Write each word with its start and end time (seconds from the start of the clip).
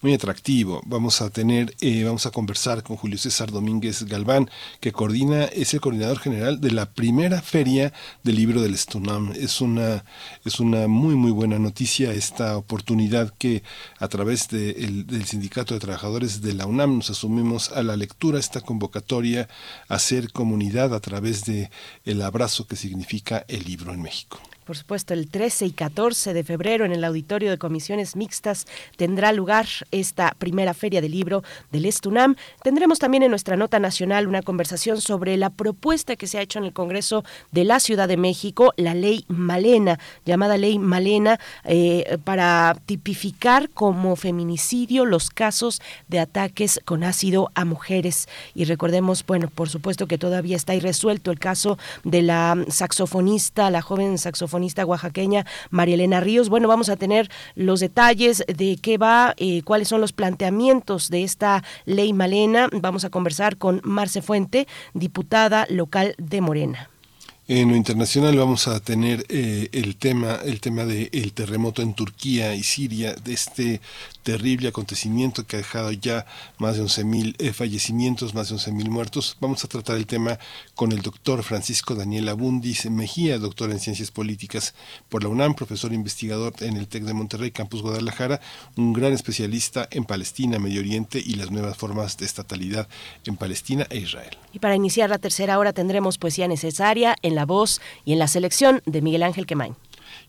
muy 0.03 0.14
atractivo. 0.14 0.83
Vamos 0.84 1.22
a 1.22 1.31
tener, 1.31 1.75
eh, 1.81 2.03
vamos 2.05 2.27
a 2.27 2.33
conversar 2.33 2.83
con 2.83 2.97
Julio 2.97 3.19
César 3.19 3.53
Domínguez 3.53 4.03
Galván, 4.05 4.50
que 4.81 4.92
coordina, 4.92 5.44
es 5.44 5.72
el 5.75 5.81
coordinador 5.81 6.19
general 6.19 6.61
de 6.61 6.72
la 6.72 6.86
primera 6.92 7.41
feria 7.41 7.92
del 8.25 8.36
libro 8.36 8.61
del 8.61 8.77
Stunam. 8.77 9.33
Es 9.33 9.61
una, 9.61 10.05
es 10.44 10.59
una 10.59 10.89
muy, 10.89 11.14
muy 11.14 11.31
buena 11.31 11.59
noticia 11.59 12.12
esta 12.12 12.56
oportunidad 12.56 13.33
que 13.39 13.62
a 13.98 14.09
través 14.09 14.48
del 14.48 15.25
Sindicato 15.25 15.75
de 15.75 15.81
Trabajadores 15.81 16.42
de 16.42 16.55
la 16.55 16.66
UNAM 16.66 16.97
nos 16.97 17.11
asumimos 17.11 17.70
a 17.70 17.83
la 17.83 17.97
lectura, 17.97 18.41
esta 18.41 18.61
convocatoria 18.61 19.48
a 19.89 19.94
hacer 19.94 20.33
comunidad 20.33 20.94
a 20.94 21.00
través 21.00 21.44
de 21.44 21.70
el 22.05 22.22
abrazo 22.22 22.66
que 22.66 22.77
significa 22.77 23.44
el 23.47 23.64
libro 23.64 23.92
en 23.92 24.03
México. 24.03 24.41
Por 24.64 24.77
supuesto, 24.77 25.12
el 25.12 25.28
13 25.28 25.66
y 25.66 25.70
14 25.72 26.34
de 26.34 26.44
febrero 26.44 26.84
en 26.84 26.92
el 26.92 27.02
Auditorio 27.02 27.50
de 27.50 27.58
Comisiones 27.58 28.14
Mixtas 28.14 28.66
tendrá 28.96 29.32
lugar 29.32 29.66
esta 29.91 30.36
primera 30.38 30.72
feria 30.72 31.00
del 31.00 31.10
libro 31.10 31.42
del 31.72 31.84
Estunam. 31.84 32.36
Tendremos 32.62 33.00
también 33.00 33.24
en 33.24 33.30
nuestra 33.30 33.56
nota 33.56 33.80
nacional 33.80 34.28
una 34.28 34.42
conversación 34.42 35.00
sobre 35.00 35.36
la 35.36 35.50
propuesta 35.50 36.14
que 36.14 36.28
se 36.28 36.38
ha 36.38 36.42
hecho 36.42 36.60
en 36.60 36.64
el 36.64 36.72
Congreso 36.72 37.24
de 37.50 37.64
la 37.64 37.80
Ciudad 37.80 38.06
de 38.06 38.16
México, 38.16 38.72
la 38.77 38.94
ley 38.94 39.24
Malena, 39.27 39.98
llamada 40.24 40.56
ley 40.56 40.78
Malena, 40.78 41.41
eh, 41.64 42.19
para 42.22 42.76
tipificar 42.86 43.69
como 43.69 44.14
feminicidio 44.14 45.06
los 45.06 45.31
casos 45.31 45.82
de 46.06 46.20
ataques 46.20 46.81
con 46.84 47.03
ácido 47.03 47.50
a 47.56 47.64
mujeres. 47.64 48.28
Y 48.54 48.64
recordemos, 48.66 49.26
bueno, 49.26 49.48
por 49.53 49.69
supuesto 49.69 50.06
que 50.06 50.19
todavía 50.19 50.54
está 50.54 50.76
irresuelto 50.76 51.32
el 51.32 51.41
caso 51.41 51.78
de 52.04 52.22
la 52.22 52.64
saxofonista, 52.69 53.69
la 53.69 53.82
joven 53.82 54.19
saxofonista 54.19 54.51
oaxaqueña 54.86 55.46
María 55.70 55.94
Elena 55.94 56.20
Ríos. 56.20 56.48
Bueno, 56.48 56.68
vamos 56.68 56.88
a 56.88 56.96
tener 56.96 57.30
los 57.54 57.80
detalles 57.80 58.44
de 58.46 58.78
qué 58.80 58.98
va, 58.98 59.34
eh, 59.36 59.62
cuáles 59.62 59.88
son 59.88 60.00
los 60.00 60.12
planteamientos 60.12 61.10
de 61.10 61.24
esta 61.24 61.62
ley 61.84 62.12
Malena. 62.12 62.68
Vamos 62.72 63.04
a 63.04 63.10
conversar 63.10 63.56
con 63.56 63.80
Marce 63.84 64.22
Fuente, 64.22 64.66
diputada 64.94 65.66
local 65.68 66.14
de 66.18 66.40
Morena. 66.40 66.91
En 67.54 67.68
lo 67.68 67.76
internacional 67.76 68.34
vamos 68.38 68.66
a 68.66 68.80
tener 68.80 69.26
eh, 69.28 69.68
el 69.72 69.96
tema 69.96 70.38
el 70.42 70.58
tema 70.58 70.86
del 70.86 71.34
terremoto 71.34 71.82
en 71.82 71.92
Turquía 71.92 72.54
y 72.54 72.62
Siria, 72.62 73.12
de 73.12 73.34
este 73.34 73.82
terrible 74.22 74.68
acontecimiento 74.68 75.46
que 75.46 75.56
ha 75.56 75.58
dejado 75.58 75.92
ya 75.92 76.24
más 76.56 76.76
de 76.76 76.84
11.000 76.84 77.34
eh, 77.38 77.52
fallecimientos, 77.52 78.32
más 78.32 78.48
de 78.48 78.56
11.000 78.56 78.88
muertos. 78.88 79.36
Vamos 79.38 79.62
a 79.64 79.68
tratar 79.68 79.96
el 79.96 80.06
tema 80.06 80.38
con 80.74 80.92
el 80.92 81.02
doctor 81.02 81.42
Francisco 81.42 81.94
Daniel 81.94 82.30
Abundis 82.30 82.88
Mejía, 82.90 83.38
doctor 83.38 83.70
en 83.70 83.80
Ciencias 83.80 84.10
Políticas 84.10 84.74
por 85.10 85.22
la 85.22 85.28
UNAM, 85.28 85.54
profesor 85.54 85.92
investigador 85.92 86.54
en 86.60 86.78
el 86.78 86.86
TEC 86.88 87.02
de 87.02 87.12
Monterrey, 87.12 87.50
Campus 87.50 87.82
Guadalajara, 87.82 88.40
un 88.78 88.94
gran 88.94 89.12
especialista 89.12 89.88
en 89.90 90.04
Palestina, 90.04 90.58
Medio 90.58 90.80
Oriente 90.80 91.22
y 91.22 91.34
las 91.34 91.50
nuevas 91.50 91.76
formas 91.76 92.16
de 92.16 92.24
estatalidad 92.24 92.88
en 93.26 93.36
Palestina 93.36 93.86
e 93.90 93.98
Israel. 93.98 94.38
Y 94.54 94.58
para 94.58 94.74
iniciar 94.74 95.10
la 95.10 95.19
tercera 95.19 95.58
hora 95.58 95.74
tendremos 95.74 96.16
poesía 96.16 96.48
necesaria 96.48 97.16
en 97.20 97.34
la 97.34 97.41
voz 97.44 97.80
y 98.04 98.12
en 98.12 98.19
la 98.19 98.28
selección 98.28 98.82
de 98.86 99.03
Miguel 99.03 99.22
Ángel 99.22 99.47
Quemain. 99.47 99.75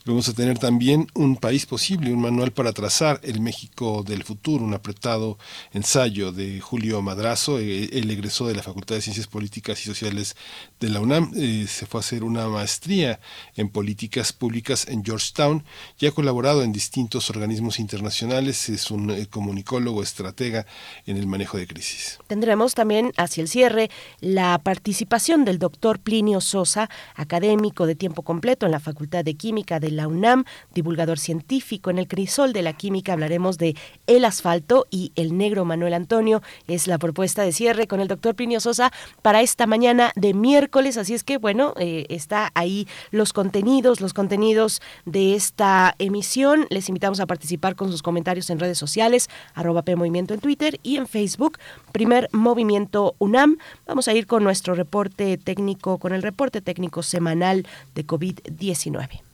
Vamos 0.06 0.28
a 0.28 0.34
tener 0.34 0.60
también 0.60 1.08
un 1.14 1.38
país 1.38 1.66
posible, 1.66 2.12
un 2.12 2.20
manual 2.20 2.52
para 2.52 2.74
trazar 2.74 3.22
el 3.24 3.40
México 3.40 4.04
del 4.06 4.26
futuro, 4.26 4.66
un 4.66 4.74
apretado 4.74 5.38
ensayo 5.72 6.34
de 6.34 6.60
Julio 6.60 7.02
Madrazo. 7.02 7.58
Eh, 7.58 7.90
él 7.94 8.12
egresó 8.12 8.46
de 8.46 8.54
la 8.54 8.64
Facultad 8.64 8.96
de 8.96 9.02
Ciencias 9.02 9.28
Políticas 9.28 9.82
y 9.82 9.86
Sociales 9.86 10.36
de 10.82 10.90
la 10.90 11.00
UNAM, 11.00 11.32
eh, 11.38 11.68
se 11.70 11.86
fue 11.86 12.00
a 12.00 12.02
hacer 12.02 12.26
una 12.26 12.50
maestría 12.50 13.22
en 13.56 13.70
políticas 13.70 14.34
públicas 14.34 14.90
en 14.90 15.06
Georgetown 15.06 15.64
y 15.98 16.06
ha 16.06 16.12
colaborado 16.12 16.64
en 16.64 16.74
distintos 16.74 17.30
organismos 17.30 17.80
internacionales. 17.80 18.68
Es 18.68 18.92
un 18.92 19.10
eh, 19.10 19.28
comunicólogo, 19.28 20.04
estratega 20.04 20.66
en 21.06 21.16
el 21.16 21.28
manejo 21.28 21.58
de 21.58 21.66
crisis. 21.66 22.20
Tendremos 22.28 22.74
también 22.74 23.14
hacia 23.16 23.40
el 23.40 23.48
cierre 23.48 23.90
la 24.20 24.60
participación 24.62 25.46
del 25.46 25.60
doctor 25.60 26.00
Plinio 26.00 26.42
Sosa, 26.42 26.90
académico 27.16 27.86
de 27.86 27.96
tiempo 27.96 28.24
completo 28.24 28.66
en 28.66 28.74
la 28.74 28.82
Facultad 28.82 29.24
de 29.24 29.36
Química 29.36 29.80
de 29.80 29.93
la 29.96 30.08
UNAM, 30.08 30.44
divulgador 30.74 31.20
científico 31.20 31.90
en 31.90 32.00
el 32.00 32.08
crisol 32.08 32.54
de 32.54 32.62
la 32.62 32.74
química. 32.74 33.14
Hablaremos 33.14 33.58
de 33.58 33.76
el 34.08 34.26
asfalto 34.26 34.88
y 34.90 35.12
el 35.16 35.38
negro 35.38 35.66
Manuel 35.66 35.94
Antonio. 35.94 36.42
Es 36.68 36.88
la 36.88 36.98
propuesta 36.98 37.44
de 37.44 37.52
cierre 37.52 37.88
con 37.88 38.00
el 38.00 38.08
doctor 38.08 38.36
Plinio 38.36 38.60
Sosa 38.60 38.92
para 39.22 39.42
esta 39.42 39.68
mañana 39.68 40.12
de 40.16 40.34
miércoles. 40.34 40.98
Así 40.98 41.14
es 41.14 41.24
que, 41.24 41.38
bueno, 41.38 41.74
eh, 41.78 42.06
está 42.10 42.52
ahí 42.56 42.88
los 43.12 43.32
contenidos, 43.34 44.02
los 44.02 44.14
contenidos 44.14 44.82
de 45.06 45.36
esta 45.36 45.96
emisión. 46.00 46.68
Les 46.70 46.90
invitamos 46.90 47.20
a 47.20 47.26
participar 47.26 47.76
con 47.76 47.92
sus 47.92 48.02
comentarios 48.02 48.50
en 48.50 48.60
redes 48.60 48.78
sociales, 48.78 49.30
arroba 49.54 49.84
Movimiento 49.96 50.34
en 50.34 50.40
Twitter 50.40 50.80
y 50.82 50.98
en 50.98 51.08
Facebook, 51.08 51.60
Primer 51.92 52.30
Movimiento 52.32 53.16
UNAM. 53.20 53.58
Vamos 53.86 54.08
a 54.08 54.14
ir 54.14 54.28
con 54.28 54.44
nuestro 54.44 54.76
reporte 54.76 55.38
técnico, 55.38 55.98
con 55.98 56.14
el 56.14 56.22
reporte 56.22 56.62
técnico 56.62 57.04
semanal 57.04 57.68
de 57.96 58.08
COVID-19. 58.08 59.33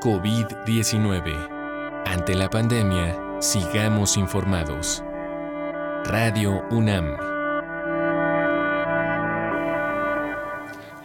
COVID-19. 0.00 2.04
Ante 2.06 2.36
la 2.36 2.48
pandemia, 2.48 3.18
sigamos 3.40 4.16
informados. 4.16 5.02
Radio 6.04 6.62
UNAM. 6.70 7.16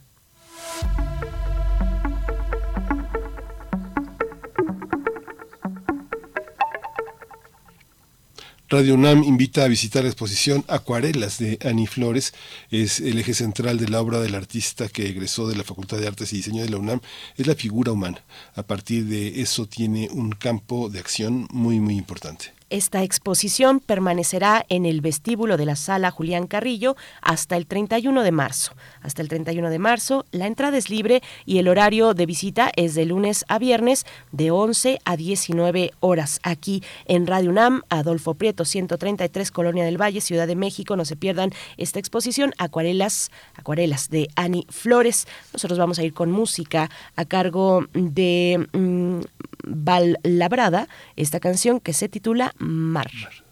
Radio 8.74 8.94
UNAM 8.94 9.22
invita 9.22 9.62
a 9.62 9.68
visitar 9.68 10.02
la 10.02 10.08
exposición 10.08 10.64
Acuarelas 10.66 11.38
de 11.38 11.60
Ani 11.64 11.86
Flores. 11.86 12.34
Es 12.72 12.98
el 12.98 13.20
eje 13.20 13.32
central 13.32 13.78
de 13.78 13.88
la 13.88 14.00
obra 14.00 14.18
del 14.18 14.34
artista 14.34 14.88
que 14.88 15.06
egresó 15.06 15.46
de 15.46 15.54
la 15.54 15.62
Facultad 15.62 15.98
de 15.98 16.08
Artes 16.08 16.32
y 16.32 16.38
Diseño 16.38 16.64
de 16.64 16.70
la 16.70 16.78
UNAM. 16.78 17.00
Es 17.36 17.46
la 17.46 17.54
figura 17.54 17.92
humana. 17.92 18.24
A 18.56 18.64
partir 18.64 19.04
de 19.04 19.42
eso 19.42 19.66
tiene 19.66 20.08
un 20.10 20.32
campo 20.32 20.88
de 20.88 20.98
acción 20.98 21.46
muy, 21.52 21.78
muy 21.78 21.96
importante. 21.96 22.52
Esta 22.74 23.04
exposición 23.04 23.78
permanecerá 23.78 24.66
en 24.68 24.84
el 24.84 25.00
vestíbulo 25.00 25.56
de 25.56 25.64
la 25.64 25.76
sala 25.76 26.10
Julián 26.10 26.48
Carrillo 26.48 26.96
hasta 27.22 27.56
el 27.56 27.68
31 27.68 28.24
de 28.24 28.32
marzo. 28.32 28.72
Hasta 29.00 29.22
el 29.22 29.28
31 29.28 29.70
de 29.70 29.78
marzo, 29.78 30.26
la 30.32 30.48
entrada 30.48 30.76
es 30.76 30.90
libre 30.90 31.22
y 31.46 31.58
el 31.58 31.68
horario 31.68 32.14
de 32.14 32.26
visita 32.26 32.72
es 32.74 32.96
de 32.96 33.04
lunes 33.04 33.44
a 33.46 33.60
viernes 33.60 34.06
de 34.32 34.50
11 34.50 34.98
a 35.04 35.16
19 35.16 35.92
horas. 36.00 36.40
Aquí 36.42 36.82
en 37.06 37.28
Radio 37.28 37.50
UNAM, 37.50 37.82
Adolfo 37.90 38.34
Prieto, 38.34 38.64
133, 38.64 39.52
Colonia 39.52 39.84
del 39.84 40.02
Valle, 40.02 40.20
Ciudad 40.20 40.48
de 40.48 40.56
México. 40.56 40.96
No 40.96 41.04
se 41.04 41.14
pierdan 41.14 41.52
esta 41.76 42.00
exposición, 42.00 42.54
Acuarelas, 42.58 43.30
Acuarelas 43.54 44.10
de 44.10 44.26
Ani 44.34 44.66
Flores. 44.68 45.28
Nosotros 45.52 45.78
vamos 45.78 46.00
a 46.00 46.02
ir 46.02 46.12
con 46.12 46.32
música 46.32 46.90
a 47.14 47.24
cargo 47.24 47.86
de 47.92 48.66
mm, 48.72 49.20
Val 49.64 50.18
Labrada, 50.24 50.88
esta 51.14 51.38
canción 51.38 51.78
que 51.78 51.92
se 51.92 52.08
titula 52.08 52.52
Mar. 52.64 53.10
Quiero 53.12 53.43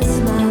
y 0.00 0.04
otra 0.04 0.45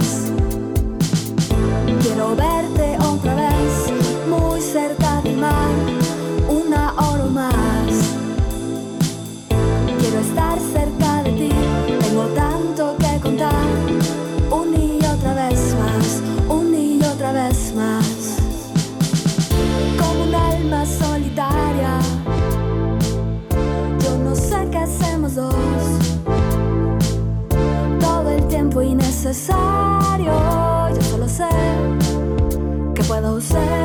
yo 30.95 31.01
solo 31.01 31.27
sé 31.27 31.49
que 32.95 33.03
puedo 33.03 33.41
ser 33.41 33.84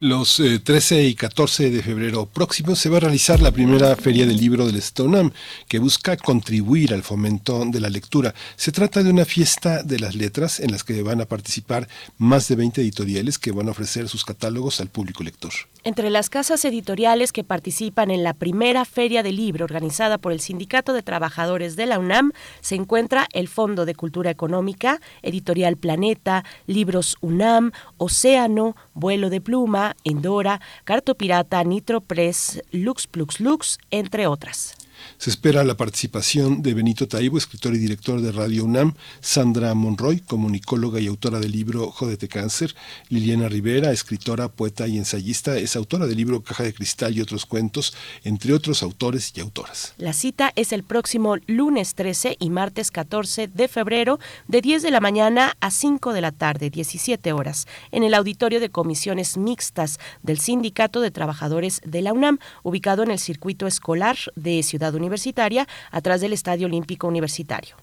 Los 0.00 0.42
13 0.64 0.98
eh, 0.98 1.08
y 1.08 1.14
14 1.14 1.70
de 1.70 1.80
febrero 1.80 2.26
próximos 2.26 2.80
se 2.80 2.88
va 2.88 2.96
a 2.96 3.00
realizar 3.00 3.40
la 3.40 3.52
primera 3.52 3.94
feria 3.94 4.26
del 4.26 4.36
libro 4.36 4.66
del 4.66 4.82
Stoneham, 4.82 5.30
que 5.68 5.78
busca 5.78 6.16
contribuir 6.16 6.92
al 6.92 7.04
fomento 7.04 7.64
de 7.64 7.78
la 7.78 7.88
lectura. 7.88 8.34
Se 8.56 8.72
trata 8.72 9.04
de 9.04 9.10
una 9.10 9.24
fiesta 9.24 9.84
de 9.84 10.00
las 10.00 10.16
letras 10.16 10.58
en 10.58 10.72
las 10.72 10.82
que 10.82 11.00
van 11.02 11.20
a 11.20 11.26
participar 11.26 11.88
más 12.18 12.48
de 12.48 12.56
20 12.56 12.80
editoriales 12.80 13.38
que 13.38 13.52
van 13.52 13.68
a 13.68 13.70
ofrecer 13.70 14.08
sus 14.08 14.24
catálogos 14.24 14.80
al 14.80 14.88
público 14.88 15.22
lector. 15.22 15.52
Entre 15.86 16.08
las 16.08 16.30
casas 16.30 16.64
editoriales 16.64 17.30
que 17.30 17.44
participan 17.44 18.10
en 18.10 18.24
la 18.24 18.32
primera 18.32 18.86
feria 18.86 19.22
del 19.22 19.36
libro 19.36 19.66
organizada 19.66 20.16
por 20.16 20.32
el 20.32 20.40
Sindicato 20.40 20.94
de 20.94 21.02
Trabajadores 21.02 21.76
de 21.76 21.84
la 21.84 21.98
UNAM 21.98 22.32
se 22.62 22.74
encuentra 22.74 23.28
el 23.34 23.48
Fondo 23.48 23.84
de 23.84 23.94
Cultura 23.94 24.30
Económica, 24.30 24.98
Editorial 25.20 25.76
Planeta, 25.76 26.42
Libros 26.66 27.18
UNAM, 27.20 27.72
Océano, 27.98 28.76
Vuelo 28.94 29.28
de 29.28 29.42
Pluma, 29.42 29.94
Endora, 30.04 30.62
Cartopirata, 30.84 31.62
Nitro 31.64 32.00
Press, 32.00 32.62
Lux 32.72 33.06
Plux 33.06 33.40
Lux, 33.40 33.78
entre 33.90 34.26
otras. 34.26 34.78
Se 35.18 35.30
espera 35.30 35.64
la 35.64 35.76
participación 35.76 36.62
de 36.62 36.74
Benito 36.74 37.08
Taibo, 37.08 37.38
escritor 37.38 37.74
y 37.74 37.78
director 37.78 38.20
de 38.20 38.32
Radio 38.32 38.64
UNAM, 38.64 38.94
Sandra 39.20 39.74
Monroy, 39.74 40.20
comunicóloga 40.20 41.00
y 41.00 41.06
autora 41.06 41.40
del 41.40 41.52
libro 41.52 41.90
Jódete 41.90 42.28
Cáncer, 42.28 42.74
Liliana 43.08 43.48
Rivera, 43.48 43.92
escritora, 43.92 44.48
poeta 44.48 44.86
y 44.86 44.98
ensayista, 44.98 45.56
es 45.56 45.76
autora 45.76 46.06
del 46.06 46.16
libro 46.16 46.42
Caja 46.42 46.64
de 46.64 46.74
Cristal 46.74 47.16
y 47.16 47.20
otros 47.20 47.46
cuentos, 47.46 47.94
entre 48.24 48.52
otros 48.52 48.82
autores 48.82 49.32
y 49.36 49.40
autoras. 49.40 49.94
La 49.98 50.12
cita 50.12 50.52
es 50.56 50.72
el 50.72 50.84
próximo 50.84 51.36
lunes 51.46 51.94
13 51.94 52.36
y 52.38 52.50
martes 52.50 52.90
14 52.90 53.48
de 53.48 53.68
febrero, 53.68 54.18
de 54.48 54.60
10 54.60 54.82
de 54.82 54.90
la 54.90 55.00
mañana 55.00 55.56
a 55.60 55.70
5 55.70 56.12
de 56.12 56.20
la 56.20 56.32
tarde, 56.32 56.70
17 56.70 57.32
horas, 57.32 57.66
en 57.92 58.02
el 58.04 58.14
auditorio 58.14 58.60
de 58.60 58.70
comisiones 58.70 59.36
mixtas 59.36 59.98
del 60.22 60.38
Sindicato 60.38 61.00
de 61.00 61.10
Trabajadores 61.10 61.80
de 61.84 62.02
la 62.02 62.12
UNAM, 62.12 62.38
ubicado 62.62 63.02
en 63.02 63.10
el 63.10 63.18
circuito 63.18 63.66
escolar 63.66 64.16
de 64.36 64.62
Ciudad 64.62 64.93
Universitaria, 64.96 65.66
atrás 65.90 66.20
del 66.20 66.32
Estadio 66.32 66.66
Olímpico 66.66 67.06
Universitario. 67.06 67.76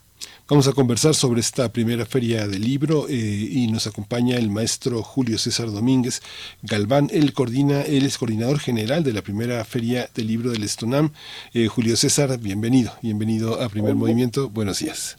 Vamos 0.50 0.68
a 0.68 0.74
conversar 0.74 1.14
sobre 1.14 1.40
esta 1.40 1.72
primera 1.72 2.06
feria 2.06 2.48
del 2.48 2.62
libro 2.62 3.08
eh, 3.08 3.14
y 3.14 3.68
nos 3.72 3.88
acompaña 3.88 4.38
el 4.38 4.50
maestro 4.50 5.02
Julio 5.02 5.38
César 5.38 5.72
Domínguez 5.72 6.22
Galván. 6.62 7.08
Él 7.12 7.34
coordina, 7.34 7.84
él 7.84 8.06
es 8.06 8.18
coordinador 8.18 8.60
general 8.60 9.04
de 9.04 9.14
la 9.14 9.22
primera 9.22 9.64
feria 9.64 10.08
del 10.14 10.28
libro 10.28 10.52
del 10.52 10.64
Estonam. 10.64 11.12
Eh, 11.54 11.68
Julio 11.68 11.96
César, 11.96 12.38
bienvenido, 12.40 12.92
bienvenido 13.02 13.62
a 13.62 13.70
Primer 13.70 13.96
Movimiento. 13.96 14.50
Buenos 14.50 14.80
días. 14.80 15.18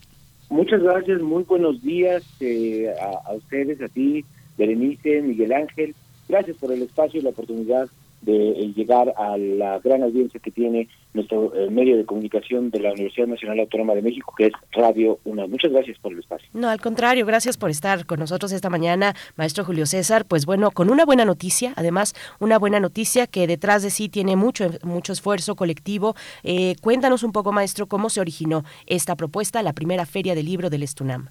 Muchas 0.50 0.82
gracias, 0.82 1.22
muy 1.22 1.44
buenos 1.44 1.82
días 1.82 2.22
eh, 2.40 2.92
a, 3.00 3.30
a, 3.30 3.32
ustedes, 3.32 3.80
a 3.80 3.88
ti, 3.88 4.24
Berenice, 4.58 5.22
Miguel 5.22 5.54
Ángel. 5.54 5.94
Gracias 6.28 6.58
por 6.58 6.72
el 6.72 6.82
espacio 6.82 7.20
y 7.20 7.22
la 7.22 7.30
oportunidad 7.30 7.88
de 8.22 8.72
llegar 8.74 9.12
a 9.16 9.36
la 9.36 9.78
gran 9.80 10.02
audiencia 10.02 10.40
que 10.40 10.50
tiene 10.50 10.88
nuestro 11.12 11.54
eh, 11.54 11.68
medio 11.70 11.96
de 11.96 12.04
comunicación 12.04 12.70
de 12.70 12.80
la 12.80 12.92
Universidad 12.92 13.26
Nacional 13.26 13.60
Autónoma 13.60 13.94
de 13.94 14.02
México, 14.02 14.32
que 14.36 14.46
es 14.46 14.52
Radio 14.70 15.18
UNAM. 15.24 15.50
Muchas 15.50 15.72
gracias 15.72 15.98
por 15.98 16.12
el 16.12 16.20
espacio. 16.20 16.48
No, 16.54 16.68
al 16.68 16.80
contrario, 16.80 17.26
gracias 17.26 17.56
por 17.56 17.70
estar 17.70 18.06
con 18.06 18.20
nosotros 18.20 18.52
esta 18.52 18.70
mañana, 18.70 19.14
maestro 19.36 19.64
Julio 19.64 19.86
César. 19.86 20.24
Pues 20.24 20.46
bueno, 20.46 20.70
con 20.70 20.88
una 20.88 21.04
buena 21.04 21.24
noticia, 21.24 21.74
además, 21.76 22.14
una 22.38 22.58
buena 22.58 22.80
noticia 22.80 23.26
que 23.26 23.46
detrás 23.46 23.82
de 23.82 23.90
sí 23.90 24.08
tiene 24.08 24.36
mucho, 24.36 24.70
mucho 24.84 25.12
esfuerzo 25.12 25.56
colectivo. 25.56 26.14
Eh, 26.44 26.76
cuéntanos 26.80 27.24
un 27.24 27.32
poco, 27.32 27.52
maestro, 27.52 27.86
cómo 27.86 28.08
se 28.08 28.20
originó 28.20 28.62
esta 28.86 29.16
propuesta, 29.16 29.62
la 29.62 29.72
primera 29.72 30.06
feria 30.06 30.34
del 30.34 30.46
libro 30.46 30.70
del 30.70 30.84
Estunam. 30.84 31.28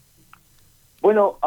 Bueno, 1.02 1.40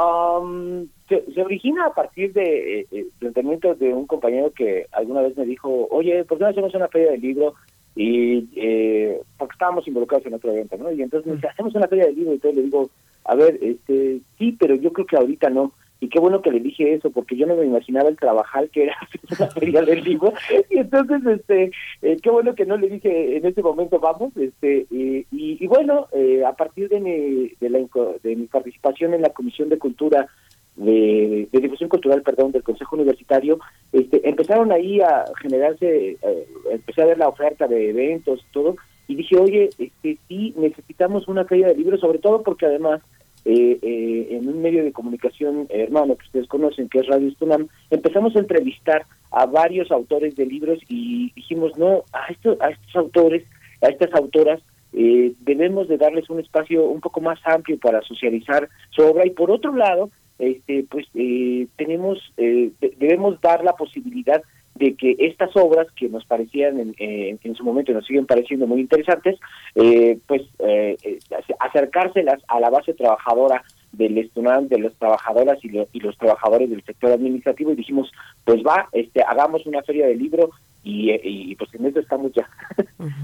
se, 1.09 1.43
origina 1.43 1.87
a 1.87 1.95
partir 1.95 2.33
de 2.33 2.81
eh, 2.81 2.87
eh, 2.91 3.07
planteamientos 3.19 3.79
de 3.79 3.93
un 3.93 4.07
compañero 4.07 4.53
que 4.53 4.87
alguna 4.93 5.23
vez 5.23 5.37
me 5.37 5.45
dijo, 5.45 5.87
oye, 5.91 6.25
¿por 6.25 6.39
qué 6.39 6.45
no 6.45 6.51
hacemos 6.51 6.75
una 6.75 6.89
feria 6.89 7.13
del 7.13 7.21
libro? 7.21 7.55
Y 7.97 8.49
eh, 8.57 9.21
porque 9.39 9.53
estábamos 9.53 9.87
involucrados 9.87 10.27
en 10.27 10.35
otro 10.35 10.51
evento, 10.51 10.77
¿no? 10.79 10.91
Y 10.91 11.03
entonces 11.03 11.27
me 11.27 11.35
dice, 11.37 11.49
hacemos 11.49 11.75
una 11.75 11.89
feria 11.89 12.07
del 12.07 12.17
libro 12.17 12.35
y 12.35 12.39
todo, 12.39 12.53
le 12.53 12.63
digo, 12.63 12.91
a 13.25 13.35
ver, 13.35 13.59
este, 13.63 14.21
sí, 14.39 14.57
pero 14.59 14.75
yo 14.75 14.93
creo 14.93 15.07
que 15.07 15.17
ahorita 15.17 15.51
no. 15.51 15.73
Y 16.01 16.09
qué 16.09 16.19
bueno 16.19 16.43
que 16.43 16.51
le 16.51 16.61
dije 16.61 16.93
eso, 16.93 17.11
porque 17.11 17.37
yo 17.37 17.47
no 17.47 17.57
me 17.57 17.65
imaginaba 17.65 18.09
el 18.09 18.19
trabajar 18.19 18.69
que 18.69 18.85
era 18.85 18.97
una 19.39 19.49
feria 19.49 19.83
del 19.83 20.03
libro. 20.05 20.35
Y 20.69 20.79
entonces, 20.79 21.25
este, 21.25 21.71
eh, 22.03 22.17
qué 22.23 22.31
bueno 22.31 22.55
que 22.55 22.67
no 22.67 22.77
le 22.77 22.89
dije 22.89 23.37
en 23.37 23.47
ese 23.47 23.63
momento 23.63 23.99
vamos. 24.01 24.37
este 24.37 24.87
Y, 24.91 25.27
y, 25.31 25.67
bueno, 25.67 26.09
eh, 26.13 26.45
a 26.45 26.53
partir 26.53 26.89
de 26.89 27.01
mi, 27.01 27.53
de, 27.61 27.71
la, 27.71 27.79
de 28.23 28.37
mi 28.37 28.47
participación 28.47 29.15
en 29.15 29.23
la 29.23 29.31
Comisión 29.31 29.69
de 29.69 29.79
Cultura, 29.79 30.29
de, 30.77 31.49
difusión 31.53 31.89
cultural, 31.89 32.23
perdón, 32.23 32.53
del 32.53 32.63
Consejo 32.63 32.97
Universitario, 32.97 33.59
este, 33.93 34.29
empezaron 34.29 34.73
ahí 34.73 35.01
a 35.01 35.25
generarse, 35.41 36.19
eh, 36.21 36.49
empecé 36.71 37.03
a 37.03 37.07
ver 37.07 37.19
la 37.19 37.29
oferta 37.29 37.67
de 37.67 37.91
eventos 37.91 38.41
y 38.41 38.53
todo, 38.53 38.77
y 39.07 39.17
dije, 39.17 39.37
oye, 39.37 39.71
este, 39.79 40.19
sí, 40.29 40.55
necesitamos 40.57 41.29
una 41.29 41.45
feria 41.45 41.69
de 41.69 41.77
libros, 41.77 42.01
sobre 42.01 42.19
todo 42.19 42.43
porque 42.43 42.67
además 42.67 43.03
eh, 43.45 43.79
eh, 43.83 44.29
en 44.31 44.49
un 44.49 44.63
medio 44.63 44.83
de 44.83 44.93
comunicación 44.93 45.67
hermano 45.69 46.17
que 46.17 46.25
ustedes 46.25 46.49
conocen, 46.49 46.89
que 46.89 47.01
es 47.01 47.07
Radio 47.07 47.31
Stunam, 47.33 47.69
empezamos 47.91 48.35
a 48.35 48.39
entrevistar 48.39 49.05
a 49.31 49.47
varios 49.47 49.91
autores 49.91 50.35
de 50.37 50.47
libros 50.47 50.79
y 50.89 51.31
dijimos, 51.35 51.77
no, 51.77 52.05
a 52.13 52.33
estos, 52.33 52.59
a 52.61 52.71
estos 52.71 52.97
autores, 52.97 53.45
a 53.83 53.89
estas 53.89 54.15
autoras, 54.15 54.63
eh, 54.95 55.33
debemos 55.41 55.89
de 55.89 55.99
darles 55.99 56.31
un 56.31 56.39
espacio 56.39 56.85
un 56.85 57.01
poco 57.01 57.21
más 57.21 57.39
amplio 57.45 57.79
para 57.79 58.01
socializar 58.03 58.69
su 58.91 59.03
obra 59.03 59.27
y 59.27 59.31
por 59.31 59.51
otro 59.51 59.75
lado, 59.75 60.11
este, 60.39 60.85
pues 60.91 61.07
eh, 61.15 61.67
tenemos, 61.77 62.19
eh, 62.37 62.71
debemos 62.99 63.41
dar 63.41 63.65
la 63.65 63.75
posibilidad 63.75 64.43
de 64.75 64.95
que 64.95 65.17
estas 65.19 65.57
obras 65.57 65.87
que 65.95 66.09
nos 66.09 66.25
parecían 66.25 66.81
en, 66.81 66.95
en, 66.99 67.55
su 67.55 67.63
momento 67.63 67.93
y 67.93 67.95
nos 67.95 68.07
siguen 68.07 68.27
pareciendo 68.27 68.67
muy 68.67 68.81
interesantes, 68.81 69.39
eh, 69.77 70.19
pues 70.27 70.43
eh, 70.59 70.97
eh 71.03 71.19
acercárselas 71.61 72.43
a 72.49 72.59
la 72.59 72.71
base 72.71 72.93
trabajadora 72.95 73.63
del 73.93 74.19
estudiante, 74.19 74.75
de 74.75 74.83
las 74.83 74.95
trabajadoras 74.95 75.59
y, 75.65 75.71
y, 75.93 76.01
los 76.01 76.19
trabajadores 76.19 76.69
del 76.69 76.83
sector 76.83 77.13
administrativo 77.13 77.71
y 77.71 77.77
dijimos, 77.77 78.11
pues 78.45 78.63
va, 78.65 78.89
este, 78.91 79.23
hagamos 79.23 79.65
una 79.67 79.83
feria 79.83 80.07
de 80.07 80.17
libro 80.17 80.51
y, 80.85 81.11
y, 81.13 81.55
pues 81.55 81.71
en 81.75 81.87
eso 81.87 82.01
estamos 82.01 82.31
ya. 82.35 82.49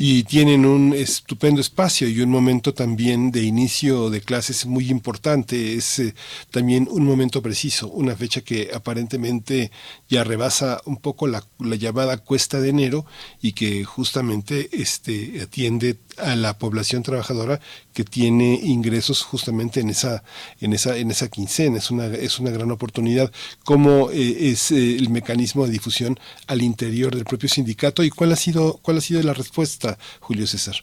Y 0.00 0.22
tienen 0.24 0.64
un 0.64 0.92
estupendo 0.92 1.60
espacio 1.60 2.08
y 2.08 2.20
un 2.20 2.30
momento 2.30 2.72
también 2.72 3.32
de 3.32 3.42
inicio 3.42 4.10
de 4.10 4.20
clases 4.20 4.64
muy 4.64 4.90
importante. 4.90 5.74
Es 5.74 5.98
eh, 5.98 6.14
también 6.52 6.86
un 6.88 7.04
momento 7.04 7.42
preciso, 7.42 7.88
una 7.88 8.14
fecha 8.14 8.42
que 8.42 8.70
aparentemente 8.72 9.72
ya 10.08 10.22
rebasa 10.22 10.80
un 10.84 10.98
poco 10.98 11.26
la, 11.26 11.42
la 11.58 11.74
llamada 11.74 12.18
cuesta 12.18 12.60
de 12.60 12.68
enero 12.68 13.06
y 13.42 13.52
que 13.52 13.82
justamente 13.82 14.68
este, 14.70 15.40
atiende 15.42 15.96
a 16.18 16.36
la 16.36 16.58
población 16.58 17.02
trabajadora 17.02 17.60
que 17.92 18.04
tiene 18.04 18.60
ingresos 18.62 19.22
justamente 19.22 19.80
en 19.80 19.90
esa 19.90 20.22
en 20.60 20.72
esa 20.72 20.96
en 20.96 21.10
esa 21.10 21.28
quincena 21.28 21.78
es 21.78 21.90
una 21.90 22.06
es 22.06 22.38
una 22.38 22.50
gran 22.50 22.70
oportunidad 22.70 23.32
cómo 23.64 24.10
eh, 24.10 24.50
es 24.50 24.70
eh, 24.72 24.96
el 24.96 25.10
mecanismo 25.10 25.64
de 25.64 25.72
difusión 25.72 26.18
al 26.46 26.62
interior 26.62 26.97
del 27.06 27.24
propio 27.24 27.48
sindicato 27.48 28.02
y 28.02 28.10
cuál 28.10 28.32
ha 28.32 28.36
sido 28.36 28.78
cuál 28.82 28.98
ha 28.98 29.00
sido 29.00 29.22
la 29.22 29.32
respuesta 29.32 29.96
Julio 30.20 30.46
César 30.46 30.76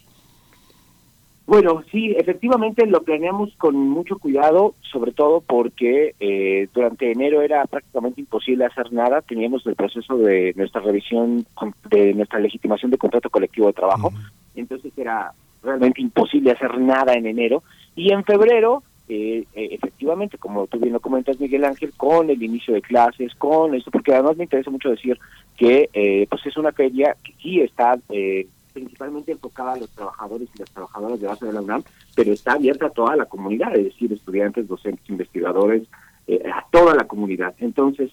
bueno, 1.46 1.84
sí, 1.92 2.12
efectivamente 2.18 2.84
lo 2.86 3.04
planeamos 3.04 3.54
con 3.56 3.76
mucho 3.76 4.18
cuidado, 4.18 4.74
sobre 4.90 5.12
todo 5.12 5.40
porque 5.40 6.16
eh, 6.18 6.68
durante 6.74 7.12
enero 7.12 7.40
era 7.40 7.64
prácticamente 7.66 8.20
imposible 8.20 8.64
hacer 8.64 8.92
nada. 8.92 9.22
Teníamos 9.22 9.64
el 9.66 9.76
proceso 9.76 10.18
de 10.18 10.52
nuestra 10.56 10.80
revisión, 10.80 11.46
de 11.88 12.14
nuestra 12.14 12.40
legitimación 12.40 12.90
de 12.90 12.98
contrato 12.98 13.30
colectivo 13.30 13.68
de 13.68 13.74
trabajo. 13.74 14.12
Entonces 14.56 14.92
era 14.98 15.32
realmente 15.62 16.02
imposible 16.02 16.50
hacer 16.50 16.80
nada 16.80 17.14
en 17.14 17.26
enero. 17.26 17.62
Y 17.94 18.12
en 18.12 18.24
febrero, 18.24 18.82
eh, 19.08 19.44
eh, 19.54 19.68
efectivamente, 19.72 20.38
como 20.38 20.66
tú 20.66 20.78
bien 20.78 20.92
lo 20.92 21.00
comentas, 21.00 21.38
Miguel 21.38 21.64
Ángel, 21.64 21.92
con 21.96 22.28
el 22.28 22.42
inicio 22.42 22.74
de 22.74 22.82
clases, 22.82 23.34
con 23.36 23.74
esto, 23.74 23.90
porque 23.90 24.12
además 24.12 24.36
me 24.36 24.44
interesa 24.44 24.70
mucho 24.70 24.90
decir 24.90 25.18
que 25.56 25.88
eh, 25.92 26.26
pues 26.28 26.44
es 26.46 26.56
una 26.56 26.72
feria 26.72 27.16
que 27.22 27.32
sí 27.40 27.60
está 27.60 27.98
eh, 28.08 28.46
principalmente 28.72 29.32
enfocada 29.32 29.72
a 29.72 29.76
los 29.78 29.90
trabajadores 29.90 30.48
y 30.54 30.58
las 30.58 30.70
trabajadoras 30.70 31.20
de 31.20 31.26
base 31.26 31.46
de 31.46 31.52
la 31.52 31.62
UNAM, 31.62 31.82
pero 32.14 32.32
está 32.32 32.52
abierta 32.52 32.86
a 32.86 32.90
toda 32.90 33.16
la 33.16 33.26
comunidad, 33.26 33.74
es 33.76 33.84
decir, 33.84 34.12
estudiantes, 34.12 34.68
docentes, 34.68 35.08
investigadores, 35.08 35.84
eh, 36.26 36.42
a 36.52 36.66
toda 36.70 36.94
la 36.94 37.06
comunidad. 37.06 37.54
Entonces, 37.58 38.10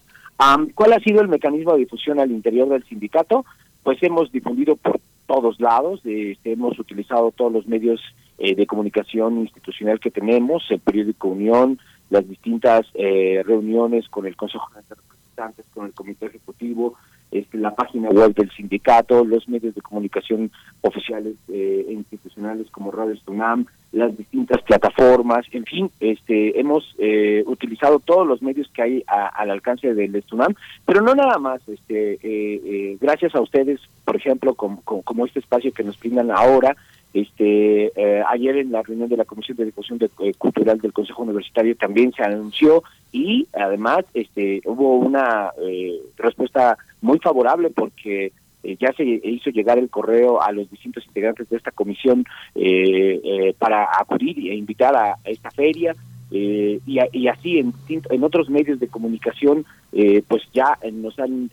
¿cuál 0.76 0.94
ha 0.94 1.00
sido 1.00 1.22
el 1.22 1.28
mecanismo 1.28 1.74
de 1.74 1.80
difusión 1.80 2.20
al 2.20 2.32
interior 2.32 2.70
del 2.70 2.84
sindicato? 2.86 3.46
Pues 3.82 4.02
hemos 4.04 4.32
difundido 4.32 4.76
por 4.76 5.00
todos 5.26 5.60
lados, 5.60 6.02
este, 6.06 6.54
hemos 6.54 6.78
utilizado 6.80 7.32
todos 7.32 7.52
los 7.52 7.68
medios 7.68 8.02
de 8.38 8.66
comunicación 8.66 9.40
institucional 9.40 10.00
que 10.00 10.12
tenemos, 10.12 10.64
el 10.70 10.80
periódico 10.80 11.30
Unión, 11.30 11.80
las 12.10 12.28
distintas 12.28 12.88
reuniones 12.94 14.10
con 14.10 14.26
el 14.26 14.36
Consejo 14.36 14.70
de 14.76 14.96
Representantes, 14.96 15.66
con 15.74 15.86
el 15.86 15.94
Comité 15.94 16.26
Ejecutivo, 16.26 16.96
este, 17.34 17.58
la 17.58 17.74
página 17.74 18.10
web 18.10 18.34
del 18.36 18.52
sindicato, 18.52 19.26
los 19.26 19.50
medios 19.50 19.74
de 19.76 19.82
comunicación 19.82 20.52
oficiales 20.82 21.36
e 21.50 21.88
institucionales 21.90 22.70
como 22.70 22.92
Radio 22.92 23.14
Estunam, 23.14 23.66
las 23.92 24.16
distintas 24.18 24.62
plataformas, 24.64 25.46
en 25.52 25.66
fin, 25.66 25.92
este, 26.00 26.60
hemos 26.60 26.96
eh, 26.98 27.44
utilizado 27.46 28.00
todos 28.00 28.28
los 28.28 28.42
medios 28.42 28.68
que 28.74 28.82
hay 28.82 29.04
al 29.08 29.52
alcance 29.52 29.94
del 29.94 30.16
Estunam, 30.16 30.54
pero 30.86 31.02
no 31.02 31.14
nada 31.16 31.38
más, 31.38 31.62
este, 31.68 32.20
eh, 32.22 32.98
gracias 33.00 33.36
a 33.36 33.42
ustedes, 33.42 33.80
por 34.06 34.16
ejemplo, 34.16 34.56
como, 34.56 35.26
este 35.26 35.40
espacio 35.40 35.72
que 35.72 35.84
nos 35.84 36.00
brindan 36.00 36.32
ahora, 36.32 36.76
este, 37.14 37.92
ayer 38.28 38.58
en 38.58 38.72
la 38.72 38.82
reunión 38.82 39.10
de 39.10 39.18
la 39.18 39.26
Comisión 39.26 39.58
de 39.58 39.66
Difusión 39.66 40.00
Cultural 40.38 40.80
del 40.80 40.94
Consejo 40.94 41.24
Universitario 41.24 41.76
también 41.76 42.12
se 42.14 42.24
anunció 42.24 42.84
y 43.12 43.48
además 43.54 44.06
este, 44.14 44.62
hubo 44.66 44.98
una 44.98 45.52
respuesta 46.18 46.78
muy 47.02 47.20
favorable 47.20 47.70
porque 47.70 48.32
eh, 48.64 48.78
ya 48.80 48.94
se 48.94 49.04
hizo 49.04 49.50
llegar 49.50 49.78
el 49.78 49.90
correo 49.90 50.42
a 50.42 50.52
los 50.54 50.70
distintos 50.72 51.06
integrantes 51.06 51.50
de 51.50 51.58
esta 51.58 51.72
comisión 51.72 52.26
eh, 52.56 53.20
eh, 53.22 53.56
para 53.60 53.90
acudir 54.00 54.38
e 54.50 54.56
invitar 54.56 54.96
a, 54.96 55.18
esta 55.26 55.52
feria. 55.52 55.94
y, 56.32 56.80
y, 56.88 57.28
así 57.28 57.60
en, 57.60 57.74
en 57.88 58.24
otros 58.24 58.50
medios 58.50 58.80
de 58.80 58.88
comunicación 58.88 59.66
pues 60.28 60.42
ya 60.52 60.80
nos 60.92 61.20
han 61.20 61.52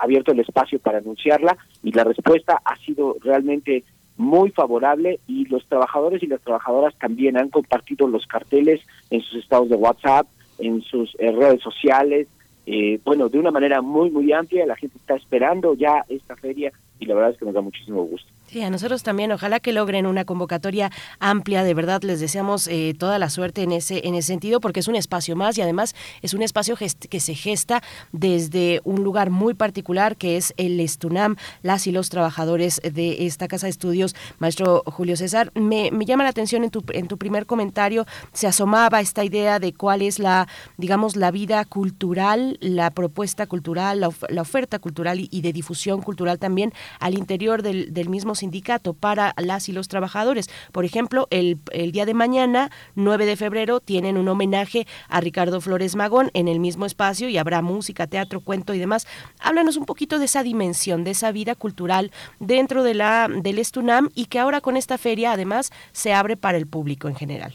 abierto 0.00 0.30
el 0.30 0.38
espacio 0.38 0.78
para 0.78 0.98
anunciarla 0.98 1.56
y 1.82 1.90
la 1.90 2.04
respuesta 2.04 2.62
ha 2.64 2.76
sido 2.76 3.16
realmente 3.20 3.82
muy 4.20 4.50
favorable 4.50 5.18
y 5.26 5.46
los 5.46 5.64
trabajadores 5.66 6.22
y 6.22 6.26
las 6.26 6.40
trabajadoras 6.42 6.94
también 6.96 7.36
han 7.36 7.48
compartido 7.48 8.06
los 8.06 8.26
carteles 8.26 8.80
en 9.10 9.20
sus 9.22 9.42
estados 9.42 9.68
de 9.68 9.76
WhatsApp, 9.76 10.26
en 10.58 10.82
sus 10.82 11.12
redes 11.14 11.62
sociales, 11.62 12.28
eh, 12.66 13.00
bueno, 13.04 13.28
de 13.28 13.38
una 13.38 13.50
manera 13.50 13.80
muy, 13.80 14.10
muy 14.10 14.32
amplia. 14.32 14.66
La 14.66 14.76
gente 14.76 14.98
está 14.98 15.16
esperando 15.16 15.74
ya 15.74 16.04
esta 16.08 16.36
feria 16.36 16.72
y 17.00 17.06
la 17.06 17.14
verdad 17.14 17.30
es 17.32 17.38
que 17.38 17.44
nos 17.44 17.54
da 17.54 17.60
muchísimo 17.60 18.04
gusto. 18.04 18.30
Sí, 18.46 18.62
a 18.62 18.70
nosotros 18.70 19.02
también. 19.02 19.30
Ojalá 19.30 19.60
que 19.60 19.72
logren 19.72 20.06
una 20.06 20.24
convocatoria 20.24 20.90
amplia. 21.20 21.62
De 21.62 21.72
verdad, 21.72 22.02
les 22.02 22.18
deseamos 22.20 22.66
eh, 22.66 22.94
toda 22.98 23.18
la 23.18 23.30
suerte 23.30 23.62
en 23.62 23.72
ese, 23.72 24.06
en 24.08 24.14
ese 24.14 24.28
sentido, 24.28 24.60
porque 24.60 24.80
es 24.80 24.88
un 24.88 24.96
espacio 24.96 25.36
más 25.36 25.56
y 25.56 25.62
además 25.62 25.94
es 26.20 26.34
un 26.34 26.42
espacio 26.42 26.76
que 26.76 27.20
se 27.20 27.34
gesta 27.34 27.82
desde 28.12 28.80
un 28.84 29.04
lugar 29.04 29.30
muy 29.30 29.54
particular 29.54 30.16
que 30.16 30.36
es 30.36 30.52
el 30.56 30.80
Estunam, 30.80 31.36
las 31.62 31.86
y 31.86 31.92
los 31.92 32.10
trabajadores 32.10 32.80
de 32.82 33.26
esta 33.26 33.48
casa 33.48 33.66
de 33.66 33.70
estudios. 33.70 34.14
Maestro 34.38 34.82
Julio 34.86 35.16
César, 35.16 35.52
me, 35.54 35.90
llama 36.04 36.24
la 36.24 36.30
atención 36.30 36.64
en 36.64 36.70
tu, 36.70 36.82
en 36.92 37.08
tu 37.08 37.18
primer 37.18 37.46
comentario, 37.46 38.06
se 38.32 38.46
asomaba 38.46 39.00
esta 39.00 39.24
idea 39.24 39.58
de 39.58 39.72
cuál 39.72 40.02
es 40.02 40.18
la, 40.18 40.48
digamos, 40.76 41.16
la 41.16 41.30
vida 41.30 41.64
cultural, 41.64 42.58
la 42.60 42.90
propuesta 42.90 43.46
cultural, 43.46 44.00
la, 44.00 44.40
oferta 44.40 44.78
cultural 44.78 45.18
y, 45.20 45.40
de 45.40 45.52
difusión 45.52 46.02
cultural 46.02 46.38
también 46.38 46.72
al 46.98 47.14
interior 47.14 47.62
del, 47.62 47.92
del 47.92 48.08
mismo 48.08 48.34
sindicato 48.34 48.94
para 48.94 49.34
las 49.36 49.68
y 49.68 49.72
los 49.72 49.88
trabajadores. 49.88 50.48
Por 50.72 50.84
ejemplo, 50.84 51.28
el, 51.30 51.58
el 51.72 51.92
día 51.92 52.06
de 52.06 52.14
mañana, 52.14 52.70
9 52.94 53.26
de 53.26 53.36
febrero, 53.36 53.80
tienen 53.80 54.16
un 54.16 54.28
homenaje 54.28 54.86
a 55.08 55.20
Ricardo 55.20 55.60
Flores 55.60 55.96
Magón 55.96 56.30
en 56.34 56.48
el 56.48 56.60
mismo 56.60 56.86
espacio 56.86 57.28
y 57.28 57.38
habrá 57.38 57.62
música, 57.62 58.06
teatro, 58.06 58.40
cuento 58.40 58.74
y 58.74 58.78
demás. 58.78 59.06
Háblanos 59.40 59.76
un 59.76 59.86
poquito 59.86 60.18
de 60.18 60.24
esa 60.24 60.42
dimensión, 60.42 61.04
de 61.04 61.12
esa 61.12 61.32
vida 61.32 61.54
cultural 61.54 62.10
dentro 62.38 62.82
de 62.82 62.94
la 62.94 63.28
del 63.28 63.58
Estunam 63.58 64.08
y 64.14 64.26
que 64.26 64.38
ahora 64.38 64.60
con 64.60 64.76
esta 64.76 64.98
feria 64.98 65.32
además 65.32 65.70
se 65.92 66.12
abre 66.12 66.36
para 66.36 66.58
el 66.58 66.66
público 66.66 67.08
en 67.08 67.14
general. 67.14 67.54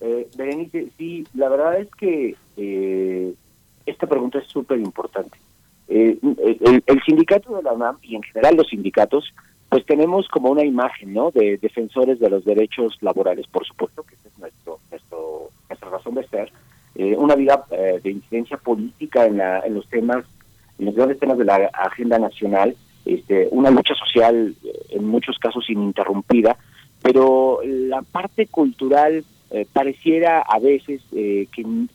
Eh, 0.00 0.28
Berenice, 0.36 0.88
sí, 0.98 1.26
la 1.34 1.48
verdad 1.48 1.80
es 1.80 1.88
que 1.94 2.36
eh, 2.56 3.34
esta 3.86 4.06
pregunta 4.06 4.38
es 4.38 4.46
súper 4.48 4.78
importante. 4.78 5.38
Eh, 5.88 6.18
el, 6.22 6.82
el, 6.86 7.02
sindicato 7.02 7.56
de 7.56 7.62
la 7.62 7.72
UNAM 7.72 7.98
y 8.02 8.16
en 8.16 8.22
general 8.22 8.56
los 8.56 8.68
sindicatos 8.68 9.34
pues 9.68 9.84
tenemos 9.86 10.28
como 10.28 10.50
una 10.50 10.64
imagen, 10.64 11.12
¿no? 11.12 11.32
De 11.32 11.58
defensores 11.58 12.20
de 12.20 12.30
los 12.30 12.44
derechos 12.44 12.96
laborales, 13.00 13.46
por 13.48 13.66
supuesto, 13.66 14.04
que 14.04 14.14
esa 14.14 14.28
es 14.28 14.38
nuestro, 14.38 14.78
nuestro, 14.88 15.50
nuestra 15.68 15.90
razón 15.90 16.14
de 16.14 16.28
ser. 16.28 16.52
Eh, 16.94 17.16
una 17.16 17.34
vida 17.34 17.64
eh, 17.72 17.98
de 18.00 18.10
incidencia 18.12 18.56
política 18.56 19.26
en, 19.26 19.38
la, 19.38 19.58
en 19.66 19.74
los 19.74 19.88
temas, 19.88 20.24
en 20.78 20.86
los 20.86 20.94
grandes 20.94 21.18
temas 21.18 21.38
de 21.38 21.44
la 21.44 21.56
agenda 21.72 22.20
nacional, 22.20 22.76
este, 23.04 23.48
una 23.50 23.70
lucha 23.70 23.94
social 23.94 24.54
eh, 24.64 24.68
en 24.90 25.08
muchos 25.08 25.38
casos 25.40 25.68
ininterrumpida, 25.68 26.56
pero 27.02 27.58
la 27.64 28.02
parte 28.02 28.46
cultural 28.46 29.24
pareciera 29.72 30.40
a 30.40 30.58
veces 30.58 31.00
que, 31.10 31.46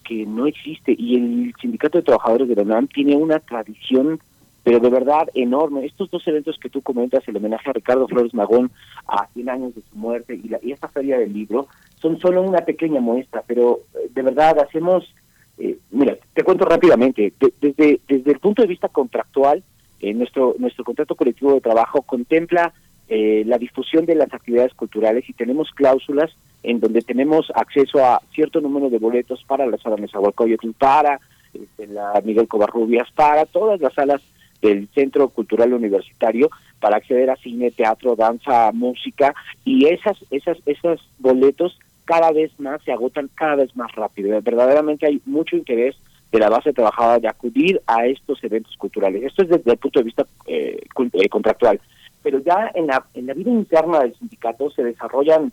que 0.04 0.26
no 0.26 0.48
existe 0.48 0.96
y 0.98 1.16
el 1.16 1.54
Sindicato 1.60 1.98
de 1.98 2.06
Trabajadores 2.06 2.48
de 2.48 2.56
la 2.56 2.62
UNAM 2.62 2.88
tiene 2.88 3.16
una 3.16 3.40
tradición 3.40 4.20
pero 4.64 4.80
de 4.80 4.90
verdad 4.90 5.30
enorme. 5.34 5.86
Estos 5.86 6.12
dos 6.12 6.28
eventos 6.28 6.60
que 6.60 6.70
tú 6.70 6.82
comentas, 6.82 7.28
el 7.28 7.38
homenaje 7.38 7.70
a 7.70 7.74
Ricardo 7.74 8.08
Flores 8.08 8.34
Magón 8.34 8.72
a 9.08 9.28
100 9.34 9.50
años 9.50 9.76
de 9.76 9.82
su 9.82 9.96
muerte 9.98 10.40
y, 10.42 10.48
la, 10.48 10.60
y 10.62 10.72
esta 10.72 10.88
feria 10.88 11.18
del 11.18 11.34
libro, 11.34 11.68
son 12.00 12.20
solo 12.20 12.42
una 12.42 12.62
pequeña 12.62 13.02
muestra, 13.02 13.44
pero 13.46 13.80
eh, 13.96 14.10
de 14.14 14.22
verdad 14.22 14.60
hacemos, 14.60 15.12
eh, 15.58 15.78
mira, 15.92 16.18
te 16.34 16.44
cuento 16.44 16.66
rápidamente, 16.66 17.34
desde, 17.60 18.00
desde 18.08 18.32
el 18.32 18.40
punto 18.40 18.62
de 18.62 18.68
vista 18.68 18.90
contractual, 18.90 19.64
eh, 20.02 20.14
nuestro, 20.14 20.56
nuestro 20.60 20.84
contrato 20.84 21.16
colectivo 21.16 21.54
de 21.54 21.62
trabajo 21.62 22.02
contempla 22.02 22.74
la 23.12 23.58
difusión 23.58 24.06
de 24.06 24.14
las 24.14 24.32
actividades 24.32 24.76
culturales 24.76 25.28
y 25.28 25.34
tenemos 25.34 25.72
cláusulas 25.72 26.32
en 26.64 26.80
donde 26.80 27.02
tenemos 27.02 27.52
acceso 27.56 28.04
a 28.04 28.22
cierto 28.34 28.62
número 28.62 28.90
de 28.90 29.00
boletos 29.00 29.44
para 29.46 29.66
la 29.66 29.78
sala 29.78 29.96
Nezahualcóyotl, 29.98 30.72
para 30.78 31.20
este, 31.54 31.88
la 31.88 32.22
Miguel 32.24 32.48
Covarrubias, 32.48 33.10
para 33.12 33.46
todas 33.46 33.80
las 33.80 33.94
salas 33.94 34.22
del 34.62 34.88
Centro 34.90 35.30
Cultural 35.30 35.74
Universitario 35.74 36.50
para 36.80 36.98
acceder 36.98 37.30
a 37.30 37.36
cine, 37.38 37.72
teatro, 37.72 38.16
danza, 38.16 38.72
música 38.74 39.34
y 39.64 39.88
esas 39.88 40.18
esas 40.32 40.58
esos 40.66 41.00
boletos 41.18 41.78
cada 42.06 42.32
vez 42.32 42.52
más 42.60 42.82
se 42.84 42.92
agotan 42.92 43.30
cada 43.36 43.58
vez 43.58 43.76
más 43.76 43.92
rápido. 43.94 44.42
Verdaderamente 44.42 45.06
hay 45.06 45.22
mucho 45.26 45.56
interés 45.56 45.96
de 46.32 46.40
la 46.40 46.50
base 46.50 46.74
trabajadora 46.74 47.20
de 47.20 47.28
acudir 47.28 47.82
a 47.88 48.06
estos 48.06 48.44
eventos 48.44 48.76
culturales. 48.78 49.24
Esto 49.24 49.44
es 49.44 49.50
desde 49.50 49.72
el 49.72 49.78
punto 49.78 50.00
de 50.00 50.06
vista 50.06 50.26
eh, 50.48 50.80
eh, 51.14 51.30
contractual. 51.30 51.80
Pero 52.22 52.40
ya 52.40 52.72
en 52.74 52.88
la, 52.88 53.06
en 53.14 53.28
la 53.28 53.34
vida 53.34 53.52
interna 53.52 54.00
del 54.00 54.16
sindicato 54.16 54.70
se 54.72 54.84
desarrollan 54.84 55.52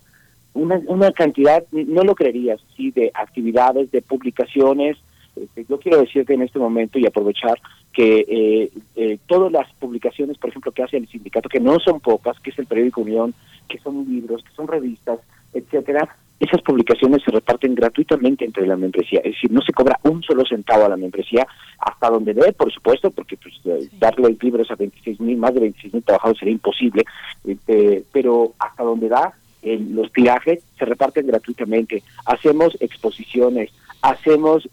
una, 0.57 0.81
una 0.87 1.13
cantidad, 1.13 1.65
no 1.71 2.03
lo 2.03 2.15
creerías, 2.15 2.61
sí, 2.77 2.91
de 2.91 3.11
actividades, 3.15 3.91
de 3.91 4.03
publicaciones. 4.03 4.97
Este, 5.37 5.67
yo 5.69 5.79
quiero 5.79 6.01
decirte 6.01 6.35
en 6.35 6.43
este 6.43 6.59
momento 6.59 6.99
y 6.99 7.07
aprovechar 7.07 7.59
que 7.93 8.25
eh, 8.29 8.71
eh, 8.97 9.19
todas 9.27 9.53
las 9.53 9.71
publicaciones, 9.75 10.39
por 10.39 10.51
ejemplo, 10.51 10.73
que 10.73 10.83
hace 10.83 10.97
el 10.97 11.09
sindicato, 11.09 11.49
que 11.49 11.61
no 11.61 11.79
son 11.79 12.01
pocas, 12.01 12.39
que 12.41 12.51
es 12.51 12.59
el 12.59 12.67
periódico 12.67 13.03
Unión, 13.03 13.35
que 13.69 13.79
son 13.79 14.07
libros, 14.09 14.43
que 14.43 14.55
son 14.55 14.67
revistas, 14.67 15.21
etcétera, 15.53 16.09
esas 16.39 16.61
publicaciones 16.61 17.23
se 17.23 17.31
reparten 17.31 17.75
gratuitamente 17.75 18.45
entre 18.45 18.67
la 18.67 18.77
membresía, 18.77 19.21
es 19.21 19.33
decir, 19.33 19.51
no 19.51 19.63
se 19.63 19.73
cobra 19.73 19.99
un 20.03 20.23
solo 20.23 20.45
centavo 20.45 20.85
a 20.85 20.91
la 20.91 20.97
membresía, 20.97 21.47
hasta 21.79 22.11
donde 22.11 22.35
debe, 22.35 22.53
por 22.53 22.71
supuesto, 22.71 23.11
porque 23.11 23.39
pues, 23.39 23.55
eh, 23.65 23.89
darle 23.99 24.37
libros 24.41 24.71
a 24.71 24.75
26 24.75 25.21
mil, 25.21 25.39
más 25.39 25.55
de 25.55 25.61
26 25.61 25.95
mil 25.95 26.03
trabajadores 26.03 26.39
sería 26.39 26.53
imposible, 26.53 27.05
este, 27.45 28.05
pero 28.13 28.53
hasta 28.59 28.83
donde 28.83 29.09
da, 29.09 29.33
los 29.67 30.13
tirajes 30.13 30.63
se 30.79 30.85
reparten 30.85 31.27
gratuitamente, 31.27 32.03
hacemos 32.25 32.77
exposiciones, 32.81 33.71
hacemos 34.01 34.69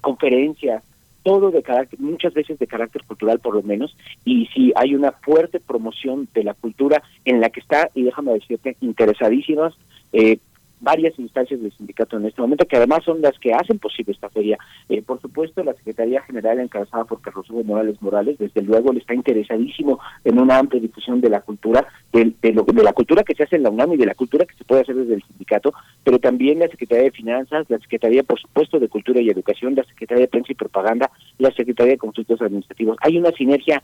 conferencias, 0.00 0.82
todo 1.22 1.50
de 1.50 1.62
carácter, 1.62 2.00
muchas 2.00 2.34
veces 2.34 2.58
de 2.58 2.66
carácter 2.66 3.04
cultural 3.04 3.38
por 3.40 3.54
lo 3.54 3.62
menos, 3.62 3.96
y 4.24 4.46
si 4.46 4.72
hay 4.74 4.94
una 4.94 5.12
fuerte 5.12 5.60
promoción 5.60 6.28
de 6.34 6.44
la 6.44 6.54
cultura 6.54 7.02
en 7.24 7.40
la 7.40 7.50
que 7.50 7.60
está, 7.60 7.90
y 7.94 8.02
déjame 8.02 8.32
decirte, 8.32 8.76
interesadísimas 8.80 9.74
eh, 10.12 10.38
varias 10.80 11.18
instancias 11.18 11.60
del 11.60 11.72
sindicato 11.72 12.16
en 12.16 12.26
este 12.26 12.40
momento, 12.40 12.66
que 12.66 12.76
además 12.76 13.04
son 13.04 13.20
las 13.20 13.38
que 13.38 13.52
hacen 13.52 13.78
posible 13.78 14.12
esta 14.12 14.30
feria. 14.30 14.58
Eh, 14.88 15.02
por 15.02 15.20
supuesto, 15.20 15.62
la 15.62 15.74
Secretaría 15.74 16.22
General 16.22 16.58
encabezada 16.58 17.04
por 17.04 17.20
Carlos 17.20 17.48
Hugo 17.50 17.64
Morales 17.64 18.00
Morales, 18.00 18.38
desde 18.38 18.62
luego, 18.62 18.92
le 18.92 19.00
está 19.00 19.14
interesadísimo 19.14 20.00
en 20.24 20.40
una 20.40 20.58
amplia 20.58 20.80
difusión 20.80 21.20
de 21.20 21.30
la 21.30 21.42
cultura, 21.42 21.86
de, 22.12 22.34
lo, 22.52 22.62
de 22.64 22.82
la 22.82 22.92
cultura 22.92 23.22
que 23.22 23.34
se 23.34 23.44
hace 23.44 23.56
en 23.56 23.62
la 23.62 23.70
UNAM 23.70 23.92
y 23.92 23.96
de 23.96 24.06
la 24.06 24.14
cultura 24.14 24.44
que 24.46 24.56
se 24.56 24.64
puede 24.64 24.82
hacer 24.82 24.96
desde 24.96 25.14
el 25.14 25.22
sindicato, 25.22 25.72
pero 26.02 26.18
también 26.18 26.58
la 26.58 26.68
Secretaría 26.68 27.04
de 27.04 27.10
Finanzas, 27.10 27.66
la 27.68 27.78
Secretaría, 27.78 28.22
por 28.22 28.40
supuesto, 28.40 28.78
de 28.78 28.88
Cultura 28.88 29.20
y 29.20 29.28
Educación, 29.28 29.74
la 29.74 29.84
Secretaría 29.84 30.22
de 30.22 30.28
Prensa 30.28 30.52
y 30.52 30.56
Propaganda, 30.56 31.10
la 31.38 31.50
Secretaría 31.52 31.92
de 31.92 31.98
Consultos 31.98 32.40
Administrativos. 32.40 32.96
Hay 33.02 33.18
una 33.18 33.32
sinergia 33.32 33.82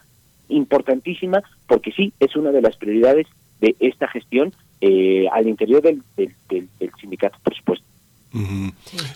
importantísima 0.49 1.43
porque 1.67 1.93
sí, 1.93 2.13
es 2.21 2.37
una 2.37 2.53
de 2.53 2.63
las 2.63 2.77
prioridades 2.77 3.27
de 3.61 3.75
esta 3.81 4.07
gestión 4.09 4.53
eh, 4.81 5.27
al 5.33 5.49
interior 5.49 5.83
del, 5.83 6.03
del, 6.17 6.69
sindicato, 7.01 7.39
por 7.43 7.55
supuesto. 7.55 7.85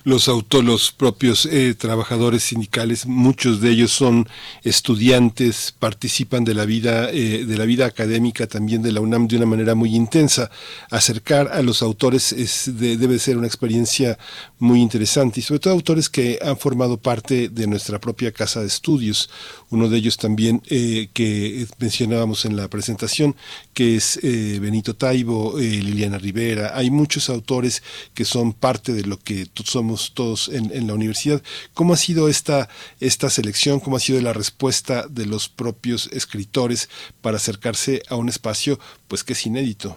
Los 0.05 0.29
autos, 0.29 0.65
los 0.65 0.93
propios 0.93 1.45
eh, 1.45 1.75
trabajadores 1.75 2.43
sindicales, 2.45 3.07
muchos 3.07 3.61
de 3.61 3.71
ellos 3.71 3.93
son 3.93 4.27
estudiantes, 4.63 5.75
participan 5.79 6.45
de 6.45 6.55
la 6.55 6.65
vida, 6.65 7.11
eh, 7.11 7.45
de 7.45 7.59
la 7.59 7.67
vida 7.67 7.87
académica 7.87 8.47
también 8.47 8.83
de 8.83 8.93
la 8.93 9.01
UNAM 9.01 9.29
de 9.29 9.37
una 9.37 9.47
manera 9.47 9.75
muy 9.75 9.95
intensa. 9.95 10.51
Acercar 10.91 11.49
a 11.53 11.61
los 11.61 11.83
autores 11.83 12.33
es 12.33 12.71
debe 12.75 13.19
ser 13.19 13.37
una 13.37 13.47
experiencia 13.47 14.19
muy 14.59 14.81
interesante 14.81 15.41
y 15.41 15.43
sobre 15.43 15.61
todo 15.61 15.75
autores 15.75 16.09
que 16.09 16.39
han 16.43 16.57
formado 16.57 16.97
parte 16.97 17.49
de 17.49 17.67
nuestra 17.67 18.01
propia 18.01 18.33
casa 18.33 18.61
de 18.61 18.69
estudios. 18.69 19.29
Uno 19.71 19.89
de 19.89 19.99
ellos 19.99 20.17
también 20.17 20.63
eh, 20.69 21.11
que 21.13 21.67
mencionábamos 21.79 22.45
en 22.45 22.57
la 22.57 22.69
presentación, 22.69 23.37
que 23.75 23.97
es 23.97 24.19
Benito 24.23 24.95
Taibo, 24.95 25.59
Liliana 25.59 26.19
Rivera. 26.19 26.73
Hay 26.75 26.91
muchos 26.91 27.29
autores 27.29 27.83
que 28.15 28.25
son 28.25 28.53
parte 28.53 28.93
de 28.93 29.00
lo 29.07 29.19
que 29.19 29.47
somos 29.65 30.13
todos 30.15 30.49
en, 30.49 30.87
la 30.87 30.95
universidad. 30.95 31.43
¿Cómo 31.75 31.93
ha 31.95 31.97
sido 31.97 32.29
esta, 32.29 32.69
esta 33.01 33.31
selección? 33.31 33.81
¿Cómo 33.81 33.97
ha 33.97 34.01
sido 34.01 34.21
la 34.21 34.33
respuesta 34.33 35.07
de 35.09 35.27
los 35.27 35.49
propios 35.49 36.11
escritores 36.13 36.89
para 37.21 37.37
acercarse 37.37 38.03
a 38.09 38.17
un 38.17 38.29
espacio 38.29 38.79
pues 39.09 39.25
que 39.25 39.33
es 39.35 39.47
inédito? 39.47 39.97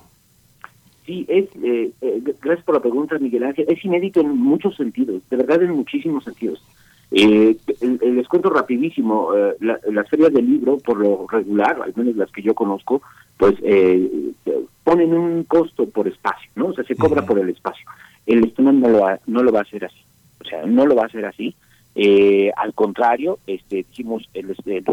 Sí, 1.05 1.25
es, 1.27 1.49
eh, 1.61 1.91
eh, 2.01 2.21
gracias 2.41 2.65
por 2.65 2.75
la 2.75 2.81
pregunta, 2.81 3.19
Miguel 3.19 3.43
Ángel. 3.43 3.65
Es 3.67 3.83
inédito 3.83 4.21
en 4.21 4.37
muchos 4.37 4.75
sentidos, 4.75 5.21
de 5.29 5.37
verdad 5.37 5.61
en 5.61 5.71
muchísimos 5.71 6.23
sentidos. 6.23 6.63
Eh, 7.11 7.57
les 8.01 8.27
cuento 8.27 8.49
rapidísimo, 8.49 9.29
las 9.59 10.09
ferias 10.09 10.33
del 10.33 10.49
libro, 10.49 10.77
por 10.77 10.97
lo 10.97 11.27
regular, 11.27 11.79
al 11.83 11.93
menos 11.95 12.15
las 12.15 12.31
que 12.31 12.41
yo 12.41 12.55
conozco, 12.55 13.03
pues 13.37 13.53
ponen 14.83 15.13
un 15.13 15.43
costo 15.43 15.87
por 15.87 16.07
espacio, 16.07 16.49
¿no? 16.55 16.67
O 16.67 16.73
sea, 16.73 16.83
se 16.85 16.95
cobra 16.95 17.23
por 17.23 17.37
el 17.37 17.49
espacio 17.49 17.85
el 18.25 18.49
Stunam 18.51 18.79
no 18.79 18.89
lo, 18.89 18.99
va, 19.01 19.19
no 19.27 19.43
lo 19.43 19.51
va 19.51 19.59
a 19.59 19.63
hacer 19.63 19.85
así. 19.85 20.03
O 20.41 20.45
sea, 20.45 20.65
no 20.65 20.85
lo 20.85 20.95
va 20.95 21.03
a 21.03 21.07
hacer 21.07 21.25
así. 21.25 21.55
Eh, 21.95 22.51
al 22.57 22.73
contrario, 22.73 23.39
este, 23.45 23.77
dijimos, 23.89 24.27
el, 24.33 24.55
el, 24.65 24.85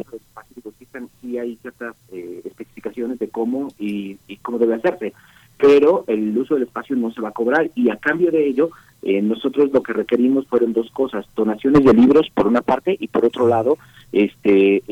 sí 1.21 1.39
hay 1.39 1.57
ciertas 1.57 1.97
eh, 2.13 2.43
especificaciones 2.45 3.19
de 3.19 3.29
cómo 3.29 3.69
y, 3.79 4.19
cómo 4.43 4.59
debe 4.59 4.75
hacerse, 4.75 5.15
pero 5.57 6.05
el 6.09 6.37
uso 6.37 6.55
del 6.55 6.65
espacio 6.65 6.97
no 6.97 7.11
se 7.11 7.23
va 7.23 7.31
a 7.31 7.33
cobrar 7.33 7.71
y 7.75 7.89
a 7.89 7.97
cambio 7.97 8.31
de 8.31 8.47
ello, 8.47 8.71
eh, 9.03 9.23
nosotros 9.23 9.71
lo 9.73 9.83
que 9.83 9.95
requerimos 9.95 10.47
fueron 10.47 10.75
dos 10.75 10.91
cosas, 10.91 11.25
donaciones 11.35 11.85
de 11.85 11.95
libros 11.95 12.29
por 12.35 12.47
una 12.47 12.61
parte 12.61 12.97
y 13.01 13.09
por 13.09 13.25
otro 13.25 13.49
lado, 13.49 13.79
este 14.13 14.83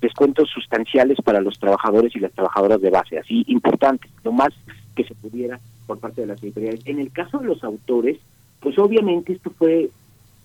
descuentos 0.00 0.50
sustanciales 0.50 1.18
para 1.22 1.40
los 1.40 1.58
trabajadores 1.60 2.16
y 2.16 2.20
las 2.20 2.32
trabajadoras 2.32 2.80
de 2.80 2.90
base, 2.90 3.18
así 3.18 3.44
importante, 3.46 4.08
lo 4.24 4.32
más 4.32 4.52
que 4.96 5.04
se 5.04 5.14
pudiera 5.14 5.60
por 5.86 5.98
parte 5.98 6.22
de 6.22 6.26
las 6.26 6.42
editoriales. 6.42 6.80
En 6.86 6.98
el 6.98 7.12
caso 7.12 7.38
de 7.38 7.46
los 7.46 7.62
autores, 7.64 8.18
pues 8.60 8.78
obviamente 8.78 9.32
esto 9.32 9.50
fue 9.50 9.90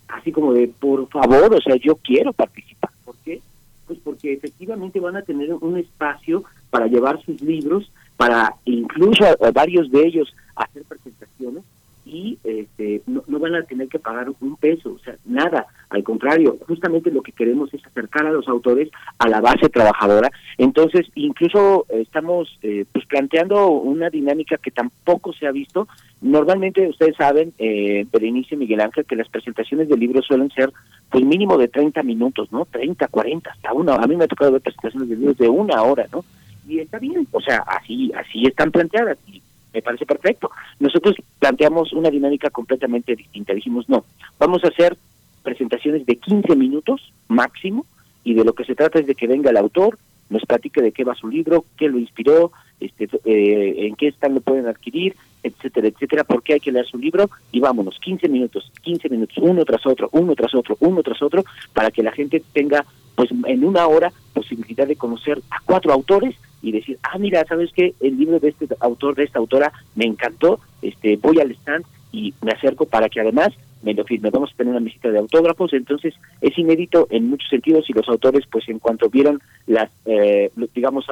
así 0.08 0.32
como 0.32 0.54
de, 0.54 0.68
por 0.68 1.08
favor, 1.08 1.54
o 1.54 1.62
sea, 1.62 1.76
yo 1.76 1.96
quiero 1.96 2.34
participar. 2.34 2.92
¿Por 3.06 3.16
qué? 3.18 3.42
Pues 3.88 4.00
porque 4.04 4.34
efectivamente 4.34 5.00
van 5.00 5.16
a 5.16 5.22
tener 5.22 5.54
un 5.54 5.78
espacio 5.78 6.44
para 6.70 6.88
llevar 6.88 7.22
sus 7.24 7.42
libros, 7.42 7.92
para 8.18 8.56
incluso 8.66 9.26
varios 9.54 9.90
de 9.92 10.06
ellos 10.06 10.34
hacer 10.56 10.84
presentaciones 10.84 11.64
y 12.12 12.38
este, 12.44 13.02
no, 13.08 13.24
van 13.40 13.56
a 13.56 13.64
tener 13.64 13.88
que 13.88 13.98
pagar 13.98 14.28
un 14.42 14.58
peso, 14.58 14.92
o 14.92 15.00
sea, 15.00 15.16
nada. 15.24 15.66
Al 15.90 16.04
contrario, 16.04 16.58
justamente 16.68 17.10
lo 17.10 17.22
que 17.22 17.32
queremos 17.32 17.74
es 17.74 17.86
acercar 17.86 18.26
a 18.26 18.32
los 18.32 18.50
autores 18.50 18.90
a 19.18 19.30
la 19.30 19.40
base 19.40 19.70
trabajadora. 19.70 20.30
Entonces, 20.58 21.08
incluso 21.16 21.86
estamos 21.90 22.60
eh, 22.64 22.84
pues 22.92 23.06
planteando 23.06 23.70
una 23.70 24.10
dinámica 24.10 24.58
que 24.58 24.72
tampoco 24.72 25.32
se 25.32 25.48
ha 25.48 25.52
visto. 25.52 25.88
Normalmente, 26.20 26.90
ustedes 26.90 27.16
saben, 27.16 27.54
eh, 27.58 28.06
Berenice 28.12 28.58
Miguel 28.58 28.82
Ángel, 28.82 29.06
que 29.06 29.16
las 29.16 29.30
presentaciones 29.30 29.88
de 29.88 29.96
libros 29.96 30.26
suelen 30.26 30.50
ser 30.50 30.70
pues 31.10 31.24
mínimo 31.24 31.58
de 31.58 31.70
30 31.70 32.04
minutos, 32.04 32.52
¿no? 32.52 32.66
30, 32.66 33.08
40, 33.08 33.52
hasta 33.52 33.72
una. 33.72 33.96
A 33.96 34.08
mí 34.08 34.18
me 34.18 34.26
ha 34.26 34.28
tocado 34.28 34.52
ver 34.52 34.62
presentaciones 34.62 35.08
de 35.08 35.16
libros 35.16 35.38
de 35.38 35.48
una 35.48 35.82
hora, 35.82 36.08
¿no? 36.12 36.26
Y 36.68 36.80
está 36.80 37.00
bien, 37.00 37.26
o 37.32 37.42
sea, 37.42 37.64
así 37.68 38.12
así 38.14 38.44
están 38.46 38.70
planteadas. 38.70 39.18
Y 39.28 39.42
me 39.74 39.82
parece 39.82 40.06
perfecto. 40.06 40.52
Nosotros 40.80 41.16
planteamos 41.40 41.94
una 41.94 42.10
dinámica 42.10 42.50
completamente 42.50 43.16
distinta. 43.16 43.54
Dijimos, 43.54 43.88
no, 43.90 44.06
vamos 44.40 44.64
a 44.64 44.68
hacer 44.68 44.98
presentaciones 45.44 46.06
de 46.06 46.16
15 46.18 46.56
minutos 46.56 47.14
máximo 47.28 47.86
y 48.24 48.34
de 48.34 48.44
lo 48.44 48.54
que 48.54 48.66
se 48.66 48.76
trata 48.76 49.00
es 49.00 49.08
de 49.08 49.16
que 49.16 49.28
venga 49.28 49.50
el 49.50 49.58
autor, 49.58 49.98
nos 50.30 50.46
platique 50.46 50.82
de 50.82 50.92
qué 50.92 51.04
va 51.04 51.16
su 51.16 51.28
libro, 51.28 51.66
qué 51.78 51.90
lo 51.90 52.00
inspiró, 52.00 52.52
este, 52.80 53.10
eh, 53.26 53.88
en 53.88 53.96
qué 53.96 54.08
están 54.08 54.34
lo 54.34 54.42
pueden 54.42 54.68
adquirir, 54.68 55.16
etcétera, 55.44 55.88
etcétera, 55.88 56.24
por 56.24 56.44
qué 56.44 56.54
hay 56.54 56.60
que 56.60 56.72
leer 56.72 56.86
su 56.86 56.98
libro 56.98 57.30
y 57.52 57.60
vámonos, 57.60 58.00
15 58.00 58.30
minutos, 58.30 58.72
15 58.82 59.10
minutos, 59.10 59.38
uno 59.40 59.66
tras 59.66 59.86
otro, 59.86 60.10
uno 60.14 60.36
tras 60.36 60.54
otro, 60.56 60.78
uno 60.80 61.04
tras 61.04 61.22
otro, 61.22 61.44
para 61.74 61.92
que 61.92 62.04
la 62.04 62.12
gente 62.12 62.42
tenga, 62.54 62.86
pues 63.16 63.30
en 63.32 63.66
una 63.66 63.88
hora, 63.88 64.14
posibilidad 64.34 64.88
de 64.88 64.96
conocer 64.96 65.42
a 65.50 65.60
cuatro 65.66 65.92
autores 65.92 66.36
y 66.62 66.72
decir, 66.72 67.00
ah, 67.04 67.18
mira, 67.18 67.44
¿sabes 67.48 67.72
qué? 67.74 67.94
El 68.00 68.18
libro 68.18 68.40
de 68.40 68.50
este 68.50 68.68
autor, 68.80 69.16
de 69.16 69.24
esta 69.24 69.40
autora, 69.40 69.72
me 69.96 70.06
encantó, 70.06 70.60
este 70.82 71.18
voy 71.18 71.40
al 71.40 71.52
stand 71.52 71.86
y 72.12 72.34
me 72.42 72.52
acerco 72.52 72.86
para 72.86 73.10
que 73.10 73.22
además 73.22 73.50
me 73.84 73.94
lo 73.94 74.04
firme. 74.04 74.30
Vamos 74.30 74.52
a 74.54 74.58
tener 74.58 74.72
una 74.72 74.84
visita 74.84 75.10
de 75.10 75.20
autógrafos, 75.20 75.74
entonces 75.74 76.14
es 76.42 76.58
inédito 76.58 77.08
en 77.10 77.30
muchos 77.30 77.50
sentidos 77.50 77.90
y 77.90 77.94
los 77.94 78.08
autores, 78.08 78.46
pues 78.52 78.68
en 78.70 78.80
cuanto 78.80 79.10
vieron 79.10 79.42
las, 79.66 79.90
eh, 80.06 80.52
digamos, 80.76 81.06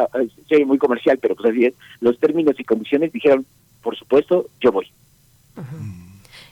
soy 0.47 0.65
muy 0.65 0.77
comercial, 0.77 1.17
pero 1.19 1.35
pues 1.35 1.51
así 1.51 1.65
es, 1.65 1.73
los 1.99 2.19
términos 2.19 2.59
y 2.59 2.63
condiciones, 2.63 3.12
dijeron, 3.12 3.45
por 3.81 3.97
supuesto, 3.97 4.47
yo 4.62 4.71
voy. 4.71 4.88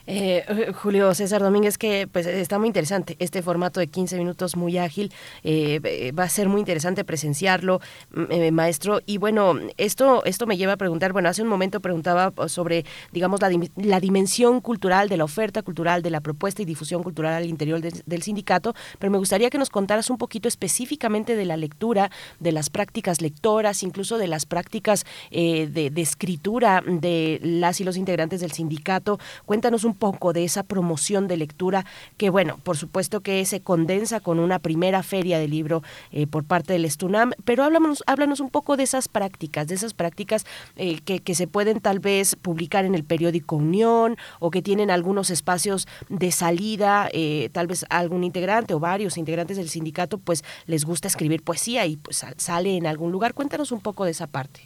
Eh, 0.08 0.72
Julio 0.74 1.14
César 1.14 1.42
Domínguez, 1.42 1.78
que 1.78 2.08
pues 2.08 2.26
está 2.26 2.58
muy 2.58 2.68
interesante 2.68 3.18
este 3.20 3.42
formato 3.42 3.82
de 3.82 3.88
15 3.88 4.18
minutos 4.18 4.56
muy 4.56 4.78
ágil, 4.78 5.12
eh, 5.44 6.14
va 6.18 6.24
a 6.24 6.30
ser 6.30 6.48
muy 6.48 6.62
interesante 6.62 7.04
presenciarlo, 7.04 7.82
eh, 8.30 8.52
maestro. 8.52 9.02
Y 9.06 9.18
bueno, 9.18 9.56
esto, 9.76 10.24
esto 10.24 10.48
me 10.48 10.56
lleva 10.56 10.74
a 10.74 10.78
preguntar, 10.78 11.12
bueno, 11.12 11.28
hace 11.28 11.42
un 11.42 11.50
momento 11.50 11.82
preguntaba 11.82 12.34
sobre, 12.48 12.86
digamos, 13.12 13.42
la, 13.42 13.52
la 13.76 14.00
dimensión 14.00 14.62
cultural 14.62 15.10
de 15.10 15.18
la 15.18 15.26
oferta 15.26 15.62
cultural, 15.62 16.02
de 16.02 16.10
la 16.10 16.22
propuesta 16.22 16.62
y 16.62 16.66
difusión 16.66 17.04
cultural 17.04 17.34
al 17.34 17.46
interior 17.46 17.82
del 17.82 18.22
sindicato, 18.22 18.74
pero 19.00 19.12
me 19.12 19.18
gustaría 19.18 19.50
que 19.50 19.58
nos 19.58 19.70
contaras 19.70 20.10
un 20.10 20.18
poquito 20.18 20.48
específicamente 20.48 21.36
de 21.36 21.46
la 21.46 21.58
lectura, 21.58 22.10
de 22.40 22.54
las 22.54 22.70
prácticas 22.70 23.22
lectoras, 23.22 23.84
incluso 23.84 24.18
de 24.18 24.28
las 24.28 24.46
prácticas 24.46 25.06
de, 25.32 25.92
de 25.92 26.02
escritura 26.02 26.82
de 26.86 27.40
las 27.44 27.82
y 27.82 27.84
los 27.84 27.98
integrantes 27.98 28.40
del 28.40 28.54
sindicato. 28.54 29.20
Cuéntanos 29.46 29.84
un 29.84 29.97
poco 29.98 30.34
de 30.34 30.44
esa 30.44 30.64
promoción 30.64 31.28
de 31.28 31.38
lectura 31.38 31.86
que, 32.18 32.30
bueno, 32.30 32.60
por 32.64 32.78
supuesto 32.78 33.22
que 33.22 33.44
se 33.46 33.62
condensa 33.62 34.20
con 34.20 34.40
una 34.40 34.60
primera 34.60 35.04
feria 35.04 35.40
de 35.40 35.48
libro 35.48 35.84
eh, 36.12 36.28
por 36.28 36.44
parte 36.44 36.74
del 36.74 36.86
Estunam, 36.86 37.32
pero 37.44 37.64
háblanos, 37.64 38.04
háblanos 38.08 38.40
un 38.40 38.50
poco 38.50 38.78
de 38.78 38.84
esas 38.84 39.08
prácticas, 39.08 39.68
de 39.68 39.76
esas 39.76 39.94
prácticas 39.94 40.46
eh, 40.76 41.00
que, 41.04 41.20
que, 41.20 41.36
se 41.36 41.48
pueden 41.48 41.80
tal 41.82 42.00
vez 42.00 42.36
publicar 42.36 42.86
en 42.86 42.96
el 42.96 43.04
periódico 43.04 43.58
Unión 43.58 44.18
o 44.40 44.52
que 44.52 44.62
tienen 44.62 44.92
algunos 44.92 45.30
espacios 45.30 45.88
de 46.10 46.32
salida, 46.32 47.10
eh, 47.14 47.50
tal 47.52 47.68
vez 47.68 47.86
algún 47.90 48.24
integrante 48.24 48.74
o 48.74 48.80
varios 48.80 49.18
integrantes 49.18 49.58
del 49.58 49.70
sindicato, 49.70 50.18
pues 50.18 50.44
les 50.66 50.86
gusta 50.86 51.08
escribir 51.08 51.44
poesía 51.44 51.86
y 51.86 51.98
pues 51.98 52.26
sale 52.38 52.78
en 52.78 52.88
algún 52.88 53.12
lugar. 53.12 53.34
Cuéntanos 53.34 53.72
un 53.72 53.82
poco 53.82 54.06
de 54.06 54.12
esa 54.12 54.28
parte. 54.28 54.62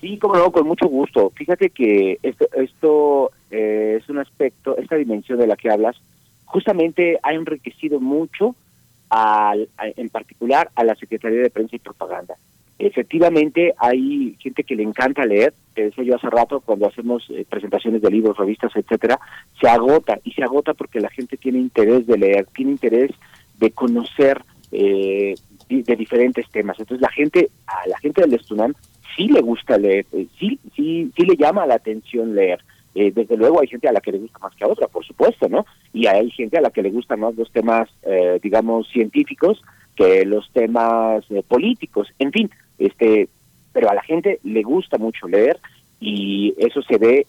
Sí, 0.00 0.18
como 0.18 0.52
con 0.52 0.66
mucho 0.66 0.86
gusto. 0.88 1.32
Fíjate 1.34 1.70
que 1.70 2.18
esto, 2.22 2.46
esto 2.54 3.30
eh, 3.50 3.98
es 4.00 4.08
un 4.08 4.18
aspecto, 4.18 4.76
esta 4.76 4.96
dimensión 4.96 5.38
de 5.38 5.46
la 5.46 5.56
que 5.56 5.70
hablas, 5.70 5.96
justamente 6.44 7.18
ha 7.22 7.32
enriquecido 7.32 8.00
mucho, 8.00 8.54
al, 9.08 9.68
en 9.78 10.08
particular 10.08 10.70
a 10.74 10.84
la 10.84 10.94
Secretaría 10.96 11.40
de 11.40 11.50
Prensa 11.50 11.76
y 11.76 11.80
Propaganda. 11.80 12.34
Efectivamente, 12.78 13.72
hay 13.78 14.36
gente 14.38 14.62
que 14.62 14.76
le 14.76 14.82
encanta 14.82 15.24
leer, 15.24 15.54
te 15.74 15.84
decía 15.84 16.04
yo 16.04 16.16
hace 16.16 16.28
rato, 16.28 16.60
cuando 16.60 16.86
hacemos 16.86 17.24
eh, 17.30 17.46
presentaciones 17.48 18.02
de 18.02 18.10
libros, 18.10 18.36
revistas, 18.36 18.72
etcétera, 18.74 19.18
se 19.58 19.68
agota, 19.68 20.18
y 20.24 20.32
se 20.32 20.42
agota 20.42 20.74
porque 20.74 21.00
la 21.00 21.08
gente 21.08 21.38
tiene 21.38 21.58
interés 21.58 22.06
de 22.06 22.18
leer, 22.18 22.46
tiene 22.54 22.72
interés 22.72 23.12
de 23.58 23.70
conocer 23.70 24.42
eh, 24.72 25.34
de 25.68 25.96
diferentes 25.96 26.48
temas. 26.50 26.78
Entonces 26.78 27.00
la 27.00 27.10
gente, 27.10 27.48
a 27.66 27.88
la 27.88 27.98
gente 27.98 28.20
del 28.20 28.34
Estunam 28.34 28.74
sí 29.16 29.28
le 29.28 29.40
gusta 29.40 29.78
leer, 29.78 30.04
sí, 30.38 30.58
sí, 30.74 31.10
sí 31.16 31.22
le 31.22 31.36
llama 31.36 31.66
la 31.66 31.76
atención 31.76 32.34
leer. 32.34 32.60
Eh, 32.98 33.12
desde 33.14 33.36
luego 33.36 33.60
hay 33.60 33.66
gente 33.66 33.88
a 33.88 33.92
la 33.92 34.00
que 34.00 34.10
le 34.10 34.18
gusta 34.18 34.38
más 34.38 34.54
que 34.54 34.64
a 34.64 34.68
otra, 34.68 34.88
por 34.88 35.04
supuesto, 35.04 35.50
¿no? 35.50 35.66
Y 35.92 36.06
hay 36.06 36.30
gente 36.30 36.56
a 36.56 36.62
la 36.62 36.70
que 36.70 36.82
le 36.82 36.88
gustan 36.88 37.20
más 37.20 37.36
los 37.36 37.52
temas, 37.52 37.90
eh, 38.02 38.40
digamos, 38.42 38.88
científicos 38.88 39.62
que 39.94 40.24
los 40.24 40.50
temas 40.50 41.22
eh, 41.30 41.42
políticos, 41.46 42.08
en 42.18 42.32
fin, 42.32 42.50
este, 42.78 43.28
pero 43.74 43.90
a 43.90 43.94
la 43.94 44.02
gente 44.02 44.40
le 44.44 44.62
gusta 44.62 44.96
mucho 44.96 45.28
leer 45.28 45.58
y 46.00 46.54
eso 46.56 46.80
se 46.80 46.96
ve 46.96 47.26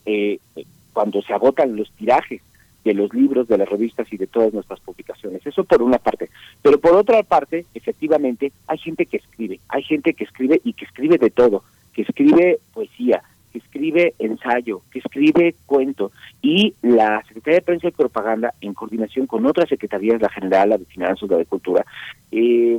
cuando 0.93 1.21
se 1.21 1.34
agotan 1.34 1.75
los 1.75 1.91
tirajes 1.91 2.41
de 2.86 2.93
los 2.93 3.13
libros, 3.13 3.49
de 3.49 3.58
las 3.58 3.67
revistas 3.67 4.08
y 4.13 4.15
de 4.15 4.27
todas 4.27 4.53
nuestras 4.53 4.80
publicaciones. 4.80 5.45
Eso 5.45 5.65
por 5.65 5.82
una 5.82 5.97
parte. 5.97 6.30
Pero 6.62 6.80
por 6.80 6.95
otra 6.95 7.21
parte, 7.23 7.65
efectivamente, 7.73 8.53
hay 8.67 8.77
gente 8.77 9.06
que 9.06 9.17
escribe, 9.17 9.60
hay 9.67 9.84
gente 9.84 10.13
que 10.13 10.23
escribe 10.23 10.62
y 10.63 10.71
que 10.71 10.86
escribe 10.86 11.17
de 11.17 11.30
todo, 11.30 11.63
que 11.93 12.03
escribe 12.03 12.60
poesía, 12.73 13.21
que 13.58 13.65
escribe 13.65 14.13
ensayo, 14.20 14.82
que 14.91 15.00
escribe 15.00 15.56
cuento 15.65 16.12
y 16.41 16.76
la 16.82 17.24
Secretaría 17.28 17.60
de 17.60 17.65
Prensa 17.65 17.88
y 17.88 17.91
Propaganda, 17.91 18.54
en 18.62 18.74
coordinación 18.74 19.26
con 19.26 19.46
otras 19.46 19.70
secretarías, 19.70 20.22
la 20.22 20.30
General, 20.30 20.70
la 20.70 20.78
de 20.78 20.86
Finanzas, 20.86 21.30
la 21.30 21.38
de 21.38 21.46
Cultura, 21.46 21.86
eh, 22.32 22.78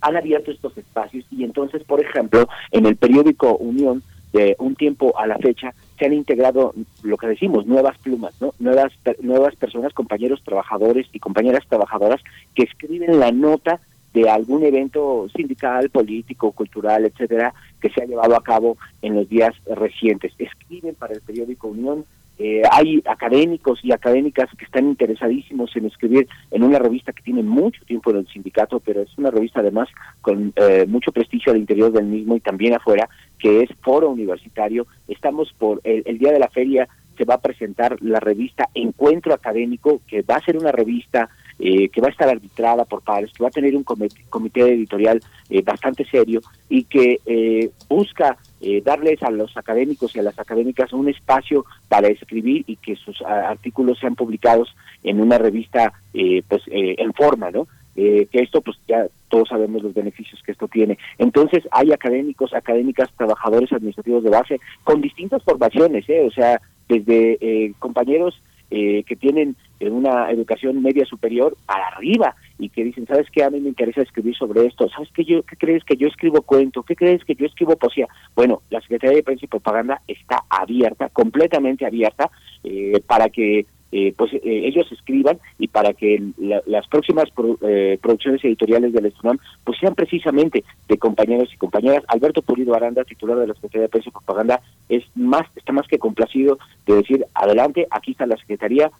han 0.00 0.16
abierto 0.16 0.50
estos 0.50 0.76
espacios 0.76 1.24
y 1.30 1.44
entonces, 1.44 1.82
por 1.84 2.00
ejemplo, 2.00 2.48
en 2.70 2.86
el 2.86 2.96
periódico 2.96 3.56
Unión, 3.56 4.02
de 4.32 4.56
un 4.58 4.74
tiempo 4.74 5.16
a 5.16 5.28
la 5.28 5.38
fecha, 5.38 5.72
se 5.96 6.06
han 6.06 6.12
integrado 6.12 6.74
lo 7.04 7.16
que 7.16 7.28
decimos, 7.28 7.66
nuevas 7.66 7.96
plumas, 7.98 8.34
¿no? 8.40 8.52
nuevas, 8.58 8.92
nuevas 9.20 9.54
personas, 9.54 9.92
compañeros 9.92 10.42
trabajadores 10.42 11.06
y 11.12 11.20
compañeras 11.20 11.64
trabajadoras 11.68 12.20
que 12.56 12.64
escriben 12.64 13.20
la 13.20 13.30
nota 13.30 13.78
de 14.14 14.30
algún 14.30 14.64
evento 14.64 15.28
sindical, 15.36 15.90
político, 15.90 16.52
cultural, 16.52 17.04
etcétera, 17.04 17.52
que 17.80 17.90
se 17.90 18.02
ha 18.02 18.06
llevado 18.06 18.36
a 18.36 18.42
cabo 18.42 18.78
en 19.02 19.16
los 19.16 19.28
días 19.28 19.52
recientes. 19.66 20.32
Escriben 20.38 20.94
para 20.94 21.14
el 21.14 21.20
periódico 21.20 21.68
Unión 21.68 22.04
eh, 22.36 22.62
hay 22.68 23.00
académicos 23.06 23.78
y 23.84 23.92
académicas 23.92 24.50
que 24.58 24.64
están 24.64 24.88
interesadísimos 24.88 25.74
en 25.76 25.86
escribir 25.86 26.26
en 26.50 26.64
una 26.64 26.80
revista 26.80 27.12
que 27.12 27.22
tiene 27.22 27.44
mucho 27.44 27.84
tiempo 27.84 28.10
en 28.10 28.16
el 28.18 28.26
sindicato, 28.26 28.80
pero 28.80 29.02
es 29.02 29.16
una 29.16 29.30
revista 29.30 29.60
además 29.60 29.88
con 30.20 30.52
eh, 30.56 30.84
mucho 30.88 31.12
prestigio 31.12 31.52
al 31.52 31.58
interior 31.58 31.92
del 31.92 32.06
mismo 32.06 32.34
y 32.34 32.40
también 32.40 32.74
afuera, 32.74 33.08
que 33.38 33.62
es 33.62 33.70
Foro 33.82 34.10
Universitario. 34.10 34.86
Estamos 35.06 35.52
por 35.56 35.80
el, 35.84 36.18
día 36.18 36.32
de 36.32 36.40
la 36.40 36.48
feria 36.48 36.88
se 37.16 37.24
va 37.24 37.34
a 37.34 37.40
presentar 37.40 37.96
la 38.00 38.20
revista 38.20 38.68
Encuentro 38.74 39.34
Académico, 39.34 40.00
que 40.06 40.22
va 40.22 40.36
a 40.36 40.44
ser 40.44 40.56
una 40.56 40.72
revista 40.72 41.28
eh, 41.58 41.88
que 41.88 42.00
va 42.00 42.08
a 42.08 42.10
estar 42.10 42.28
arbitrada 42.28 42.84
por 42.84 43.02
pares, 43.02 43.32
que 43.32 43.42
va 43.42 43.48
a 43.48 43.52
tener 43.52 43.76
un 43.76 43.84
comité, 43.84 44.62
editorial 44.62 45.20
bastante 45.64 46.04
serio 46.04 46.40
y 46.68 46.84
que 46.84 47.70
busca 47.88 48.36
eh, 48.66 48.80
darles 48.82 49.22
a 49.22 49.30
los 49.30 49.54
académicos 49.58 50.16
y 50.16 50.20
a 50.20 50.22
las 50.22 50.38
académicas 50.38 50.90
un 50.94 51.10
espacio 51.10 51.66
para 51.86 52.08
escribir 52.08 52.64
y 52.66 52.76
que 52.76 52.96
sus 52.96 53.20
artículos 53.20 53.98
sean 53.98 54.14
publicados 54.14 54.74
en 55.02 55.20
una 55.20 55.36
revista 55.36 55.92
eh, 56.14 56.42
pues 56.48 56.62
eh, 56.68 56.94
en 56.96 57.12
forma, 57.12 57.50
¿no? 57.50 57.66
que 57.94 58.26
esto 58.32 58.60
pues 58.60 58.76
ya 58.88 59.06
todos 59.28 59.48
sabemos 59.50 59.82
los 59.82 59.94
beneficios 59.94 60.42
que 60.42 60.50
esto 60.50 60.66
tiene. 60.66 60.98
Entonces 61.18 61.62
hay 61.70 61.92
académicos, 61.92 62.52
académicas, 62.52 63.08
trabajadores 63.16 63.72
administrativos 63.72 64.24
de 64.24 64.30
base 64.30 64.60
con 64.82 65.00
distintas 65.00 65.44
formaciones, 65.44 66.08
¿eh? 66.08 66.26
o 66.26 66.30
sea, 66.32 66.60
desde 66.88 67.72
compañeros 67.78 68.40
que 68.70 69.16
tienen 69.20 69.56
una 69.80 70.30
educación 70.30 70.82
media 70.82 71.04
superior 71.04 71.56
para 71.66 71.86
arriba 71.88 72.34
y 72.58 72.68
que 72.68 72.84
dicen, 72.84 73.06
¿sabes 73.06 73.28
qué? 73.30 73.42
A 73.42 73.50
mí 73.50 73.60
me 73.60 73.68
interesa 73.68 74.02
escribir 74.02 74.34
sobre 74.36 74.66
esto. 74.66 74.88
¿Sabes 74.88 75.08
qué? 75.14 75.24
Yo, 75.24 75.42
¿Qué 75.42 75.56
crees 75.56 75.84
que 75.84 75.96
yo 75.96 76.06
escribo 76.06 76.42
cuento? 76.42 76.82
¿Qué 76.82 76.94
crees 76.94 77.24
que 77.24 77.34
yo 77.34 77.46
escribo 77.46 77.76
poesía? 77.76 78.08
Bueno, 78.34 78.62
la 78.70 78.80
Secretaría 78.80 79.16
de 79.16 79.22
Prensa 79.22 79.44
y 79.44 79.48
Propaganda 79.48 80.00
está 80.06 80.44
abierta, 80.48 81.08
completamente 81.08 81.84
abierta, 81.84 82.30
eh, 82.62 83.00
para 83.06 83.28
que 83.28 83.66
eh, 83.96 84.12
pues 84.16 84.32
eh, 84.34 84.40
ellos 84.42 84.90
escriban 84.90 85.38
y 85.56 85.68
para 85.68 85.92
que 85.92 86.20
las 86.66 86.88
próximas 86.88 87.28
producciones 87.30 88.44
editoriales 88.44 88.92
del 88.92 89.06
Estunam 89.06 89.38
pues 89.62 89.78
sean 89.78 89.94
precisamente 89.94 90.64
de 90.88 90.98
compañeros 90.98 91.48
y 91.54 91.56
compañeras. 91.56 92.02
Alberto 92.08 92.42
Pulido 92.42 92.74
Aranda, 92.74 93.04
titular 93.04 93.38
de 93.38 93.46
la 93.46 93.54
Secretaría 93.54 93.82
de 93.82 93.88
Prensa 93.88 94.08
y 94.08 94.12
Propaganda, 94.12 94.60
es 94.88 95.04
más 95.14 95.46
está 95.54 95.72
más 95.72 95.86
que 95.86 96.00
complacido 96.00 96.58
de 96.86 96.96
decir 96.96 97.24
adelante, 97.34 97.86
aquí 97.88 98.10
está 98.10 98.26
la 98.26 98.36
Secretaría, 98.36 98.90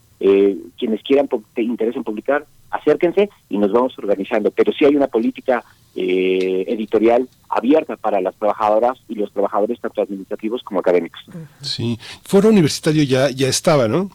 quienes 0.79 1.03
quieran 1.03 1.29
te 1.55 1.63
interesen 1.63 2.05
publicar, 2.05 2.47
acérquense 2.71 3.29
y 3.49 3.59
nos 3.59 3.73
vamos 3.73 3.99
organizando. 3.99 4.53
Pero 4.53 4.73
sí 4.73 4.85
hay 4.85 4.95
una 4.95 5.09
política 5.09 5.65
eh, 5.97 6.65
editorial 6.69 7.29
abierta 7.49 7.97
para 7.97 8.21
las 8.21 8.35
trabajadoras 8.37 8.99
y 9.09 9.15
los 9.15 9.33
trabajadores 9.33 9.81
tanto 9.81 10.03
administrativos 10.03 10.63
como 10.63 10.81
académicos. 10.81 11.21
Sí, 11.61 11.99
Foro 12.23 12.49
Universitario 12.49 13.03
ya, 13.05 13.31
ya 13.31 13.49
estaba, 13.49 13.87
¿no? 13.89 14.11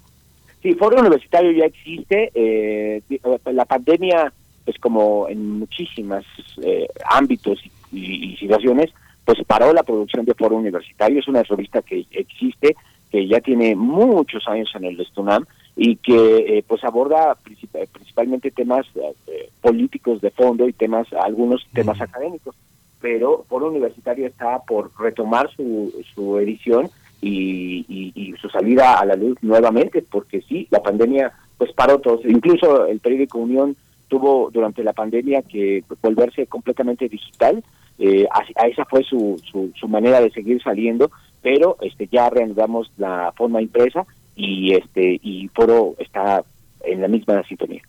Sí, 0.61 0.73
Foro 0.73 0.99
Universitario 0.99 1.51
ya 1.51 1.65
existe. 1.65 2.31
Eh, 2.33 3.01
la 3.45 3.65
pandemia, 3.65 4.31
pues 4.65 4.77
como 4.79 5.27
en 5.29 5.59
muchísimos 5.59 6.25
eh, 6.61 6.87
ámbitos 7.09 7.59
y, 7.91 8.33
y 8.33 8.37
situaciones, 8.37 8.91
pues 9.25 9.39
paró 9.45 9.73
la 9.73 9.83
producción 9.83 10.25
de 10.25 10.33
Foro 10.33 10.57
Universitario. 10.57 11.19
Es 11.19 11.27
una 11.27 11.43
revista 11.43 11.81
que 11.81 12.05
existe, 12.11 12.75
que 13.11 13.27
ya 13.27 13.39
tiene 13.41 13.75
muchos 13.75 14.47
años 14.47 14.69
en 14.75 14.85
el 14.85 14.99
Estunam 14.99 15.45
y 15.75 15.95
que 15.95 16.57
eh, 16.57 16.63
pues 16.67 16.83
aborda 16.83 17.35
principalmente 17.35 18.51
temas 18.51 18.85
eh, 18.95 19.49
políticos 19.61 20.19
de 20.19 20.29
fondo 20.31 20.67
y 20.67 20.73
temas 20.73 21.07
algunos 21.13 21.65
temas 21.73 22.01
académicos 22.01 22.55
pero 23.01 23.45
Foro 23.47 23.67
Universitario 23.69 24.27
está 24.27 24.59
por 24.59 24.91
retomar 24.99 25.49
su, 25.55 25.93
su 26.13 26.37
edición 26.37 26.89
y, 27.21 27.85
y, 28.15 28.33
su 28.41 28.49
salida 28.49 28.97
a 28.97 29.05
la 29.05 29.15
luz 29.15 29.37
nuevamente 29.41 30.01
porque 30.01 30.41
sí 30.41 30.67
la 30.71 30.81
pandemia 30.81 31.33
pues 31.57 31.73
paró 31.73 31.99
todo 31.99 32.21
incluso 32.23 32.85
el 32.85 32.99
periódico 32.99 33.39
Unión 33.39 33.75
tuvo 34.07 34.49
durante 34.51 34.83
la 34.83 34.93
pandemia 34.93 35.41
que 35.41 35.83
volverse 36.01 36.47
completamente 36.47 37.09
digital 37.09 37.63
eh, 37.97 38.25
a, 38.31 38.67
esa 38.67 38.85
fue 38.85 39.03
su, 39.03 39.41
su, 39.51 39.71
su 39.75 39.87
manera 39.89 40.21
de 40.21 40.31
seguir 40.31 40.61
saliendo 40.63 41.11
pero 41.41 41.77
este 41.81 42.07
ya 42.07 42.29
reanudamos 42.29 42.91
la 42.97 43.33
forma 43.35 43.61
impresa 43.61 44.05
y 44.35 44.73
este 44.73 45.19
y 45.21 45.49
Foro 45.49 45.95
está 45.99 46.43
en 46.81 47.01
la 47.01 47.07
misma 47.07 47.43
sintonía. 47.43 47.81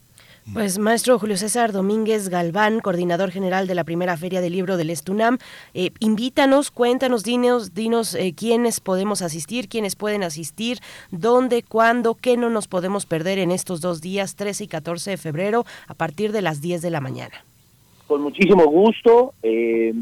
Pues 0.53 0.79
maestro 0.79 1.19
Julio 1.19 1.37
César 1.37 1.71
Domínguez 1.71 2.29
Galván, 2.29 2.81
coordinador 2.81 3.31
general 3.31 3.67
de 3.69 3.75
la 3.77 3.85
primera 3.85 4.17
feria 4.17 4.41
del 4.41 4.55
libro 4.55 4.77
del 4.77 4.91
Estunam, 4.91 5.39
eh, 5.75 5.91
invítanos, 6.01 6.73
cuéntanos, 6.73 7.23
dinos, 7.23 7.73
dinos 7.73 8.15
eh, 8.15 8.35
quiénes 8.35 8.81
podemos 8.81 9.23
asistir, 9.23 9.69
quiénes 9.69 9.95
pueden 9.95 10.25
asistir, 10.25 10.79
dónde, 11.13 11.63
cuándo, 11.63 12.17
qué 12.17 12.37
no 12.37 12.51
nos 12.51 12.67
podemos 12.67 13.07
perder 13.07 13.39
en 13.39 13.53
estos 13.53 13.81
dos 13.81 14.01
días, 14.01 14.35
13 14.35 14.65
y 14.65 14.67
14 14.67 15.11
de 15.11 15.17
febrero, 15.19 15.65
a 15.87 15.95
partir 15.95 16.33
de 16.33 16.43
las 16.43 16.61
10 16.61 16.83
de 16.83 16.91
la 16.91 17.01
mañana. 17.01 17.45
Con 18.09 18.23
muchísimo 18.23 18.67
gusto. 18.67 19.35
Eh, 19.43 19.95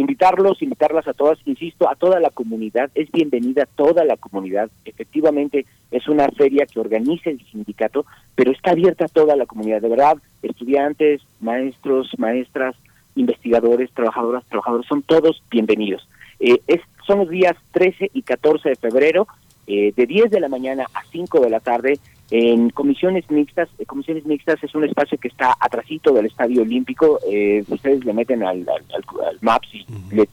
invitarlos, 0.00 0.62
invitarlas 0.62 1.06
a 1.06 1.12
todas, 1.12 1.38
insisto, 1.44 1.88
a 1.88 1.94
toda 1.94 2.20
la 2.20 2.30
comunidad, 2.30 2.90
es 2.94 3.12
bienvenida 3.12 3.66
toda 3.66 4.02
la 4.02 4.16
comunidad, 4.16 4.70
efectivamente 4.86 5.66
es 5.90 6.08
una 6.08 6.26
feria 6.28 6.64
que 6.64 6.80
organiza 6.80 7.28
el 7.28 7.44
sindicato, 7.50 8.06
pero 8.34 8.50
está 8.50 8.70
abierta 8.70 9.04
a 9.04 9.08
toda 9.08 9.36
la 9.36 9.44
comunidad, 9.44 9.82
de 9.82 9.90
verdad, 9.90 10.16
estudiantes, 10.42 11.20
maestros, 11.40 12.18
maestras, 12.18 12.76
investigadores, 13.14 13.90
trabajadoras, 13.92 14.44
trabajadores, 14.46 14.86
son 14.86 15.02
todos 15.02 15.42
bienvenidos. 15.50 16.08
Eh, 16.38 16.60
es, 16.66 16.80
son 17.06 17.18
los 17.18 17.28
días 17.28 17.56
13 17.72 18.10
y 18.14 18.22
14 18.22 18.70
de 18.70 18.76
febrero, 18.76 19.26
eh, 19.66 19.92
de 19.94 20.06
10 20.06 20.30
de 20.30 20.40
la 20.40 20.48
mañana 20.48 20.86
a 20.94 21.02
5 21.12 21.40
de 21.40 21.50
la 21.50 21.60
tarde, 21.60 21.98
en 22.30 22.70
comisiones 22.70 23.28
mixtas, 23.30 23.68
eh, 23.78 23.86
comisiones 23.86 24.24
mixtas 24.24 24.62
es 24.62 24.74
un 24.74 24.84
espacio 24.84 25.18
que 25.18 25.28
está 25.28 25.56
atrasito 25.58 26.12
del 26.12 26.26
Estadio 26.26 26.62
Olímpico. 26.62 27.18
Eh, 27.28 27.64
ustedes 27.68 28.04
le 28.04 28.12
meten 28.12 28.44
al, 28.44 28.66
al, 28.68 29.38
Maps 29.40 29.68
y 29.72 29.84
le 30.14 30.28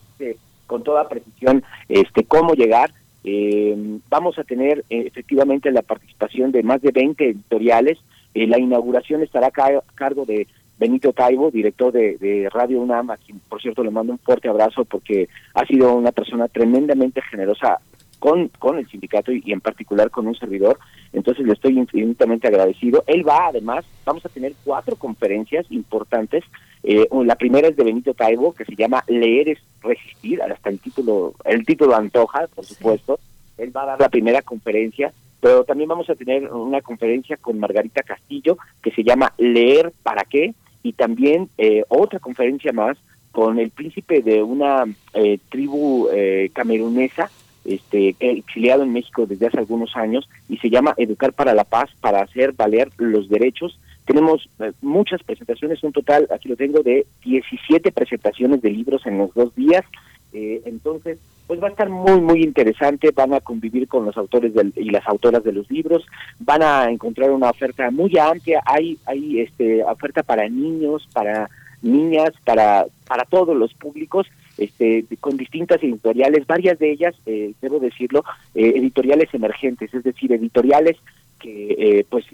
con 0.67 0.83
toda 0.83 1.07
precisión 1.07 1.63
este 1.87 2.25
cómo 2.25 2.53
llegar. 2.53 2.91
Eh, 3.23 3.99
vamos 4.09 4.37
a 4.37 4.43
tener 4.43 4.83
efectivamente 4.89 5.71
la 5.71 5.81
participación 5.81 6.51
de 6.51 6.61
más 6.61 6.81
de 6.81 6.91
20 6.91 7.29
editoriales. 7.29 7.97
la 8.33 8.59
inauguración 8.59 9.23
estará 9.23 9.47
a 9.47 9.81
cargo 9.95 10.25
de 10.25 10.45
Benito 10.77 11.13
Taibo, 11.13 11.49
director 11.49 11.91
de, 11.91 12.17
de, 12.17 12.49
Radio 12.51 12.79
UNAM, 12.81 13.09
a 13.09 13.17
quien 13.17 13.39
por 13.39 13.61
cierto 13.61 13.83
le 13.83 13.89
mando 13.89 14.13
un 14.13 14.19
fuerte 14.19 14.49
abrazo 14.49 14.85
porque 14.85 15.29
ha 15.55 15.65
sido 15.65 15.95
una 15.95 16.11
persona 16.11 16.47
tremendamente 16.47 17.21
generosa 17.21 17.79
con, 18.19 18.49
con 18.59 18.77
el 18.77 18.87
sindicato 18.87 19.31
y, 19.31 19.43
en 19.51 19.61
particular 19.61 20.09
con 20.09 20.27
un 20.27 20.35
servidor. 20.35 20.79
Entonces 21.13 21.45
le 21.45 21.53
estoy 21.53 21.77
infinitamente 21.77 22.47
agradecido. 22.47 23.03
Él 23.07 23.27
va, 23.27 23.47
además, 23.47 23.85
vamos 24.05 24.25
a 24.25 24.29
tener 24.29 24.53
cuatro 24.63 24.95
conferencias 24.95 25.65
importantes. 25.71 26.43
Eh, 26.83 27.07
la 27.25 27.35
primera 27.35 27.67
es 27.67 27.75
de 27.75 27.83
Benito 27.83 28.13
Taibo, 28.13 28.53
que 28.53 28.65
se 28.65 28.75
llama 28.75 29.03
Leer 29.07 29.49
es 29.49 29.59
resistir, 29.81 30.41
hasta 30.41 30.69
el 30.69 30.79
título, 30.79 31.33
el 31.45 31.65
título 31.65 31.95
antoja, 31.95 32.47
por 32.53 32.65
supuesto. 32.65 33.19
Él 33.57 33.75
va 33.75 33.83
a 33.83 33.87
dar 33.87 33.99
la 33.99 34.09
primera 34.09 34.41
conferencia, 34.41 35.11
pero 35.39 35.63
también 35.63 35.89
vamos 35.89 36.09
a 36.09 36.15
tener 36.15 36.51
una 36.51 36.81
conferencia 36.81 37.37
con 37.37 37.59
Margarita 37.59 38.03
Castillo, 38.03 38.57
que 38.81 38.91
se 38.91 39.03
llama 39.03 39.33
Leer 39.37 39.91
para 40.03 40.23
qué, 40.23 40.53
y 40.83 40.93
también 40.93 41.49
eh, 41.57 41.83
otra 41.89 42.19
conferencia 42.19 42.71
más 42.71 42.97
con 43.31 43.59
el 43.59 43.71
príncipe 43.71 44.21
de 44.21 44.41
una 44.41 44.85
eh, 45.13 45.37
tribu 45.49 46.07
camerunesa 46.53 47.29
este, 47.67 48.15
exiliado 48.19 48.83
en 48.83 48.93
México 48.93 49.25
desde 49.25 49.47
hace 49.47 49.59
algunos 49.59 49.95
años 49.95 50.27
y 50.47 50.57
se 50.57 50.69
llama 50.69 50.93
Educar 50.97 51.33
para 51.33 51.53
la 51.53 51.65
Paz 51.65 51.89
para 51.99 52.21
hacer 52.21 52.53
valer 52.53 52.89
los 52.97 53.27
derechos. 53.27 53.77
Tenemos 54.05 54.49
eh, 54.59 54.71
muchas 54.81 55.21
presentaciones, 55.21 55.83
un 55.83 55.91
total, 55.91 56.27
aquí 56.33 56.47
lo 56.47 56.55
tengo, 56.55 56.81
de 56.81 57.05
17 57.25 57.91
presentaciones 57.91 58.61
de 58.61 58.71
libros 58.71 59.05
en 59.05 59.17
los 59.17 59.33
dos 59.33 59.53
días. 59.53 59.83
Eh, 60.31 60.61
entonces, 60.65 61.19
pues 61.45 61.61
va 61.61 61.67
a 61.67 61.71
estar 61.71 61.89
muy, 61.89 62.21
muy 62.21 62.41
interesante. 62.41 63.11
Van 63.11 63.33
a 63.33 63.41
convivir 63.41 63.87
con 63.89 64.05
los 64.05 64.15
autores 64.17 64.53
y 64.75 64.89
las 64.89 65.05
autoras 65.05 65.43
de 65.43 65.51
los 65.51 65.69
libros. 65.69 66.05
Van 66.39 66.63
a 66.63 66.89
encontrar 66.89 67.31
una 67.31 67.49
oferta 67.49 67.91
muy 67.91 68.17
amplia. 68.17 68.61
Hay, 68.65 68.97
hay 69.05 69.41
este, 69.41 69.83
oferta 69.83 70.23
para 70.23 70.47
niños, 70.47 71.07
para 71.11 71.49
niñas, 71.81 72.31
para, 72.45 72.85
para 73.05 73.25
todos 73.25 73.55
los 73.57 73.73
públicos 73.73 74.25
este, 74.57 75.05
con 75.19 75.37
distintas 75.37 75.81
editoriales, 75.83 76.47
varias 76.47 76.79
de 76.79 76.91
ellas, 76.91 77.15
eh, 77.25 77.53
debo 77.61 77.79
decirlo, 77.79 78.23
eh, 78.55 78.73
editoriales 78.75 79.33
emergentes, 79.33 79.93
es 79.93 80.03
decir, 80.03 80.31
editoriales 80.31 80.97
que 81.39 81.75
eh, 81.77 82.05
pues 82.09 82.25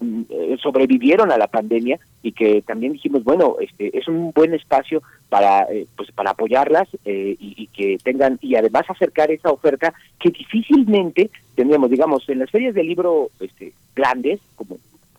mm, 0.00 0.56
sobrevivieron 0.60 1.32
a 1.32 1.38
la 1.38 1.46
pandemia 1.46 1.98
y 2.22 2.32
que 2.32 2.60
también 2.62 2.92
dijimos 2.92 3.24
bueno 3.24 3.56
este 3.60 3.96
es 3.96 4.06
un 4.08 4.32
buen 4.32 4.52
espacio 4.52 5.02
para 5.30 5.66
pues 5.96 6.12
para 6.12 6.30
apoyarlas 6.32 6.88
y, 7.06 7.36
y, 7.38 7.66
que 7.68 7.96
tengan 8.04 8.38
y 8.42 8.56
además 8.56 8.84
acercar 8.90 9.30
esa 9.30 9.50
oferta 9.50 9.94
que 10.20 10.30
difícilmente 10.30 11.30
tendríamos 11.54 11.90
digamos 11.90 12.28
en 12.28 12.40
las 12.40 12.50
ferias 12.50 12.74
de 12.74 12.84
libro 12.84 13.30
este 13.40 13.72
grandes 13.96 14.40
como 14.56 14.76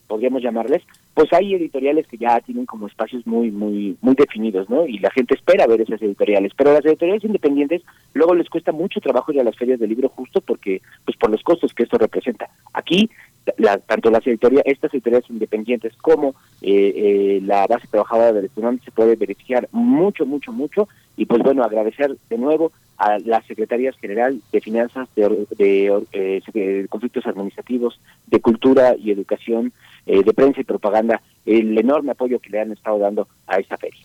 podríamos 0.10 0.41
llamarles 0.41 0.82
pues 1.13 1.32
hay 1.34 1.54
editoriales 1.54 2.08
que 2.08 2.17
ya 2.17 2.39
tienen 2.41 2.65
como 2.65 2.88
espacios 2.88 3.26
muy 3.28 3.52
muy 3.52 3.95
muy 4.02 4.15
definidos, 4.15 4.69
¿no? 4.69 4.88
Y 4.88 4.98
la 5.00 5.12
gente 5.12 5.36
espera 5.36 5.67
ver 5.67 5.82
esas 5.82 6.02
editoriales, 6.02 6.52
pero 6.58 6.74
las 6.74 6.84
editoriales 6.84 7.24
independientes 7.24 7.84
luego 8.13 8.34
les 8.34 8.50
cuesta 8.50 8.72
mucho 8.72 9.00
trabajo 9.00 9.32
ir 9.32 9.39
a 9.39 9.43
las 9.43 9.56
ferias 9.56 9.80
del 9.80 9.89
libro 9.89 10.10
justo 10.10 10.41
porque 10.41 10.82
pues 11.06 11.15
por 11.17 11.30
los 11.30 11.43
costos 11.43 11.74
que 11.74 11.84
esto 11.84 11.98
representa. 11.98 12.50
Aquí 12.74 13.10
la, 13.58 13.78
tanto 13.78 14.10
las 14.12 14.26
editoriales, 14.26 14.65
estas 14.65 14.93
editoriales 14.93 15.30
independientes 15.30 15.93
como 15.98 16.30
eh, 16.62 16.93
eh, 16.95 17.41
la 17.43 17.67
base 17.67 17.88
trabajadora 17.88 18.34
del 18.34 18.45
estudiante 18.45 18.86
se 18.86 18.91
puede 18.91 19.15
beneficiar 19.15 19.67
mucho, 19.72 20.26
mucho, 20.26 20.52
mucho. 20.52 20.88
Y 21.17 21.26
pues 21.26 21.43
bueno, 21.43 21.63
agradecer 21.63 22.15
de 22.30 22.38
nuevo 22.38 22.72
a 22.98 23.17
las 23.19 23.45
Secretarías 23.45 23.95
General 23.98 24.39
de 24.52 24.62
Finanzas, 24.62 25.08
de, 25.15 25.48
de, 25.58 26.04
eh, 26.12 26.86
Conflictos 26.89 27.26
Administrativos, 27.26 28.00
de 28.28 28.41
Cultura 28.41 28.95
y 28.98 29.12
Educación, 29.12 29.72
de 30.10 30.34
prensa 30.34 30.62
y 30.62 30.63
propaganda 30.63 31.22
el 31.45 31.78
enorme 31.78 32.12
apoyo 32.12 32.39
que 32.39 32.50
le 32.50 32.62
han 32.62 32.72
estado 32.72 33.00
dando 33.00 33.28
a 33.48 33.58
esta 33.58 33.78
feria. 33.78 34.02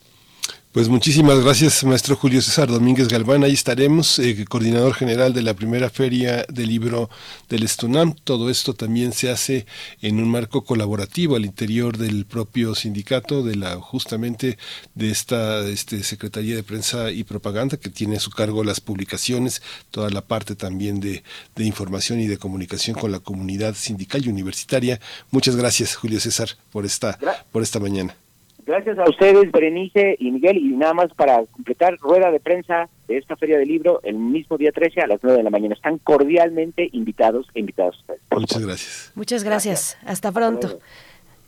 Pues 0.75 0.89
muchísimas 0.89 1.39
gracias, 1.39 1.85
maestro 1.85 2.17
Julio 2.17 2.43
César 2.43 2.67
Domínguez 2.67 3.07
Galván. 3.07 3.45
Ahí 3.45 3.53
estaremos, 3.53 4.19
eh, 4.19 4.45
coordinador 4.45 4.93
general 4.93 5.33
de 5.33 5.43
la 5.43 5.55
primera 5.55 5.89
feria 5.89 6.45
del 6.49 6.69
libro 6.69 7.09
del 7.49 7.63
Estunam. 7.63 8.13
Todo 8.25 8.51
esto 8.51 8.75
también 8.75 9.13
se 9.13 9.31
hace 9.31 9.67
en 10.03 10.19
un 10.19 10.29
marco 10.29 10.65
colaborativo 10.65 11.37
al 11.37 11.45
interior 11.45 11.97
del 11.97 12.27
propio 12.27 12.75
sindicato, 12.75 13.45
de 13.45 13.55
la 13.55 13.77
justamente 13.77 14.59
de 14.97 15.13
esta 15.13 15.65
este, 15.69 16.03
Secretaría 16.03 16.57
de 16.57 16.65
Prensa 16.65 17.13
y 17.13 17.23
Propaganda, 17.23 17.77
que 17.77 17.89
tiene 17.89 18.17
a 18.17 18.21
su 18.21 18.33
cargo 18.33 18.65
las 18.65 18.81
publicaciones, 18.81 19.63
toda 19.93 20.11
la 20.11 20.23
parte 20.23 20.57
también 20.57 20.99
de, 20.99 21.23
de 21.55 21.65
información 21.65 22.19
y 22.19 22.27
de 22.27 22.37
comunicación 22.37 22.99
con 22.99 23.13
la 23.13 23.21
comunidad 23.21 23.77
sindical 23.77 24.27
y 24.27 24.29
universitaria. 24.29 25.01
Muchas 25.31 25.55
gracias, 25.55 25.95
Julio 25.95 26.19
César, 26.19 26.49
por 26.73 26.85
esta, 26.85 27.17
por 27.53 27.63
esta 27.63 27.79
mañana. 27.79 28.17
Gracias 28.67 28.99
a 28.99 29.09
ustedes, 29.09 29.53
Berenice 29.53 30.17
y 30.19 30.31
Miguel, 30.31 30.57
y 30.57 30.69
nada 30.69 30.95
más 30.95 31.13
para 31.13 31.45
completar, 31.47 31.99
rueda 31.99 32.31
de 32.31 32.41
prensa 32.41 32.89
de 33.09 33.19
esta 33.19 33.37
feria 33.37 33.59
de 33.59 33.67
libro 33.67 34.01
el 34.03 34.17
mismo 34.17 34.57
día 34.57 34.73
13 34.73 35.03
a 35.03 35.07
las 35.07 35.21
9 35.23 35.39
de 35.39 35.45
la 35.45 35.51
mañana. 35.51 35.75
Están 35.75 35.99
cordialmente 35.99 36.89
invitados 36.93 37.47
e 37.55 37.61
invitados 37.61 37.99
ustedes. 37.99 38.21
Muchas 38.31 38.65
gracias. 38.65 39.13
Muchas 39.15 39.45
gracias. 39.45 39.99
Hasta 40.07 40.33
pronto. 40.33 40.79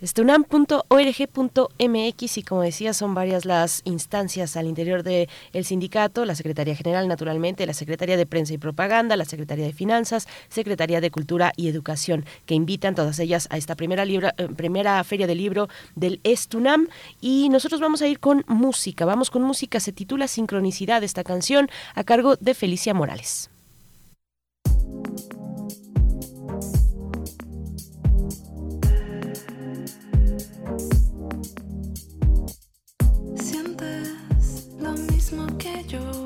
Estunam.org.mx 0.02 2.38
y 2.38 2.42
como 2.42 2.60
decía 2.60 2.92
son 2.92 3.14
varias 3.14 3.46
las 3.46 3.80
instancias 3.84 4.58
al 4.58 4.66
interior 4.66 5.02
del 5.02 5.26
el 5.54 5.64
sindicato, 5.64 6.26
la 6.26 6.34
Secretaría 6.34 6.76
General 6.76 7.08
naturalmente, 7.08 7.64
la 7.64 7.72
Secretaría 7.72 8.18
de 8.18 8.26
Prensa 8.26 8.52
y 8.52 8.58
Propaganda, 8.58 9.16
la 9.16 9.24
Secretaría 9.24 9.64
de 9.64 9.72
Finanzas, 9.72 10.28
Secretaría 10.50 11.00
de 11.00 11.10
Cultura 11.10 11.54
y 11.56 11.68
Educación, 11.68 12.26
que 12.44 12.54
invitan 12.54 12.94
todas 12.94 13.18
ellas 13.20 13.48
a 13.50 13.56
esta 13.56 13.74
primera, 13.74 14.04
libra, 14.04 14.34
eh, 14.36 14.48
primera 14.54 15.02
feria 15.02 15.26
del 15.26 15.38
libro 15.38 15.70
del 15.94 16.20
Estunam 16.24 16.88
y 17.22 17.48
nosotros 17.48 17.80
vamos 17.80 18.02
a 18.02 18.06
ir 18.06 18.20
con 18.20 18.44
música, 18.48 19.06
vamos 19.06 19.30
con 19.30 19.40
música, 19.42 19.80
se 19.80 19.92
titula 19.92 20.28
Sincronicidad 20.28 21.02
esta 21.04 21.24
canción 21.24 21.70
a 21.94 22.04
cargo 22.04 22.36
de 22.36 22.52
Felicia 22.52 22.92
Morales. 22.92 23.48
mismo 35.32 35.58
que 35.58 35.82
yo. 35.88 36.25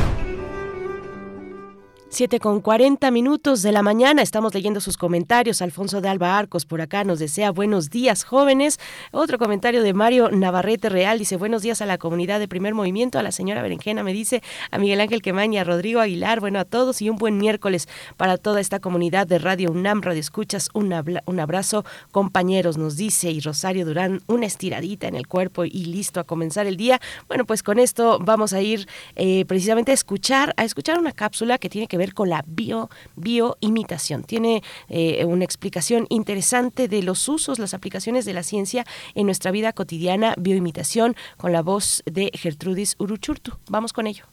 7 2.11 2.41
con 2.41 2.59
40 2.59 3.09
minutos 3.09 3.61
de 3.61 3.71
la 3.71 3.83
mañana. 3.83 4.21
Estamos 4.21 4.53
leyendo 4.53 4.81
sus 4.81 4.97
comentarios. 4.97 5.61
Alfonso 5.61 6.01
de 6.01 6.09
Alba 6.09 6.37
Arcos 6.37 6.65
por 6.65 6.81
acá 6.81 7.05
nos 7.05 7.19
desea 7.19 7.51
buenos 7.51 7.89
días, 7.89 8.25
jóvenes. 8.25 8.81
Otro 9.13 9.37
comentario 9.37 9.81
de 9.81 9.93
Mario 9.93 10.29
Navarrete 10.29 10.89
Real 10.89 11.19
dice 11.19 11.37
buenos 11.37 11.61
días 11.61 11.81
a 11.81 11.85
la 11.85 11.97
comunidad 11.97 12.41
de 12.41 12.49
primer 12.49 12.73
movimiento. 12.73 13.17
A 13.17 13.23
la 13.23 13.31
señora 13.31 13.61
Berenjena 13.61 14.03
me 14.03 14.11
dice, 14.11 14.43
a 14.71 14.77
Miguel 14.77 14.99
Ángel 14.99 15.21
Quemaña, 15.21 15.61
a 15.61 15.63
Rodrigo 15.63 16.01
Aguilar, 16.01 16.41
bueno, 16.41 16.59
a 16.59 16.65
todos 16.65 17.01
y 17.01 17.09
un 17.09 17.15
buen 17.15 17.37
miércoles 17.37 17.87
para 18.17 18.35
toda 18.35 18.59
esta 18.59 18.79
comunidad 18.79 19.25
de 19.25 19.39
Radio 19.39 19.71
UNAM, 19.71 20.01
Radio 20.01 20.19
Escuchas. 20.19 20.67
Un, 20.73 20.93
un 21.25 21.39
abrazo, 21.39 21.85
compañeros, 22.11 22.77
nos 22.77 22.97
dice. 22.97 23.31
Y 23.31 23.39
Rosario 23.39 23.85
Durán, 23.85 24.21
una 24.27 24.47
estiradita 24.47 25.07
en 25.07 25.15
el 25.15 25.27
cuerpo 25.27 25.63
y 25.63 25.85
listo 25.85 26.19
a 26.19 26.25
comenzar 26.25 26.67
el 26.67 26.75
día. 26.75 26.99
Bueno, 27.29 27.45
pues 27.45 27.63
con 27.63 27.79
esto 27.79 28.19
vamos 28.19 28.51
a 28.51 28.59
ir 28.59 28.89
eh, 29.15 29.45
precisamente 29.45 29.91
a 29.91 29.93
escuchar, 29.93 30.53
a 30.57 30.65
escuchar 30.65 30.99
una 30.99 31.13
cápsula 31.13 31.57
que 31.57 31.69
tiene 31.69 31.87
que 31.87 32.00
ver 32.00 32.00
con 32.09 32.29
la 32.29 32.43
bio, 32.47 32.89
bioimitación. 33.15 34.23
Tiene 34.23 34.63
eh, 34.89 35.23
una 35.25 35.45
explicación 35.45 36.05
interesante 36.09 36.87
de 36.87 37.03
los 37.03 37.27
usos, 37.29 37.59
las 37.59 37.73
aplicaciones 37.73 38.25
de 38.25 38.33
la 38.33 38.43
ciencia 38.43 38.85
en 39.15 39.25
nuestra 39.25 39.51
vida 39.51 39.73
cotidiana, 39.73 40.35
bioimitación, 40.37 41.15
con 41.37 41.51
la 41.51 41.61
voz 41.61 42.03
de 42.05 42.31
Gertrudis 42.33 42.95
Uruchurtu. 42.99 43.57
Vamos 43.69 43.93
con 43.93 44.07
ello. 44.07 44.25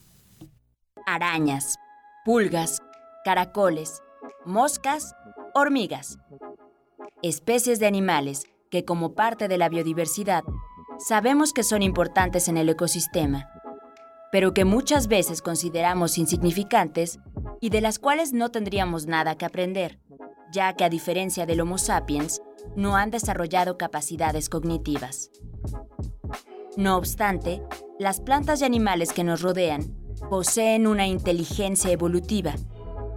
Arañas, 1.07 1.77
pulgas, 2.25 2.83
caracoles, 3.25 4.03
moscas, 4.45 5.15
hormigas. 5.55 6.19
Especies 7.23 7.79
de 7.81 7.87
animales 7.87 8.47
que 8.71 8.85
como 8.85 9.15
parte 9.15 9.49
de 9.49 9.59
la 9.59 9.69
biodiversidad 9.69 10.45
sabemos 10.99 11.53
que 11.53 11.63
son 11.63 11.83
importantes 11.83 12.49
en 12.49 12.57
el 12.57 12.69
ecosistema 12.69 13.49
pero 14.31 14.55
que 14.55 14.65
muchas 14.65 15.09
veces 15.09 15.43
consideramos 15.43 16.19
insignificantes 16.19 17.19
y 17.61 17.71
de 17.71 17.81
las 17.81 17.99
cuales 17.99 18.33
no 18.33 18.51
tendríamos 18.51 19.07
nada 19.07 19.37
que 19.37 19.47
aprender, 19.47 19.99
ya 20.53 20.75
que 20.75 20.85
a 20.85 20.89
diferencia 20.89 21.47
del 21.47 21.61
Homo 21.61 21.79
sapiens, 21.79 22.43
no 22.77 22.97
han 22.97 23.11
desarrollado 23.11 23.79
capacidades 23.79 24.49
cognitivas. 24.49 25.31
No 26.77 26.97
obstante, 26.97 27.63
las 27.99 28.21
plantas 28.21 28.61
y 28.61 28.65
animales 28.65 29.13
que 29.13 29.25
nos 29.25 29.43
rodean 29.43 29.95
poseen 30.31 30.87
una 30.87 31.07
inteligencia 31.07 31.91
evolutiva 31.91 32.55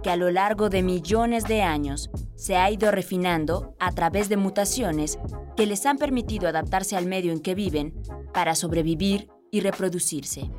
que 0.02 0.10
a 0.10 0.16
lo 0.16 0.30
largo 0.30 0.68
de 0.68 0.82
millones 0.82 1.44
de 1.44 1.62
años 1.62 2.10
se 2.34 2.56
ha 2.56 2.70
ido 2.70 2.90
refinando 2.90 3.76
a 3.78 3.92
través 3.92 4.28
de 4.28 4.36
mutaciones 4.36 5.18
que 5.56 5.66
les 5.66 5.86
han 5.86 5.96
permitido 5.96 6.48
adaptarse 6.48 6.96
al 6.96 7.06
medio 7.06 7.32
en 7.32 7.40
que 7.40 7.54
viven 7.54 7.94
para 8.34 8.54
sobrevivir 8.54 9.28
y 9.52 9.60
reproducirse. 9.60 10.50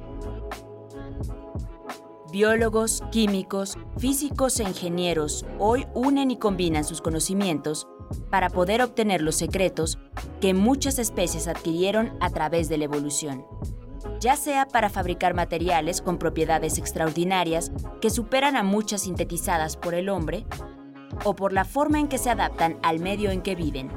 Biólogos, 2.33 3.03
químicos, 3.11 3.77
físicos 3.99 4.59
e 4.59 4.63
ingenieros 4.63 5.45
hoy 5.59 5.85
unen 5.93 6.31
y 6.31 6.37
combinan 6.37 6.83
sus 6.83 6.99
conocimientos 6.99 7.87
para 8.31 8.49
poder 8.49 8.81
obtener 8.81 9.21
los 9.21 9.35
secretos 9.35 9.99
que 10.41 10.55
muchas 10.55 10.97
especies 10.97 11.47
adquirieron 11.47 12.17
a 12.21 12.31
través 12.31 12.69
de 12.69 12.79
la 12.79 12.85
evolución, 12.85 13.45
ya 14.19 14.35
sea 14.35 14.67
para 14.67 14.89
fabricar 14.89 15.35
materiales 15.35 16.01
con 16.01 16.17
propiedades 16.17 16.79
extraordinarias 16.79 17.71
que 18.01 18.09
superan 18.09 18.55
a 18.55 18.63
muchas 18.63 19.01
sintetizadas 19.01 19.77
por 19.77 19.93
el 19.93 20.09
hombre, 20.09 20.47
o 21.25 21.35
por 21.35 21.53
la 21.53 21.65
forma 21.65 21.99
en 21.99 22.07
que 22.07 22.17
se 22.17 22.31
adaptan 22.31 22.79
al 22.81 22.99
medio 22.99 23.29
en 23.29 23.43
que 23.43 23.53
viven. 23.53 23.91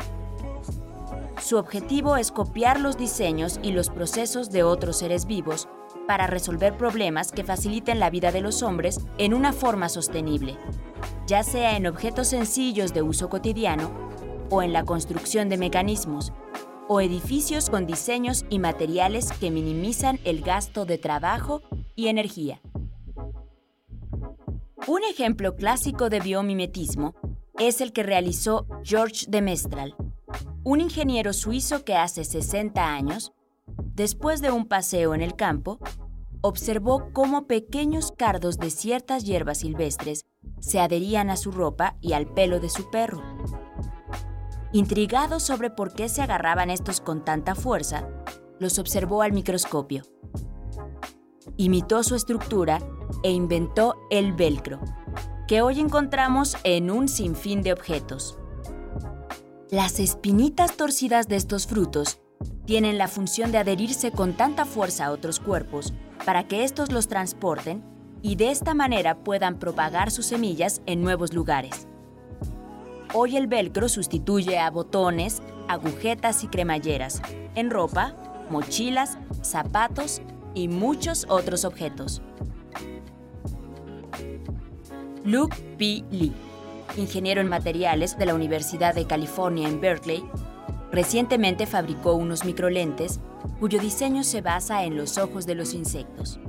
Su 1.41 1.59
objetivo 1.59 2.17
es 2.17 2.33
copiar 2.33 2.81
los 2.81 2.97
diseños 2.97 3.61
y 3.63 3.73
los 3.73 3.91
procesos 3.91 4.51
de 4.51 4.63
otros 4.63 4.99
seres 4.99 5.27
vivos 5.27 5.69
para 6.07 6.27
resolver 6.27 6.77
problemas 6.77 7.31
que 7.31 7.45
faciliten 7.45 8.01
la 8.01 8.11
vida 8.11 8.33
de 8.33 8.41
los 8.41 8.63
hombres 8.63 9.01
en 9.19 9.35
una 9.35 9.53
forma 9.53 9.89
sostenible, 9.89 10.57
ya 11.27 11.43
sea 11.43 11.77
en 11.77 11.87
objetos 11.87 12.29
sencillos 12.29 12.95
de 12.95 13.03
uso 13.03 13.29
cotidiano 13.29 13.91
o 14.51 14.63
en 14.63 14.73
la 14.73 14.85
construcción 14.85 15.49
de 15.49 15.59
mecanismos 15.59 16.33
o 16.89 17.01
edificios 17.01 17.69
con 17.69 17.87
diseños 17.87 18.45
y 18.49 18.59
materiales 18.59 19.33
que 19.33 19.51
minimizan 19.51 20.21
el 20.25 20.43
gasto 20.43 20.85
de 20.85 20.99
trabajo 20.99 21.63
y 21.95 22.09
energía. 22.09 22.61
Un 24.87 25.03
ejemplo 25.03 25.57
clásico 25.57 26.09
de 26.09 26.21
biomimetismo 26.21 27.15
es 27.59 27.81
el 27.81 27.93
que 27.93 28.05
realizó 28.05 28.67
George 28.85 29.27
de 29.29 29.43
Mestral, 29.43 29.97
un 30.67 30.81
ingeniero 30.81 31.33
suizo 31.33 31.85
que 31.85 31.95
hace 31.95 32.25
60 32.25 32.85
años 32.85 33.33
después 33.95 34.41
de 34.41 34.51
un 34.51 34.67
paseo 34.67 35.15
en 35.15 35.23
el 35.23 35.37
campo, 35.37 35.79
observó 36.41 37.13
cómo 37.13 37.47
pequeños 37.47 38.11
cardos 38.11 38.59
de 38.59 38.71
ciertas 38.71 39.23
hierbas 39.23 39.59
silvestres 39.59 40.27
se 40.59 40.81
adherían 40.81 41.31
a 41.31 41.37
su 41.37 41.53
ropa 41.53 41.95
y 42.01 42.15
al 42.15 42.27
pelo 42.27 42.59
de 42.59 42.69
su 42.69 42.91
perro. 42.91 43.23
Intrigado 44.73 45.39
sobre 45.39 45.71
por 45.71 45.93
qué 45.93 46.09
se 46.09 46.21
agarraban 46.21 46.71
estos 46.71 47.01
con 47.01 47.25
tanta 47.25 47.55
fuerza, 47.55 48.09
los 48.59 48.81
observó 48.81 49.23
al 49.23 49.33
microscopio. 49.33 50.03
Imitó 51.57 52.03
su 52.03 52.17
estructura 52.17 52.81
e 53.23 53.31
inventó 53.31 53.95
el 54.11 54.33
velcro, 54.33 54.81
que 55.47 55.63
hoy 55.63 55.79
encontramos 55.79 56.57
en 56.65 56.91
un 56.91 57.07
sinfín 57.07 57.63
de 57.63 57.73
objetos. 57.73 58.37
Las 59.71 59.99
espinitas 59.99 60.77
torcidas 60.77 61.27
de 61.27 61.35
estos 61.35 61.67
frutos 61.67 62.21
tienen 62.67 62.99
la 62.99 63.09
función 63.09 63.51
de 63.51 63.59
adherirse 63.59 64.13
con 64.13 64.35
tanta 64.35 64.65
fuerza 64.65 65.07
a 65.07 65.11
otros 65.11 65.41
cuerpos 65.41 65.93
para 66.25 66.47
que 66.47 66.63
estos 66.63 66.93
los 66.93 67.09
transporten 67.09 67.83
y 68.23 68.37
de 68.37 68.53
esta 68.53 68.75
manera 68.75 69.25
puedan 69.25 69.59
propagar 69.59 70.13
sus 70.13 70.27
semillas 70.27 70.83
en 70.87 71.03
nuevos 71.03 71.35
lugares. 71.35 71.89
Hoy 73.13 73.37
el 73.37 73.49
velcro 73.49 73.89
sustituye 73.89 74.57
a 74.61 74.71
botones, 74.71 75.43
agujetas 75.67 76.45
y 76.45 76.47
cremalleras, 76.47 77.21
en 77.57 77.71
ropa, 77.71 78.15
mochilas, 78.51 79.19
zapatos 79.43 80.23
y 80.55 80.69
muchos 80.69 81.27
otros 81.29 81.65
objetos. 81.65 82.23
Luke 85.25 85.57
P. 85.77 86.05
Lee, 86.13 86.33
ingeniero 86.97 87.41
en 87.41 87.49
materiales 87.49 88.19
de 88.19 88.27
la 88.27 88.35
Universidad 88.35 88.95
de 88.95 89.07
California 89.07 89.69
en 89.69 89.81
Berkeley, 89.81 90.25
Recientemente 90.97 91.67
fabricó 91.67 92.15
unos 92.15 92.45
microlentes 92.45 93.21
cuyo 93.61 93.79
diseño 93.79 94.25
se 94.25 94.41
basa 94.41 94.85
en 94.85 94.97
los 94.97 95.19
ojos 95.19 95.45
de 95.45 95.55
los 95.55 95.75
insectos. 95.75 96.41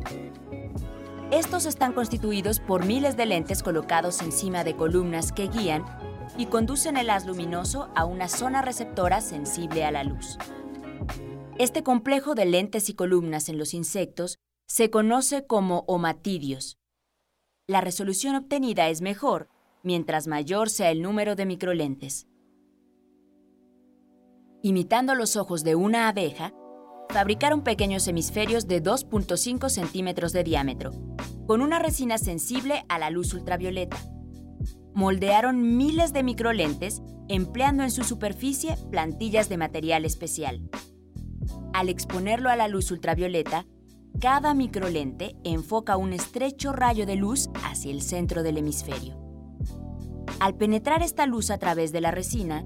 Estos 1.31 1.65
están 1.65 1.91
constituidos 1.91 2.61
por 2.61 2.85
miles 2.85 3.17
de 3.17 3.25
lentes 3.25 3.61
colocados 3.61 4.21
encima 4.21 4.63
de 4.63 4.75
columnas 4.75 5.33
que 5.33 5.47
guían 5.47 5.83
y 6.38 6.45
conducen 6.45 6.95
el 6.95 7.09
haz 7.09 7.25
luminoso 7.25 7.89
a 7.93 8.05
una 8.05 8.29
zona 8.29 8.61
receptora 8.61 9.19
sensible 9.19 9.83
a 9.83 9.91
la 9.91 10.05
luz. 10.05 10.38
Este 11.57 11.83
complejo 11.83 12.33
de 12.33 12.45
lentes 12.45 12.88
y 12.88 12.93
columnas 12.93 13.49
en 13.49 13.57
los 13.57 13.73
insectos 13.73 14.38
se 14.67 14.89
conoce 14.89 15.45
como 15.45 15.79
omatidios. 15.88 16.77
La 17.67 17.81
resolución 17.81 18.35
obtenida 18.35 18.88
es 18.88 19.01
mejor 19.01 19.49
mientras 19.84 20.28
mayor 20.28 20.69
sea 20.69 20.91
el 20.91 21.01
número 21.01 21.36
de 21.36 21.45
microlentes 21.45 22.28
imitando 24.67 25.15
los 25.15 25.36
ojos 25.36 25.63
de 25.63 25.75
una 25.75 26.09
abeja, 26.09 26.53
fabricaron 27.09 27.63
pequeños 27.63 28.07
hemisferios 28.07 28.67
de 28.67 28.84
2.5 28.84 29.69
centímetros 29.69 30.34
de 30.34 30.43
diámetro, 30.43 30.91
con 31.45 31.61
una 31.61 31.80
resina 31.80 32.17
sensible 32.17 32.84
a 32.89 32.99
la 32.99 33.09
luz 33.09 33.34
ultravioleta. 33.34 33.97
Moldearon 34.93 35.78
miles 35.78 36.11
de 36.11 36.23
microlentes 36.23 37.01
empleando 37.30 37.84
en 37.84 37.91
su 37.91 38.03
superficie 38.03 38.75
plantillas 38.91 39.47
de 39.47 39.57
material 39.57 40.05
especial. 40.05 40.61
Al 41.73 41.89
exponerlo 41.89 42.49
a 42.49 42.55
la 42.55 42.67
luz 42.67 42.91
ultravioleta, 42.91 43.65
cada 44.19 44.53
microlente 44.53 45.36
enfoca 45.43 45.95
un 45.95 46.11
estrecho 46.11 46.73
rayo 46.73 47.05
de 47.05 47.15
luz 47.15 47.49
hacia 47.63 47.91
el 47.91 48.01
centro 48.01 48.43
del 48.43 48.57
hemisferio. 48.57 49.26
Al 50.39 50.55
penetrar 50.55 51.01
esta 51.01 51.25
luz 51.25 51.49
a 51.49 51.57
través 51.57 51.91
de 51.91 51.99
la 51.99 52.11
resina, 52.11 52.63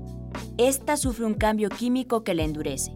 esta 0.58 0.98
sufre 0.98 1.26
un 1.26 1.36
cambio 1.36 1.70
químico 1.70 2.24
que 2.24 2.34
la 2.34 2.44
endurece, 2.44 2.94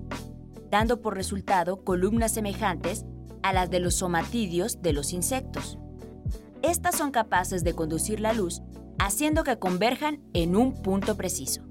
dando 0.70 1.02
por 1.02 1.16
resultado 1.16 1.84
columnas 1.84 2.34
semejantes 2.34 3.06
a 3.42 3.54
las 3.54 3.70
de 3.70 3.80
los 3.80 3.96
somatidios 3.96 4.82
de 4.82 4.92
los 4.92 5.14
insectos. 5.14 5.78
Estas 6.62 6.98
son 6.98 7.12
capaces 7.12 7.64
de 7.64 7.74
conducir 7.74 8.20
la 8.20 8.34
luz 8.34 8.62
haciendo 9.00 9.44
que 9.44 9.60
converjan 9.60 10.22
en 10.34 10.58
un 10.58 10.74
punto 10.82 11.16
preciso. 11.16 11.62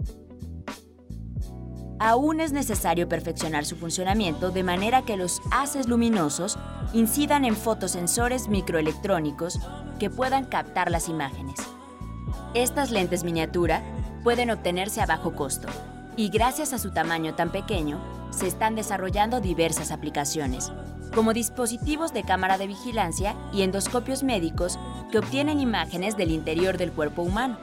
Aún 1.98 2.40
es 2.40 2.52
necesario 2.52 3.09
perfeccionar 3.09 3.64
su 3.66 3.76
funcionamiento 3.76 4.50
de 4.50 4.62
manera 4.62 5.02
que 5.02 5.16
los 5.16 5.40
haces 5.50 5.88
luminosos 5.88 6.59
incidan 6.92 7.44
en 7.44 7.55
fotosensores 7.55 8.48
microelectrónicos 8.48 9.59
que 9.98 10.11
puedan 10.11 10.46
captar 10.46 10.90
las 10.90 11.09
imágenes. 11.09 11.55
Estas 12.55 12.92
lentes 12.92 13.24
miniatura 13.24 13.82
pueden 14.22 14.52
obtenerse 14.52 15.00
a 15.00 15.07
bajo 15.07 15.34
costo, 15.34 15.66
Y 16.16 16.28
gracias 16.28 16.72
a 16.72 16.78
su 16.78 16.92
tamaño 16.92 17.34
tan 17.34 17.50
pequeño, 17.50 17.98
se 18.30 18.46
están 18.46 18.76
desarrollando 18.76 19.40
diversas 19.40 19.90
aplicaciones, 19.90 20.70
como 21.12 21.32
dispositivos 21.32 22.12
de 22.12 22.22
cámara 22.22 22.57
de 22.57 22.68
vigilancia 22.68 23.34
y 23.52 23.62
endoscopios 23.62 24.22
médicos 24.22 24.78
que 25.11 25.18
obtienen 25.18 25.59
imágenes 25.59 26.16
del 26.16 26.30
interior 26.30 26.78
del 26.78 26.92
cuerpo 26.92 27.22
humano. 27.22 27.59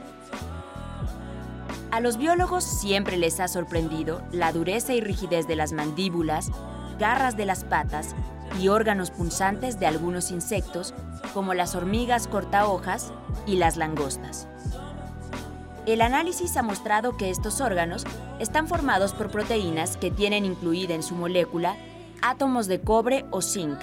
A 1.90 2.00
los 2.00 2.18
biólogos 2.18 2.62
siempre 2.62 3.16
les 3.16 3.40
ha 3.40 3.48
sorprendido 3.48 4.20
la 4.32 4.52
dureza 4.52 4.92
y 4.92 5.00
rigidez 5.00 5.48
de 5.48 5.56
las 5.56 5.72
mandíbulas, 5.72 6.50
garras 6.98 7.38
de 7.38 7.46
las 7.46 7.64
patas 7.64 8.14
y 8.60 8.68
órganos 8.68 9.10
punzantes 9.10 9.80
de 9.80 9.86
algunos 9.86 10.30
insectos, 10.30 10.92
como 11.32 11.54
las 11.54 11.74
hormigas 11.74 12.28
cortahojas 12.28 13.14
y 13.46 13.56
las 13.56 13.78
langostas. 13.78 14.46
El 15.84 16.00
análisis 16.00 16.56
ha 16.56 16.62
mostrado 16.62 17.16
que 17.16 17.30
estos 17.30 17.60
órganos 17.60 18.04
están 18.38 18.68
formados 18.68 19.12
por 19.12 19.30
proteínas 19.30 19.96
que 19.96 20.12
tienen 20.12 20.44
incluida 20.44 20.94
en 20.94 21.02
su 21.02 21.16
molécula 21.16 21.76
átomos 22.22 22.68
de 22.68 22.80
cobre 22.80 23.24
o 23.32 23.42
zinc, 23.42 23.80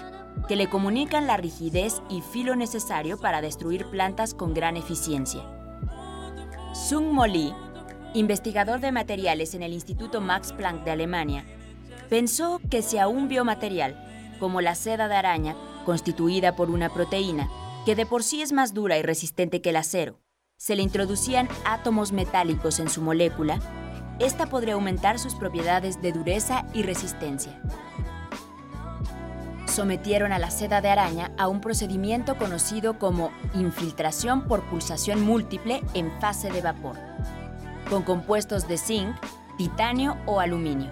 que 0.47 0.55
le 0.55 0.69
comunican 0.69 1.27
la 1.27 1.35
rigidez 1.35 2.01
y 2.09 2.21
filo 2.21 2.55
necesario 2.55 3.17
para 3.17 3.41
destruir 3.41 3.85
plantas 3.87 4.33
con 4.33 4.53
gran 4.53 4.77
eficiencia. 4.77 5.43
Sung 6.73 7.11
Mo 7.11 7.25
investigador 8.13 8.79
de 8.79 8.93
materiales 8.93 9.53
en 9.53 9.61
el 9.61 9.73
Instituto 9.73 10.21
Max 10.21 10.53
Planck 10.53 10.85
de 10.85 10.91
Alemania, 10.91 11.45
pensó 12.09 12.61
que 12.69 12.81
si 12.81 12.97
a 12.97 13.09
un 13.09 13.27
biomaterial, 13.27 14.37
como 14.39 14.61
la 14.61 14.73
seda 14.73 15.09
de 15.09 15.15
araña, 15.15 15.55
constituida 15.85 16.55
por 16.55 16.69
una 16.69 16.93
proteína, 16.93 17.49
que 17.85 17.95
de 17.95 18.05
por 18.05 18.23
sí 18.23 18.41
es 18.41 18.53
más 18.53 18.73
dura 18.73 18.97
y 18.97 19.01
resistente 19.01 19.61
que 19.61 19.71
el 19.71 19.75
acero, 19.75 20.19
se 20.59 20.75
le 20.75 20.83
introducían 20.83 21.47
átomos 21.63 22.11
metálicos 22.11 22.79
en 22.81 22.89
su 22.89 23.01
molécula, 23.01 23.59
esta 24.19 24.47
podría 24.47 24.73
aumentar 24.73 25.17
sus 25.17 25.33
propiedades 25.33 26.01
de 26.01 26.11
dureza 26.11 26.65
y 26.73 26.83
resistencia. 26.83 27.61
Sometieron 29.67 30.33
a 30.33 30.37
la 30.37 30.51
seda 30.51 30.81
de 30.81 30.89
araña 30.89 31.31
a 31.37 31.47
un 31.47 31.61
procedimiento 31.61 32.37
conocido 32.37 32.99
como 32.99 33.31
infiltración 33.55 34.47
por 34.47 34.69
pulsación 34.69 35.21
múltiple 35.21 35.81
en 35.93 36.11
fase 36.19 36.51
de 36.51 36.61
vapor, 36.61 36.97
con 37.89 38.03
compuestos 38.03 38.67
de 38.67 38.77
zinc, 38.77 39.15
titanio 39.57 40.17
o 40.25 40.41
aluminio. 40.41 40.91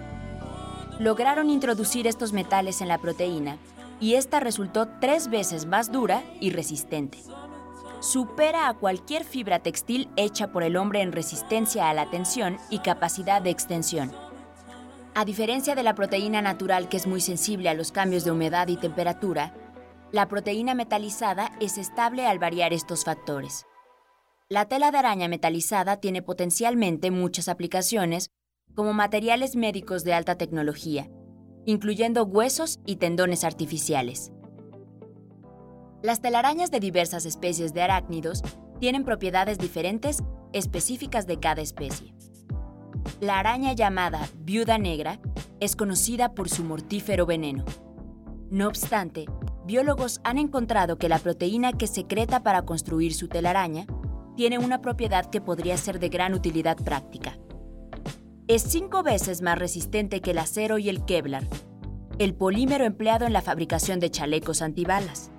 Lograron 0.98 1.50
introducir 1.50 2.06
estos 2.06 2.32
metales 2.32 2.80
en 2.80 2.88
la 2.88 2.96
proteína 2.96 3.58
y 4.00 4.14
esta 4.14 4.40
resultó 4.40 4.88
tres 4.98 5.28
veces 5.28 5.66
más 5.66 5.92
dura 5.92 6.22
y 6.40 6.50
resistente 6.50 7.18
supera 8.00 8.68
a 8.68 8.74
cualquier 8.74 9.24
fibra 9.24 9.58
textil 9.58 10.08
hecha 10.16 10.52
por 10.52 10.62
el 10.62 10.76
hombre 10.76 11.02
en 11.02 11.12
resistencia 11.12 11.88
a 11.88 11.94
la 11.94 12.10
tensión 12.10 12.58
y 12.70 12.78
capacidad 12.78 13.42
de 13.42 13.50
extensión. 13.50 14.12
A 15.14 15.24
diferencia 15.24 15.74
de 15.74 15.82
la 15.82 15.94
proteína 15.94 16.42
natural 16.42 16.88
que 16.88 16.96
es 16.96 17.06
muy 17.06 17.20
sensible 17.20 17.68
a 17.68 17.74
los 17.74 17.90
cambios 17.90 18.24
de 18.24 18.30
humedad 18.30 18.68
y 18.68 18.76
temperatura, 18.76 19.52
la 20.12 20.28
proteína 20.28 20.74
metalizada 20.74 21.50
es 21.60 21.76
estable 21.76 22.26
al 22.26 22.38
variar 22.38 22.72
estos 22.72 23.04
factores. 23.04 23.66
La 24.48 24.66
tela 24.66 24.90
de 24.90 24.98
araña 24.98 25.28
metalizada 25.28 25.98
tiene 25.98 26.22
potencialmente 26.22 27.10
muchas 27.10 27.48
aplicaciones 27.48 28.30
como 28.74 28.92
materiales 28.92 29.56
médicos 29.56 30.04
de 30.04 30.14
alta 30.14 30.36
tecnología, 30.36 31.10
incluyendo 31.66 32.24
huesos 32.24 32.78
y 32.86 32.96
tendones 32.96 33.44
artificiales. 33.44 34.30
Las 36.00 36.20
telarañas 36.20 36.70
de 36.70 36.78
diversas 36.78 37.26
especies 37.26 37.74
de 37.74 37.82
arácnidos 37.82 38.42
tienen 38.78 39.04
propiedades 39.04 39.58
diferentes 39.58 40.22
específicas 40.52 41.26
de 41.26 41.40
cada 41.40 41.60
especie. 41.60 42.14
La 43.20 43.40
araña 43.40 43.72
llamada 43.72 44.28
viuda 44.38 44.78
negra 44.78 45.18
es 45.58 45.74
conocida 45.74 46.34
por 46.34 46.48
su 46.48 46.62
mortífero 46.62 47.26
veneno. 47.26 47.64
No 48.48 48.68
obstante, 48.68 49.26
biólogos 49.66 50.20
han 50.22 50.38
encontrado 50.38 50.98
que 50.98 51.08
la 51.08 51.18
proteína 51.18 51.72
que 51.72 51.88
secreta 51.88 52.44
para 52.44 52.62
construir 52.62 53.12
su 53.12 53.26
telaraña 53.26 53.86
tiene 54.36 54.58
una 54.58 54.80
propiedad 54.80 55.28
que 55.28 55.40
podría 55.40 55.76
ser 55.76 55.98
de 55.98 56.10
gran 56.10 56.32
utilidad 56.32 56.76
práctica. 56.76 57.36
Es 58.46 58.62
cinco 58.62 59.02
veces 59.02 59.42
más 59.42 59.58
resistente 59.58 60.20
que 60.20 60.30
el 60.30 60.38
acero 60.38 60.78
y 60.78 60.88
el 60.88 61.04
Kevlar, 61.04 61.44
el 62.20 62.34
polímero 62.34 62.84
empleado 62.84 63.26
en 63.26 63.32
la 63.32 63.42
fabricación 63.42 63.98
de 63.98 64.10
chalecos 64.10 64.62
antibalas. 64.62 65.32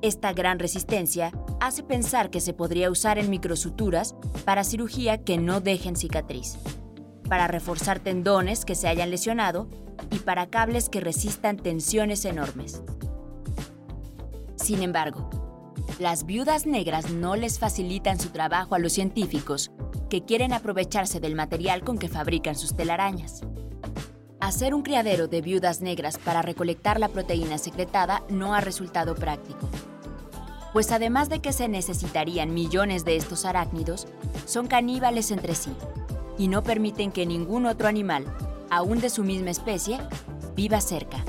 Esta 0.00 0.32
gran 0.32 0.60
resistencia 0.60 1.32
hace 1.60 1.82
pensar 1.82 2.30
que 2.30 2.40
se 2.40 2.52
podría 2.52 2.90
usar 2.90 3.18
en 3.18 3.30
microsuturas 3.30 4.14
para 4.44 4.62
cirugía 4.62 5.18
que 5.18 5.38
no 5.38 5.60
dejen 5.60 5.96
cicatriz, 5.96 6.56
para 7.28 7.48
reforzar 7.48 7.98
tendones 7.98 8.64
que 8.64 8.76
se 8.76 8.86
hayan 8.86 9.10
lesionado 9.10 9.68
y 10.12 10.20
para 10.20 10.50
cables 10.50 10.88
que 10.88 11.00
resistan 11.00 11.56
tensiones 11.56 12.24
enormes. 12.24 12.80
Sin 14.54 14.82
embargo, 14.82 15.28
las 15.98 16.26
viudas 16.26 16.64
negras 16.64 17.10
no 17.10 17.34
les 17.34 17.58
facilitan 17.58 18.20
su 18.20 18.28
trabajo 18.28 18.76
a 18.76 18.78
los 18.78 18.92
científicos 18.92 19.72
que 20.08 20.24
quieren 20.24 20.52
aprovecharse 20.52 21.18
del 21.18 21.34
material 21.34 21.82
con 21.82 21.98
que 21.98 22.08
fabrican 22.08 22.54
sus 22.54 22.76
telarañas. 22.76 23.42
Hacer 24.40 24.74
un 24.74 24.82
criadero 24.82 25.28
de 25.28 25.40
viudas 25.40 25.80
negras 25.80 26.18
para 26.18 26.42
recolectar 26.42 27.00
la 27.00 27.08
proteína 27.08 27.58
secretada 27.58 28.22
no 28.28 28.54
ha 28.54 28.60
resultado 28.60 29.14
práctico 29.14 29.68
pues 30.72 30.92
además 30.92 31.28
de 31.28 31.40
que 31.40 31.52
se 31.52 31.68
necesitarían 31.68 32.54
millones 32.54 33.04
de 33.04 33.16
estos 33.16 33.44
arácnidos, 33.44 34.06
son 34.46 34.66
caníbales 34.66 35.30
entre 35.30 35.54
sí 35.54 35.72
y 36.36 36.48
no 36.48 36.62
permiten 36.62 37.10
que 37.10 37.26
ningún 37.26 37.66
otro 37.66 37.88
animal, 37.88 38.24
aún 38.70 39.00
de 39.00 39.10
su 39.10 39.24
misma 39.24 39.50
especie, 39.50 39.98
viva 40.54 40.80
cerca. 40.80 41.24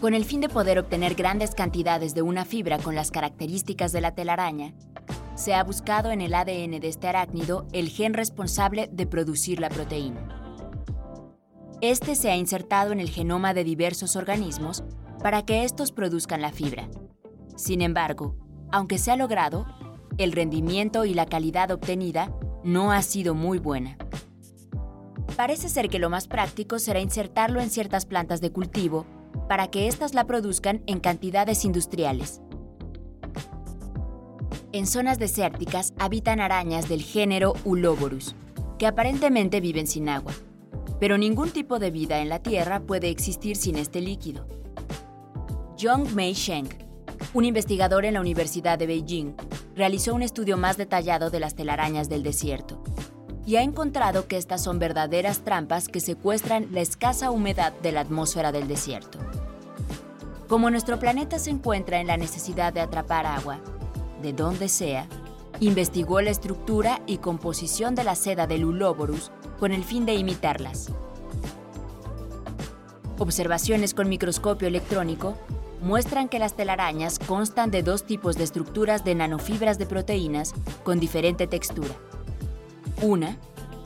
Con 0.00 0.14
el 0.14 0.24
fin 0.24 0.40
de 0.40 0.48
poder 0.48 0.78
obtener 0.78 1.14
grandes 1.14 1.54
cantidades 1.54 2.14
de 2.14 2.22
una 2.22 2.44
fibra 2.44 2.78
con 2.78 2.94
las 2.94 3.10
características 3.10 3.92
de 3.92 4.00
la 4.00 4.14
telaraña, 4.14 4.72
se 5.34 5.54
ha 5.54 5.64
buscado 5.64 6.10
en 6.10 6.20
el 6.20 6.32
ADN 6.32 6.80
de 6.80 6.88
este 6.88 7.08
arácnido 7.08 7.66
el 7.72 7.88
gen 7.88 8.14
responsable 8.14 8.88
de 8.92 9.06
producir 9.06 9.60
la 9.60 9.68
proteína. 9.68 10.39
Este 11.82 12.14
se 12.14 12.30
ha 12.30 12.36
insertado 12.36 12.92
en 12.92 13.00
el 13.00 13.08
genoma 13.08 13.54
de 13.54 13.64
diversos 13.64 14.14
organismos 14.14 14.84
para 15.22 15.46
que 15.46 15.64
estos 15.64 15.92
produzcan 15.92 16.42
la 16.42 16.52
fibra. 16.52 16.90
Sin 17.56 17.80
embargo, 17.80 18.36
aunque 18.70 18.98
se 18.98 19.10
ha 19.10 19.16
logrado, 19.16 19.64
el 20.18 20.32
rendimiento 20.32 21.06
y 21.06 21.14
la 21.14 21.24
calidad 21.24 21.70
obtenida 21.70 22.36
no 22.62 22.92
ha 22.92 23.00
sido 23.00 23.34
muy 23.34 23.58
buena. 23.58 23.96
Parece 25.36 25.70
ser 25.70 25.88
que 25.88 25.98
lo 25.98 26.10
más 26.10 26.28
práctico 26.28 26.78
será 26.78 27.00
insertarlo 27.00 27.62
en 27.62 27.70
ciertas 27.70 28.04
plantas 28.04 28.42
de 28.42 28.52
cultivo 28.52 29.06
para 29.48 29.68
que 29.68 29.88
éstas 29.88 30.12
la 30.12 30.26
produzcan 30.26 30.82
en 30.86 31.00
cantidades 31.00 31.64
industriales. 31.64 32.42
En 34.72 34.86
zonas 34.86 35.18
desérticas 35.18 35.94
habitan 35.98 36.40
arañas 36.40 36.90
del 36.90 37.02
género 37.02 37.54
Uloborus, 37.64 38.34
que 38.78 38.86
aparentemente 38.86 39.60
viven 39.60 39.86
sin 39.86 40.10
agua, 40.10 40.32
pero 41.00 41.16
ningún 41.16 41.50
tipo 41.50 41.78
de 41.78 41.90
vida 41.90 42.20
en 42.20 42.28
la 42.28 42.40
Tierra 42.40 42.80
puede 42.80 43.08
existir 43.08 43.56
sin 43.56 43.76
este 43.76 44.00
líquido. 44.00 44.46
Zhong 45.76 46.14
Mei 46.14 46.34
Sheng, 46.34 46.68
un 47.32 47.46
investigador 47.46 48.04
en 48.04 48.14
la 48.14 48.20
Universidad 48.20 48.78
de 48.78 48.86
Beijing, 48.86 49.34
realizó 49.74 50.14
un 50.14 50.22
estudio 50.22 50.58
más 50.58 50.76
detallado 50.76 51.30
de 51.30 51.40
las 51.40 51.54
telarañas 51.54 52.10
del 52.10 52.22
desierto 52.22 52.82
y 53.46 53.56
ha 53.56 53.62
encontrado 53.62 54.28
que 54.28 54.36
estas 54.36 54.62
son 54.62 54.78
verdaderas 54.78 55.40
trampas 55.40 55.88
que 55.88 56.00
secuestran 56.00 56.68
la 56.70 56.82
escasa 56.82 57.30
humedad 57.30 57.72
de 57.82 57.92
la 57.92 58.02
atmósfera 58.02 58.52
del 58.52 58.68
desierto. 58.68 59.18
Como 60.48 60.70
nuestro 60.70 60.98
planeta 60.98 61.38
se 61.38 61.50
encuentra 61.50 62.00
en 62.00 62.08
la 62.08 62.18
necesidad 62.18 62.74
de 62.74 62.80
atrapar 62.80 63.24
agua, 63.24 63.60
de 64.20 64.34
donde 64.34 64.68
sea, 64.68 65.06
investigó 65.60 66.20
la 66.20 66.30
estructura 66.30 67.00
y 67.06 67.18
composición 67.18 67.94
de 67.94 68.04
la 68.04 68.14
seda 68.14 68.46
del 68.46 68.66
Uloborus 68.66 69.32
con 69.60 69.72
el 69.72 69.84
fin 69.84 70.06
de 70.06 70.14
imitarlas. 70.14 70.90
Observaciones 73.18 73.92
con 73.92 74.08
microscopio 74.08 74.66
electrónico 74.66 75.36
muestran 75.82 76.30
que 76.30 76.38
las 76.38 76.56
telarañas 76.56 77.18
constan 77.18 77.70
de 77.70 77.82
dos 77.82 78.04
tipos 78.04 78.36
de 78.36 78.44
estructuras 78.44 79.04
de 79.04 79.14
nanofibras 79.14 79.78
de 79.78 79.84
proteínas 79.84 80.54
con 80.82 80.98
diferente 80.98 81.46
textura. 81.46 81.94
Una 83.02 83.36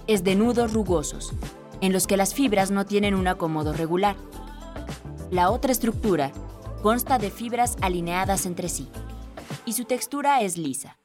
es 0.06 0.22
de 0.22 0.36
nudos 0.36 0.72
rugosos, 0.72 1.32
en 1.80 1.92
los 1.92 2.06
que 2.06 2.16
las 2.16 2.34
fibras 2.34 2.70
no 2.70 2.86
tienen 2.86 3.14
un 3.14 3.26
acomodo 3.26 3.72
regular. 3.72 4.16
La 5.32 5.50
otra 5.50 5.72
estructura 5.72 6.30
consta 6.82 7.18
de 7.18 7.30
fibras 7.30 7.76
alineadas 7.80 8.46
entre 8.46 8.68
sí, 8.68 8.88
y 9.66 9.72
su 9.72 9.84
textura 9.84 10.40
es 10.40 10.56
lisa. 10.56 10.98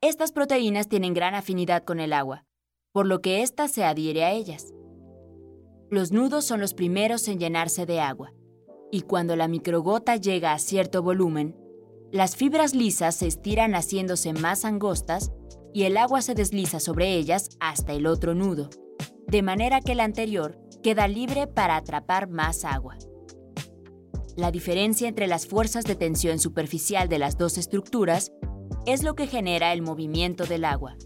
Estas 0.00 0.32
proteínas 0.32 0.88
tienen 0.88 1.12
gran 1.12 1.34
afinidad 1.34 1.84
con 1.84 2.00
el 2.00 2.12
agua, 2.12 2.44
por 2.92 3.06
lo 3.06 3.20
que 3.20 3.42
ésta 3.42 3.68
se 3.68 3.84
adhiere 3.84 4.24
a 4.24 4.32
ellas. 4.32 4.72
Los 5.90 6.12
nudos 6.12 6.44
son 6.44 6.60
los 6.60 6.74
primeros 6.74 7.26
en 7.28 7.38
llenarse 7.38 7.86
de 7.86 8.00
agua 8.00 8.32
y 8.90 9.00
cuando 9.00 9.36
la 9.36 9.48
microgota 9.48 10.16
llega 10.16 10.52
a 10.52 10.58
cierto 10.58 11.02
volumen, 11.02 11.56
las 12.12 12.36
fibras 12.36 12.74
lisas 12.74 13.16
se 13.16 13.26
estiran 13.26 13.74
haciéndose 13.74 14.34
más 14.34 14.66
angostas 14.66 15.32
y 15.72 15.84
el 15.84 15.96
agua 15.96 16.20
se 16.20 16.34
desliza 16.34 16.78
sobre 16.78 17.14
ellas 17.14 17.48
hasta 17.58 17.94
el 17.94 18.06
otro 18.06 18.34
nudo, 18.34 18.68
de 19.26 19.40
manera 19.40 19.80
que 19.80 19.92
el 19.92 20.00
anterior 20.00 20.58
queda 20.82 21.08
libre 21.08 21.46
para 21.46 21.76
atrapar 21.76 22.28
más 22.28 22.66
agua. 22.66 22.98
La 24.36 24.50
diferencia 24.50 25.08
entre 25.08 25.26
las 25.26 25.46
fuerzas 25.46 25.84
de 25.84 25.94
tensión 25.94 26.38
superficial 26.38 27.08
de 27.08 27.18
las 27.18 27.38
dos 27.38 27.56
estructuras 27.56 28.30
es 28.84 29.02
lo 29.02 29.14
que 29.14 29.26
genera 29.26 29.72
el 29.72 29.80
movimiento 29.80 30.44
del 30.44 30.66
agua. 30.66 30.96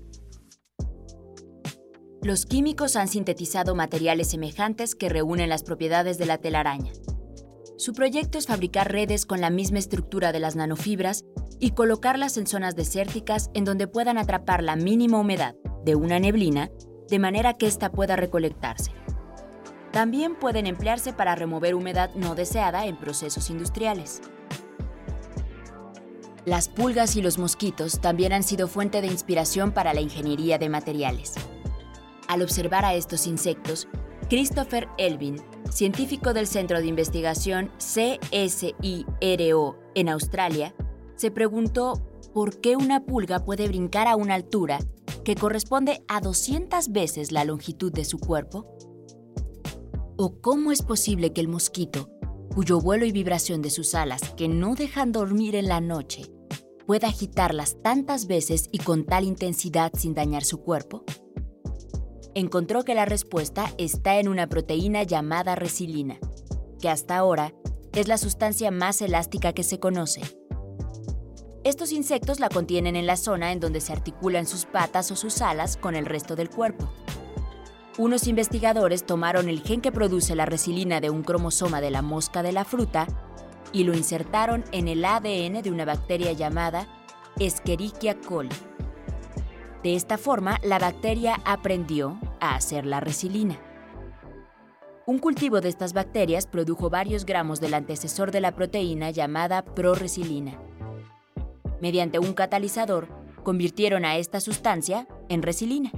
Los 2.23 2.47
químicos 2.47 2.97
han 2.97 3.09
sintetizado 3.09 3.75
materiales 3.75 4.31
semejantes 4.31 4.95
que 4.95 5.09
reúnen 5.09 5.49
las 5.49 5.63
propiedades 5.63 6.19
de 6.19 6.27
la 6.27 6.39
telaraña. 6.39 6.93
Su 7.77 7.93
proyecto 7.93 8.39
es 8.39 8.47
fabricar 8.47 8.91
redes 8.91 9.27
con 9.27 9.41
la 9.41 9.51
misma 9.51 9.79
estructura 9.79 10.33
de 10.33 10.41
las 10.41 10.57
nanofibras 10.57 11.25
y 11.61 11.73
colocarlas 11.73 12.37
en 12.39 12.47
zonas 12.47 12.75
desérticas 12.75 13.51
en 13.55 13.65
donde 13.65 13.87
puedan 13.87 14.19
atrapar 14.19 14.63
la 14.63 14.77
mínima 14.77 15.21
humedad 15.21 15.55
de 15.85 15.95
una 15.95 16.19
neblina 16.19 16.71
de 17.09 17.19
manera 17.19 17.55
que 17.55 17.67
ésta 17.67 17.93
pueda 17.93 18.17
recolectarse. 18.17 18.93
También 19.93 20.37
pueden 20.37 20.67
emplearse 20.67 21.13
para 21.13 21.35
remover 21.35 21.75
humedad 21.75 22.11
no 22.15 22.35
deseada 22.35 22.87
en 22.87 22.97
procesos 22.97 23.51
industriales. 23.51 24.21
Las 26.45 26.69
pulgas 26.69 27.17
y 27.17 27.23
los 27.23 27.39
mosquitos 27.39 28.01
también 28.01 28.33
han 28.33 28.43
sido 28.43 28.69
fuente 28.69 29.01
de 29.01 29.09
inspiración 29.09 29.73
para 29.73 29.95
la 29.95 30.01
ingeniería 30.01 30.59
de 30.59 30.69
materiales. 30.69 31.35
Al 32.29 32.43
observar 32.43 32.85
a 32.85 32.95
estos 32.95 33.27
insectos, 33.27 33.89
Christopher 34.29 34.89
Elvin, 34.99 35.37
científico 35.71 36.33
del 36.33 36.47
Centro 36.47 36.81
de 36.81 36.87
Investigación 36.87 37.71
CSIRO 37.79 39.79
en 39.95 40.09
Australia, 40.09 40.75
se 41.17 41.31
preguntó 41.31 42.03
por 42.35 42.61
qué 42.61 42.77
una 42.77 43.05
pulga 43.05 43.45
puede 43.45 43.69
brincar 43.69 44.09
a 44.09 44.17
una 44.17 44.35
altura 44.35 44.79
que 45.25 45.35
corresponde 45.35 46.03
a 46.07 46.21
200 46.21 46.93
veces 46.93 47.33
la 47.33 47.45
longitud 47.45 47.93
de 47.93 48.05
su 48.05 48.19
cuerpo? 48.19 48.67
¿O 50.17 50.41
cómo 50.41 50.73
es 50.73 50.83
posible 50.83 51.33
que 51.33 51.41
el 51.41 51.49
mosquito, 51.49 52.11
cuyo 52.55 52.81
vuelo 52.81 53.07
y 53.07 53.13
vibración 53.13 53.61
de 53.61 53.71
sus 53.71 53.95
alas 53.95 54.23
que 54.37 54.49
no 54.49 54.75
dejan 54.75 55.13
dormir 55.13 55.57
en 55.57 55.69
la 55.69 55.81
noche, 55.81 56.23
pueda 56.87 57.09
agitarlas 57.09 57.77
tantas 57.83 58.27
veces 58.27 58.69
y 58.71 58.79
con 58.79 59.05
tal 59.05 59.25
intensidad 59.25 59.93
sin 59.97 60.15
dañar 60.15 60.45
su 60.45 60.59
cuerpo? 60.59 61.05
Encontró 62.37 62.85
que 62.85 62.95
la 62.95 63.05
respuesta 63.05 63.73
está 63.79 64.21
en 64.21 64.29
una 64.29 64.47
proteína 64.47 65.03
llamada 65.03 65.57
resilina, 65.57 66.21
que 66.81 66.89
hasta 66.89 67.17
ahora 67.17 67.53
es 67.93 68.07
la 68.07 68.17
sustancia 68.17 68.71
más 68.71 69.03
elástica 69.03 69.53
que 69.53 69.65
se 69.65 69.81
conoce 69.81 70.21
estos 71.67 71.91
insectos 71.91 72.39
la 72.39 72.49
contienen 72.49 72.95
en 72.95 73.09
la 73.09 73.17
zona 73.17 73.51
en 73.51 73.59
donde 73.59 73.81
se 73.81 73.93
articulan 73.93 74.47
sus 74.47 74.67
patas 74.67 75.11
o 75.11 75.17
sus 75.17 75.43
alas 75.43 75.77
con 75.77 75.97
el 75.97 76.07
resto 76.07 76.37
del 76.37 76.49
cuerpo. 76.49 76.89
Unos 77.99 78.29
investigadores 78.29 79.05
tomaron 79.05 79.49
el 79.49 79.63
gen 79.63 79.81
que 79.81 79.91
produce 79.91 80.37
la 80.37 80.47
resilina 80.47 81.01
de 81.01 81.11
un 81.11 81.25
cromosoma 81.25 81.81
de 81.81 81.91
la 81.91 82.03
mosca 82.03 82.45
de 82.45 82.53
la 82.53 82.65
fruta 82.65 83.09
y 83.73 83.83
lo 83.83 83.95
insertaron 83.95 84.63
en 84.71 84.87
el 84.87 85.05
ADN 85.05 85.61
de 85.61 85.73
una 85.73 85.85
bacteria 85.85 86.31
llamada 86.31 86.87
Escherichia 87.37 88.17
coli. 88.21 88.55
De 89.87 89.95
esta 89.95 90.19
forma, 90.19 90.59
la 90.65 90.81
bacteria 90.81 91.41
aprendió 91.45 92.19
a 92.41 92.57
hacer 92.57 92.85
la 92.85 92.99
resilina. 92.99 93.57
Un 95.07 95.21
cultivo 95.21 95.61
de 95.61 95.69
estas 95.69 95.93
bacterias 95.93 96.49
produjo 96.49 96.91
varios 96.91 97.25
gramos 97.25 97.61
del 97.61 97.73
antecesor 97.73 98.33
de 98.33 98.41
la 98.41 98.51
proteína 98.51 99.13
llamada 99.13 99.65
proresilina 99.65 100.59
mediante 101.81 102.19
un 102.19 102.33
catalizador, 102.33 103.07
convirtieron 103.45 104.05
a 104.05 104.17
esta 104.17 104.41
sustancia 104.41 105.07
en 105.29 105.43
resilina. 105.43 105.93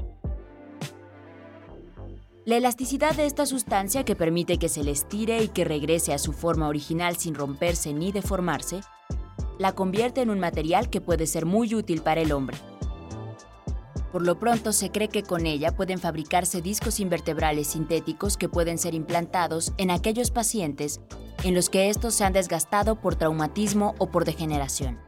La 2.45 2.59
elasticidad 2.59 3.15
de 3.15 3.25
esta 3.25 3.47
sustancia 3.47 4.05
que 4.05 4.15
permite 4.15 4.59
que 4.59 4.69
se 4.69 4.85
le 4.85 4.91
estire 4.91 5.43
y 5.43 5.49
que 5.49 5.65
regrese 5.65 6.13
a 6.13 6.19
su 6.19 6.35
forma 6.35 6.69
original 6.69 7.17
sin 7.17 7.35
romperse 7.35 7.95
ni 7.95 8.13
deformarse, 8.13 8.83
la 9.59 9.73
convierte 9.73 10.21
en 10.21 10.29
un 10.29 10.41
material 10.41 10.91
que 10.91 11.01
puede 11.01 11.27
ser 11.27 11.47
muy 11.47 11.75
útil 11.75 12.03
para 12.03 12.21
el 12.21 12.33
hombre. 12.33 12.59
Por 14.13 14.25
lo 14.25 14.39
pronto 14.39 14.73
se 14.73 14.91
cree 14.91 15.09
que 15.09 15.23
con 15.23 15.47
ella 15.47 15.77
pueden 15.77 15.99
fabricarse 15.99 16.63
discos 16.63 16.99
invertebrales 16.99 17.69
sintéticos 17.69 18.37
que 18.37 18.49
pueden 18.49 18.79
ser 18.79 18.95
implantados 18.95 19.73
en 19.77 19.91
aquellos 19.91 20.31
pacientes 20.31 21.01
en 21.45 21.55
los 21.55 21.69
que 21.69 21.91
estos 21.91 22.15
se 22.15 22.25
han 22.25 22.33
desgastado 22.33 23.01
por 23.01 23.17
traumatismo 23.17 23.95
o 23.99 24.11
por 24.11 24.25
degeneración. 24.25 24.99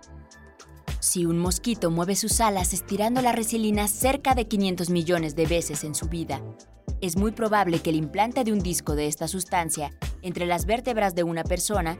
Si 1.00 1.24
un 1.24 1.38
mosquito 1.38 1.90
mueve 1.90 2.14
sus 2.14 2.40
alas 2.42 2.74
estirando 2.74 3.22
la 3.22 3.32
resilina 3.32 3.88
cerca 3.88 4.34
de 4.34 4.46
500 4.46 4.90
millones 4.90 5.34
de 5.34 5.46
veces 5.46 5.82
en 5.82 5.94
su 5.94 6.08
vida, 6.08 6.42
es 7.00 7.16
muy 7.16 7.32
probable 7.32 7.80
que 7.80 7.88
el 7.88 7.96
implante 7.96 8.44
de 8.44 8.52
un 8.52 8.60
disco 8.60 8.94
de 8.94 9.06
esta 9.06 9.26
sustancia 9.26 9.90
entre 10.20 10.44
las 10.44 10.66
vértebras 10.66 11.14
de 11.14 11.22
una 11.22 11.42
persona 11.42 11.98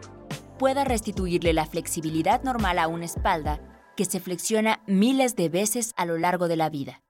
pueda 0.59 0.85
restituirle 0.85 1.55
la 1.55 1.65
flexibilidad 1.65 2.43
normal 2.43 2.79
a 2.79 2.89
una 2.89 3.07
espalda 3.07 3.59
que 4.01 4.07
se 4.07 4.19
flexiona 4.19 4.83
miles 4.87 5.37
de 5.37 5.51
veces 5.51 5.93
a 5.95 6.07
lo 6.07 6.17
largo 6.17 6.49
de 6.49 6.57
la 6.57 6.71
vida. 6.71 7.03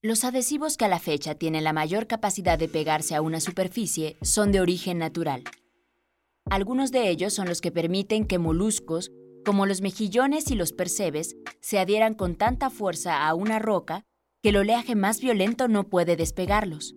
Los 0.00 0.24
adhesivos 0.24 0.78
que 0.78 0.86
a 0.86 0.88
la 0.88 0.98
fecha 0.98 1.34
tienen 1.34 1.62
la 1.62 1.74
mayor 1.74 2.06
capacidad 2.06 2.58
de 2.58 2.68
pegarse 2.68 3.14
a 3.14 3.20
una 3.20 3.40
superficie 3.40 4.16
son 4.22 4.50
de 4.50 4.62
origen 4.62 4.96
natural. 4.96 5.44
Algunos 6.48 6.90
de 6.90 7.10
ellos 7.10 7.34
son 7.34 7.48
los 7.48 7.60
que 7.60 7.70
permiten 7.70 8.24
que 8.24 8.38
moluscos 8.38 9.10
como 9.44 9.66
los 9.66 9.82
mejillones 9.82 10.50
y 10.50 10.54
los 10.54 10.72
percebes, 10.72 11.36
se 11.60 11.78
adhieran 11.78 12.14
con 12.14 12.34
tanta 12.34 12.70
fuerza 12.70 13.28
a 13.28 13.34
una 13.34 13.58
roca 13.58 14.06
que 14.42 14.48
el 14.48 14.56
oleaje 14.56 14.94
más 14.94 15.20
violento 15.20 15.68
no 15.68 15.90
puede 15.90 16.16
despegarlos. 16.16 16.94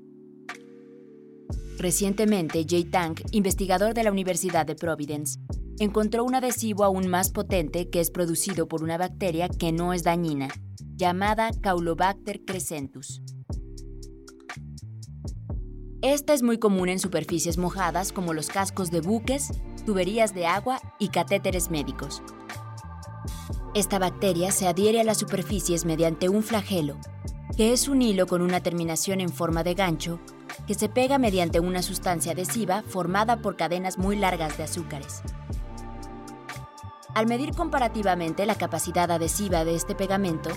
Recientemente, 1.77 2.65
Jay 2.65 2.85
Tang, 2.85 3.15
investigador 3.31 3.93
de 3.93 4.03
la 4.03 4.11
Universidad 4.11 4.65
de 4.65 4.75
Providence, 4.75 5.39
encontró 5.79 6.23
un 6.23 6.35
adhesivo 6.35 6.83
aún 6.83 7.07
más 7.07 7.31
potente 7.31 7.89
que 7.89 7.99
es 7.99 8.11
producido 8.11 8.67
por 8.67 8.83
una 8.83 8.97
bacteria 8.97 9.49
que 9.49 9.71
no 9.71 9.93
es 9.93 10.03
dañina, 10.03 10.49
llamada 10.95 11.51
Caulobacter 11.61 12.43
crescentus. 12.45 13.21
Esta 16.01 16.33
es 16.33 16.41
muy 16.41 16.57
común 16.57 16.89
en 16.89 16.99
superficies 16.99 17.57
mojadas 17.57 18.11
como 18.11 18.33
los 18.33 18.47
cascos 18.47 18.89
de 18.89 19.01
buques, 19.01 19.51
tuberías 19.85 20.33
de 20.33 20.47
agua 20.47 20.79
y 20.97 21.09
catéteres 21.09 21.69
médicos. 21.69 22.23
Esta 23.75 23.99
bacteria 23.99 24.51
se 24.51 24.67
adhiere 24.67 24.99
a 24.99 25.03
las 25.03 25.19
superficies 25.19 25.85
mediante 25.85 26.27
un 26.27 26.43
flagelo, 26.43 26.97
que 27.55 27.71
es 27.71 27.87
un 27.87 28.01
hilo 28.01 28.25
con 28.27 28.41
una 28.41 28.61
terminación 28.61 29.21
en 29.21 29.29
forma 29.29 29.63
de 29.63 29.75
gancho 29.75 30.19
que 30.67 30.73
se 30.73 30.89
pega 30.89 31.17
mediante 31.17 31.59
una 31.59 31.81
sustancia 31.81 32.33
adhesiva 32.33 32.83
formada 32.87 33.41
por 33.41 33.55
cadenas 33.55 33.97
muy 33.97 34.15
largas 34.15 34.57
de 34.57 34.63
azúcares. 34.63 35.21
Al 37.13 37.27
medir 37.27 37.53
comparativamente 37.53 38.45
la 38.45 38.55
capacidad 38.55 39.11
adhesiva 39.11 39.65
de 39.65 39.75
este 39.75 39.95
pegamento, 39.95 40.49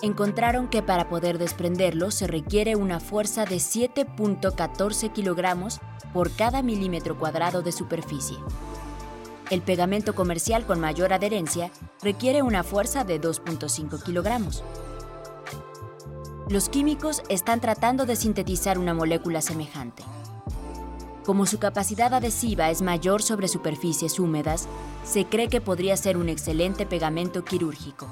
encontraron 0.00 0.68
que 0.68 0.82
para 0.82 1.08
poder 1.08 1.36
desprenderlo 1.36 2.10
se 2.10 2.26
requiere 2.26 2.76
una 2.76 2.98
fuerza 2.98 3.44
de 3.44 3.56
7.14 3.56 5.12
kilogramos 5.12 5.80
por 6.14 6.34
cada 6.34 6.62
milímetro 6.62 7.18
cuadrado 7.18 7.60
de 7.60 7.72
superficie. 7.72 8.38
El 9.50 9.60
pegamento 9.60 10.14
comercial 10.14 10.64
con 10.64 10.80
mayor 10.80 11.12
adherencia 11.12 11.70
requiere 12.02 12.42
una 12.42 12.62
fuerza 12.62 13.04
de 13.04 13.20
2.5 13.20 14.02
kilogramos. 14.02 14.62
Los 16.48 16.70
químicos 16.70 17.22
están 17.28 17.60
tratando 17.60 18.06
de 18.06 18.16
sintetizar 18.16 18.78
una 18.78 18.94
molécula 18.94 19.42
semejante. 19.42 20.04
Como 21.28 21.44
su 21.44 21.58
capacidad 21.58 22.14
adhesiva 22.14 22.70
es 22.70 22.80
mayor 22.80 23.20
sobre 23.20 23.48
superficies 23.48 24.18
húmedas, 24.18 24.66
se 25.04 25.26
cree 25.26 25.48
que 25.48 25.60
podría 25.60 25.94
ser 25.98 26.16
un 26.16 26.30
excelente 26.30 26.86
pegamento 26.86 27.44
quirúrgico. 27.44 28.08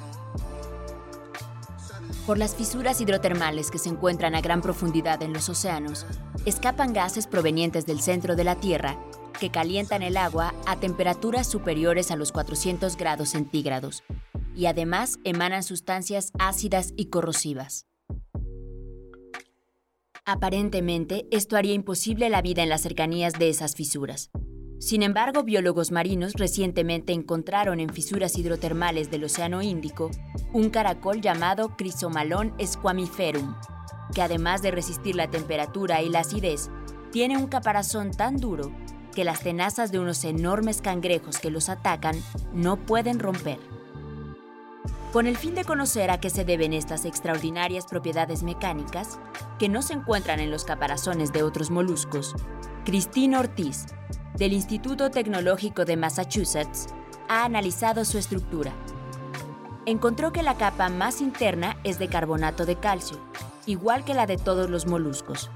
Por 2.27 2.37
las 2.37 2.55
fisuras 2.55 3.01
hidrotermales 3.01 3.71
que 3.71 3.79
se 3.79 3.89
encuentran 3.89 4.35
a 4.35 4.43
gran 4.43 4.61
profundidad 4.61 5.23
en 5.23 5.33
los 5.33 5.49
océanos, 5.49 6.05
escapan 6.45 6.93
gases 6.93 7.27
provenientes 7.27 7.87
del 7.87 8.03
centro 8.03 8.37
de 8.37 8.45
la 8.45 8.57
Tierra 8.57 8.99
que 9.41 9.49
calientan 9.49 10.03
el 10.03 10.19
agua 10.19 10.53
a 10.67 10.77
temperaturas 10.77 11.47
superiores 11.47 12.11
a 12.11 12.17
los 12.17 12.33
400 12.33 12.99
grados 12.99 13.31
centígrados 13.31 14.05
y 14.55 14.67
además 14.67 15.21
emanan 15.25 15.63
sustancias 15.63 16.33
ácidas 16.39 16.93
y 16.99 17.07
corrosivas. 17.07 17.87
Aparentemente, 20.29 21.29
esto 21.31 21.57
haría 21.57 21.73
imposible 21.73 22.29
la 22.31 22.43
vida 22.43 22.65
en 22.65 22.69
las 22.69 22.81
cercanías 22.81 23.35
de 23.35 23.49
esas 23.49 23.77
fisuras. 23.77 24.33
Sin 24.81 25.05
embargo, 25.05 25.45
biólogos 25.45 25.93
marinos 25.93 26.33
recientemente 26.33 27.13
encontraron 27.13 27.79
en 27.79 27.91
fisuras 27.91 28.37
hidrotermales 28.37 29.09
del 29.09 29.23
Océano 29.23 29.63
Índico 29.63 30.11
un 30.53 30.71
caracol 30.71 31.21
llamado 31.21 31.77
Chrysomalon 31.79 32.53
squamiferum, 32.61 33.55
que 34.17 34.21
además 34.21 34.63
de 34.63 34.73
resistir 34.73 35.15
la 35.15 35.31
temperatura 35.31 36.03
y 36.03 36.09
la 36.09 36.21
acidez, 36.21 36.71
tiene 37.13 37.37
un 37.37 37.47
caparazón 37.47 38.11
tan 38.11 38.37
duro 38.39 38.73
que 39.15 39.23
las 39.23 39.43
tenazas 39.43 39.93
de 39.93 40.01
unos 40.01 40.25
enormes 40.25 40.83
cangrejos 40.83 41.39
que 41.39 41.53
los 41.53 41.69
atacan 41.69 42.17
no 42.53 42.85
pueden 42.85 43.21
romper. 43.21 43.61
Con 45.17 45.27
el 45.27 45.39
fin 45.39 45.55
de 45.55 45.65
conocer 45.65 46.11
a 46.11 46.21
qué 46.21 46.29
se 46.29 46.45
deben 46.45 46.75
estas 46.75 47.07
extraordinarias 47.07 47.87
propiedades 47.87 48.43
mecánicas, 48.43 49.19
que 49.59 49.71
no 49.71 49.81
se 49.81 49.95
encuentran 49.95 50.41
en 50.41 50.51
los 50.51 50.65
caparazones 50.65 51.33
de 51.33 51.43
otros 51.43 51.71
moluscos, 51.71 52.35
Cristina 52.85 53.41
Ortiz, 53.41 53.87
del 54.35 54.53
Instituto 54.53 55.11
Tecnológico 55.11 55.87
de 55.87 55.97
Massachusetts, 55.97 56.89
ha 57.31 57.47
analizado 57.47 58.05
su 58.05 58.19
estructura. 58.19 58.75
Encontró 59.87 60.35
que 60.35 60.43
la 60.43 60.59
capa 60.59 60.91
más 60.91 61.23
interna 61.23 61.79
es 61.83 61.99
de 61.99 62.09
carbonato 62.09 62.67
de 62.67 62.77
calcio, 62.77 63.17
igual 63.65 64.05
que 64.05 64.13
la 64.13 64.27
de 64.27 64.37
todos 64.37 64.69
los 64.69 64.85
moluscos. 64.85 65.51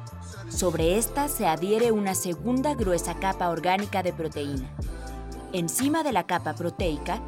Sobre 0.48 0.96
esta 0.96 1.28
se 1.28 1.46
adhiere 1.46 1.92
una 1.92 2.14
segunda 2.14 2.74
gruesa 2.74 3.16
capa 3.16 3.50
orgánica 3.50 4.02
de 4.02 4.14
proteína. 4.14 4.74
Encima 5.52 6.02
de 6.02 6.12
la 6.12 6.24
capa 6.24 6.54
proteica 6.54 7.20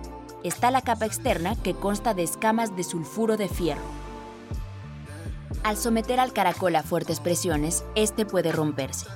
está 0.45 0.71
la 0.71 0.83
capa 0.83 1.07
externa 1.07 1.57
que 1.57 1.75
consta 1.75 2.15
de 2.15 2.23
escamas 2.23 2.77
de 2.77 2.85
sulfuro 2.85 3.37
de 3.37 3.49
fierro. 3.49 3.83
Al 5.63 5.77
someter 5.77 6.19
al 6.19 6.33
caracol 6.33 6.75
a 6.77 6.83
fuertes 6.83 7.21
presiones, 7.21 7.85
este 7.95 8.27
puede 8.27 8.53
romperse. 8.53 9.07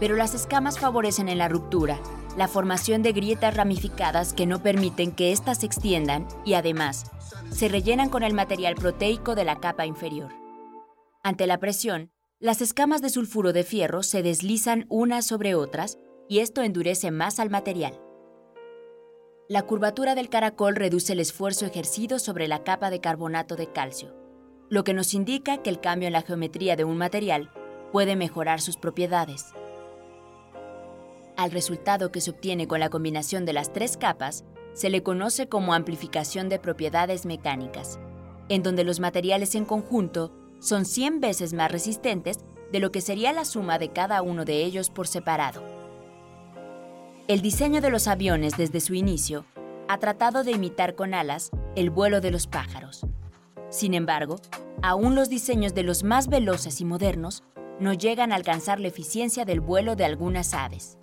Pero 0.00 0.16
las 0.16 0.34
escamas 0.34 0.78
favorecen 0.78 1.28
en 1.28 1.38
la 1.38 1.48
ruptura 1.48 1.98
la 2.36 2.46
formación 2.46 3.02
de 3.02 3.12
grietas 3.12 3.56
ramificadas 3.56 4.32
que 4.32 4.46
no 4.46 4.62
permiten 4.62 5.10
que 5.10 5.32
éstas 5.32 5.58
se 5.58 5.66
extiendan 5.66 6.28
y 6.44 6.54
además 6.54 7.10
se 7.50 7.68
rellenan 7.68 8.10
con 8.10 8.22
el 8.22 8.32
material 8.32 8.76
proteico 8.76 9.34
de 9.34 9.44
la 9.44 9.58
capa 9.58 9.86
inferior. 9.86 10.32
Ante 11.24 11.48
la 11.48 11.58
presión, 11.58 12.12
las 12.38 12.60
escamas 12.60 13.02
de 13.02 13.10
sulfuro 13.10 13.52
de 13.52 13.64
fierro 13.64 14.04
se 14.04 14.22
deslizan 14.22 14.86
unas 14.88 15.26
sobre 15.26 15.56
otras 15.56 15.98
y 16.28 16.38
esto 16.38 16.62
endurece 16.62 17.10
más 17.10 17.40
al 17.40 17.50
material. 17.50 18.00
La 19.50 19.62
curvatura 19.62 20.14
del 20.14 20.28
caracol 20.28 20.76
reduce 20.76 21.14
el 21.14 21.20
esfuerzo 21.20 21.64
ejercido 21.64 22.18
sobre 22.18 22.48
la 22.48 22.64
capa 22.64 22.90
de 22.90 23.00
carbonato 23.00 23.56
de 23.56 23.72
calcio, 23.72 24.14
lo 24.68 24.84
que 24.84 24.92
nos 24.92 25.14
indica 25.14 25.62
que 25.62 25.70
el 25.70 25.80
cambio 25.80 26.06
en 26.06 26.12
la 26.12 26.20
geometría 26.20 26.76
de 26.76 26.84
un 26.84 26.98
material 26.98 27.50
puede 27.90 28.14
mejorar 28.14 28.60
sus 28.60 28.76
propiedades. 28.76 29.46
Al 31.38 31.50
resultado 31.50 32.12
que 32.12 32.20
se 32.20 32.30
obtiene 32.30 32.68
con 32.68 32.78
la 32.78 32.90
combinación 32.90 33.46
de 33.46 33.54
las 33.54 33.72
tres 33.72 33.96
capas 33.96 34.44
se 34.74 34.90
le 34.90 35.02
conoce 35.02 35.48
como 35.48 35.72
amplificación 35.72 36.50
de 36.50 36.58
propiedades 36.58 37.24
mecánicas, 37.24 37.98
en 38.50 38.62
donde 38.62 38.84
los 38.84 39.00
materiales 39.00 39.54
en 39.54 39.64
conjunto 39.64 40.30
son 40.58 40.84
100 40.84 41.20
veces 41.20 41.54
más 41.54 41.72
resistentes 41.72 42.40
de 42.70 42.80
lo 42.80 42.92
que 42.92 43.00
sería 43.00 43.32
la 43.32 43.46
suma 43.46 43.78
de 43.78 43.94
cada 43.94 44.20
uno 44.20 44.44
de 44.44 44.62
ellos 44.64 44.90
por 44.90 45.08
separado. 45.08 45.77
El 47.28 47.42
diseño 47.42 47.82
de 47.82 47.90
los 47.90 48.08
aviones 48.08 48.56
desde 48.56 48.80
su 48.80 48.94
inicio 48.94 49.44
ha 49.86 49.98
tratado 49.98 50.44
de 50.44 50.52
imitar 50.52 50.94
con 50.94 51.12
alas 51.12 51.50
el 51.76 51.90
vuelo 51.90 52.22
de 52.22 52.30
los 52.30 52.46
pájaros. 52.46 53.04
Sin 53.68 53.92
embargo, 53.92 54.36
aún 54.80 55.14
los 55.14 55.28
diseños 55.28 55.74
de 55.74 55.82
los 55.82 56.04
más 56.04 56.28
veloces 56.28 56.80
y 56.80 56.86
modernos 56.86 57.42
no 57.80 57.92
llegan 57.92 58.32
a 58.32 58.36
alcanzar 58.36 58.80
la 58.80 58.88
eficiencia 58.88 59.44
del 59.44 59.60
vuelo 59.60 59.94
de 59.94 60.06
algunas 60.06 60.54
aves. 60.54 60.96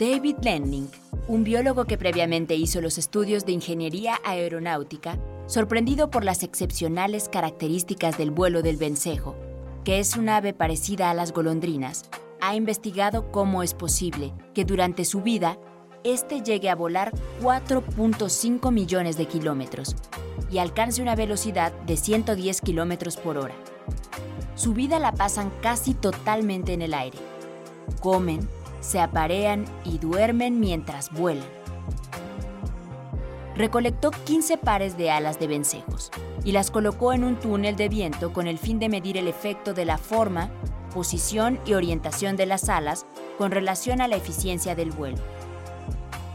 David 0.00 0.36
Lenning, 0.40 0.88
un 1.26 1.44
biólogo 1.44 1.84
que 1.84 1.98
previamente 1.98 2.54
hizo 2.54 2.80
los 2.80 2.96
estudios 2.96 3.44
de 3.44 3.52
ingeniería 3.52 4.18
aeronáutica, 4.24 5.18
sorprendido 5.44 6.10
por 6.10 6.24
las 6.24 6.42
excepcionales 6.42 7.28
características 7.28 8.16
del 8.16 8.30
vuelo 8.30 8.62
del 8.62 8.78
vencejo, 8.78 9.36
que 9.84 9.98
es 9.98 10.16
un 10.16 10.30
ave 10.30 10.54
parecida 10.54 11.10
a 11.10 11.14
las 11.14 11.34
golondrinas, 11.34 12.08
ha 12.40 12.54
investigado 12.54 13.30
cómo 13.30 13.62
es 13.62 13.74
posible 13.74 14.32
que 14.54 14.64
durante 14.64 15.04
su 15.04 15.22
vida 15.22 15.58
éste 16.04 16.42
llegue 16.42 16.70
a 16.70 16.74
volar 16.74 17.12
4.5 17.42 18.72
millones 18.72 19.16
de 19.16 19.26
kilómetros 19.26 19.96
y 20.50 20.58
alcance 20.58 21.02
una 21.02 21.14
velocidad 21.14 21.72
de 21.86 21.96
110 21.96 22.60
kilómetros 22.60 23.16
por 23.16 23.38
hora. 23.38 23.54
Su 24.54 24.72
vida 24.72 24.98
la 24.98 25.12
pasan 25.12 25.52
casi 25.62 25.94
totalmente 25.94 26.72
en 26.72 26.82
el 26.82 26.94
aire. 26.94 27.18
Comen, 28.00 28.48
se 28.80 29.00
aparean 29.00 29.64
y 29.84 29.98
duermen 29.98 30.60
mientras 30.60 31.10
vuelan. 31.12 31.46
Recolectó 33.54 34.12
15 34.12 34.56
pares 34.58 34.96
de 34.96 35.10
alas 35.10 35.40
de 35.40 35.48
vencejos 35.48 36.12
y 36.44 36.52
las 36.52 36.70
colocó 36.70 37.12
en 37.12 37.24
un 37.24 37.36
túnel 37.36 37.74
de 37.74 37.88
viento 37.88 38.32
con 38.32 38.46
el 38.46 38.56
fin 38.56 38.78
de 38.78 38.88
medir 38.88 39.16
el 39.16 39.26
efecto 39.26 39.74
de 39.74 39.84
la 39.84 39.98
forma, 39.98 40.50
posición 40.88 41.58
y 41.64 41.74
orientación 41.74 42.36
de 42.36 42.46
las 42.46 42.68
alas 42.68 43.06
con 43.36 43.50
relación 43.50 44.00
a 44.00 44.08
la 44.08 44.16
eficiencia 44.16 44.74
del 44.74 44.90
vuelo. 44.90 45.18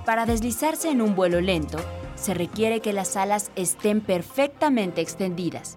Para 0.05 0.25
deslizarse 0.25 0.89
en 0.89 1.01
un 1.01 1.15
vuelo 1.15 1.41
lento, 1.41 1.79
se 2.15 2.33
requiere 2.33 2.79
que 2.79 2.93
las 2.93 3.15
alas 3.15 3.51
estén 3.55 4.01
perfectamente 4.01 5.01
extendidas, 5.01 5.75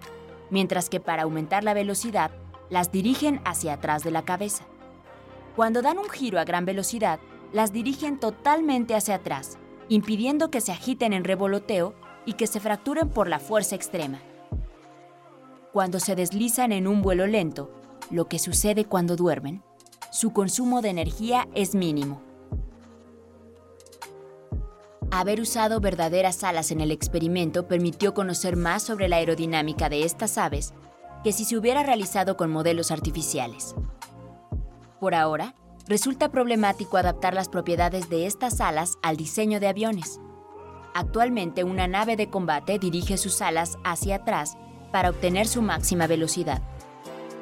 mientras 0.49 0.89
que 0.89 0.99
para 0.99 1.23
aumentar 1.23 1.63
la 1.63 1.73
velocidad, 1.73 2.31
las 2.69 2.91
dirigen 2.91 3.41
hacia 3.45 3.73
atrás 3.73 4.03
de 4.03 4.11
la 4.11 4.23
cabeza. 4.23 4.65
Cuando 5.55 5.81
dan 5.81 5.97
un 5.97 6.09
giro 6.09 6.39
a 6.39 6.45
gran 6.45 6.65
velocidad, 6.65 7.19
las 7.53 7.71
dirigen 7.71 8.19
totalmente 8.19 8.95
hacia 8.95 9.15
atrás, 9.15 9.57
impidiendo 9.89 10.51
que 10.51 10.61
se 10.61 10.71
agiten 10.71 11.13
en 11.13 11.23
revoloteo 11.23 11.95
y 12.25 12.33
que 12.33 12.47
se 12.47 12.59
fracturen 12.59 13.09
por 13.09 13.27
la 13.27 13.39
fuerza 13.39 13.75
extrema. 13.75 14.19
Cuando 15.71 15.99
se 15.99 16.15
deslizan 16.15 16.71
en 16.71 16.87
un 16.87 17.01
vuelo 17.01 17.25
lento, 17.25 17.71
lo 18.09 18.27
que 18.27 18.39
sucede 18.39 18.85
cuando 18.85 19.15
duermen, 19.15 19.63
su 20.11 20.31
consumo 20.31 20.81
de 20.81 20.89
energía 20.89 21.47
es 21.53 21.75
mínimo. 21.75 22.21
Haber 25.11 25.39
usado 25.39 25.79
verdaderas 25.79 26.43
alas 26.43 26.71
en 26.71 26.81
el 26.81 26.91
experimento 26.91 27.67
permitió 27.67 28.13
conocer 28.13 28.55
más 28.55 28.83
sobre 28.83 29.07
la 29.07 29.17
aerodinámica 29.17 29.89
de 29.89 30.03
estas 30.03 30.37
aves 30.37 30.73
que 31.23 31.31
si 31.31 31.45
se 31.45 31.57
hubiera 31.57 31.83
realizado 31.83 32.37
con 32.37 32.51
modelos 32.51 32.91
artificiales. 32.91 33.73
Por 34.99 35.15
ahora, 35.15 35.55
resulta 35.87 36.29
problemático 36.29 36.97
adaptar 36.97 37.33
las 37.33 37.49
propiedades 37.49 38.09
de 38.09 38.25
estas 38.25 38.59
alas 38.59 38.97
al 39.01 39.17
diseño 39.17 39.59
de 39.59 39.67
aviones. 39.67 40.19
Actualmente 40.93 41.63
una 41.63 41.87
nave 41.87 42.15
de 42.15 42.29
combate 42.29 42.79
dirige 42.79 43.17
sus 43.17 43.41
alas 43.41 43.77
hacia 43.83 44.17
atrás 44.17 44.57
para 44.91 45.09
obtener 45.09 45.47
su 45.47 45.61
máxima 45.61 46.07
velocidad. 46.07 46.61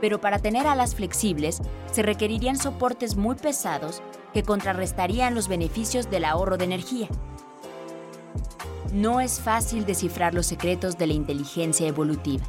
Pero 0.01 0.19
para 0.19 0.39
tener 0.39 0.67
alas 0.67 0.95
flexibles 0.95 1.61
se 1.91 2.01
requerirían 2.01 2.57
soportes 2.57 3.15
muy 3.15 3.35
pesados 3.35 4.01
que 4.33 4.43
contrarrestarían 4.43 5.35
los 5.35 5.47
beneficios 5.47 6.09
del 6.09 6.25
ahorro 6.25 6.57
de 6.57 6.65
energía. 6.65 7.07
No 8.91 9.19
es 9.19 9.39
fácil 9.39 9.85
descifrar 9.85 10.33
los 10.33 10.45
secretos 10.45 10.97
de 10.97 11.07
la 11.07 11.13
inteligencia 11.13 11.87
evolutiva. 11.87 12.45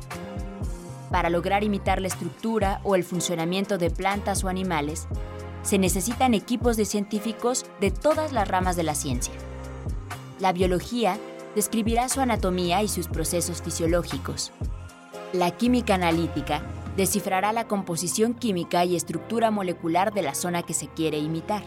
Para 1.11 1.31
lograr 1.31 1.65
imitar 1.65 2.01
la 2.01 2.09
estructura 2.09 2.81
o 2.83 2.95
el 2.95 3.05
funcionamiento 3.05 3.79
de 3.79 3.91
plantas 3.91 4.43
o 4.45 4.49
animales, 4.49 5.07
se 5.63 5.79
necesitan 5.79 6.35
equipos 6.35 6.77
de 6.77 6.85
científicos 6.85 7.67
de 7.81 7.91
todas 7.91 8.33
las 8.33 8.47
ramas 8.47 8.77
de 8.77 8.83
la 8.83 8.95
ciencia. 8.95 9.35
La 10.39 10.53
biología 10.53 11.19
describirá 11.55 12.09
su 12.09 12.21
anatomía 12.21 12.83
y 12.83 12.89
sus 12.89 13.09
procesos 13.09 13.63
fisiológicos. 13.63 14.53
La 15.33 15.51
química 15.53 15.95
analítica 15.95 16.63
descifrará 16.97 17.53
la 17.53 17.69
composición 17.69 18.35
química 18.35 18.85
y 18.85 18.97
estructura 18.97 19.51
molecular 19.51 20.13
de 20.15 20.23
la 20.23 20.35
zona 20.35 20.63
que 20.63 20.75
se 20.75 20.89
quiere 20.89 21.19
imitar. 21.19 21.63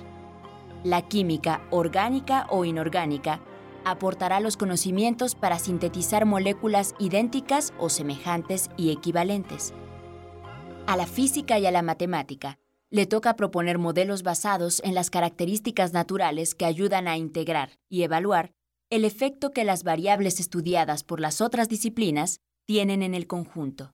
La 0.84 1.04
química 1.04 1.62
orgánica 1.70 2.48
o 2.50 2.66
inorgánica 2.66 3.42
aportará 3.86 4.40
los 4.40 4.58
conocimientos 4.58 5.36
para 5.36 5.60
sintetizar 5.60 6.26
moléculas 6.26 6.96
idénticas 7.00 7.74
o 7.78 7.90
semejantes 7.90 8.70
y 8.78 8.92
equivalentes. 8.92 9.74
A 10.88 10.98
la 10.98 11.06
física 11.06 11.60
y 11.60 11.66
a 11.66 11.72
la 11.72 11.82
matemática 11.82 12.60
le 12.90 13.06
toca 13.06 13.36
proponer 13.36 13.78
modelos 13.78 14.24
basados 14.24 14.82
en 14.84 14.96
las 14.96 15.12
características 15.12 15.94
naturales 15.94 16.56
que 16.56 16.66
ayudan 16.66 17.08
a 17.08 17.18
integrar 17.18 17.78
y 17.88 18.02
evaluar 18.02 18.52
el 18.90 19.06
efecto 19.06 19.52
que 19.52 19.64
las 19.64 19.84
variables 19.84 20.40
estudiadas 20.40 21.04
por 21.04 21.20
las 21.20 21.42
otras 21.42 21.70
disciplinas 21.70 22.42
tienen 22.66 23.04
en 23.04 23.14
el 23.14 23.28
conjunto. 23.28 23.94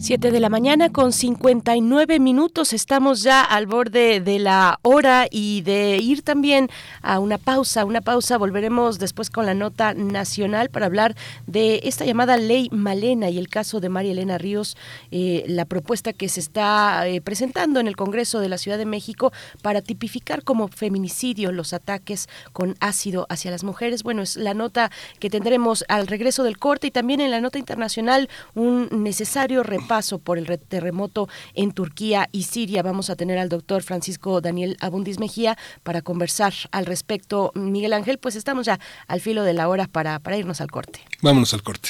7 0.00 0.30
de 0.30 0.38
la 0.38 0.48
mañana 0.48 0.90
con 0.90 1.12
59 1.12 2.20
minutos. 2.20 2.72
Estamos 2.72 3.24
ya 3.24 3.42
al 3.42 3.66
borde 3.66 4.20
de 4.20 4.38
la 4.38 4.78
hora 4.82 5.26
y 5.28 5.62
de 5.62 5.98
ir 6.00 6.22
también 6.22 6.68
a 7.02 7.18
una 7.18 7.36
pausa. 7.36 7.84
Una 7.84 8.00
pausa. 8.00 8.38
Volveremos 8.38 9.00
después 9.00 9.28
con 9.28 9.44
la 9.44 9.54
nota 9.54 9.94
nacional 9.94 10.70
para 10.70 10.86
hablar 10.86 11.16
de 11.48 11.80
esta 11.82 12.04
llamada 12.04 12.36
ley 12.36 12.68
Malena 12.70 13.28
y 13.28 13.38
el 13.38 13.48
caso 13.48 13.80
de 13.80 13.88
María 13.88 14.12
Elena 14.12 14.38
Ríos, 14.38 14.76
eh, 15.10 15.44
la 15.48 15.64
propuesta 15.64 16.12
que 16.12 16.28
se 16.28 16.38
está 16.38 17.08
eh, 17.08 17.20
presentando 17.20 17.80
en 17.80 17.88
el 17.88 17.96
Congreso 17.96 18.38
de 18.38 18.48
la 18.48 18.58
Ciudad 18.58 18.78
de 18.78 18.86
México 18.86 19.32
para 19.62 19.82
tipificar 19.82 20.44
como 20.44 20.68
feminicidio 20.68 21.50
los 21.50 21.72
ataques 21.72 22.28
con 22.52 22.76
ácido 22.78 23.26
hacia 23.30 23.50
las 23.50 23.64
mujeres. 23.64 24.04
Bueno, 24.04 24.22
es 24.22 24.36
la 24.36 24.54
nota 24.54 24.92
que 25.18 25.28
tendremos 25.28 25.84
al 25.88 26.06
regreso 26.06 26.44
del 26.44 26.56
corte 26.56 26.86
y 26.86 26.92
también 26.92 27.20
en 27.20 27.32
la 27.32 27.40
nota 27.40 27.58
internacional 27.58 28.28
un 28.54 28.88
necesario 28.92 29.64
paso 29.88 30.20
por 30.20 30.38
el 30.38 30.46
terremoto 30.60 31.28
en 31.54 31.72
Turquía 31.72 32.28
y 32.30 32.44
Siria. 32.44 32.82
Vamos 32.84 33.10
a 33.10 33.16
tener 33.16 33.38
al 33.38 33.48
doctor 33.48 33.82
Francisco 33.82 34.40
Daniel 34.40 34.76
Abundis 34.80 35.18
Mejía 35.18 35.58
para 35.82 36.02
conversar 36.02 36.54
al 36.70 36.86
respecto. 36.86 37.50
Miguel 37.56 37.92
Ángel, 37.92 38.18
pues 38.18 38.36
estamos 38.36 38.66
ya 38.66 38.78
al 39.08 39.20
filo 39.20 39.42
de 39.42 39.54
la 39.54 39.68
hora 39.68 39.88
para, 39.88 40.20
para 40.20 40.36
irnos 40.36 40.60
al 40.60 40.70
corte. 40.70 41.00
Vámonos 41.22 41.52
al 41.54 41.64
corte. 41.64 41.88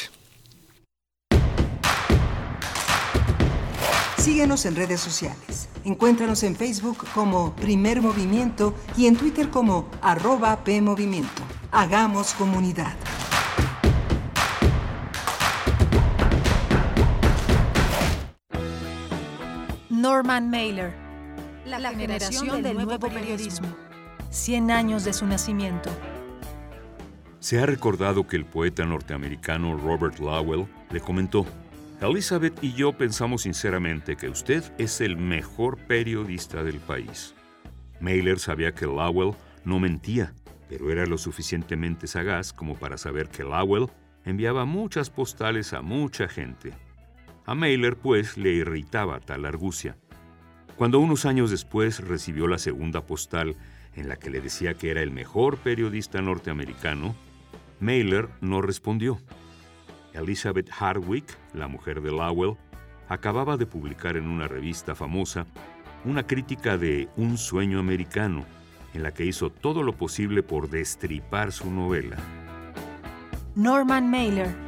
Síguenos 4.17 4.67
en 4.67 4.77
redes 4.77 5.01
sociales. 5.01 5.69
Encuéntranos 5.85 6.43
en 6.43 6.55
Facebook 6.55 6.99
como 7.15 7.55
Primer 7.57 8.03
Movimiento 8.03 8.75
y 8.97 9.07
en 9.07 9.17
Twitter 9.17 9.49
como 9.49 9.89
arroba 10.03 10.65
PMovimiento. 10.65 11.43
Hagamos 11.71 12.35
comunidad. 12.35 12.95
Norman 20.11 20.49
Mailer, 20.49 20.95
la, 21.67 21.91
generación, 21.91 22.63
del, 22.63 22.79
nuevo, 22.79 23.11
periodismo. 23.11 23.69
100 24.31 24.71
años 24.71 25.05
de 25.05 25.13
su 25.13 25.27
nacimiento. 25.27 25.91
Se 27.41 27.61
ha 27.61 27.67
recordado 27.67 28.27
que 28.27 28.37
el 28.37 28.47
poeta 28.47 28.87
norteamericano 28.87 29.77
Robert 29.77 30.19
Lowell 30.19 30.67
le 30.91 31.01
comentó, 31.01 31.45
Elizabeth 32.01 32.59
y 32.65 32.73
yo 32.73 32.97
pensamos 32.97 33.43
sinceramente 33.43 34.17
que 34.17 34.31
usted 34.31 34.65
es 34.79 35.03
el 35.03 35.19
mejor 35.19 35.77
periodista 35.77 36.65
del 36.65 36.81
país. 36.81 37.35
Mailer 38.01 38.39
sabía 38.39 38.73
que 38.73 38.87
Lowell 38.87 39.37
no 39.67 39.79
mentía, 39.79 40.33
pero 40.71 40.91
era 40.91 41.05
lo 41.05 41.19
suficientemente 41.19 42.07
sagaz 42.07 42.55
como 42.55 42.77
para 42.77 42.97
saber 42.97 43.29
que 43.29 43.45
Lowell 43.45 43.91
enviaba 44.25 44.65
muchas 44.65 45.11
postales 45.11 45.75
a 45.75 45.83
mucha 45.83 46.29
gente. 46.29 46.73
A 47.49 47.55
Mailer, 47.55 47.97
pues, 47.97 48.37
le 48.37 48.51
irritaba 48.51 49.21
tal 49.21 49.47
argucia. 49.47 49.97
Cuando 50.77 51.01
unos 51.01 51.25
años 51.25 51.51
después 51.51 52.07
recibió 52.07 52.47
la 52.47 52.59
segunda 52.59 53.07
postal 53.07 53.57
en 53.95 54.07
la 54.07 54.17
que 54.17 54.29
le 54.29 54.43
decía 54.43 54.75
que 54.75 54.91
era 54.91 55.01
el 55.01 55.13
mejor 55.13 55.57
periodista 55.57 56.21
norteamericano, 56.21 57.17
Mailer 57.81 58.29
no 58.43 58.61
respondió. 58.61 59.19
Elizabeth 60.13 60.69
Hardwick, 60.71 61.25
la 61.55 61.69
mujer 61.69 62.03
de 62.03 62.11
Lowell, 62.11 62.59
acababa 63.09 63.57
de 63.57 63.65
publicar 63.65 64.19
en 64.19 64.29
una 64.29 64.47
revista 64.47 64.95
famosa 64.95 65.47
una 66.05 66.27
crítica 66.27 66.77
de 66.77 67.09
Un 67.17 67.39
sueño 67.39 67.79
americano, 67.79 68.45
en 68.93 69.03
la 69.03 69.15
que 69.15 69.25
hizo 69.25 69.49
todo 69.49 69.83
lo 69.83 69.95
posible 69.95 70.43
por 70.43 70.69
destripar 70.69 71.51
su 71.53 71.71
novela. 71.71 72.19
Norman 73.55 74.11
Mailer, 74.11 74.68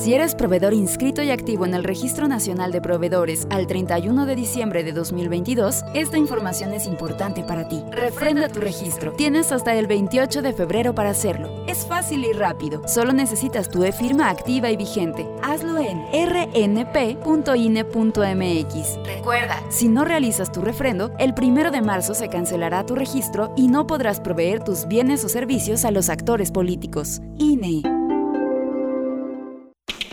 si 0.08 0.14
eres 0.14 0.34
proveedor 0.34 0.72
inscrito 0.72 1.22
y 1.22 1.30
activo 1.30 1.66
en 1.66 1.74
el 1.74 1.84
Registro 1.84 2.28
Nacional 2.28 2.72
de 2.72 2.80
Proveedores 2.80 3.46
al 3.50 3.66
31 3.66 4.24
de 4.24 4.36
diciembre 4.36 4.84
de 4.84 4.92
2022, 4.92 5.82
esta 5.94 6.16
información 6.16 6.72
es 6.72 6.86
importante 6.86 7.42
para 7.42 7.68
ti. 7.68 7.82
Refrenda 7.90 8.48
tu 8.48 8.60
registro. 8.60 9.12
Tienes 9.12 9.52
hasta 9.52 9.74
el 9.74 9.86
28 9.86 10.40
de 10.40 10.52
febrero 10.52 10.94
para 10.94 11.10
hacerlo. 11.10 11.64
Es 11.66 11.86
fácil 11.86 12.24
y 12.24 12.32
rápido. 12.32 12.80
Solo 12.88 13.12
necesitas 13.12 13.68
tu 13.68 13.84
e-firma 13.84 14.30
activa 14.30 14.70
y 14.70 14.76
vigente. 14.76 15.26
Hazlo 15.42 15.78
en 15.78 16.02
rnp.ine.mx. 16.12 17.18
Recuerda, 19.04 19.62
si 19.68 19.88
no 19.88 20.04
realizas 20.04 20.52
tu 20.52 20.62
refrendo, 20.62 21.10
el 21.18 21.34
1 21.38 21.70
de 21.70 21.82
marzo 21.82 22.14
se 22.14 22.28
cancelará 22.28 22.86
tu 22.86 22.94
registro 22.94 23.52
y 23.56 23.68
no 23.68 23.86
podrás 23.86 24.20
proveer 24.20 24.64
tus 24.64 24.86
bienes 24.86 25.24
o 25.24 25.28
servicios 25.28 25.84
a 25.84 25.90
los 25.90 26.08
actores 26.08 26.50
políticos. 26.50 27.20
INE. 27.38 27.97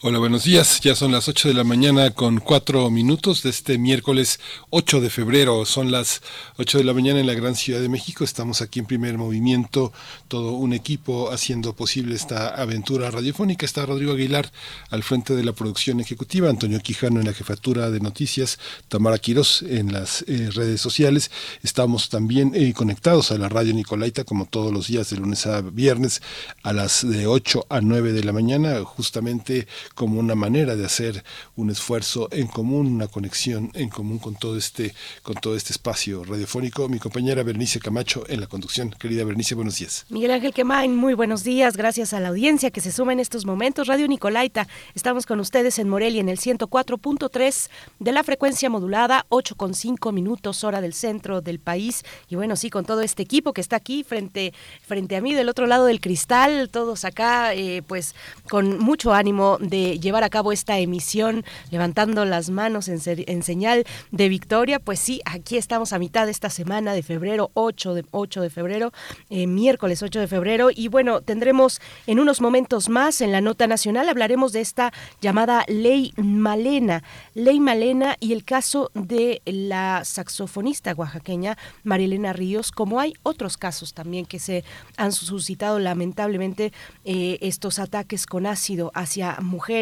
Hola, 0.00 0.20
buenos 0.20 0.44
días. 0.44 0.80
Ya 0.80 0.94
son 0.94 1.10
las 1.10 1.26
8 1.26 1.48
de 1.48 1.54
la 1.54 1.64
mañana 1.64 2.12
con 2.12 2.38
4 2.38 2.88
minutos 2.88 3.42
de 3.42 3.50
este 3.50 3.78
miércoles 3.78 4.38
8 4.70 5.00
de 5.00 5.10
febrero. 5.10 5.64
Son 5.64 5.90
las 5.90 6.22
8 6.56 6.78
de 6.78 6.84
la 6.84 6.94
mañana 6.94 7.18
en 7.18 7.26
la 7.26 7.34
gran 7.34 7.56
ciudad 7.56 7.80
de 7.80 7.88
México. 7.88 8.22
Estamos 8.22 8.62
aquí 8.62 8.78
en 8.78 8.86
primer 8.86 9.18
movimiento, 9.18 9.92
todo 10.28 10.52
un 10.52 10.72
equipo 10.72 11.32
haciendo 11.32 11.74
posible 11.74 12.14
esta 12.14 12.46
aventura 12.46 13.10
radiofónica. 13.10 13.66
Está 13.66 13.86
Rodrigo 13.86 14.12
Aguilar 14.12 14.52
al 14.90 15.02
frente 15.02 15.34
de 15.34 15.42
la 15.42 15.52
producción 15.52 15.98
ejecutiva, 15.98 16.48
Antonio 16.48 16.78
Quijano 16.78 17.18
en 17.18 17.26
la 17.26 17.34
jefatura 17.34 17.90
de 17.90 17.98
noticias, 17.98 18.60
Tamara 18.86 19.18
Quirós 19.18 19.62
en 19.62 19.92
las 19.92 20.24
eh, 20.28 20.50
redes 20.52 20.80
sociales. 20.80 21.32
Estamos 21.64 22.08
también 22.08 22.52
eh, 22.54 22.72
conectados 22.72 23.32
a 23.32 23.38
la 23.38 23.48
radio 23.48 23.74
Nicolaita 23.74 24.22
como 24.22 24.46
todos 24.46 24.72
los 24.72 24.86
días 24.86 25.10
de 25.10 25.16
lunes 25.16 25.44
a 25.48 25.60
viernes 25.60 26.22
a 26.62 26.72
las 26.72 27.04
de 27.04 27.26
8 27.26 27.66
a 27.68 27.80
9 27.80 28.12
de 28.12 28.22
la 28.22 28.32
mañana, 28.32 28.84
justamente 28.84 29.66
como 29.98 30.20
una 30.20 30.36
manera 30.36 30.76
de 30.76 30.86
hacer 30.86 31.24
un 31.56 31.70
esfuerzo 31.70 32.28
en 32.30 32.46
común, 32.46 32.86
una 32.86 33.08
conexión 33.08 33.72
en 33.74 33.88
común 33.88 34.20
con 34.20 34.36
todo 34.36 34.56
este, 34.56 34.94
con 35.24 35.34
todo 35.34 35.56
este 35.56 35.72
espacio 35.72 36.22
radiofónico. 36.22 36.88
Mi 36.88 37.00
compañera 37.00 37.42
Bernice 37.42 37.80
Camacho 37.80 38.22
en 38.28 38.38
la 38.38 38.46
conducción. 38.46 38.90
Querida 38.90 39.24
Bernice, 39.24 39.56
buenos 39.56 39.76
días. 39.80 40.06
Miguel 40.08 40.30
Ángel 40.30 40.54
Quemain, 40.54 40.94
muy 40.94 41.14
buenos 41.14 41.42
días. 41.42 41.76
Gracias 41.76 42.12
a 42.12 42.20
la 42.20 42.28
audiencia 42.28 42.70
que 42.70 42.80
se 42.80 42.92
suma 42.92 43.12
en 43.12 43.18
estos 43.18 43.44
momentos. 43.44 43.88
Radio 43.88 44.06
Nicolaita, 44.06 44.68
estamos 44.94 45.26
con 45.26 45.40
ustedes 45.40 45.80
en 45.80 45.88
Morelia 45.88 46.20
en 46.20 46.28
el 46.28 46.38
104.3 46.38 47.68
de 47.98 48.12
la 48.12 48.22
frecuencia 48.22 48.70
modulada, 48.70 49.26
8,5 49.30 50.12
minutos 50.12 50.62
hora 50.62 50.80
del 50.80 50.94
centro 50.94 51.40
del 51.40 51.58
país. 51.58 52.04
Y 52.28 52.36
bueno, 52.36 52.54
sí, 52.54 52.70
con 52.70 52.84
todo 52.84 53.00
este 53.00 53.24
equipo 53.24 53.52
que 53.52 53.62
está 53.62 53.74
aquí 53.74 54.04
frente, 54.04 54.54
frente 54.80 55.16
a 55.16 55.20
mí 55.20 55.34
del 55.34 55.48
otro 55.48 55.66
lado 55.66 55.86
del 55.86 56.00
cristal, 56.00 56.68
todos 56.70 57.04
acá, 57.04 57.52
eh, 57.54 57.82
pues 57.84 58.14
con 58.48 58.78
mucho 58.78 59.12
ánimo 59.12 59.58
de 59.60 59.87
llevar 59.96 60.24
a 60.24 60.28
cabo 60.28 60.52
esta 60.52 60.78
emisión 60.78 61.44
levantando 61.70 62.24
las 62.24 62.50
manos 62.50 62.88
en, 62.88 63.00
en, 63.06 63.42
señal 63.42 63.84
de 64.10 64.28
victoria. 64.28 64.78
Pues 64.78 64.98
sí, 64.98 65.20
aquí 65.24 65.56
estamos 65.56 65.92
a 65.92 65.98
mitad 65.98 66.26
de 66.26 66.32
esta 66.32 66.50
semana 66.50 66.92
de 66.92 67.02
febrero, 67.02 67.50
8 67.54 67.94
de, 67.94 68.04
8 68.10 68.42
de 68.42 68.50
febrero, 68.50 68.92
eh, 69.30 69.46
miércoles 69.46 70.02
8 70.02 70.20
de 70.20 70.26
febrero. 70.26 70.68
Y 70.74 70.88
bueno, 70.88 71.20
tendremos 71.22 71.80
en 72.06 72.20
unos 72.20 72.40
momentos 72.40 72.88
más 72.88 73.20
en 73.20 73.32
la 73.32 73.40
nota 73.40 73.66
nacional, 73.66 74.08
hablaremos 74.08 74.52
de 74.52 74.60
esta 74.60 74.92
llamada 75.20 75.64
Ley 75.68 76.12
Malena. 76.16 77.02
Ley 77.34 77.60
Malena 77.60 78.16
y 78.20 78.32
el 78.32 78.44
caso 78.44 78.90
de 78.94 79.42
la 79.44 80.04
saxofonista 80.04 80.92
oaxaqueña 80.94 81.56
Marilena 81.84 82.32
Ríos, 82.32 82.72
como 82.72 83.00
hay 83.00 83.14
otros 83.22 83.56
casos 83.56 83.94
también 83.94 84.26
que 84.26 84.38
se 84.38 84.64
han 84.96 85.12
suscitado 85.12 85.78
lamentablemente 85.78 86.72
eh, 87.04 87.38
estos 87.40 87.78
ataques 87.78 88.26
con 88.26 88.46
ácido 88.46 88.90
hacia 88.94 89.36
mujeres 89.40 89.77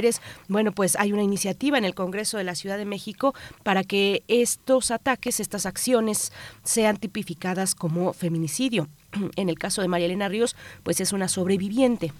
bueno, 0.48 0.72
pues 0.72 0.96
hay 0.96 1.12
una 1.12 1.22
iniciativa 1.22 1.78
en 1.78 1.84
el 1.84 1.94
Congreso 1.94 2.38
de 2.38 2.44
la 2.44 2.54
Ciudad 2.54 2.78
de 2.78 2.84
México 2.84 3.34
para 3.62 3.84
que 3.84 4.22
estos 4.28 4.90
ataques, 4.90 5.40
estas 5.40 5.66
acciones 5.66 6.32
sean 6.64 6.96
tipificadas 6.96 7.74
como 7.74 8.12
feminicidio. 8.12 8.88
En 9.36 9.48
el 9.48 9.58
caso 9.58 9.82
de 9.82 9.88
María 9.88 10.06
Elena 10.06 10.28
Ríos, 10.28 10.56
pues 10.82 11.00
es 11.00 11.12
una 11.12 11.28
sobreviviente 11.28 12.12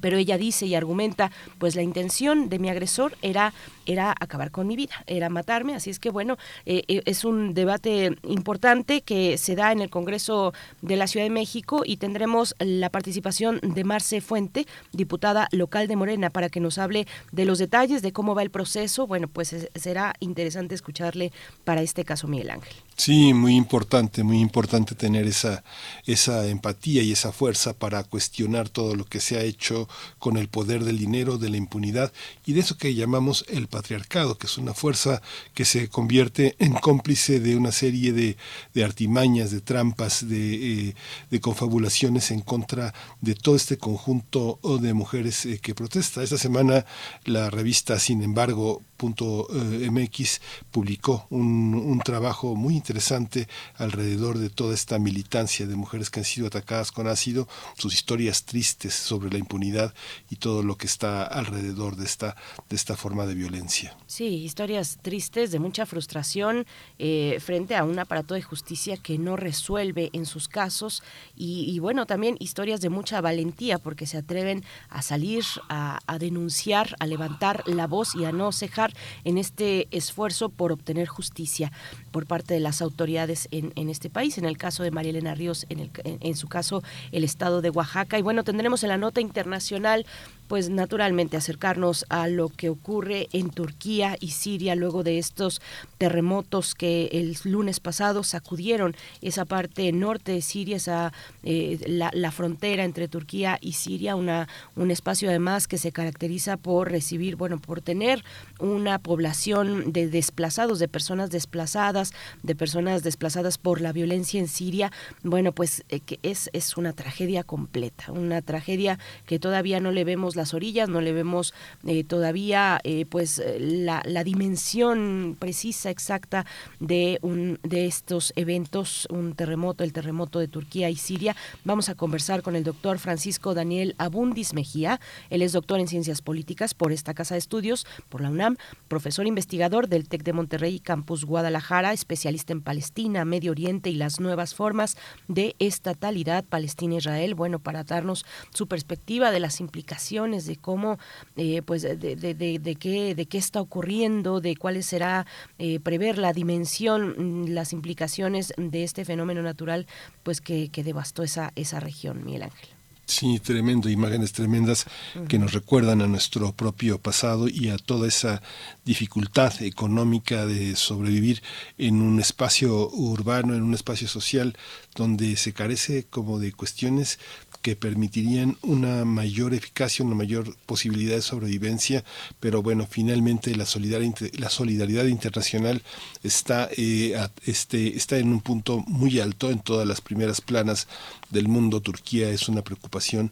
pero 0.00 0.16
ella 0.16 0.38
dice 0.38 0.66
y 0.66 0.74
argumenta, 0.74 1.30
pues 1.58 1.76
la 1.76 1.82
intención 1.82 2.48
de 2.48 2.58
mi 2.58 2.70
agresor 2.70 3.16
era 3.22 3.52
era 3.86 4.14
acabar 4.18 4.50
con 4.50 4.66
mi 4.66 4.76
vida, 4.76 5.04
era 5.06 5.28
matarme, 5.28 5.74
así 5.74 5.90
es 5.90 5.98
que 5.98 6.10
bueno, 6.10 6.36
eh, 6.66 6.84
eh, 6.88 7.02
es 7.04 7.24
un 7.24 7.54
debate 7.54 8.16
importante 8.22 9.02
que 9.02 9.38
se 9.38 9.54
da 9.54 9.72
en 9.72 9.80
el 9.80 9.90
Congreso 9.90 10.52
de 10.82 10.96
la 10.96 11.06
Ciudad 11.06 11.26
de 11.26 11.30
México 11.30 11.82
y 11.84 11.98
tendremos 11.98 12.54
la 12.58 12.90
participación 12.90 13.60
de 13.62 13.84
Marce 13.84 14.20
Fuente, 14.20 14.66
diputada 14.92 15.48
local 15.52 15.88
de 15.88 15.96
Morena, 15.96 16.30
para 16.30 16.48
que 16.48 16.60
nos 16.60 16.78
hable 16.78 17.06
de 17.32 17.44
los 17.44 17.58
detalles 17.58 18.02
de 18.02 18.12
cómo 18.12 18.34
va 18.34 18.42
el 18.42 18.50
proceso. 18.50 19.06
Bueno, 19.06 19.28
pues 19.28 19.54
será 19.74 20.14
interesante 20.20 20.74
escucharle 20.74 21.32
para 21.64 21.82
este 21.82 22.04
caso, 22.04 22.28
Miguel 22.28 22.50
Ángel. 22.50 22.74
Sí, 22.96 23.34
muy 23.34 23.56
importante, 23.56 24.22
muy 24.22 24.38
importante 24.40 24.94
tener 24.94 25.26
esa, 25.26 25.64
esa 26.06 26.46
empatía 26.46 27.02
y 27.02 27.12
esa 27.12 27.32
fuerza 27.32 27.72
para 27.72 28.04
cuestionar 28.04 28.68
todo 28.68 28.94
lo 28.94 29.04
que 29.04 29.20
se 29.20 29.36
ha 29.36 29.42
hecho 29.42 29.83
con 30.18 30.36
el 30.36 30.48
poder 30.48 30.84
del 30.84 30.98
dinero, 30.98 31.38
de 31.38 31.50
la 31.50 31.56
impunidad 31.56 32.12
y 32.46 32.52
de 32.52 32.60
eso 32.60 32.76
que 32.76 32.94
llamamos 32.94 33.44
el 33.48 33.68
patriarcado, 33.68 34.36
que 34.38 34.46
es 34.46 34.58
una 34.58 34.74
fuerza 34.74 35.22
que 35.54 35.64
se 35.64 35.88
convierte 35.88 36.56
en 36.58 36.72
cómplice 36.72 37.40
de 37.40 37.56
una 37.56 37.72
serie 37.72 38.12
de, 38.12 38.36
artimañas, 38.84 39.50
de 39.50 39.60
trampas, 39.60 40.28
de, 40.28 40.88
eh, 40.88 40.94
de, 41.30 41.40
confabulaciones 41.40 42.30
en 42.30 42.40
contra 42.40 42.92
de 43.20 43.34
todo 43.34 43.56
este 43.56 43.78
conjunto 43.78 44.58
de 44.80 44.94
mujeres 44.94 45.46
eh, 45.46 45.58
que 45.60 45.74
protesta. 45.74 46.22
Esta 46.22 46.38
semana 46.38 46.84
la 47.24 47.50
revista, 47.50 47.98
sin 47.98 48.22
embargo, 48.22 48.82
MX 48.98 50.40
publicó 50.70 51.26
un, 51.30 51.74
un, 51.74 52.00
trabajo 52.00 52.54
muy 52.54 52.74
interesante 52.74 53.48
alrededor 53.76 54.38
de 54.38 54.50
toda 54.50 54.74
esta 54.74 54.98
militancia 54.98 55.66
de 55.66 55.76
mujeres 55.76 56.10
que 56.10 56.20
han 56.20 56.24
sido 56.24 56.46
atacadas 56.46 56.92
con 56.92 57.06
ácido, 57.06 57.48
sus 57.76 57.94
historias 57.94 58.44
tristes 58.44 58.94
sobre 58.94 59.30
la 59.30 59.38
impunidad 59.38 59.94
y 60.30 60.36
todo 60.36 60.62
lo 60.62 60.76
que 60.76 60.86
está 60.86 61.24
alrededor 61.24 61.96
de 61.96 62.04
esta, 62.04 62.36
de 62.68 62.76
esta 62.76 62.96
forma 62.96 63.26
de 63.26 63.34
violencia. 63.34 63.96
Sí, 64.06 64.44
historias 64.44 64.98
tristes 65.02 65.50
de 65.50 65.58
mucha 65.58 65.86
frustración 65.86 66.66
eh, 66.98 67.38
frente 67.40 67.76
a 67.76 67.84
un 67.84 67.98
aparato 67.98 68.34
de 68.34 68.42
justicia 68.42 68.96
que 68.96 69.18
no 69.18 69.36
resuelve 69.36 70.10
en 70.12 70.26
sus 70.26 70.48
casos 70.48 71.02
y, 71.36 71.64
y, 71.68 71.78
bueno, 71.78 72.06
también 72.06 72.36
historias 72.40 72.80
de 72.80 72.90
mucha 72.90 73.20
valentía 73.20 73.78
porque 73.78 74.06
se 74.06 74.18
atreven 74.18 74.64
a 74.88 75.02
salir, 75.02 75.44
a, 75.68 76.00
a 76.06 76.18
denunciar, 76.18 76.96
a 77.00 77.06
levantar 77.06 77.62
la 77.66 77.86
voz 77.86 78.14
y 78.14 78.24
a 78.24 78.32
no 78.32 78.52
cejar 78.52 78.83
en 79.24 79.38
este 79.38 79.88
esfuerzo 79.90 80.48
por 80.48 80.72
obtener 80.72 81.08
justicia 81.08 81.72
por 82.10 82.26
parte 82.26 82.54
de 82.54 82.60
las 82.60 82.82
autoridades 82.82 83.48
en, 83.50 83.88
este 83.88 84.10
país. 84.10 84.38
En 84.38 84.44
el 84.44 84.56
caso 84.56 84.82
de 84.82 84.90
María 84.90 85.10
Elena 85.10 85.34
Ríos, 85.34 85.66
en 85.68 86.36
su 86.36 86.48
caso, 86.48 86.82
el 87.12 87.24
estado 87.24 87.62
de 87.62 87.70
Oaxaca. 87.70 88.18
Y 88.18 88.22
bueno, 88.22 88.44
tendremos 88.44 88.82
en 88.82 88.88
la 88.88 88.98
nota 88.98 89.20
internacional 89.20 90.06
pues 90.48 90.70
naturalmente 90.70 91.36
acercarnos 91.36 92.04
a 92.08 92.28
lo 92.28 92.48
que 92.48 92.68
ocurre 92.68 93.28
en 93.32 93.50
Turquía 93.50 94.16
y 94.20 94.28
Siria 94.30 94.74
luego 94.74 95.02
de 95.02 95.18
estos 95.18 95.60
terremotos 95.98 96.74
que 96.74 97.08
el 97.12 97.36
lunes 97.44 97.80
pasado 97.80 98.22
sacudieron 98.22 98.96
esa 99.22 99.44
parte 99.44 99.90
norte 99.92 100.32
de 100.32 100.42
Siria, 100.42 100.76
esa 100.76 101.12
eh, 101.42 101.78
la, 101.86 102.10
la, 102.12 102.30
frontera 102.30 102.84
entre 102.84 103.08
Turquía 103.08 103.58
y 103.60 103.72
Siria, 103.72 104.16
una 104.16 104.48
un 104.76 104.90
espacio 104.90 105.28
además 105.28 105.68
que 105.68 105.78
se 105.78 105.92
caracteriza 105.92 106.56
por 106.56 106.90
recibir, 106.90 107.36
bueno, 107.36 107.58
por 107.58 107.80
tener 107.80 108.24
una 108.58 108.98
población 108.98 109.92
de 109.92 110.08
desplazados, 110.08 110.78
de 110.78 110.88
personas 110.88 111.30
desplazadas, 111.30 112.12
de 112.42 112.54
personas 112.54 113.02
desplazadas 113.02 113.58
por 113.58 113.80
la 113.80 113.92
violencia 113.92 114.40
en 114.40 114.48
Siria, 114.48 114.92
bueno, 115.22 115.52
pues 115.52 115.84
eh, 115.88 116.00
que 116.00 116.18
es 116.22 116.50
es 116.52 116.76
una 116.76 116.92
tragedia 116.92 117.44
completa, 117.44 118.12
una 118.12 118.42
tragedia 118.42 118.98
que 119.26 119.38
todavía 119.38 119.80
no 119.80 119.90
le 119.90 120.04
vemos 120.04 120.36
las 120.44 120.52
orillas, 120.52 120.90
no 120.90 121.00
le 121.00 121.14
vemos 121.14 121.54
eh, 121.86 122.04
todavía 122.04 122.78
eh, 122.84 123.06
pues 123.06 123.42
la, 123.58 124.02
la, 124.04 124.24
dimensión 124.24 125.38
precisa, 125.38 125.88
exacta 125.88 126.44
de, 126.80 127.18
un, 127.22 127.58
de 127.62 127.86
estos 127.86 128.34
eventos, 128.36 129.08
un 129.08 129.34
terremoto, 129.34 129.84
el 129.84 129.94
terremoto 129.94 130.40
de 130.40 130.48
Turquía 130.48 130.90
y 130.90 130.96
Siria. 130.96 131.34
Vamos 131.64 131.88
a 131.88 131.94
conversar 131.94 132.42
con 132.42 132.56
el 132.56 132.62
doctor 132.62 132.98
Francisco 132.98 133.54
Daniel 133.54 133.94
Abundis 133.96 134.52
Mejía. 134.52 135.00
Él 135.30 135.40
es 135.40 135.52
doctor 135.52 135.80
en 135.80 135.88
ciencias 135.88 136.20
políticas 136.20 136.74
por 136.74 136.92
esta 136.92 137.14
Casa 137.14 137.36
de 137.36 137.38
Estudios, 137.38 137.86
por 138.10 138.20
la 138.20 138.28
UNAM, 138.28 138.58
profesor 138.88 139.26
investigador 139.26 139.88
del 139.88 140.08
TEC 140.10 140.24
de 140.24 140.34
Monterrey, 140.34 140.78
Campus 140.78 141.24
Guadalajara, 141.24 141.94
especialista 141.94 142.52
en 142.52 142.60
Palestina, 142.60 143.24
Medio 143.24 143.52
Oriente 143.52 143.88
y 143.88 143.94
las 143.94 144.20
nuevas 144.20 144.54
formas 144.54 144.98
de 145.26 145.56
estatalidad 145.58 146.44
Palestina-Israel. 146.44 147.34
Bueno, 147.34 147.60
para 147.60 147.82
darnos 147.82 148.26
su 148.50 148.66
perspectiva 148.66 149.30
de 149.30 149.40
las 149.40 149.60
implicaciones 149.60 149.94
de 150.24 150.56
cómo, 150.56 150.98
eh, 151.36 151.62
pues, 151.62 151.82
de, 151.82 151.96
de, 151.96 152.16
de, 152.16 152.58
de, 152.58 152.74
qué, 152.76 153.14
de 153.14 153.26
qué 153.26 153.38
está 153.38 153.60
ocurriendo, 153.60 154.40
de 154.40 154.56
cuáles 154.56 154.86
será 154.86 155.26
eh, 155.58 155.80
prever 155.80 156.18
la 156.18 156.32
dimensión, 156.32 157.44
mm, 157.44 157.48
las 157.50 157.72
implicaciones 157.72 158.52
de 158.56 158.84
este 158.84 159.04
fenómeno 159.04 159.42
natural, 159.42 159.86
pues, 160.22 160.40
que, 160.40 160.70
que 160.70 160.82
devastó 160.82 161.22
esa, 161.22 161.52
esa 161.54 161.80
región, 161.80 162.24
Miguel 162.24 162.44
Ángel. 162.44 162.68
Sí, 163.06 163.38
tremendo, 163.38 163.90
imágenes 163.90 164.32
tremendas 164.32 164.86
que 165.28 165.38
nos 165.38 165.52
recuerdan 165.52 166.00
a 166.00 166.06
nuestro 166.06 166.52
propio 166.52 166.98
pasado 166.98 167.48
y 167.48 167.68
a 167.68 167.76
toda 167.76 168.08
esa 168.08 168.40
dificultad 168.86 169.60
económica 169.62 170.46
de 170.46 170.74
sobrevivir 170.74 171.42
en 171.76 172.00
un 172.00 172.18
espacio 172.18 172.88
urbano, 172.88 173.54
en 173.54 173.62
un 173.62 173.74
espacio 173.74 174.08
social 174.08 174.56
donde 174.94 175.36
se 175.36 175.52
carece 175.52 176.04
como 176.04 176.38
de 176.38 176.52
cuestiones 176.52 177.18
que 177.64 177.76
permitirían 177.76 178.58
una 178.60 179.06
mayor 179.06 179.54
eficacia, 179.54 180.04
una 180.04 180.14
mayor 180.14 180.54
posibilidad 180.66 181.14
de 181.14 181.22
sobrevivencia, 181.22 182.04
pero 182.38 182.62
bueno, 182.62 182.86
finalmente 182.86 183.56
la 183.56 183.64
solidaridad, 183.64 185.06
internacional 185.06 185.82
está, 186.22 186.68
eh, 186.76 187.16
este, 187.46 187.96
está 187.96 188.18
en 188.18 188.28
un 188.28 188.42
punto 188.42 188.84
muy 188.86 189.18
alto 189.18 189.50
en 189.50 189.60
todas 189.60 189.88
las 189.88 190.02
primeras 190.02 190.42
planas 190.42 190.88
del 191.34 191.48
mundo. 191.48 191.80
Turquía 191.80 192.30
es 192.30 192.48
una 192.48 192.62
preocupación 192.62 193.30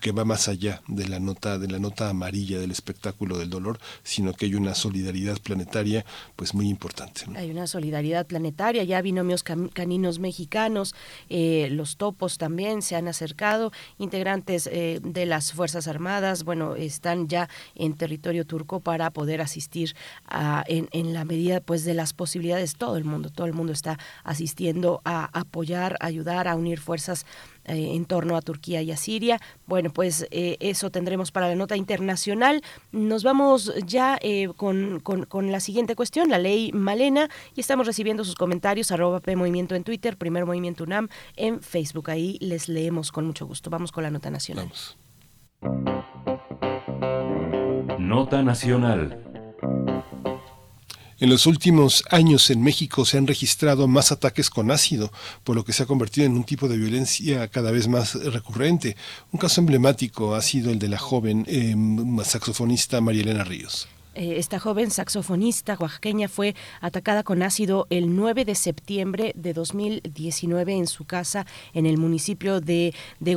que 0.00 0.12
va 0.12 0.24
más 0.24 0.48
allá 0.48 0.80
de 0.86 1.08
la 1.08 1.18
nota 1.18 1.58
de 1.58 1.68
la 1.68 1.78
nota 1.78 2.08
amarilla 2.08 2.58
del 2.58 2.70
espectáculo 2.70 3.38
del 3.38 3.50
dolor, 3.50 3.80
sino 4.04 4.32
que 4.32 4.46
hay 4.46 4.54
una 4.54 4.74
solidaridad 4.74 5.38
planetaria 5.40 6.04
pues 6.36 6.54
muy 6.54 6.68
importante. 6.68 7.24
Hay 7.36 7.50
una 7.50 7.66
solidaridad 7.66 8.26
planetaria, 8.26 8.84
ya 8.84 9.02
binomios 9.02 9.42
caninos 9.42 10.18
mexicanos, 10.18 10.94
eh, 11.28 11.68
los 11.70 11.96
topos 11.96 12.38
también 12.38 12.82
se 12.82 12.94
han 12.94 13.08
acercado, 13.08 13.72
integrantes 13.98 14.68
eh, 14.72 15.00
de 15.02 15.26
las 15.26 15.52
Fuerzas 15.52 15.88
Armadas, 15.88 16.44
bueno, 16.44 16.76
están 16.76 17.28
ya 17.28 17.48
en 17.74 17.94
territorio 17.94 18.46
turco 18.46 18.80
para 18.80 19.10
poder 19.10 19.40
asistir 19.40 19.94
a, 20.26 20.64
en, 20.68 20.88
en 20.92 21.12
la 21.12 21.24
medida 21.24 21.60
pues 21.60 21.84
de 21.84 21.94
las 21.94 22.12
posibilidades, 22.12 22.76
todo 22.76 22.96
el 22.96 23.04
mundo, 23.04 23.30
todo 23.30 23.46
el 23.46 23.52
mundo 23.52 23.72
está 23.72 23.98
asistiendo 24.22 25.02
a 25.04 25.28
apoyar, 25.38 25.96
ayudar, 26.00 26.46
a 26.46 26.54
unir 26.54 26.78
fuerzas 26.78 27.26
eh, 27.64 27.94
en 27.94 28.04
torno 28.04 28.36
a 28.36 28.42
Turquía 28.42 28.82
y 28.82 28.90
a 28.90 28.96
Siria. 28.96 29.40
Bueno, 29.66 29.90
pues 29.90 30.26
eh, 30.30 30.56
eso 30.60 30.90
tendremos 30.90 31.30
para 31.30 31.48
la 31.48 31.54
nota 31.54 31.76
internacional. 31.76 32.62
Nos 32.90 33.22
vamos 33.22 33.72
ya 33.86 34.18
eh, 34.20 34.48
con, 34.56 35.00
con, 35.00 35.52
la 35.52 35.60
siguiente 35.60 35.94
cuestión, 35.96 36.28
la 36.30 36.38
ley 36.38 36.72
Malena, 36.72 37.28
y 37.54 37.60
estamos 37.60 37.86
recibiendo 37.86 38.24
sus 38.24 38.34
comentarios, 38.34 38.90
arroba 38.92 39.20
P 39.20 39.36
Movimiento 39.36 39.74
en 39.74 39.84
Twitter, 39.84 40.16
Primer 40.16 40.46
Movimiento 40.46 40.84
UNAM 40.84 41.08
en 41.36 41.62
Facebook. 41.62 42.10
Ahí 42.10 42.38
les 42.40 42.68
leemos 42.68 43.12
con 43.12 43.26
mucho 43.26 43.46
gusto. 43.46 43.70
Vamos 43.70 43.92
con 43.92 44.02
la 44.02 44.10
nota 44.10 44.30
nacional. 44.30 44.70
Nota 47.98 48.42
nacional. 48.42 49.31
En 51.22 51.30
los 51.30 51.46
últimos 51.46 52.02
años 52.10 52.50
en 52.50 52.60
México 52.60 53.04
se 53.04 53.16
han 53.16 53.28
registrado 53.28 53.86
más 53.86 54.10
ataques 54.10 54.50
con 54.50 54.72
ácido, 54.72 55.12
por 55.44 55.54
lo 55.54 55.64
que 55.64 55.72
se 55.72 55.84
ha 55.84 55.86
convertido 55.86 56.26
en 56.26 56.32
un 56.32 56.42
tipo 56.42 56.66
de 56.66 56.76
violencia 56.76 57.46
cada 57.46 57.70
vez 57.70 57.86
más 57.86 58.14
recurrente. 58.14 58.96
Un 59.30 59.38
caso 59.38 59.60
emblemático 59.60 60.34
ha 60.34 60.42
sido 60.42 60.72
el 60.72 60.80
de 60.80 60.88
la 60.88 60.98
joven 60.98 61.44
eh, 61.46 61.76
saxofonista 62.24 63.00
María 63.00 63.22
Elena 63.22 63.44
Ríos. 63.44 63.86
Eh, 64.14 64.34
esta 64.36 64.58
joven 64.58 64.90
saxofonista 64.90 65.76
oaxaqueña 65.78 66.28
fue 66.28 66.54
atacada 66.80 67.22
con 67.22 67.42
ácido 67.42 67.86
el 67.88 68.14
9 68.14 68.44
de 68.44 68.54
septiembre 68.54 69.32
de 69.36 69.54
2019 69.54 70.74
en 70.74 70.86
su 70.86 71.04
casa 71.04 71.46
en 71.72 71.86
el 71.86 71.96
municipio 71.96 72.60
de, 72.60 72.94
de 73.20 73.32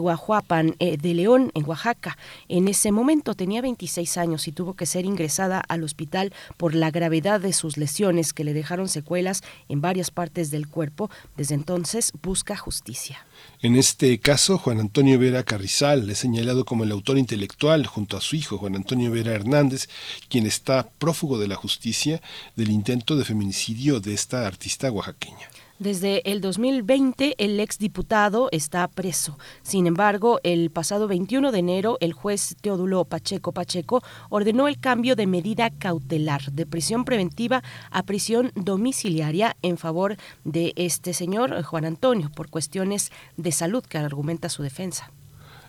eh, 0.80 0.98
de 0.98 1.14
León, 1.14 1.52
en 1.54 1.66
Oaxaca. 1.66 2.18
En 2.50 2.68
ese 2.68 2.92
momento 2.92 3.36
tenía 3.36 3.62
26 3.62 4.18
años 4.18 4.48
y 4.48 4.52
tuvo 4.52 4.74
que 4.74 4.86
ser 4.86 5.06
ingresada 5.06 5.60
al 5.60 5.84
hospital 5.84 6.34
por 6.58 6.76
la 6.76 6.92
gravedad 6.92 7.40
de 7.40 7.54
sus 7.54 7.78
lesiones 7.78 8.34
que 8.34 8.44
le 8.44 8.54
dejaron 8.54 8.90
secuelas 8.90 9.44
en 9.70 9.82
varias 9.82 10.12
partes 10.12 10.52
del 10.52 10.68
cuerpo. 10.68 11.10
Desde 11.38 11.56
entonces 11.56 12.12
busca 12.22 12.58
justicia. 12.58 13.26
En 13.62 13.76
este 13.76 14.20
caso, 14.20 14.58
Juan 14.58 14.80
Antonio 14.80 15.18
Vera 15.18 15.44
Carrizal 15.44 16.10
es 16.10 16.20
señalado 16.20 16.66
como 16.66 16.84
el 16.84 16.92
autor 16.92 17.18
intelectual 17.18 17.86
junto 17.88 18.18
a 18.18 18.22
su 18.22 18.36
hijo, 18.36 18.58
Juan 18.58 18.76
Antonio 18.76 19.12
Vera 19.12 19.34
Hernández, 19.34 19.90
quien 20.30 20.46
está 20.46 20.90
prófugo 21.00 21.40
de 21.40 21.48
la 21.48 21.56
justicia 21.56 22.22
del 22.56 22.70
intento 22.70 23.16
de 23.16 23.26
feminicidio 23.26 24.00
de 24.00 24.14
esta 24.14 24.46
artista 24.46 24.92
oaxaqueña. 24.92 25.50
Desde 25.78 26.32
el 26.32 26.40
2020, 26.40 27.36
el 27.38 27.60
exdiputado 27.60 28.48
está 28.54 28.88
preso. 28.88 29.38
Sin 29.62 29.88
embargo, 29.88 30.40
el 30.44 30.70
pasado 30.70 31.10
21 31.10 31.52
de 31.52 31.60
enero, 31.60 31.98
el 32.00 32.14
juez 32.14 32.56
Teodulo 32.62 33.04
Pacheco 33.04 33.52
Pacheco 33.52 34.02
ordenó 34.30 34.70
el 34.70 34.80
cambio 34.80 35.18
de 35.18 35.28
medida 35.28 35.70
cautelar 35.72 36.54
de 36.54 36.66
prisión 36.66 37.04
preventiva 37.04 37.62
a 37.92 38.04
prisión 38.04 38.54
domiciliaria 38.56 39.58
en 39.64 39.78
favor 39.78 40.16
de 40.46 40.72
este 40.78 41.14
señor 41.14 41.62
Juan 41.64 41.84
Antonio 41.84 42.32
por 42.34 42.50
cuestiones 42.50 43.12
de 43.36 43.52
salud 43.52 43.84
que 43.84 43.98
argumenta 43.98 44.48
su 44.48 44.64
defensa. 44.64 45.12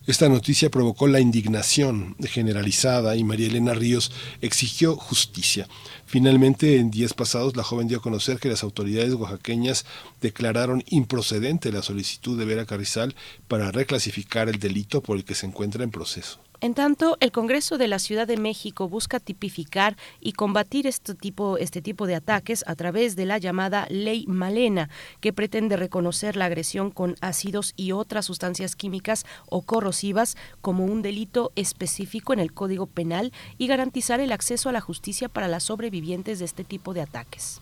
Esta 0.07 0.29
noticia 0.29 0.71
provocó 0.71 1.09
la 1.09 1.19
indignación 1.19 2.15
generalizada 2.21 3.17
y 3.17 3.25
María 3.25 3.49
Elena 3.49 3.75
Ríos 3.75 4.13
exigió 4.41 4.95
justicia. 4.95 5.67
Finalmente, 6.07 6.77
en 6.77 6.93
días 6.93 7.15
pasados, 7.15 7.57
la 7.57 7.65
joven 7.65 7.89
dio 7.89 7.99
a 7.99 8.03
conocer 8.03 8.39
que 8.39 8.49
las 8.49 8.63
autoridades 8.63 9.13
oaxaqueñas 9.15 9.85
declararon 10.21 10.85
improcedente 10.87 11.73
la 11.73 11.83
solicitud 11.83 12.39
de 12.39 12.45
Vera 12.45 12.65
Carrizal 12.65 13.17
para 13.49 13.73
reclasificar 13.73 14.49
el 14.49 14.61
delito 14.61 15.03
por 15.03 15.17
el 15.17 15.25
que 15.25 15.35
se 15.35 15.47
encuentra 15.47 15.83
en 15.83 15.91
proceso. 15.91 16.39
En 16.61 16.73
tanto, 16.73 17.19
el 17.21 17.33
Congreso 17.33 17.77
de 17.77 17.87
la 17.87 17.99
Ciudad 17.99 18.27
de 18.27 18.39
México 18.39 18.89
busca 18.89 19.21
tipificar 19.21 19.97
y 20.21 20.33
combatir 20.33 20.87
este 20.87 21.15
tipo, 21.15 21.59
este 21.59 21.83
tipo 21.83 22.07
de 22.07 22.15
ataques 22.15 22.65
a 22.67 22.75
través 22.75 23.15
de 23.15 23.27
la 23.27 23.37
llamada 23.37 23.87
Ley 23.91 24.25
Malena, 24.27 24.89
que 25.21 25.35
pretende 25.35 25.77
reconocer 25.77 26.35
la 26.35 26.47
agresión 26.47 26.91
con 26.91 27.17
ácidos 27.21 27.75
y 27.77 27.93
otras 27.93 28.25
sustancias 28.25 28.75
químicas 28.75 29.27
o 29.51 29.63
corrosivas 29.63 30.37
como 30.63 30.87
un 30.87 31.03
delito 31.03 31.53
específico 31.57 32.33
en 32.33 32.39
el 32.39 32.55
Código 32.55 32.87
Penal 32.87 33.33
y 33.59 33.67
garantizar 33.67 34.21
el 34.21 34.33
acceso 34.33 34.71
a 34.71 34.73
la 34.73 34.81
justicia 34.81 35.29
para 35.29 35.49
las 35.49 35.65
sobrevivientes 35.65 36.39
de 36.39 36.47
este 36.47 36.65
tipo 36.65 36.95
de 36.95 37.03
ataques. 37.03 37.61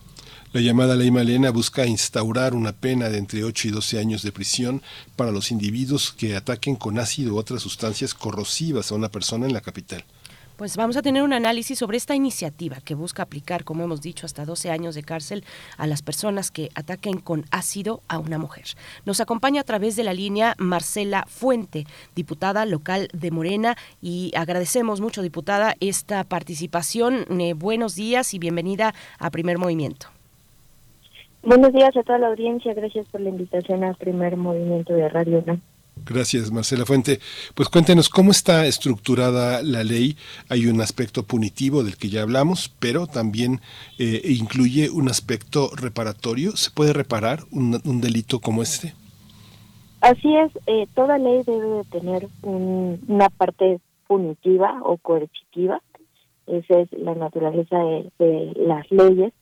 La 0.55 0.61
llamada 0.61 0.95
Ley 0.95 1.11
Malena 1.11 1.51
busca 1.51 1.85
instaurar 1.85 2.55
una 2.55 2.71
pena 2.71 3.09
de 3.09 3.19
entre 3.19 3.43
8 3.43 3.67
y 3.67 3.71
12 3.73 3.99
años 3.99 4.23
de 4.23 4.31
prisión 4.31 4.83
para 5.17 5.33
los 5.33 5.51
individuos 5.51 6.13
que 6.13 6.37
ataquen 6.37 6.77
con 6.77 7.01
ácido 7.01 7.35
u 7.35 7.39
otras 7.39 7.61
sustancias 7.61 8.15
corrosivas 8.15 8.93
a 8.93 8.95
una 8.95 9.09
persona 9.09 9.47
en 9.47 9.53
la 9.53 9.63
capital. 9.63 10.05
Pues 10.57 10.77
vamos 10.77 10.97
a 10.97 11.03
tener 11.03 11.25
un 11.25 11.33
análisis 11.33 11.77
sobre 11.77 11.97
esta 11.97 12.15
iniciativa 12.15 12.77
que 12.85 12.95
busca 12.95 13.25
aplicar, 13.25 13.65
como 13.65 13.83
hemos 13.83 14.01
dicho, 14.01 14.27
hasta 14.27 14.45
12 14.45 14.71
años 14.71 14.95
de 14.95 15.03
cárcel 15.03 15.45
a 15.77 15.89
las 15.89 16.03
personas 16.03 16.53
que 16.53 16.71
ataquen 16.77 17.19
con 17.19 17.47
ácido 17.51 18.01
a 18.07 18.21
una 18.21 18.39
mujer. 18.39 18.67
Nos 19.05 19.19
acompaña 19.19 19.63
a 19.63 19.65
través 19.65 19.97
de 19.97 20.05
la 20.05 20.15
línea 20.15 20.55
Marcela 20.59 21.27
Fuente, 21.29 21.85
diputada 22.15 22.65
local 22.65 23.09
de 23.13 23.33
Morena, 23.33 23.77
y 24.01 24.31
agradecemos 24.37 25.01
mucho, 25.01 25.21
diputada, 25.21 25.75
esta 25.81 26.23
participación. 26.23 27.27
Eh, 27.41 27.55
buenos 27.55 27.97
días 27.97 28.35
y 28.35 28.39
bienvenida 28.39 28.95
a 29.19 29.31
Primer 29.31 29.59
Movimiento. 29.59 30.14
Buenos 31.47 31.75
días 31.75 31.95
a 31.95 32.03
toda 32.03 32.19
la 32.19 32.29
audiencia. 32.29 32.73
Gracias 32.73 33.07
por 33.09 33.21
la 33.21 33.29
invitación 33.29 33.85
al 33.85 33.97
primer 33.97 34.39
movimiento 34.39 34.95
de 34.95 35.11
Radio 35.11 35.45
Gracias, 36.07 36.51
Marcela 36.51 36.87
Fuente. 36.87 37.19
Pues 37.55 37.69
cuéntenos 37.69 38.09
cómo 38.09 38.31
está 38.31 38.65
estructurada 38.65 39.63
la 39.63 39.85
ley. 39.85 40.17
Hay 40.49 40.67
un 40.67 40.81
aspecto 40.81 41.23
punitivo 41.23 41.85
del 41.85 41.99
que 41.99 42.09
ya 42.09 42.23
hablamos, 42.23 42.75
pero 42.81 43.07
también 43.07 43.61
eh, 43.99 44.23
incluye 44.25 44.89
un 44.89 45.11
aspecto 45.11 45.69
reparatorio. 45.77 46.53
¿Se 46.53 46.71
puede 46.71 46.95
reparar 46.95 47.41
un, 47.51 48.01
delito 48.01 48.41
como 48.41 48.63
este? 48.63 48.95
Así 50.01 50.35
es, 50.35 50.51
eh, 50.67 50.87
toda 50.95 51.19
ley 51.19 51.43
debe 51.45 51.67
de 51.67 51.85
tener 51.85 52.29
una 52.43 53.29
parte 53.29 53.81
punitiva 54.07 54.81
o 54.83 54.97
coercitiva. 54.97 55.83
Esa 56.47 56.81
es 56.81 56.93
la 56.93 57.15
naturaleza 57.15 57.77
de 58.19 58.53
las 58.57 58.91
leyes. 58.91 59.35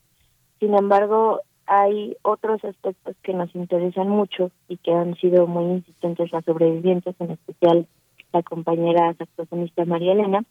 Sin 0.59 0.73
embargo, 0.75 1.41
hay 1.65 2.17
otros 2.23 2.63
aspectos 2.63 3.15
que 3.23 3.33
nos 3.33 3.53
interesan 3.55 4.09
mucho 4.09 4.51
y 4.67 4.77
que 4.77 4.91
han 4.91 5.15
sido 5.15 5.47
muy 5.47 5.65
insistentes 5.75 6.31
las 6.31 6.43
sobrevivientes, 6.45 7.15
en 7.19 7.31
especial 7.31 7.87
la 8.33 8.43
compañera 8.43 9.13
saxofonista 9.13 9.85
María 9.85 10.13
Elena, 10.13 10.43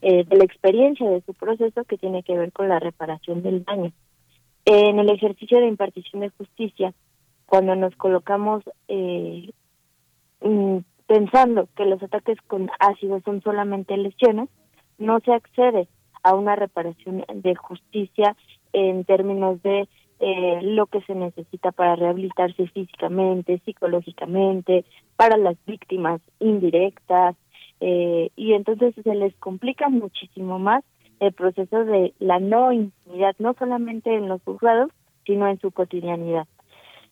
eh, 0.00 0.24
de 0.24 0.36
la 0.36 0.44
experiencia 0.44 1.08
de 1.08 1.22
su 1.22 1.34
proceso 1.34 1.84
que 1.84 1.98
tiene 1.98 2.22
que 2.22 2.36
ver 2.36 2.52
con 2.52 2.68
la 2.68 2.78
reparación 2.78 3.42
del 3.42 3.64
daño. 3.64 3.92
En 4.64 4.98
el 4.98 5.10
ejercicio 5.10 5.60
de 5.60 5.66
impartición 5.66 6.20
de 6.20 6.30
justicia, 6.30 6.92
cuando 7.46 7.74
nos 7.74 7.94
colocamos 7.96 8.62
eh, 8.88 9.50
mm, 10.42 10.78
pensando 11.06 11.68
que 11.76 11.86
los 11.86 12.02
ataques 12.02 12.38
con 12.46 12.70
ácido 12.78 13.20
son 13.24 13.42
solamente 13.42 13.96
lesiones, 13.96 14.48
no 14.98 15.20
se 15.20 15.32
accede 15.32 15.88
a 16.22 16.34
una 16.34 16.56
reparación 16.56 17.24
de 17.32 17.54
justicia 17.54 18.36
en 18.72 19.04
términos 19.04 19.62
de 19.62 19.88
eh, 20.20 20.60
lo 20.62 20.86
que 20.86 21.00
se 21.02 21.14
necesita 21.14 21.72
para 21.72 21.96
rehabilitarse 21.96 22.66
físicamente, 22.68 23.60
psicológicamente, 23.64 24.84
para 25.16 25.36
las 25.36 25.56
víctimas 25.66 26.20
indirectas, 26.40 27.36
eh, 27.80 28.30
y 28.36 28.54
entonces 28.54 28.94
se 29.02 29.14
les 29.14 29.34
complica 29.36 29.88
muchísimo 29.88 30.58
más 30.58 30.84
el 31.20 31.32
proceso 31.32 31.84
de 31.84 32.14
la 32.18 32.38
no 32.40 32.72
intimidad, 32.72 33.34
no 33.38 33.54
solamente 33.58 34.14
en 34.14 34.28
los 34.28 34.42
juzgados, 34.42 34.90
sino 35.26 35.48
en 35.48 35.60
su 35.60 35.70
cotidianidad. 35.70 36.46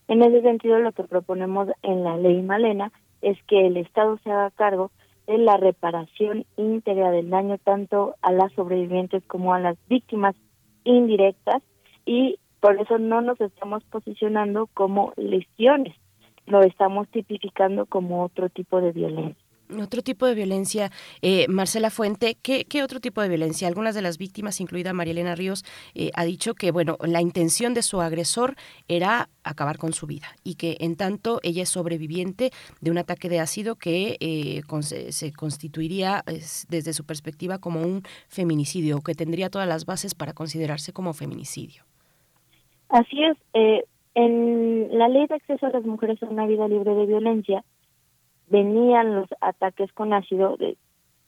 En 0.08 0.22
ese 0.22 0.42
sentido, 0.42 0.78
lo 0.78 0.92
que 0.92 1.04
proponemos 1.04 1.68
en 1.82 2.04
la 2.04 2.16
ley 2.16 2.40
Malena 2.42 2.92
es 3.22 3.36
que 3.44 3.66
el 3.66 3.76
Estado 3.76 4.18
se 4.22 4.30
haga 4.30 4.50
cargo 4.52 4.90
de 5.26 5.38
la 5.38 5.56
reparación 5.56 6.44
íntegra 6.56 7.10
del 7.10 7.30
daño 7.30 7.58
tanto 7.58 8.14
a 8.22 8.30
las 8.32 8.52
sobrevivientes 8.52 9.24
como 9.26 9.54
a 9.54 9.60
las 9.60 9.76
víctimas 9.88 10.36
indirectas 10.84 11.62
y 12.04 12.38
por 12.60 12.80
eso 12.80 12.98
no 12.98 13.20
nos 13.20 13.40
estamos 13.40 13.84
posicionando 13.84 14.68
como 14.74 15.12
lesiones, 15.16 15.94
lo 16.46 16.62
estamos 16.62 17.08
tipificando 17.08 17.86
como 17.86 18.24
otro 18.24 18.48
tipo 18.48 18.80
de 18.80 18.92
violencia. 18.92 19.46
Otro 19.68 20.00
tipo 20.00 20.26
de 20.26 20.34
violencia, 20.34 20.92
eh, 21.22 21.46
Marcela 21.48 21.90
Fuente, 21.90 22.38
¿qué, 22.40 22.66
¿qué, 22.66 22.84
otro 22.84 23.00
tipo 23.00 23.20
de 23.20 23.28
violencia? 23.28 23.66
Algunas 23.66 23.96
de 23.96 24.02
las 24.02 24.16
víctimas, 24.16 24.60
incluida 24.60 24.92
María 24.92 25.10
Elena 25.10 25.34
Ríos, 25.34 25.64
eh, 25.94 26.12
ha 26.14 26.24
dicho 26.24 26.54
que 26.54 26.70
bueno, 26.70 26.96
la 27.00 27.20
intención 27.20 27.74
de 27.74 27.82
su 27.82 28.00
agresor 28.00 28.54
era 28.86 29.28
acabar 29.42 29.78
con 29.78 29.92
su 29.92 30.06
vida 30.06 30.28
y 30.44 30.54
que 30.54 30.76
en 30.78 30.94
tanto 30.94 31.40
ella 31.42 31.64
es 31.64 31.68
sobreviviente 31.68 32.52
de 32.80 32.90
un 32.92 32.98
ataque 32.98 33.28
de 33.28 33.40
ácido 33.40 33.74
que 33.74 34.16
eh, 34.20 34.62
con, 34.68 34.84
se 34.84 35.32
constituiría 35.32 36.22
desde 36.68 36.92
su 36.92 37.04
perspectiva 37.04 37.58
como 37.58 37.80
un 37.82 38.02
feminicidio 38.28 39.00
que 39.00 39.16
tendría 39.16 39.50
todas 39.50 39.66
las 39.66 39.84
bases 39.84 40.14
para 40.14 40.32
considerarse 40.32 40.92
como 40.92 41.12
feminicidio. 41.12 41.84
Así 42.88 43.22
es, 43.24 43.36
eh, 43.54 43.84
en 44.14 44.96
la 44.96 45.08
ley 45.08 45.26
de 45.26 45.34
acceso 45.34 45.66
a 45.66 45.70
las 45.70 45.84
mujeres 45.84 46.22
a 46.22 46.26
una 46.26 46.46
vida 46.46 46.68
libre 46.68 46.94
de 46.94 47.06
violencia 47.06 47.64
venían 48.48 49.14
los 49.14 49.28
ataques 49.40 49.92
con 49.92 50.12
ácido, 50.12 50.56
de, 50.56 50.76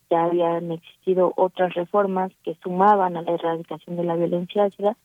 ya 0.09 0.25
habían 0.25 0.71
existido 0.73 1.33
otras 1.37 1.75
reformas 1.75 2.33
que 2.45 2.55
sumaban 2.63 3.17
a 3.17 3.23
la 3.23 3.33
erradicación 3.33 3.97
de 3.97 4.05
la 4.05 4.17
violencia 4.17 4.65
ácida, 4.65 4.97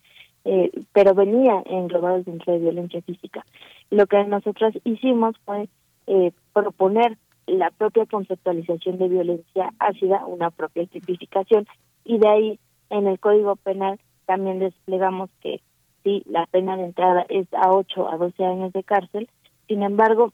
eh, 0.46 0.72
pero 0.94 1.14
venía 1.14 1.64
englobados 1.66 2.26
dentro 2.26 2.54
de 2.54 2.60
violencia 2.60 3.02
física. 3.02 3.46
Lo 3.90 4.06
que 4.08 4.24
nosotros 4.26 4.74
hicimos 4.84 5.36
fue 5.46 5.68
eh, 6.08 6.32
proponer 6.54 7.18
la 7.48 7.72
propia 7.72 8.06
conceptualización 8.06 8.98
de 8.98 9.10
violencia 9.10 9.74
ácida, 9.80 10.26
una 10.26 10.52
propia 10.52 10.86
tipificación, 10.86 11.66
y 12.06 12.18
de 12.18 12.28
ahí 12.28 12.60
en 12.90 13.08
el 13.08 13.20
Código 13.20 13.56
Penal 13.56 14.00
también 14.26 14.60
desplegamos 14.60 15.30
que 15.42 15.62
sí, 16.04 16.24
la 16.26 16.46
pena 16.46 16.78
de 16.78 16.86
entrada 16.86 17.26
es 17.30 17.48
a 17.54 17.72
8 17.72 18.10
a 18.10 18.18
12 18.18 18.46
años 18.46 18.74
de 18.74 18.84
cárcel, 18.84 19.30
sin 19.68 19.84
embargo, 19.84 20.34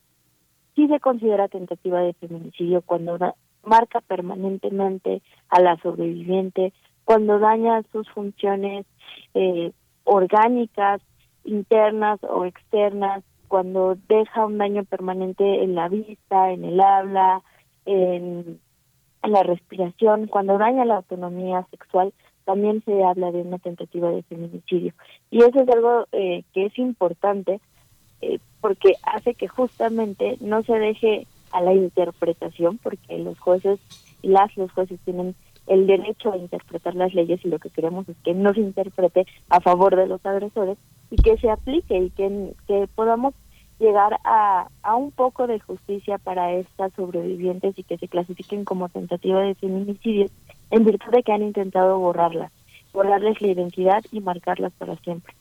sí 0.76 0.88
se 0.88 1.00
considera 1.00 1.48
tentativa 1.48 2.02
de 2.02 2.14
feminicidio 2.14 2.82
cuando 2.82 3.18
marca 3.64 4.02
permanentemente 4.02 5.22
a 5.50 5.60
la 5.62 5.78
sobreviviente, 5.78 6.74
cuando 7.06 7.40
daña 7.40 7.84
sus 7.92 8.10
funciones 8.10 8.86
eh, 9.34 9.72
orgánicas, 10.04 11.02
internas 11.44 12.20
o 12.24 12.46
externas, 12.46 13.24
cuando 13.48 13.98
deja 14.08 14.46
un 14.46 14.58
daño 14.58 14.84
permanente 14.86 15.64
en 15.64 15.76
la 15.76 15.90
vista, 15.90 16.52
en 16.52 16.64
el 16.64 16.80
habla, 16.80 17.42
en, 17.86 18.60
en 19.24 19.32
la 19.32 19.44
respiración, 19.44 20.28
cuando 20.28 20.58
daña 20.58 20.86
la 20.86 20.98
autonomía 20.98 21.66
sexual, 21.72 22.14
también 22.50 22.82
se 22.84 23.04
habla 23.04 23.32
de 23.32 23.44
una 23.44 23.60
tentativa 23.60 24.10
de 24.10 24.24
feminicidio. 24.24 24.92
Y 25.30 25.44
eso 25.44 25.62
es 25.62 25.70
algo 25.70 26.08
eh, 26.12 26.42
que 26.52 26.66
es 26.66 26.80
importante 26.80 27.60
eh, 28.22 28.40
porque 28.60 28.96
hace 29.04 29.36
que 29.36 29.48
justamente 29.48 30.36
no 30.42 30.64
se 30.64 30.74
deje 30.74 31.28
a 31.52 31.62
la 31.62 31.76
interpretación, 31.76 32.80
porque 32.80 33.20
los 33.20 33.38
jueces 33.38 33.80
las 34.24 34.58
los 34.58 34.72
jueces 34.72 35.00
tienen 35.06 35.36
el 35.68 35.86
derecho 35.86 36.32
a 36.32 36.38
interpretar 36.38 36.96
las 36.96 37.14
leyes 37.14 37.40
y 37.46 37.50
lo 37.50 37.60
que 37.60 37.70
queremos 37.70 38.10
es 38.10 38.18
que 38.24 38.34
no 38.34 38.52
se 38.56 38.62
interprete 38.62 39.28
a 39.50 39.60
favor 39.60 39.96
de 39.96 40.08
los 40.08 40.26
agresores 40.26 40.80
y 41.12 41.18
que 41.18 41.38
se 41.38 41.52
aplique 41.52 42.00
y 42.00 42.10
que, 42.10 42.56
que 42.66 42.90
podamos 42.96 43.36
llegar 43.78 44.18
a, 44.24 44.70
a 44.82 44.96
un 44.96 45.12
poco 45.12 45.46
de 45.46 45.60
justicia 45.60 46.18
para 46.18 46.52
estas 46.54 46.92
sobrevivientes 46.94 47.78
y 47.78 47.84
que 47.84 48.00
se 48.00 48.08
clasifiquen 48.08 48.66
como 48.66 48.90
tentativa 48.90 49.40
de 49.40 49.54
feminicidio 49.54 50.26
en 50.72 50.86
virtud 50.86 51.12
de 51.12 51.24
que 51.24 51.32
han 51.32 51.42
intentado 51.42 52.00
borrarlas, 52.00 52.52
borrarles 52.94 53.42
la 53.42 53.48
identidad 53.48 54.04
y 54.12 54.22
marcarlas 54.22 54.74
para 54.74 54.96
siempre. 54.98 55.34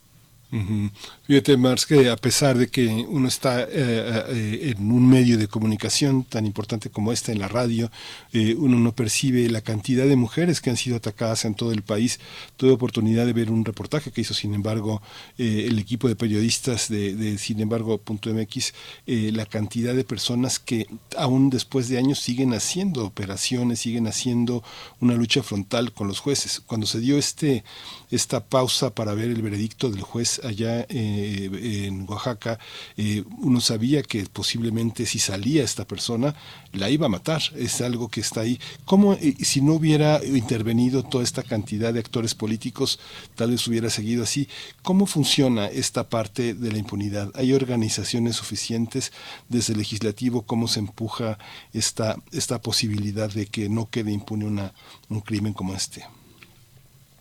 Fíjate, 0.51 1.59
Mars, 1.59 1.85
que 1.85 2.09
a 2.09 2.17
pesar 2.17 2.57
de 2.57 2.69
que 2.69 2.87
uno 2.87 3.29
está 3.29 3.65
eh, 3.65 3.69
eh, 3.71 4.75
en 4.75 4.91
un 4.91 5.07
medio 5.07 5.37
de 5.37 5.47
comunicación 5.47 6.25
tan 6.25 6.47
importante 6.47 6.89
como 6.89 7.13
este, 7.13 7.33
en 7.33 7.39
la 7.39 7.49
radio, 7.49 7.91
eh, 8.33 8.55
uno 8.57 8.79
no 8.79 8.95
percibe 8.95 9.51
la 9.51 9.61
cantidad 9.61 10.07
de 10.07 10.17
mujeres 10.17 10.63
que 10.63 10.71
han 10.71 10.79
sido 10.79 10.97
atacadas 10.97 11.45
en 11.45 11.55
todo 11.55 11.73
el 11.73 11.83
país. 11.83 12.19
Tuve 12.57 12.71
oportunidad 12.71 13.27
de 13.27 13.35
ver 13.35 13.51
un 13.51 13.63
reportaje 13.63 14.11
que 14.11 14.23
hizo, 14.23 14.33
sin 14.33 14.55
embargo, 14.55 15.03
el 15.37 15.79
equipo 15.79 16.09
de 16.09 16.17
periodistas 16.17 16.89
de, 16.89 17.15
de 17.15 17.37
sin 17.37 17.61
embargo.mx, 17.61 18.73
la 19.07 19.45
cantidad 19.45 19.95
de 19.95 20.05
personas 20.05 20.59
que 20.59 20.87
aún 21.19 21.51
después 21.51 21.89
de 21.89 21.99
años 21.99 22.21
siguen 22.21 22.55
haciendo 22.55 23.05
operaciones, 23.05 23.81
siguen 23.81 24.07
haciendo 24.07 24.65
una 25.01 25.15
lucha 25.15 25.43
frontal 25.43 25.93
con 25.93 26.09
los 26.09 26.21
jueces. 26.21 26.61
Cuando 26.61 26.87
se 26.87 27.01
dio 27.01 27.19
este 27.19 27.65
esta 28.11 28.45
pausa 28.45 28.91
para 28.95 29.15
ver 29.15 29.31
el 29.31 29.43
veredicto 29.43 29.91
del 29.91 30.03
juez 30.03 30.41
allá 30.45 30.87
eh, 30.89 31.87
en 31.87 32.09
Oaxaca, 32.09 32.59
eh, 32.97 33.25
uno 33.39 33.61
sabía 33.61 34.03
que 34.03 34.25
posiblemente 34.27 35.07
si 35.07 35.19
salía 35.19 35.65
esta 35.65 35.87
persona, 35.87 36.35
la 36.73 36.91
iba 36.91 37.07
a 37.07 37.11
matar. 37.11 37.43
Es 37.57 37.81
algo 37.81 38.09
que 38.09 38.21
está 38.21 38.43
ahí. 38.43 38.59
¿Cómo, 38.85 39.15
eh, 39.15 39.37
si 39.43 39.61
no 39.61 39.75
hubiera 39.75 40.25
intervenido 40.25 41.03
toda 41.03 41.25
esta 41.25 41.43
cantidad 41.43 41.93
de 41.93 42.01
actores 42.01 42.35
políticos, 42.35 42.99
tal 43.35 43.51
vez 43.51 43.67
hubiera 43.67 43.91
seguido 43.91 44.23
así? 44.23 44.49
¿Cómo 44.83 45.07
funciona 45.07 45.67
esta 45.67 46.09
parte 46.09 46.55
de 46.55 46.73
la 46.73 46.79
impunidad? 46.79 47.31
¿Hay 47.35 47.53
organizaciones 47.53 48.37
suficientes 48.37 49.13
desde 49.49 49.73
el 49.73 49.79
legislativo? 49.79 50.43
¿Cómo 50.43 50.69
se 50.69 50.81
empuja 50.81 51.39
esta, 51.73 52.17
esta 52.33 52.61
posibilidad 52.61 53.31
de 53.31 53.47
que 53.47 53.69
no 53.69 53.89
quede 53.91 54.13
impune 54.13 54.47
una, 54.47 54.73
un 55.09 55.21
crimen 55.21 55.53
como 55.53 55.75
este? 55.75 56.05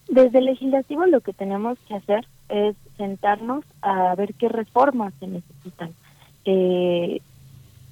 Desde 0.08 0.42
legislativo 0.42 1.06
lo 1.06 1.22
que 1.22 1.34
tenemos 1.34 1.78
que 1.88 1.96
hacer 1.96 2.26
es 2.50 2.76
sentarnos 2.98 3.66
a 3.82 4.16
ver 4.16 4.34
qué 4.36 4.48
reformas 4.48 5.14
se 5.20 5.28
necesitan. 5.28 5.94
Eh, 6.46 7.22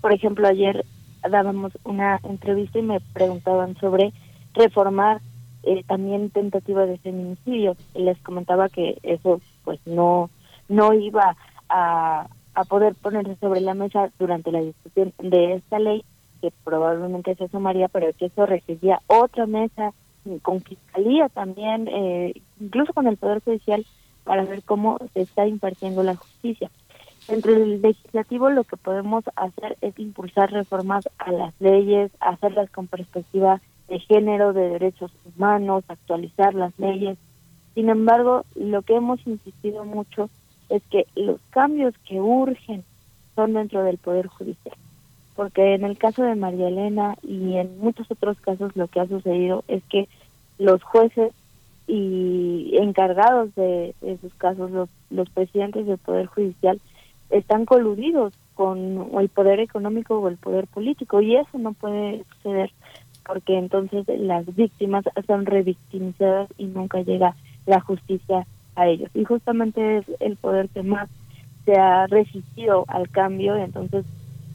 por 0.02 0.14
ejemplo, 0.14 0.48
ayer 0.48 0.86
dábamos 1.30 1.74
una 1.84 2.20
entrevista 2.24 2.80
y 2.80 2.84
me 2.84 3.00
preguntaban 3.14 3.76
sobre 3.78 4.14
reformar 4.54 5.20
eh, 5.64 5.84
también 5.88 6.30
tentativa 6.30 6.86
de 6.86 6.98
feminicidio. 7.00 7.76
Les 7.94 8.18
comentaba 8.20 8.70
que 8.70 8.98
eso 9.04 9.42
pues 9.64 9.80
no 9.86 10.30
no 10.70 10.94
iba 10.94 11.36
a, 11.70 12.28
a 12.56 12.64
poder 12.64 12.96
ponerse 12.96 13.36
sobre 13.36 13.62
la 13.62 13.74
mesa 13.74 14.10
durante 14.18 14.52
la 14.52 14.62
discusión 14.62 15.14
de 15.20 15.54
esta 15.54 15.80
ley, 15.80 16.04
que 16.42 16.52
probablemente 16.64 17.36
se 17.36 17.50
sumaría, 17.50 17.88
pero 17.88 18.12
que 18.14 18.28
eso 18.28 18.46
requería 18.46 19.02
otra 19.08 19.46
mesa 19.46 19.94
con 20.42 20.62
fiscalía 20.62 21.30
también, 21.30 21.88
eh, 21.88 22.42
incluso 22.60 22.94
con 22.94 23.08
el 23.08 23.18
Poder 23.18 23.42
Judicial, 23.44 23.86
para 24.24 24.44
ver 24.44 24.64
cómo 24.64 24.98
se 25.14 25.22
está 25.22 25.48
impartiendo 25.48 26.04
la 26.04 26.16
justicia. 26.16 26.70
Dentro 27.28 27.54
del 27.54 27.82
legislativo 27.82 28.50
lo 28.50 28.64
que 28.64 28.78
podemos 28.78 29.24
hacer 29.36 29.78
es 29.82 29.98
impulsar 29.98 30.52
reformas 30.52 31.10
a 31.18 31.32
las 31.32 31.60
leyes, 31.60 32.12
hacerlas 32.20 32.70
con 32.70 32.88
perspectiva 32.88 33.62
de 33.88 34.00
género, 34.00 34.54
de 34.54 34.70
derechos 34.70 35.12
humanos, 35.26 35.84
actualizar 35.88 36.54
las 36.54 36.78
leyes. 36.80 37.18
Sin 37.74 37.90
embargo, 37.90 38.46
lo 38.56 38.82
que 38.84 38.96
hemos 38.96 39.26
insistido 39.26 39.86
mucho 39.86 40.30
es 40.70 40.84
que 40.90 41.08
los 41.16 41.40
cambios 41.50 41.94
que 42.08 42.22
urgen 42.22 42.84
son 43.36 43.54
dentro 43.54 43.84
del 43.84 43.98
Poder 43.98 44.28
Judicial. 44.28 44.76
Porque 45.36 45.74
en 45.74 45.84
el 45.84 45.98
caso 45.98 46.24
de 46.24 46.36
María 46.36 46.70
Elena 46.70 47.16
y 47.22 47.58
en 47.58 47.80
muchos 47.80 48.10
otros 48.10 48.40
casos 48.40 48.76
lo 48.76 48.88
que 48.88 49.00
ha 49.00 49.08
sucedido 49.08 49.64
es 49.68 49.84
que 49.86 50.08
los 50.58 50.82
jueces 50.84 51.34
y 51.88 52.78
encargados 52.78 53.54
de 53.56 53.94
esos 54.02 54.34
casos, 54.36 54.72
los, 54.72 54.90
los 55.10 55.30
presidentes 55.30 55.86
del 55.86 55.98
Poder 55.98 56.26
Judicial, 56.28 56.80
están 57.30 57.66
coludidos 57.66 58.34
con 58.54 59.10
el 59.20 59.30
poder 59.30 59.60
económico 59.60 60.18
o 60.18 60.28
el 60.30 60.38
poder 60.38 60.68
político 60.68 61.22
y 61.22 61.36
eso 61.36 61.58
no 61.58 61.74
puede 61.74 62.24
suceder 62.36 62.72
porque 63.26 63.58
entonces 63.58 64.06
las 64.08 64.46
víctimas 64.56 65.04
son 65.26 65.46
revictimizadas 65.46 66.48
y 66.58 66.66
nunca 66.66 67.02
llega 67.02 67.36
la 67.66 67.82
justicia 67.82 68.46
a 68.76 68.88
ellos. 68.88 69.10
Y 69.14 69.24
justamente 69.24 69.98
es 69.98 70.06
el 70.20 70.38
poder 70.38 70.70
que 70.70 70.84
más 70.84 71.10
se 71.66 71.76
ha 71.76 72.06
resistido 72.08 72.86
al 72.88 73.10
cambio 73.10 73.58
y 73.58 73.62
entonces 73.62 74.06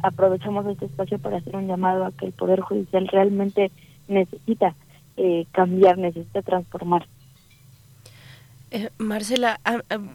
aprovechamos 0.03 0.67
este 0.67 0.87
espacio 0.87 1.19
para 1.19 1.39
hacer 1.39 1.57
un 1.57 1.67
llamado 1.67 2.05
a 2.05 2.13
que 2.13 2.27
el 2.27 2.33
Poder 2.33 2.61
Judicial 2.61 3.09
realmente 3.09 3.71
necesita 4.09 4.75
eh, 5.17 5.47
cambiar, 5.53 5.99
necesita 5.99 6.43
transformar. 6.43 7.07
Eh, 8.71 8.91
Marcela, 8.99 9.59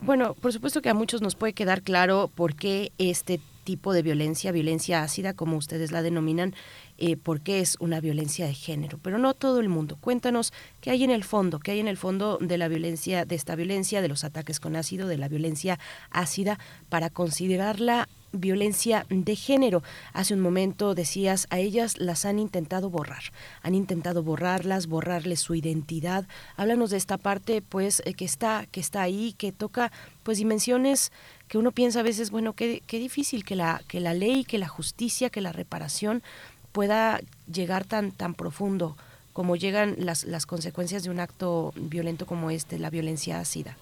bueno, 0.02 0.34
por 0.34 0.52
supuesto 0.52 0.80
que 0.80 0.88
a 0.88 0.94
muchos 0.94 1.20
nos 1.20 1.34
puede 1.34 1.52
quedar 1.52 1.82
claro 1.82 2.30
por 2.34 2.54
qué 2.54 2.90
este 2.96 3.38
tipo 3.66 3.92
de 3.92 4.02
violencia, 4.02 4.52
violencia 4.52 5.02
ácida, 5.02 5.34
como 5.34 5.56
ustedes 5.56 5.90
la 5.90 6.00
denominan, 6.00 6.54
eh, 6.98 7.16
por 7.16 7.40
qué 7.40 7.60
es 7.60 7.76
una 7.80 8.00
violencia 8.00 8.46
de 8.46 8.54
género, 8.54 8.98
pero 9.02 9.18
no 9.18 9.34
todo 9.34 9.60
el 9.60 9.68
mundo. 9.68 9.98
Cuéntanos 10.00 10.54
qué 10.80 10.90
hay 10.90 11.04
en 11.04 11.10
el 11.10 11.24
fondo, 11.24 11.58
qué 11.58 11.72
hay 11.72 11.80
en 11.80 11.88
el 11.88 11.98
fondo 11.98 12.38
de 12.40 12.56
la 12.56 12.68
violencia, 12.68 13.24
de 13.26 13.34
esta 13.34 13.56
violencia, 13.56 14.00
de 14.00 14.08
los 14.08 14.24
ataques 14.24 14.60
con 14.60 14.76
ácido, 14.76 15.08
de 15.08 15.18
la 15.18 15.28
violencia 15.28 15.78
ácida, 16.10 16.58
para 16.88 17.10
considerarla 17.10 18.08
violencia 18.36 19.06
de 19.08 19.36
género. 19.36 19.82
Hace 20.12 20.34
un 20.34 20.40
momento 20.40 20.94
decías, 20.94 21.46
a 21.50 21.58
ellas 21.58 21.98
las 21.98 22.24
han 22.24 22.38
intentado 22.38 22.90
borrar, 22.90 23.22
han 23.62 23.74
intentado 23.74 24.22
borrarlas, 24.22 24.86
borrarles 24.86 25.40
su 25.40 25.54
identidad. 25.54 26.26
Háblanos 26.56 26.90
de 26.90 26.96
esta 26.96 27.18
parte, 27.18 27.62
pues, 27.62 28.02
eh, 28.04 28.14
que 28.14 28.24
está, 28.24 28.66
que 28.70 28.80
está 28.80 29.02
ahí, 29.02 29.34
que 29.38 29.52
toca, 29.52 29.92
pues, 30.22 30.38
dimensiones 30.38 31.12
que 31.48 31.58
uno 31.58 31.72
piensa 31.72 32.00
a 32.00 32.02
veces, 32.02 32.30
bueno, 32.30 32.54
qué, 32.54 32.82
difícil 32.88 33.44
que 33.44 33.56
la, 33.56 33.82
que 33.88 34.00
la 34.00 34.14
ley, 34.14 34.44
que 34.44 34.58
la 34.58 34.68
justicia, 34.68 35.30
que 35.30 35.40
la 35.40 35.52
reparación 35.52 36.22
pueda 36.72 37.20
llegar 37.50 37.84
tan, 37.84 38.12
tan 38.12 38.34
profundo 38.34 38.96
como 39.32 39.54
llegan 39.54 39.96
las, 39.98 40.24
las 40.24 40.46
consecuencias 40.46 41.02
de 41.04 41.10
un 41.10 41.20
acto 41.20 41.74
violento 41.76 42.24
como 42.24 42.50
este, 42.50 42.78
la 42.78 42.88
violencia 42.88 43.38
ácida. 43.38 43.76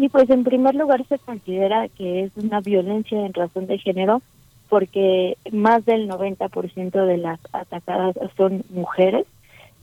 Y 0.00 0.08
pues 0.08 0.30
en 0.30 0.44
primer 0.44 0.74
lugar 0.74 1.04
se 1.08 1.18
considera 1.18 1.86
que 1.88 2.22
es 2.22 2.32
una 2.34 2.60
violencia 2.60 3.20
en 3.20 3.34
razón 3.34 3.66
de 3.66 3.76
género 3.76 4.22
porque 4.70 5.36
más 5.52 5.84
del 5.84 6.08
90% 6.08 7.04
de 7.04 7.18
las 7.18 7.38
atacadas 7.52 8.16
son 8.34 8.64
mujeres 8.70 9.26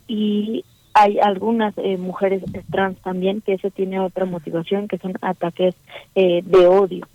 y 0.08 0.66
hay 0.96 1.20
algunas 1.20 1.78
eh, 1.78 1.98
mujeres 1.98 2.42
trans 2.72 2.98
también 3.04 3.42
que 3.42 3.54
eso 3.54 3.70
tiene 3.70 4.00
otra 4.00 4.26
motivación 4.26 4.88
que 4.88 4.98
son 4.98 5.14
ataques 5.22 5.76
eh, 6.16 6.42
de 6.44 6.66
odio. 6.66 7.08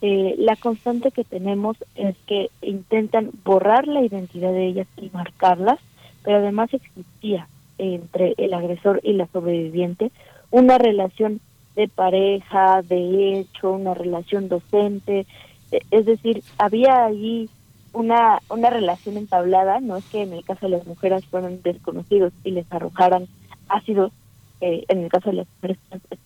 Eh, 0.00 0.36
la 0.38 0.54
constante 0.54 1.10
que 1.10 1.24
tenemos 1.24 1.76
es 1.96 2.14
que 2.28 2.50
intentan 2.62 3.30
borrar 3.42 3.88
la 3.88 4.02
identidad 4.02 4.52
de 4.52 4.66
ellas 4.66 4.86
y 4.96 5.10
marcarlas, 5.12 5.80
pero 6.22 6.36
además 6.36 6.72
existía 6.72 7.48
entre 7.78 8.34
el 8.36 8.54
agresor 8.54 9.00
y 9.02 9.14
la 9.14 9.26
sobreviviente 9.26 10.12
una 10.52 10.78
relación 10.78 11.40
de 11.76 11.88
pareja, 11.88 12.82
de 12.82 13.38
hecho, 13.38 13.72
una 13.72 13.94
relación 13.94 14.48
docente, 14.48 15.26
e, 15.72 15.80
es 15.90 16.06
decir, 16.06 16.42
había 16.58 17.04
allí 17.04 17.48
una, 17.92 18.40
una 18.48 18.70
relación 18.70 19.16
entablada, 19.16 19.80
no 19.80 19.96
es 19.96 20.04
que 20.06 20.22
en 20.22 20.32
el 20.32 20.44
caso 20.44 20.66
de 20.66 20.76
las 20.76 20.86
mujeres 20.86 21.24
fueran 21.26 21.62
desconocidos 21.62 22.32
y 22.44 22.50
les 22.50 22.70
arrojaran 22.72 23.26
ácidos, 23.68 24.12
eh, 24.60 24.84
en 24.88 25.04
el 25.04 25.10
caso 25.10 25.30
de 25.30 25.36
las 25.36 25.46
mujeres 25.56 25.78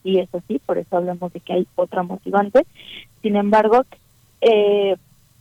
sí 0.03 0.19
es 0.19 0.35
así, 0.35 0.59
por 0.59 0.79
eso 0.79 0.97
hablamos 0.97 1.33
de 1.33 1.41
que 1.41 1.53
hay 1.55 1.67
otra 1.77 2.03
motivante, 2.03 2.67
sin 3.23 3.37
embargo, 3.37 3.85
eh, 4.41 4.97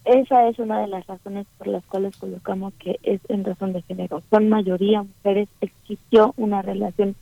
esa 0.06 0.48
es 0.48 0.58
una 0.58 0.80
de 0.80 0.88
las 0.88 1.06
razones 1.06 1.46
por 1.58 1.68
las 1.68 1.84
cuales 1.84 2.16
colocamos 2.16 2.74
que 2.80 2.98
es 3.04 3.20
en 3.28 3.44
razón 3.44 3.74
de 3.74 3.82
género. 3.82 4.22
Son 4.30 4.48
mayoría 4.48 5.04
mujeres, 5.04 5.50
existió 5.60 6.34
una 6.38 6.62
relación 6.62 7.16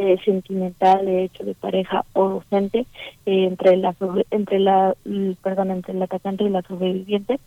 eh, 0.00 0.16
sentimental, 0.24 1.04
de 1.04 1.24
hecho, 1.24 1.44
de 1.44 1.54
pareja 1.54 2.06
o 2.14 2.28
docente 2.30 2.86
eh, 3.26 3.44
entre 3.44 3.76
la 3.76 3.94
entre 4.30 4.58
la 4.58 4.94
perdón 5.42 5.70
entre 5.70 5.92
el 5.92 6.02
atacante 6.02 6.44
y 6.44 6.48
la 6.48 6.62
sobreviviente. 6.62 7.38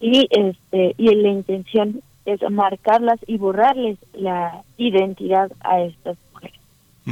Y 0.00 0.26
este 0.30 0.94
y 0.96 1.14
la 1.14 1.28
intención 1.28 2.00
es 2.24 2.40
marcarlas 2.50 3.20
y 3.26 3.36
borrarles 3.36 3.98
la 4.14 4.62
identidad 4.78 5.52
a 5.60 5.82
estas 5.82 6.16
mujeres. 6.32 6.58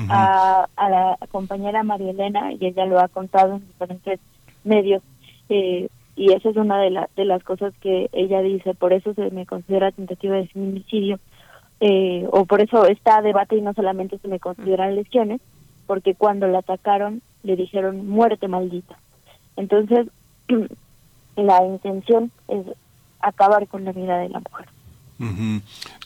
a, 0.09 0.67
a, 0.77 0.89
la 0.89 1.19
compañera 1.31 1.83
María 1.83 2.13
Elena, 2.13 2.53
y 2.53 2.65
ella 2.65 2.87
lo 2.87 2.99
ha 2.99 3.09
contado 3.09 3.57
en 3.57 3.67
diferentes 3.67 4.21
medios, 4.65 5.03
eh, 5.51 5.89
y 6.17 6.33
esa 6.33 6.49
es 6.49 6.57
una 6.57 6.81
de, 6.81 6.91
la, 6.91 7.11
de 7.15 7.25
las 7.27 7.43
cosas 7.45 7.75
que 7.81 8.09
ella 8.13 8.41
dice, 8.41 8.75
por 8.75 8.93
eso 8.93 9.13
se 9.13 9.31
me 9.31 9.45
considera 9.45 9.93
tentativa 9.93 10.37
de 10.37 10.49
feminicidio, 10.49 11.19
eh, 11.81 12.27
o 12.31 12.45
por 12.45 12.61
eso 12.61 12.87
está 12.87 13.23
debate 13.23 13.57
y 13.57 13.61
no 13.61 13.73
solamente 13.75 14.19
se 14.19 14.29
me 14.29 14.41
consideran 14.41 14.97
lesiones, 14.97 15.41
porque 15.87 16.15
cuando 16.15 16.49
la 16.49 16.59
atacaron 16.59 17.23
le 17.43 17.57
dijeron 17.57 18.09
muerte 18.09 18.49
maldita. 18.49 18.99
Entonces, 19.57 20.07
la 21.37 21.65
intención 21.65 22.31
es 22.49 22.67
acabar 23.21 23.67
con 23.69 23.85
la 23.85 23.93
vida 23.93 24.19
de 24.19 24.29
la 24.29 24.41
mujer. 24.41 24.67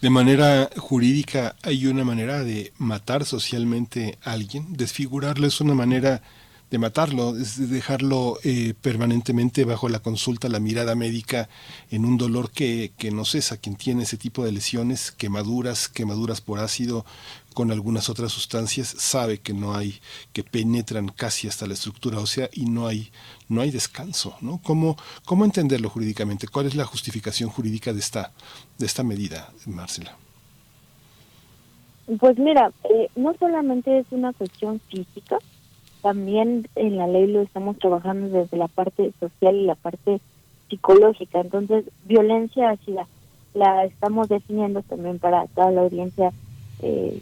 De 0.00 0.08
manera 0.08 0.70
jurídica, 0.78 1.54
¿hay 1.62 1.86
una 1.86 2.02
manera 2.02 2.44
de 2.44 2.72
matar 2.78 3.26
socialmente 3.26 4.16
a 4.24 4.32
alguien? 4.32 4.72
Desfigurarlo 4.74 5.46
es 5.46 5.60
una 5.60 5.74
manera 5.74 6.22
de 6.72 6.78
matarlo, 6.78 7.36
es 7.36 7.70
dejarlo 7.70 8.38
eh, 8.44 8.72
permanentemente 8.80 9.66
bajo 9.66 9.90
la 9.90 9.98
consulta, 9.98 10.48
la 10.48 10.58
mirada 10.58 10.94
médica 10.94 11.50
en 11.90 12.06
un 12.06 12.16
dolor 12.16 12.50
que, 12.50 12.92
que 12.96 13.10
no 13.10 13.26
cesa. 13.26 13.58
Quien 13.58 13.76
tiene 13.76 14.04
ese 14.04 14.16
tipo 14.16 14.42
de 14.42 14.52
lesiones, 14.52 15.12
quemaduras, 15.12 15.90
quemaduras 15.90 16.40
por 16.40 16.60
ácido 16.60 17.04
con 17.52 17.72
algunas 17.72 18.08
otras 18.08 18.32
sustancias, 18.32 18.88
sabe 18.88 19.38
que 19.38 19.52
no 19.52 19.74
hay, 19.74 20.00
que 20.32 20.44
penetran 20.44 21.08
casi 21.08 21.46
hasta 21.46 21.66
la 21.66 21.74
estructura 21.74 22.20
ósea 22.20 22.48
y 22.54 22.64
no 22.64 22.86
hay, 22.86 23.10
no 23.50 23.60
hay 23.60 23.70
descanso, 23.70 24.34
¿no? 24.40 24.58
¿Cómo, 24.62 24.96
cómo 25.26 25.44
entenderlo 25.44 25.90
jurídicamente? 25.90 26.48
¿Cuál 26.48 26.64
es 26.64 26.74
la 26.74 26.86
justificación 26.86 27.50
jurídica 27.50 27.92
de 27.92 28.00
esta, 28.00 28.32
de 28.78 28.86
esta 28.86 29.02
medida, 29.02 29.52
Marcela? 29.66 30.16
Pues 32.18 32.38
mira, 32.38 32.72
eh, 32.84 33.10
no 33.14 33.34
solamente 33.38 33.98
es 33.98 34.06
una 34.10 34.32
cuestión 34.32 34.80
física, 34.88 35.36
también 36.02 36.66
en 36.74 36.96
la 36.96 37.06
ley 37.06 37.26
lo 37.26 37.40
estamos 37.40 37.78
trabajando 37.78 38.28
desde 38.28 38.56
la 38.56 38.68
parte 38.68 39.12
social 39.20 39.54
y 39.54 39.64
la 39.64 39.76
parte 39.76 40.20
psicológica. 40.68 41.40
Entonces, 41.40 41.84
violencia 42.04 42.70
así 42.70 42.94
la, 43.54 43.84
estamos 43.84 44.28
definiendo 44.28 44.82
también 44.82 45.18
para 45.18 45.46
toda 45.48 45.70
la 45.70 45.82
audiencia 45.82 46.32
eh, 46.80 47.20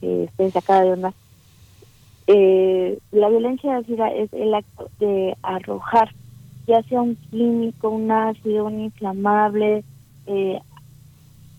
que 0.00 0.24
esté 0.24 0.50
sacada 0.50 0.82
de 0.82 0.92
onda. 0.92 1.12
Eh, 2.26 2.98
la 3.10 3.28
violencia 3.28 3.76
ácida 3.76 4.12
es 4.12 4.32
el 4.32 4.54
acto 4.54 4.88
de 5.00 5.36
arrojar, 5.42 6.10
ya 6.66 6.82
sea 6.84 7.02
un 7.02 7.16
químico, 7.16 7.88
un 7.88 8.10
ácido, 8.12 8.66
un 8.66 8.80
inflamable, 8.80 9.82
eh, 10.26 10.60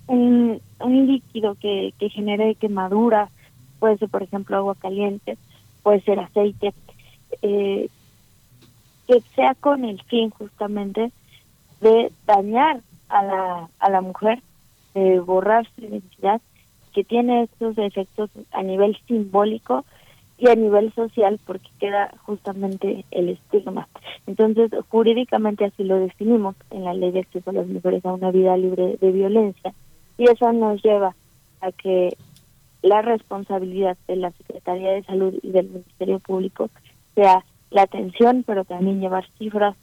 un, 0.08 0.62
un 0.80 1.08
líquido 1.08 1.56
que, 1.56 1.94
que 2.00 2.10
genere 2.10 2.56
quemadura, 2.56 3.30
puede 3.80 3.98
ser, 3.98 4.08
por 4.08 4.24
ejemplo, 4.24 4.56
agua 4.56 4.76
caliente, 4.76 5.38
puede 5.84 6.02
ser 6.02 6.20
aceite, 6.20 6.74
eh, 7.42 7.90
que 9.08 9.22
sea 9.36 9.56
con 9.56 9.86
el 9.86 10.02
fin 10.04 10.30
justamente 10.30 11.12
de 11.82 12.12
dañar 12.26 12.82
a 13.10 13.24
la, 13.24 13.70
a 13.80 13.90
la 13.90 14.02
mujer, 14.02 14.42
de 14.94 15.20
borrar 15.20 15.68
su 15.76 15.82
identidad, 15.82 16.42
que 16.94 17.04
tiene 17.04 17.44
estos 17.44 17.78
efectos 17.78 18.30
a 18.52 18.64
nivel 18.64 18.98
simbólico 19.08 19.86
y 20.38 20.50
a 20.50 20.56
nivel 20.56 20.92
social 20.94 21.40
porque 21.46 21.70
queda 21.80 22.14
justamente 22.26 23.06
el 23.12 23.30
estigma. 23.30 23.88
Entonces, 24.28 24.72
jurídicamente 24.90 25.66
así 25.66 25.84
lo 25.84 25.98
definimos 25.98 26.56
en 26.72 26.84
la 26.84 26.94
ley 26.94 27.12
de 27.12 27.20
acceso 27.20 27.50
a 27.52 27.54
las 27.54 27.68
mujeres 27.68 28.06
a 28.06 28.14
una 28.14 28.32
vida 28.32 28.58
libre 28.58 28.98
de 29.00 29.12
violencia 29.12 29.74
y 30.18 30.30
eso 30.30 30.52
nos 30.52 30.82
lleva 30.84 31.16
a 31.62 31.72
que 31.72 32.18
la 32.82 33.02
responsabilidad 33.02 33.98
de 34.08 34.16
la 34.16 34.32
Secretaría 34.32 34.92
de 34.92 35.04
Salud 35.04 35.34
y 35.42 35.52
del 35.52 35.70
Ministerio 35.70 36.20
Público 36.20 36.70
sea 37.16 37.44
la 37.70 37.84
atención, 37.84 38.44
pero 38.46 38.66
también 38.66 39.00
llevar 39.00 39.26
cifras 39.38 39.76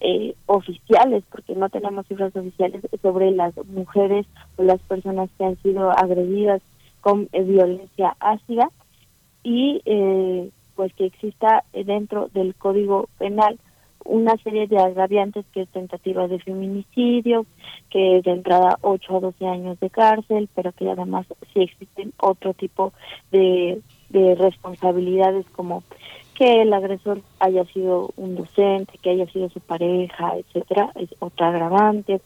eh, 0.00 0.34
oficiales, 0.46 1.24
porque 1.30 1.54
no 1.54 1.68
tenemos 1.68 2.06
cifras 2.06 2.34
oficiales 2.34 2.82
sobre 3.02 3.30
las 3.30 3.54
mujeres 3.66 4.26
o 4.56 4.62
las 4.62 4.80
personas 4.82 5.30
que 5.38 5.44
han 5.44 5.56
sido 5.62 5.90
agredidas 5.90 6.62
con 7.00 7.28
eh, 7.32 7.42
violencia 7.42 8.16
ácida 8.20 8.70
y 9.42 9.80
eh, 9.84 10.50
pues 10.74 10.92
que 10.94 11.06
exista 11.06 11.64
dentro 11.72 12.28
del 12.34 12.54
Código 12.54 13.08
Penal 13.18 13.58
una 14.04 14.36
serie 14.38 14.66
de 14.66 14.78
agraviantes 14.78 15.44
que 15.52 15.62
es 15.62 15.68
tentativa 15.68 16.28
de 16.28 16.38
feminicidio, 16.38 17.46
que 17.90 18.18
es 18.18 18.24
de 18.24 18.32
entrada 18.32 18.78
8 18.82 19.16
a 19.16 19.20
12 19.20 19.46
años 19.46 19.80
de 19.80 19.90
cárcel, 19.90 20.48
pero 20.54 20.72
que 20.72 20.90
además 20.90 21.26
sí 21.52 21.62
existen 21.62 22.12
otro 22.18 22.54
tipo 22.54 22.92
de, 23.32 23.80
de 24.10 24.34
responsabilidades 24.34 25.46
como 25.50 25.82
que 26.34 26.62
el 26.62 26.72
agresor 26.72 27.22
haya 27.40 27.64
sido 27.66 28.10
un 28.16 28.36
docente, 28.36 28.98
que 28.98 29.10
haya 29.10 29.26
sido 29.32 29.48
su 29.48 29.60
pareja, 29.60 30.36
etcétera, 30.36 30.90
es 30.94 31.08
otra 31.18 31.48
agravante. 31.48 32.20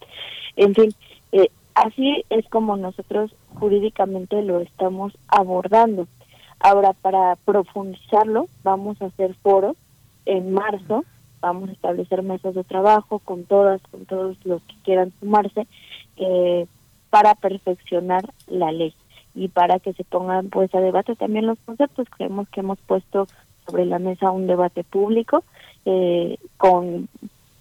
En 0.56 0.74
fin, 0.74 0.92
eh, 1.32 1.48
así 1.74 2.24
es 2.28 2.46
como 2.48 2.76
nosotros 2.76 3.34
jurídicamente 3.54 4.42
lo 4.42 4.60
estamos 4.60 5.12
abordando. 5.28 6.08
Ahora, 6.58 6.92
para 6.92 7.36
profundizarlo, 7.36 8.48
vamos 8.64 9.00
a 9.00 9.06
hacer 9.06 9.34
foros 9.36 9.76
en 10.26 10.52
marzo 10.52 11.04
vamos 11.40 11.68
a 11.68 11.72
establecer 11.72 12.22
mesas 12.22 12.54
de 12.54 12.64
trabajo 12.64 13.18
con 13.18 13.44
todas, 13.44 13.80
con 13.90 14.04
todos 14.06 14.36
los 14.44 14.62
que 14.62 14.74
quieran 14.84 15.12
sumarse, 15.20 15.66
eh, 16.16 16.66
para 17.10 17.34
perfeccionar 17.34 18.24
la 18.46 18.72
ley 18.72 18.94
y 19.34 19.48
para 19.48 19.78
que 19.78 19.92
se 19.92 20.04
pongan 20.04 20.48
pues 20.48 20.74
a 20.74 20.80
debate 20.80 21.16
también 21.16 21.46
los 21.46 21.58
conceptos. 21.64 22.08
Creemos 22.10 22.48
que 22.48 22.60
hemos 22.60 22.78
puesto 22.80 23.26
sobre 23.66 23.84
la 23.84 23.98
mesa 23.98 24.30
un 24.30 24.46
debate 24.46 24.84
público 24.84 25.44
eh, 25.84 26.36
con 26.56 27.08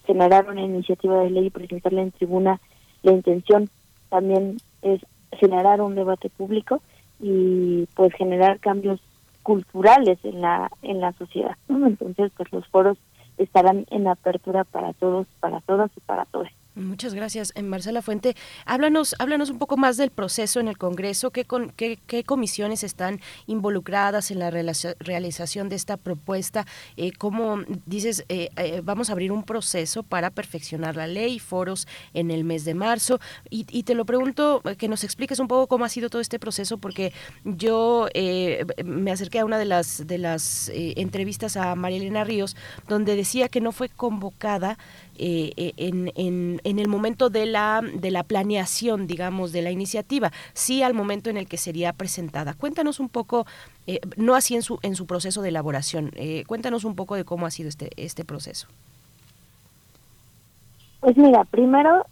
generar 0.06 0.50
una 0.50 0.62
iniciativa 0.62 1.20
de 1.20 1.30
ley 1.30 1.48
y 1.48 1.52
presentarla 1.52 2.02
en 2.02 2.12
tribuna. 2.12 2.60
La 3.04 3.12
intención 3.12 3.70
también 4.10 4.58
es 4.82 5.02
generar 5.32 5.82
un 5.82 5.96
debate 5.96 6.30
público 6.30 6.82
y 7.20 7.86
pues 7.96 8.14
generar 8.14 8.60
cambios 8.60 9.00
culturales 9.44 10.20
en 10.24 10.42
la 10.42 10.70
en 10.82 11.00
la 11.00 11.14
sociedad. 11.14 11.56
Entonces, 11.70 12.32
pues 12.36 12.52
los 12.52 12.68
foros 12.68 12.98
estarán 13.40 13.86
en 13.90 14.08
apertura 14.08 14.64
para 14.64 14.94
todos, 14.94 15.28
para 15.40 15.62
todas 15.62 15.90
y 15.96 16.00
para 16.02 16.26
todos. 16.26 16.50
Muchas 16.76 17.16
gracias, 17.16 17.52
eh, 17.56 17.64
Marcela 17.64 18.02
Fuente. 18.02 18.36
Háblanos, 18.66 19.16
háblanos 19.18 19.50
un 19.50 19.58
poco 19.58 19.76
más 19.76 19.98
del 19.98 20.12
proceso 20.12 20.60
en 20.60 20.68
el 20.68 20.78
Congreso, 20.78 21.32
qué, 21.32 21.44
comisiones 22.24 22.84
están 22.84 23.20
involucradas 23.48 24.30
en 24.30 24.40
la 24.40 24.52
realización 24.52 25.68
de 25.68 25.76
esta 25.76 25.98
propuesta, 25.98 26.68
eh, 26.96 27.12
cómo 27.12 27.58
dices, 27.88 28.24
eh, 28.30 28.50
eh, 28.56 28.82
vamos 28.84 29.10
a 29.10 29.14
abrir 29.14 29.32
un 29.32 29.44
proceso 29.44 30.04
para 30.04 30.30
perfeccionar 30.30 30.96
la 30.96 31.08
ley, 31.08 31.40
foros 31.40 31.88
en 32.14 32.30
el 32.30 32.44
mes 32.44 32.66
de 32.66 32.76
marzo, 32.76 33.20
y, 33.50 33.66
y 33.72 33.84
te 33.84 33.96
lo 33.96 34.06
pregunto, 34.06 34.62
que 34.78 34.88
nos 34.88 35.04
expliques 35.04 35.40
un 35.40 35.48
poco 35.48 35.68
cómo 35.68 35.86
ha 35.86 35.90
sido 35.90 36.10
todo 36.10 36.22
este 36.22 36.40
proceso, 36.40 36.78
porque 36.78 37.14
yo 37.44 38.08
me 38.86 39.12
acerqué 39.12 39.40
a 39.40 39.46
una 39.46 39.58
de 39.58 39.66
las, 39.66 40.06
de 40.06 40.18
las 40.18 40.72
entrevistas 40.74 41.58
a 41.58 41.74
María 41.76 41.98
Elena 41.98 42.24
Ríos, 42.24 42.56
donde 42.88 43.16
decía 43.16 43.50
que 43.50 43.60
no 43.60 43.72
fue 43.72 43.90
convocada 43.90 44.78
eh, 45.22 45.52
eh, 45.58 45.74
en, 45.76 46.14
en, 46.16 46.62
en, 46.64 46.80
el 46.80 46.88
momento 46.88 47.30
de 47.30 47.46
la, 47.46 47.82
de 47.82 48.10
la 48.10 48.24
planeación, 48.24 49.06
digamos, 49.06 49.52
de 49.52 49.62
la 49.62 49.70
iniciativa, 49.70 50.32
sí 50.54 50.82
al 50.82 50.94
momento 50.94 51.30
en 51.30 51.36
el 51.36 51.46
que 51.46 51.58
sería 51.58 51.92
presentada. 51.92 52.54
Cuéntanos 52.54 53.02
un 53.02 53.10
poco, 53.10 53.46
eh, 53.86 54.00
no 54.16 54.36
así 54.36 54.56
en 54.56 54.62
su, 54.62 54.80
en 54.82 54.96
su 54.96 55.06
proceso 55.06 55.42
de 55.42 55.50
elaboración, 55.50 56.12
cuéntanos 56.48 56.86
un 56.86 56.96
poco 56.96 57.16
de 57.16 57.26
cómo 57.26 57.46
ha 57.46 57.52
sido 57.52 57.68
este, 57.68 57.90
este 57.98 58.24
proceso. 58.24 58.68
Pues 61.02 61.18
mira, 61.18 61.44
primero, 61.46 62.06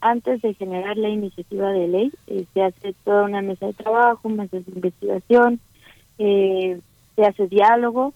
antes 0.00 0.42
de 0.42 0.54
generar 0.54 0.96
la 0.96 1.08
iniciativa 1.08 1.70
de 1.70 1.88
ley, 1.88 2.12
se 2.54 2.62
hace 2.62 2.92
toda 3.04 3.24
una 3.24 3.40
mesa 3.40 3.66
de 3.66 3.72
trabajo, 3.72 4.28
mesa 4.28 4.56
de 4.56 4.64
investigación, 4.74 5.60
se 6.16 7.24
hace 7.24 7.46
diálogo, 7.46 8.14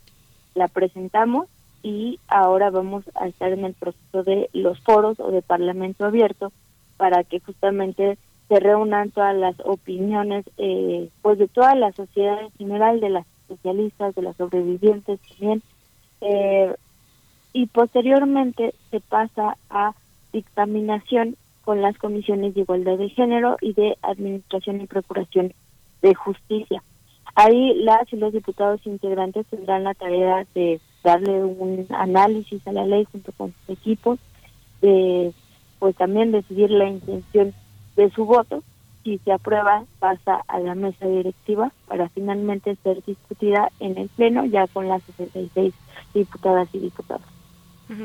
la 0.54 0.66
presentamos 0.66 1.48
y 1.82 2.18
ahora 2.28 2.70
vamos 2.70 3.04
a 3.14 3.26
estar 3.28 3.52
en 3.52 3.64
el 3.64 3.74
proceso 3.74 4.22
de 4.22 4.48
los 4.52 4.78
foros 4.80 5.18
o 5.20 5.30
de 5.30 5.42
parlamento 5.42 6.04
abierto 6.04 6.52
para 6.96 7.24
que 7.24 7.40
justamente 7.40 8.18
se 8.48 8.60
reúnan 8.60 9.10
todas 9.10 9.34
las 9.34 9.56
opiniones 9.64 10.44
eh, 10.58 11.08
pues 11.22 11.38
de 11.38 11.48
toda 11.48 11.74
la 11.74 11.92
sociedad 11.92 12.40
en 12.40 12.52
general 12.52 13.00
de 13.00 13.10
las 13.10 13.26
especialistas 13.48 14.14
de 14.14 14.22
las 14.22 14.36
sobrevivientes 14.36 15.20
también. 15.28 15.62
Eh, 16.20 16.74
y 17.52 17.66
posteriormente 17.66 18.74
se 18.90 19.00
pasa 19.00 19.56
a 19.68 19.94
dictaminación 20.32 21.36
con 21.64 21.82
las 21.82 21.96
comisiones 21.98 22.54
de 22.54 22.60
igualdad 22.60 22.98
de 22.98 23.08
género 23.10 23.56
y 23.60 23.72
de 23.72 23.96
administración 24.02 24.80
y 24.80 24.86
procuración 24.86 25.52
de 26.00 26.14
justicia. 26.14 26.82
Ahí 27.34 27.74
las 27.82 28.12
y 28.12 28.16
los 28.16 28.32
diputados 28.32 28.84
integrantes 28.86 29.46
tendrán 29.46 29.84
la 29.84 29.94
tarea 29.94 30.46
de 30.54 30.80
darle 31.02 31.44
un 31.44 31.86
análisis 31.90 32.66
a 32.66 32.72
la 32.72 32.86
ley 32.86 33.06
junto 33.10 33.32
con 33.32 33.52
sus 33.52 33.78
equipos, 33.78 34.18
pues 34.80 35.96
también 35.96 36.32
decidir 36.32 36.70
la 36.70 36.88
intención 36.88 37.54
de 37.96 38.10
su 38.10 38.24
voto. 38.24 38.62
Si 39.04 39.18
se 39.18 39.32
aprueba, 39.32 39.84
pasa 39.98 40.42
a 40.46 40.60
la 40.60 40.74
mesa 40.76 41.06
directiva 41.06 41.72
para 41.88 42.08
finalmente 42.10 42.76
ser 42.84 43.02
discutida 43.04 43.70
en 43.80 43.98
el 43.98 44.08
Pleno 44.08 44.44
ya 44.44 44.68
con 44.68 44.86
las 44.86 45.02
66 45.02 45.74
diputadas 46.14 46.68
y 46.72 46.78
diputados. 46.78 47.31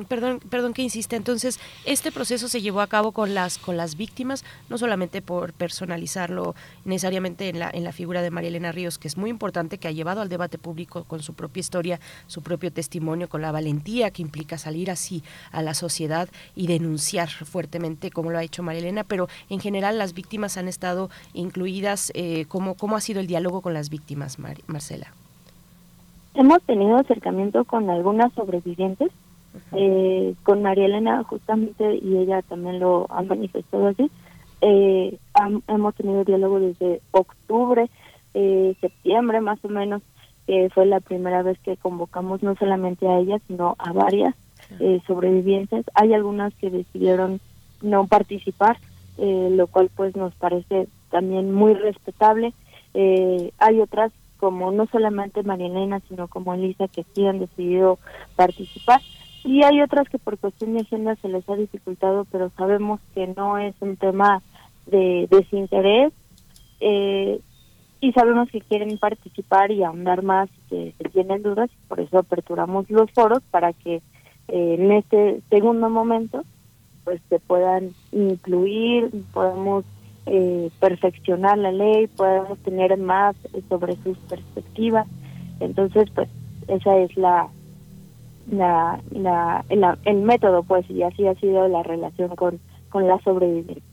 Perdón, 0.08 0.40
perdón 0.50 0.74
que 0.74 0.82
insiste. 0.82 1.16
Entonces, 1.16 1.60
este 1.86 2.12
proceso 2.12 2.48
se 2.48 2.62
llevó 2.62 2.82
a 2.82 2.88
cabo 2.88 3.12
con 3.12 3.34
las 3.34 3.58
con 3.58 3.78
las 3.78 3.96
víctimas, 3.96 4.44
no 4.70 4.78
solamente 4.78 5.22
por 5.22 5.54
personalizarlo 5.54 6.56
necesariamente 6.86 7.50
en 7.50 7.60
la 7.60 7.70
en 7.70 7.84
la 7.84 7.92
figura 7.92 8.22
de 8.22 8.32
María 8.32 8.50
Elena 8.50 8.72
Ríos, 8.72 8.98
que 8.98 9.08
es 9.08 9.18
muy 9.18 9.30
importante, 9.30 9.78
que 9.78 9.88
ha 9.88 9.92
llevado 9.92 10.22
al 10.22 10.30
debate 10.30 10.58
público 10.58 11.04
con 11.04 11.22
su 11.22 11.34
propia 11.34 11.62
historia, 11.62 12.00
su 12.28 12.42
propio 12.42 12.72
testimonio, 12.72 13.30
con 13.30 13.42
la 13.42 13.52
valentía 13.52 14.12
que 14.12 14.22
implica 14.22 14.58
salir 14.58 14.92
así 14.92 15.24
a 15.52 15.62
la 15.62 15.74
sociedad 15.74 16.30
y 16.56 16.68
denunciar 16.68 17.30
fuertemente, 17.30 18.12
como 18.12 18.32
lo 18.32 18.38
ha 18.38 18.44
hecho 18.44 18.64
María 18.64 18.82
Elena, 18.82 19.04
pero 19.04 19.28
en 19.50 19.60
general 19.60 19.98
las 19.98 20.14
víctimas 20.14 20.58
han 20.58 20.68
estado 20.68 21.10
incluidas. 21.34 22.12
Eh, 22.16 22.46
¿cómo, 22.48 22.76
¿Cómo 22.76 22.96
ha 22.96 23.02
sido 23.02 23.20
el 23.20 23.28
diálogo 23.28 23.62
con 23.62 23.74
las 23.74 23.90
víctimas, 23.90 24.38
Marcela? 24.40 25.14
Hemos 26.34 26.62
tenido 26.64 26.98
acercamiento 26.98 27.64
con 27.66 27.90
algunas 27.90 28.32
sobrevivientes 28.34 29.10
eh, 29.74 30.34
con 30.44 30.62
María 30.62 30.86
Elena 30.86 31.24
justamente 31.24 31.96
y 31.96 32.18
ella 32.18 32.42
también 32.42 32.80
lo 32.80 33.08
ha 33.10 33.22
manifestado 33.22 33.88
así. 33.88 34.10
Eh, 34.62 35.18
hemos 35.68 35.96
tenido 35.96 36.24
diálogo 36.24 36.60
desde 36.60 37.00
octubre 37.12 37.90
eh, 38.34 38.76
septiembre 38.82 39.40
más 39.40 39.64
o 39.64 39.70
menos 39.70 40.02
que 40.48 40.70
fue 40.74 40.88
la 40.88 41.00
primera 41.00 41.44
vez 41.44 41.60
que 41.60 41.78
convocamos 41.78 42.42
no 42.42 42.56
solamente 42.56 43.08
a 43.08 43.20
ella 43.20 43.38
sino 43.48 43.76
a 43.78 43.94
varias 43.94 44.34
eh, 44.80 45.00
sobrevivientes. 45.06 45.86
Hay 45.94 46.14
algunas 46.14 46.54
que 46.56 46.72
decidieron 46.72 47.40
no 47.82 48.08
participar 48.08 48.78
lo 49.20 49.66
cual 49.66 49.90
pues 49.96 50.16
nos 50.16 50.36
parece 50.36 50.88
también 51.10 51.52
muy 51.52 51.74
respetable. 51.74 52.54
Hay 52.94 53.82
otras 53.82 54.12
como 54.38 54.72
no 54.72 54.86
solamente 54.88 55.42
María 55.42 55.68
Elena 55.68 56.02
sino 56.08 56.28
como 56.28 56.54
Elisa 56.54 56.88
que 56.88 57.04
sí 57.14 57.26
han 57.26 57.40
decidido 57.40 57.98
participar 58.36 59.02
y 59.44 59.64
hay 59.64 59.82
otras 59.82 60.10
que 60.10 60.20
por 60.20 60.38
cuestión 60.38 60.74
de 60.74 60.82
agenda 60.82 61.16
se 61.16 61.30
les 61.30 61.48
ha 61.50 61.56
dificultado, 61.56 62.26
pero 62.32 62.52
sabemos 62.58 63.00
que 63.14 63.28
no 63.28 63.58
es 63.58 63.76
un 63.80 63.96
tema 63.96 64.42
de 64.86 65.28
desinterés 65.30 66.14
eh, 66.80 67.40
y 68.00 68.12
sabemos 68.14 68.50
que 68.50 68.62
quieren 68.62 68.98
participar 68.98 69.72
y 69.72 69.84
ahondar 69.84 70.24
más 70.24 70.50
y 70.70 70.92
que 70.92 71.10
tienen 71.10 71.44
dudas 71.44 71.70
y 71.72 71.88
por 71.88 72.00
eso 72.00 72.20
aperturamos 72.20 72.90
los 72.90 73.10
foros 73.12 73.42
para 73.50 73.74
que 73.74 73.96
eh, 74.48 74.76
en 74.80 74.92
este 74.92 75.42
segundo 75.50 75.90
momento 75.90 76.44
pues 77.04 77.22
se 77.30 77.40
puedan 77.40 77.92
incluir, 78.12 79.10
podamos 79.34 79.86
eh, 80.26 80.70
perfeccionar 80.82 81.58
la 81.58 81.72
ley, 81.72 82.08
podamos 82.08 82.60
tener 82.60 82.98
más 82.98 83.36
sobre 83.70 83.96
sus 84.04 84.18
perspectivas. 84.18 85.08
Entonces, 85.62 86.10
pues 86.14 86.28
esa 86.68 86.98
es 86.98 87.16
la, 87.16 87.48
la, 88.52 89.02
la, 89.12 89.66
el 90.06 90.18
método, 90.18 90.64
pues, 90.64 90.90
y 90.90 91.04
así 91.04 91.28
ha 91.28 91.36
sido 91.36 91.68
la 91.68 91.84
relación 91.84 92.36
con, 92.36 92.60
con 92.90 93.08
la 93.08 93.20
sobrevivencia. 93.24 93.84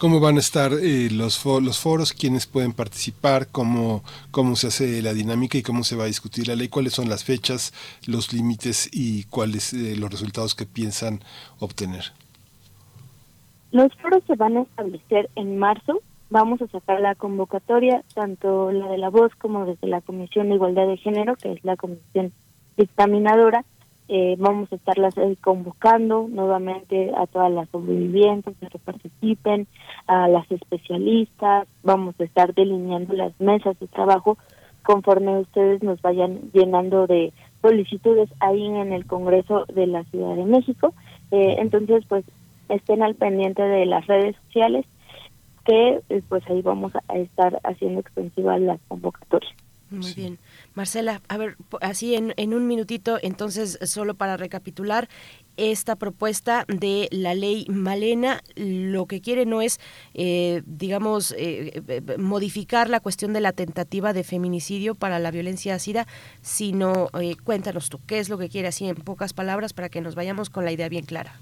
¿Cómo 0.00 0.18
van 0.18 0.36
a 0.36 0.40
estar 0.40 0.72
eh, 0.72 1.08
los, 1.12 1.44
los 1.44 1.78
foros? 1.78 2.12
¿Quiénes 2.12 2.46
pueden 2.46 2.72
participar? 2.72 3.46
¿Cómo, 3.46 4.02
¿Cómo 4.30 4.56
se 4.56 4.68
hace 4.68 5.02
la 5.02 5.12
dinámica 5.12 5.56
y 5.56 5.62
cómo 5.62 5.84
se 5.84 5.94
va 5.94 6.04
a 6.04 6.08
discutir 6.08 6.48
la 6.48 6.56
ley? 6.56 6.68
¿Cuáles 6.68 6.94
son 6.94 7.08
las 7.08 7.22
fechas, 7.22 7.72
los 8.06 8.32
límites 8.32 8.88
y 8.92 9.24
cuáles 9.24 9.72
eh, 9.72 9.94
los 9.96 10.10
resultados 10.10 10.54
que 10.54 10.66
piensan 10.66 11.20
obtener? 11.60 12.06
Los 13.70 13.94
foros 14.02 14.24
se 14.26 14.34
van 14.34 14.56
a 14.56 14.62
establecer 14.62 15.30
en 15.36 15.58
marzo. 15.58 16.00
Vamos 16.30 16.60
a 16.60 16.66
sacar 16.66 17.00
la 17.00 17.14
convocatoria, 17.14 18.02
tanto 18.14 18.72
la 18.72 18.88
de 18.88 18.98
la 18.98 19.10
voz 19.10 19.32
como 19.36 19.64
desde 19.64 19.86
la 19.86 20.00
Comisión 20.00 20.48
de 20.48 20.56
Igualdad 20.56 20.86
de 20.88 20.96
Género, 20.96 21.36
que 21.36 21.52
es 21.52 21.64
la 21.64 21.76
comisión 21.76 22.32
dictaminadora. 22.78 23.64
Eh, 24.08 24.36
vamos 24.38 24.72
a 24.72 24.76
estarlas 24.76 25.14
convocando 25.42 26.28
nuevamente 26.30 27.12
a 27.14 27.26
todas 27.26 27.52
las 27.52 27.68
sobrevivientes 27.68 28.56
que 28.58 28.78
participen, 28.78 29.66
a 30.06 30.28
las 30.28 30.50
especialistas, 30.50 31.68
vamos 31.82 32.14
a 32.18 32.24
estar 32.24 32.54
delineando 32.54 33.12
las 33.12 33.38
mesas 33.38 33.78
de 33.78 33.86
trabajo 33.86 34.38
conforme 34.82 35.40
ustedes 35.40 35.82
nos 35.82 36.00
vayan 36.00 36.50
llenando 36.54 37.06
de 37.06 37.34
solicitudes 37.60 38.30
ahí 38.40 38.64
en 38.64 38.94
el 38.94 39.04
Congreso 39.04 39.66
de 39.66 39.86
la 39.86 40.04
Ciudad 40.04 40.34
de 40.34 40.46
México. 40.46 40.94
Eh, 41.30 41.56
entonces, 41.58 42.04
pues 42.08 42.24
estén 42.70 43.02
al 43.02 43.14
pendiente 43.14 43.62
de 43.62 43.84
las 43.84 44.06
redes 44.06 44.34
sociales 44.46 44.86
que 45.66 46.00
eh, 46.08 46.22
pues 46.26 46.42
ahí 46.48 46.62
vamos 46.62 46.92
a 46.94 47.18
estar 47.18 47.60
haciendo 47.64 48.00
extensivas 48.00 48.60
las 48.62 48.80
convocatorias. 48.88 49.52
Muy 49.90 50.14
bien. 50.14 50.38
Marcela, 50.78 51.20
a 51.28 51.36
ver, 51.36 51.56
así 51.80 52.14
en, 52.14 52.34
en 52.36 52.54
un 52.54 52.68
minutito, 52.68 53.18
entonces, 53.20 53.80
solo 53.82 54.14
para 54.14 54.36
recapitular, 54.36 55.08
esta 55.56 55.96
propuesta 55.96 56.64
de 56.68 57.08
la 57.10 57.34
ley 57.34 57.66
Malena 57.68 58.42
lo 58.54 59.06
que 59.06 59.20
quiere 59.20 59.44
no 59.44 59.60
es, 59.60 59.80
eh, 60.14 60.62
digamos, 60.66 61.32
eh, 61.32 61.82
eh, 61.88 62.16
modificar 62.16 62.88
la 62.88 63.00
cuestión 63.00 63.32
de 63.32 63.40
la 63.40 63.50
tentativa 63.50 64.12
de 64.12 64.22
feminicidio 64.22 64.94
para 64.94 65.18
la 65.18 65.32
violencia 65.32 65.74
ácida, 65.74 66.06
sino 66.42 67.08
cuéntanos 67.42 67.90
tú, 67.90 67.98
¿qué 68.06 68.20
es 68.20 68.28
lo 68.28 68.38
que 68.38 68.48
quiere 68.48 68.68
así 68.68 68.88
en 68.88 68.94
pocas 68.94 69.32
palabras 69.32 69.72
para 69.72 69.88
que 69.88 70.00
nos 70.00 70.14
vayamos 70.14 70.48
con 70.48 70.64
la 70.64 70.70
idea 70.70 70.88
bien 70.88 71.06
clara? 71.06 71.32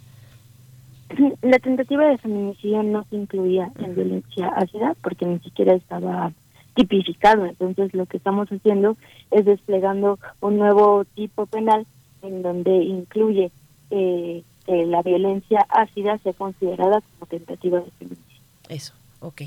La 1.42 1.58
tentativa 1.58 2.08
de 2.08 2.16
feminicidio 2.16 2.82
no 2.82 3.04
se 3.10 3.16
incluía 3.16 3.70
en 3.80 3.94
violencia 3.94 4.48
ácida 4.56 4.96
porque 5.02 5.26
ni 5.26 5.38
siquiera 5.40 5.74
estaba 5.74 6.32
tipificado. 6.76 7.46
Entonces 7.46 7.92
lo 7.94 8.06
que 8.06 8.18
estamos 8.18 8.48
haciendo 8.48 8.96
es 9.32 9.44
desplegando 9.44 10.20
un 10.40 10.58
nuevo 10.58 11.04
tipo 11.16 11.46
penal 11.46 11.86
en 12.22 12.42
donde 12.42 12.70
incluye 12.76 13.50
eh, 13.90 14.44
la 14.66 15.02
violencia 15.02 15.66
ácida 15.68 16.18
sea 16.18 16.32
considerada 16.34 17.00
como 17.00 17.26
tentativa 17.26 17.80
de 17.80 17.90
feminicidio. 17.98 18.42
Eso, 18.68 18.94
ok. 19.20 19.42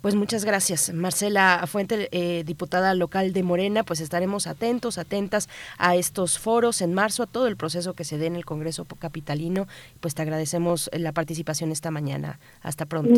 Pues 0.00 0.14
muchas 0.14 0.46
gracias, 0.46 0.94
Marcela 0.94 1.62
Fuente, 1.66 2.08
eh, 2.12 2.42
diputada 2.44 2.94
local 2.94 3.34
de 3.34 3.42
Morena. 3.42 3.82
Pues 3.82 4.00
estaremos 4.00 4.46
atentos, 4.46 4.96
atentas 4.96 5.50
a 5.76 5.94
estos 5.94 6.38
foros 6.38 6.80
en 6.80 6.94
marzo, 6.94 7.24
a 7.24 7.26
todo 7.26 7.46
el 7.48 7.56
proceso 7.56 7.92
que 7.92 8.04
se 8.04 8.16
dé 8.16 8.26
en 8.26 8.36
el 8.36 8.46
Congreso 8.46 8.86
Capitalino. 8.86 9.66
Pues 10.00 10.14
te 10.14 10.22
agradecemos 10.22 10.88
la 10.94 11.12
participación 11.12 11.70
esta 11.70 11.90
mañana. 11.90 12.38
Hasta 12.62 12.86
pronto. 12.86 13.12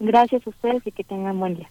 Gracias 0.00 0.44
a 0.44 0.50
ustedes 0.50 0.84
y 0.84 0.90
que 0.90 1.04
tengan 1.04 1.38
buen 1.38 1.54
día. 1.54 1.70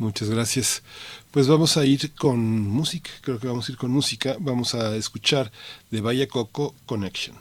Muchas 0.00 0.30
gracias. 0.30 0.82
Pues 1.30 1.46
vamos 1.46 1.76
a 1.76 1.84
ir 1.84 2.14
con 2.14 2.40
música, 2.40 3.10
creo 3.20 3.38
que 3.38 3.46
vamos 3.46 3.68
a 3.68 3.72
ir 3.72 3.76
con 3.76 3.90
música. 3.90 4.34
Vamos 4.40 4.74
a 4.74 4.96
escuchar 4.96 5.52
de 5.90 6.00
Vaya 6.00 6.26
Coco 6.26 6.74
Connection. 6.86 7.36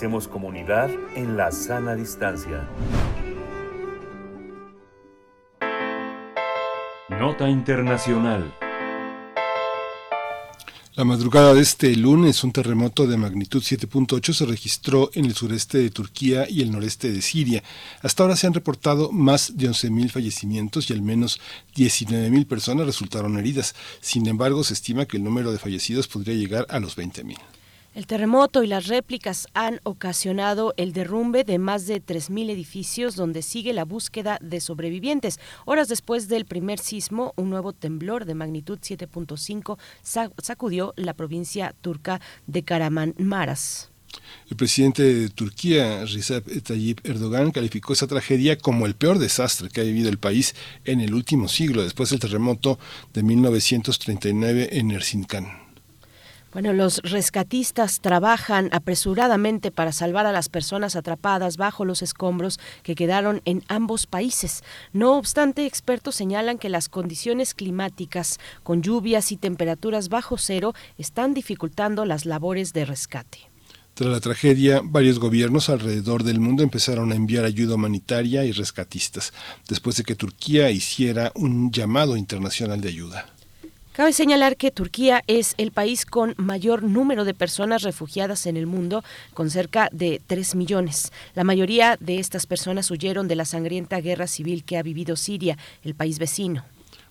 Hacemos 0.00 0.28
comunidad 0.28 0.88
en 1.14 1.36
la 1.36 1.52
sana 1.52 1.94
distancia. 1.94 2.66
Nota 7.10 7.50
Internacional. 7.50 8.50
La 10.94 11.04
madrugada 11.04 11.52
de 11.52 11.60
este 11.60 11.94
lunes, 11.96 12.42
un 12.44 12.50
terremoto 12.50 13.06
de 13.06 13.18
magnitud 13.18 13.62
7.8 13.62 14.32
se 14.32 14.46
registró 14.46 15.10
en 15.12 15.26
el 15.26 15.34
sureste 15.34 15.76
de 15.76 15.90
Turquía 15.90 16.48
y 16.48 16.62
el 16.62 16.72
noreste 16.72 17.12
de 17.12 17.20
Siria. 17.20 17.62
Hasta 18.00 18.22
ahora 18.22 18.36
se 18.36 18.46
han 18.46 18.54
reportado 18.54 19.12
más 19.12 19.58
de 19.58 19.68
11.000 19.68 20.08
fallecimientos 20.08 20.88
y 20.88 20.94
al 20.94 21.02
menos 21.02 21.42
19.000 21.76 22.46
personas 22.46 22.86
resultaron 22.86 23.36
heridas. 23.36 23.74
Sin 24.00 24.26
embargo, 24.28 24.64
se 24.64 24.72
estima 24.72 25.04
que 25.04 25.18
el 25.18 25.24
número 25.24 25.52
de 25.52 25.58
fallecidos 25.58 26.08
podría 26.08 26.36
llegar 26.36 26.66
a 26.70 26.80
los 26.80 26.96
20.000. 26.96 27.36
El 27.92 28.06
terremoto 28.06 28.62
y 28.62 28.68
las 28.68 28.86
réplicas 28.86 29.48
han 29.52 29.80
ocasionado 29.82 30.74
el 30.76 30.92
derrumbe 30.92 31.42
de 31.42 31.58
más 31.58 31.88
de 31.88 32.00
3.000 32.00 32.50
edificios 32.50 33.16
donde 33.16 33.42
sigue 33.42 33.72
la 33.72 33.84
búsqueda 33.84 34.38
de 34.40 34.60
sobrevivientes. 34.60 35.40
Horas 35.64 35.88
después 35.88 36.28
del 36.28 36.44
primer 36.44 36.78
sismo, 36.78 37.32
un 37.34 37.50
nuevo 37.50 37.72
temblor 37.72 38.26
de 38.26 38.34
magnitud 38.34 38.78
7.5 38.78 39.76
sacudió 40.40 40.94
la 40.94 41.14
provincia 41.14 41.74
turca 41.80 42.20
de 42.46 42.62
Karamanmaras. 42.62 43.90
El 44.48 44.56
presidente 44.56 45.02
de 45.02 45.28
Turquía, 45.28 46.04
Recep 46.04 46.62
Tayyip 46.62 47.04
Erdogan, 47.04 47.50
calificó 47.50 47.92
esa 47.92 48.06
tragedia 48.06 48.56
como 48.56 48.86
el 48.86 48.94
peor 48.94 49.18
desastre 49.18 49.68
que 49.68 49.80
ha 49.80 49.84
vivido 49.84 50.10
el 50.10 50.18
país 50.18 50.54
en 50.84 51.00
el 51.00 51.12
último 51.12 51.48
siglo, 51.48 51.82
después 51.82 52.10
del 52.10 52.20
terremoto 52.20 52.78
de 53.12 53.24
1939 53.24 54.68
en 54.72 54.92
Erzincan. 54.92 55.59
Bueno, 56.52 56.72
los 56.72 56.98
rescatistas 57.04 58.00
trabajan 58.00 58.70
apresuradamente 58.72 59.70
para 59.70 59.92
salvar 59.92 60.26
a 60.26 60.32
las 60.32 60.48
personas 60.48 60.96
atrapadas 60.96 61.56
bajo 61.56 61.84
los 61.84 62.02
escombros 62.02 62.58
que 62.82 62.96
quedaron 62.96 63.40
en 63.44 63.62
ambos 63.68 64.06
países. 64.08 64.64
No 64.92 65.16
obstante, 65.16 65.64
expertos 65.64 66.16
señalan 66.16 66.58
que 66.58 66.68
las 66.68 66.88
condiciones 66.88 67.54
climáticas, 67.54 68.40
con 68.64 68.82
lluvias 68.82 69.30
y 69.30 69.36
temperaturas 69.36 70.08
bajo 70.08 70.38
cero, 70.38 70.74
están 70.98 71.34
dificultando 71.34 72.04
las 72.04 72.26
labores 72.26 72.72
de 72.72 72.84
rescate. 72.84 73.38
Tras 73.94 74.10
la 74.10 74.20
tragedia, 74.20 74.80
varios 74.82 75.20
gobiernos 75.20 75.68
alrededor 75.68 76.24
del 76.24 76.40
mundo 76.40 76.64
empezaron 76.64 77.12
a 77.12 77.14
enviar 77.14 77.44
ayuda 77.44 77.76
humanitaria 77.76 78.44
y 78.44 78.50
rescatistas, 78.50 79.32
después 79.68 79.96
de 79.96 80.02
que 80.02 80.16
Turquía 80.16 80.70
hiciera 80.70 81.30
un 81.36 81.70
llamado 81.70 82.16
internacional 82.16 82.80
de 82.80 82.88
ayuda. 82.88 83.26
Cabe 83.92 84.12
señalar 84.12 84.56
que 84.56 84.70
Turquía 84.70 85.24
es 85.26 85.54
el 85.58 85.72
país 85.72 86.06
con 86.06 86.34
mayor 86.36 86.84
número 86.84 87.24
de 87.24 87.34
personas 87.34 87.82
refugiadas 87.82 88.46
en 88.46 88.56
el 88.56 88.68
mundo, 88.68 89.02
con 89.34 89.50
cerca 89.50 89.88
de 89.90 90.22
3 90.24 90.54
millones. 90.54 91.10
La 91.34 91.42
mayoría 91.42 91.96
de 91.98 92.20
estas 92.20 92.46
personas 92.46 92.88
huyeron 92.92 93.26
de 93.26 93.34
la 93.34 93.44
sangrienta 93.44 94.00
guerra 94.00 94.28
civil 94.28 94.62
que 94.62 94.78
ha 94.78 94.84
vivido 94.84 95.16
Siria, 95.16 95.58
el 95.82 95.96
país 95.96 96.20
vecino. 96.20 96.64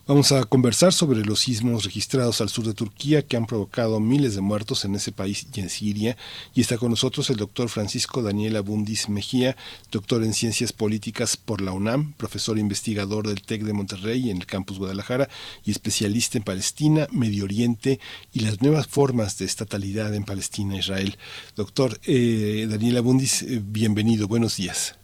Vamos 0.10 0.32
a 0.32 0.44
conversar 0.44 0.92
sobre 0.92 1.24
los 1.24 1.42
sismos 1.42 1.84
registrados 1.84 2.42
al 2.42 2.50
sur 2.50 2.66
de 2.66 2.74
Turquía 2.74 3.22
que 3.22 3.38
han 3.38 3.46
provocado 3.46 4.00
miles 4.00 4.34
de 4.34 4.42
muertos 4.42 4.84
en 4.84 4.96
ese 4.96 5.12
país 5.12 5.46
y 5.54 5.60
en 5.60 5.70
Siria. 5.70 6.18
Y 6.56 6.62
está 6.62 6.80
con 6.80 6.90
nosotros 6.90 7.30
el 7.30 7.36
doctor 7.36 7.70
Francisco 7.70 8.24
Daniel 8.24 8.56
Abundis 8.56 9.08
Mejía, 9.08 9.56
doctor 9.92 10.24
en 10.24 10.34
Ciencias 10.34 10.74
Políticas 10.74 11.38
por 11.38 11.62
la 11.62 11.74
UNAM, 11.74 12.14
profesor 12.14 12.58
investigador 12.58 13.28
del 13.28 13.44
TEC 13.44 13.62
de 13.62 13.74
Monterrey 13.74 14.32
en 14.32 14.38
el 14.38 14.48
campus 14.48 14.80
Guadalajara 14.80 15.30
y 15.64 15.70
especialista 15.70 16.40
en 16.40 16.44
Palestina, 16.44 17.06
Medio 17.12 17.44
Oriente 17.44 18.00
y 18.34 18.40
las 18.40 18.64
nuevas 18.64 18.88
formas 18.88 19.38
de 19.38 19.46
estatalidad 19.46 20.16
en 20.16 20.24
Palestina 20.24 20.74
e 20.74 20.80
Israel. 20.80 21.18
Doctor 21.56 22.00
eh, 22.08 22.66
Daniel 22.68 22.98
Abundis, 22.98 23.44
eh, 23.44 23.62
bienvenido, 23.64 24.28
buenos 24.28 24.58
días. 24.58 24.99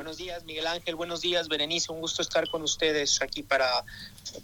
Buenos 0.00 0.16
días, 0.16 0.44
Miguel 0.46 0.66
Ángel. 0.66 0.94
Buenos 0.94 1.20
días, 1.20 1.46
Berenice. 1.48 1.92
Un 1.92 2.00
gusto 2.00 2.22
estar 2.22 2.48
con 2.48 2.62
ustedes 2.62 3.20
aquí 3.20 3.42
para, 3.42 3.84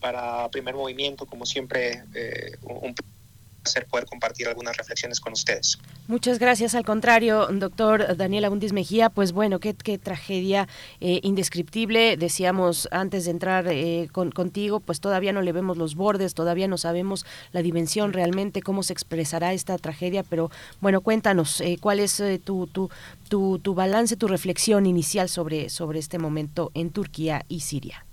para 0.02 0.50
Primer 0.50 0.74
Movimiento. 0.74 1.24
Como 1.24 1.46
siempre, 1.46 2.04
eh, 2.12 2.58
un 2.60 2.94
poder 3.86 4.06
compartir 4.06 4.48
algunas 4.48 4.76
reflexiones 4.76 5.20
con 5.20 5.32
ustedes. 5.32 5.78
Muchas 6.08 6.38
gracias. 6.38 6.74
Al 6.74 6.84
contrario, 6.84 7.48
doctor 7.50 8.16
Daniel 8.16 8.44
Abundis 8.44 8.72
Mejía, 8.72 9.10
pues 9.10 9.32
bueno, 9.32 9.58
qué, 9.58 9.74
tragedia 9.98 10.68
eh, 11.00 11.20
indescriptible. 11.22 12.16
Decíamos 12.16 12.88
antes 12.90 13.24
de 13.24 13.30
entrar 13.32 13.66
eh, 13.68 14.08
con, 14.12 14.30
contigo, 14.30 14.80
pues 14.80 15.00
todavía 15.00 15.32
no 15.32 15.42
le 15.42 15.52
vemos 15.52 15.76
los 15.76 15.94
bordes, 15.94 16.34
todavía 16.34 16.68
no 16.68 16.78
sabemos 16.78 17.26
la 17.52 17.62
dimensión 17.62 18.12
realmente, 18.12 18.62
cómo 18.62 18.82
se 18.82 18.92
expresará 18.92 19.52
esta 19.52 19.76
tragedia, 19.78 20.22
pero 20.22 20.50
bueno, 20.80 21.00
cuéntanos, 21.00 21.60
eh, 21.60 21.78
¿cuál 21.80 22.00
es 22.00 22.22
tu, 22.44 22.66
tu, 22.66 22.90
tu, 23.28 23.58
tu 23.58 23.74
balance, 23.74 24.16
tu 24.16 24.28
reflexión 24.28 24.86
inicial 24.86 25.28
sobre, 25.28 25.68
sobre 25.68 25.98
este 25.98 26.18
momento 26.18 26.70
en 26.74 26.90
Turquía 26.90 27.44
y 27.48 27.60
Siria? 27.60 28.06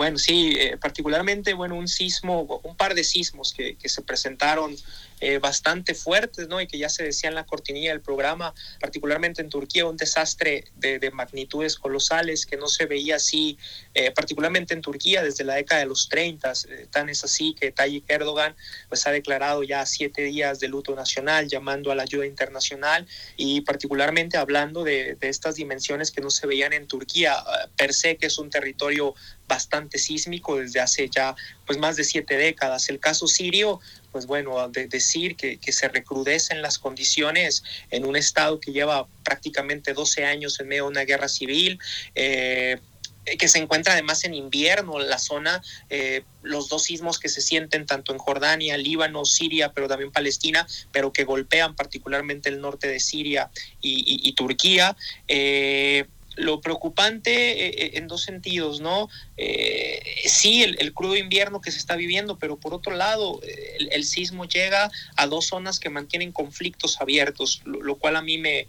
Bueno, 0.00 0.16
sí, 0.16 0.54
eh, 0.58 0.78
particularmente, 0.78 1.52
bueno, 1.52 1.74
un 1.74 1.86
sismo, 1.86 2.62
un 2.64 2.74
par 2.74 2.94
de 2.94 3.04
sismos 3.04 3.52
que, 3.52 3.76
que 3.76 3.90
se 3.90 4.00
presentaron 4.00 4.74
eh, 5.20 5.38
bastante 5.38 5.94
fuertes, 5.94 6.48
¿no? 6.48 6.60
Y 6.60 6.66
que 6.66 6.78
ya 6.78 6.88
se 6.88 7.04
decía 7.04 7.28
en 7.28 7.34
la 7.34 7.44
cortinilla 7.44 7.90
del 7.90 8.00
programa, 8.00 8.54
particularmente 8.80 9.42
en 9.42 9.50
Turquía, 9.50 9.86
un 9.86 9.96
desastre 9.96 10.64
de, 10.76 10.98
de 10.98 11.10
magnitudes 11.10 11.76
colosales 11.76 12.46
que 12.46 12.56
no 12.56 12.68
se 12.68 12.86
veía 12.86 13.16
así, 13.16 13.58
eh, 13.94 14.10
particularmente 14.12 14.74
en 14.74 14.80
Turquía 14.80 15.22
desde 15.22 15.44
la 15.44 15.54
década 15.54 15.80
de 15.80 15.86
los 15.86 16.08
30. 16.08 16.52
Eh, 16.68 16.86
tan 16.90 17.08
es 17.08 17.22
así 17.24 17.54
que 17.58 17.70
Tayyip 17.70 18.10
Erdogan 18.10 18.56
pues, 18.88 19.06
ha 19.06 19.10
declarado 19.10 19.62
ya 19.62 19.84
siete 19.86 20.22
días 20.22 20.58
de 20.58 20.68
luto 20.68 20.94
nacional, 20.94 21.48
llamando 21.48 21.92
a 21.92 21.94
la 21.94 22.04
ayuda 22.04 22.26
internacional 22.26 23.06
y 23.36 23.60
particularmente 23.60 24.38
hablando 24.38 24.84
de, 24.84 25.16
de 25.16 25.28
estas 25.28 25.56
dimensiones 25.56 26.10
que 26.10 26.20
no 26.20 26.30
se 26.30 26.46
veían 26.46 26.72
en 26.72 26.86
Turquía, 26.86 27.36
per 27.76 27.92
se, 27.92 28.16
que 28.16 28.26
es 28.26 28.38
un 28.38 28.50
territorio 28.50 29.14
bastante 29.50 29.98
sísmico 29.98 30.56
desde 30.56 30.80
hace 30.80 31.08
ya 31.08 31.34
pues 31.66 31.78
más 31.78 31.96
de 31.96 32.04
siete 32.04 32.36
décadas. 32.36 32.88
El 32.88 33.00
caso 33.00 33.26
sirio, 33.26 33.80
pues 34.12 34.26
bueno, 34.26 34.68
de 34.68 34.86
decir 34.86 35.36
que, 35.36 35.58
que, 35.58 35.72
se 35.72 35.88
recrudecen 35.88 36.62
las 36.62 36.78
condiciones 36.78 37.62
en 37.90 38.04
un 38.04 38.16
estado 38.16 38.60
que 38.60 38.72
lleva 38.72 39.06
prácticamente 39.24 39.92
12 39.92 40.24
años 40.24 40.58
en 40.60 40.68
medio 40.68 40.84
de 40.84 40.90
una 40.90 41.04
guerra 41.04 41.28
civil. 41.28 41.78
Eh, 42.14 43.36
que 43.38 43.48
se 43.48 43.58
encuentra 43.58 43.92
además 43.92 44.24
en 44.24 44.34
invierno, 44.34 44.98
la 44.98 45.18
zona, 45.18 45.62
eh, 45.90 46.22
los 46.42 46.68
dos 46.68 46.84
sismos 46.84 47.18
que 47.18 47.28
se 47.28 47.40
sienten 47.40 47.86
tanto 47.86 48.12
en 48.12 48.18
Jordania, 48.18 48.76
Líbano, 48.76 49.24
Siria, 49.24 49.72
pero 49.72 49.88
también 49.88 50.10
Palestina, 50.10 50.66
pero 50.90 51.12
que 51.12 51.24
golpean 51.24 51.76
particularmente 51.76 52.48
el 52.48 52.60
norte 52.60 52.88
de 52.88 52.98
Siria 52.98 53.50
y, 53.80 54.32
Turquía. 54.32 54.96
Eh, 55.28 56.06
lo 56.36 56.60
preocupante 56.60 57.66
eh, 57.66 57.98
en 57.98 58.08
dos 58.08 58.22
sentidos, 58.22 58.80
¿no? 58.80 59.08
Eh, 59.36 60.00
sí, 60.24 60.62
el, 60.62 60.92
crudo 60.92 61.16
invierno 61.16 61.60
que 61.60 61.70
se 61.70 61.78
está 61.78 61.96
viviendo, 61.96 62.38
pero 62.38 62.56
por 62.56 62.74
otro 62.74 62.94
lado, 62.94 63.40
el, 63.78 63.88
el, 63.92 64.04
sismo 64.04 64.44
llega 64.44 64.90
a 65.16 65.26
dos 65.26 65.46
zonas 65.46 65.80
que 65.80 65.90
mantienen 65.90 66.32
conflictos 66.32 67.00
abiertos, 67.00 67.62
lo, 67.64 67.96
cual 67.96 68.16
a 68.16 68.22
mí 68.22 68.38
me, 68.38 68.66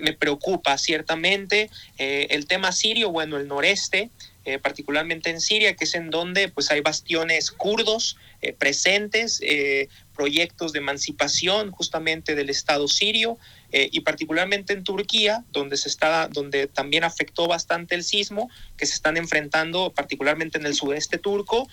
me 0.00 0.12
preocupa 0.12 0.76
ciertamente. 0.78 1.70
Eh, 1.98 2.28
el 2.30 2.46
tema 2.46 2.72
sirio, 2.72 3.10
bueno, 3.10 3.36
el 3.36 3.48
noreste, 3.48 4.10
eh, 4.46 4.58
particularmente 4.58 5.30
en 5.30 5.40
Siria, 5.40 5.74
que 5.74 5.84
es 5.84 5.94
en 5.94 6.10
donde 6.10 6.48
pues 6.50 6.70
hay 6.70 6.82
bastiones 6.82 7.50
kurdos 7.50 8.18
eh, 8.42 8.52
presentes, 8.52 9.40
eh, 9.42 9.88
proyectos 10.14 10.74
de 10.74 10.80
emancipación 10.80 11.70
justamente 11.70 12.34
del 12.34 12.50
Estado 12.50 12.86
sirio 12.86 13.38
y 13.76 14.02
particularmente 14.02 14.72
en 14.72 14.84
Turquía, 14.84 15.42
donde 15.50 15.76
se 15.76 15.90
donde 16.30 16.68
también 16.68 17.02
afectó 17.02 17.48
bastante 17.48 17.96
el 17.96 18.04
sismo, 18.04 18.48
que 18.76 18.86
se 18.86 18.94
están 18.94 19.16
enfrentando 19.16 19.90
particularmente 19.92 20.58
en 20.58 20.66
el 20.66 20.76
sudeste 20.76 21.18
turco, 21.18 21.68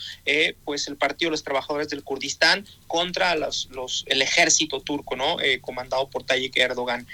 pues 0.65 0.87
el 0.87 0.95
Partido 0.95 1.29
de 1.29 1.33
los 1.33 1.43
Trabajadores 1.43 1.89
del 1.89 2.03
Kurdistán 2.03 2.65
contra 2.87 3.35
los, 3.35 3.69
los 3.69 4.03
el 4.07 4.23
ejército 4.23 4.79
turco, 4.81 5.15
¿no? 5.15 5.37
Comandado 5.61 6.09
por 6.09 6.23
Tayyip 6.23 6.57
Erdogan 6.57 7.05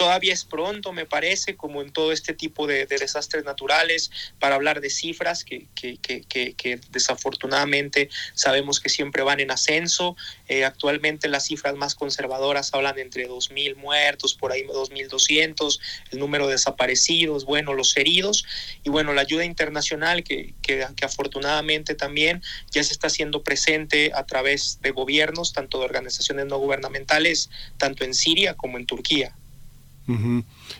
todavía 0.00 0.32
es 0.32 0.46
pronto, 0.46 0.94
me 0.94 1.04
parece, 1.04 1.56
como 1.56 1.82
en 1.82 1.92
todo 1.92 2.10
este 2.10 2.32
tipo 2.32 2.66
de, 2.66 2.86
de 2.86 2.96
desastres 2.96 3.44
naturales, 3.44 4.10
para 4.38 4.54
hablar 4.54 4.80
de 4.80 4.88
cifras 4.88 5.44
que, 5.44 5.66
que, 5.74 5.98
que, 5.98 6.22
que, 6.22 6.80
desafortunadamente 6.90 8.08
sabemos 8.32 8.80
que 8.80 8.88
siempre 8.88 9.22
van 9.22 9.40
en 9.40 9.50
ascenso. 9.50 10.16
Eh, 10.48 10.64
actualmente 10.64 11.28
las 11.28 11.44
cifras 11.44 11.74
más 11.74 11.94
conservadoras 11.94 12.72
hablan 12.72 12.98
entre 12.98 13.28
2.000 13.28 13.76
muertos, 13.76 14.32
por 14.32 14.52
ahí 14.52 14.62
2.200, 14.64 15.78
el 16.12 16.18
número 16.18 16.46
de 16.46 16.52
desaparecidos, 16.52 17.44
bueno, 17.44 17.74
los 17.74 17.94
heridos, 17.98 18.46
y 18.82 18.88
bueno, 18.88 19.12
la 19.12 19.20
ayuda 19.20 19.44
internacional 19.44 20.24
que, 20.24 20.54
que, 20.62 20.82
que 20.96 21.04
afortunadamente 21.04 21.94
también 21.94 22.42
ya 22.70 22.82
se 22.82 22.94
está 22.94 23.08
haciendo 23.08 23.42
presente 23.42 24.12
a 24.14 24.24
través 24.24 24.80
de 24.80 24.92
gobiernos, 24.92 25.52
tanto 25.52 25.78
de 25.78 25.84
organizaciones 25.84 26.46
no 26.46 26.56
gubernamentales, 26.56 27.50
tanto 27.76 28.04
en 28.04 28.14
Siria 28.14 28.54
como 28.54 28.78
en 28.78 28.86
Turquía. 28.86 29.36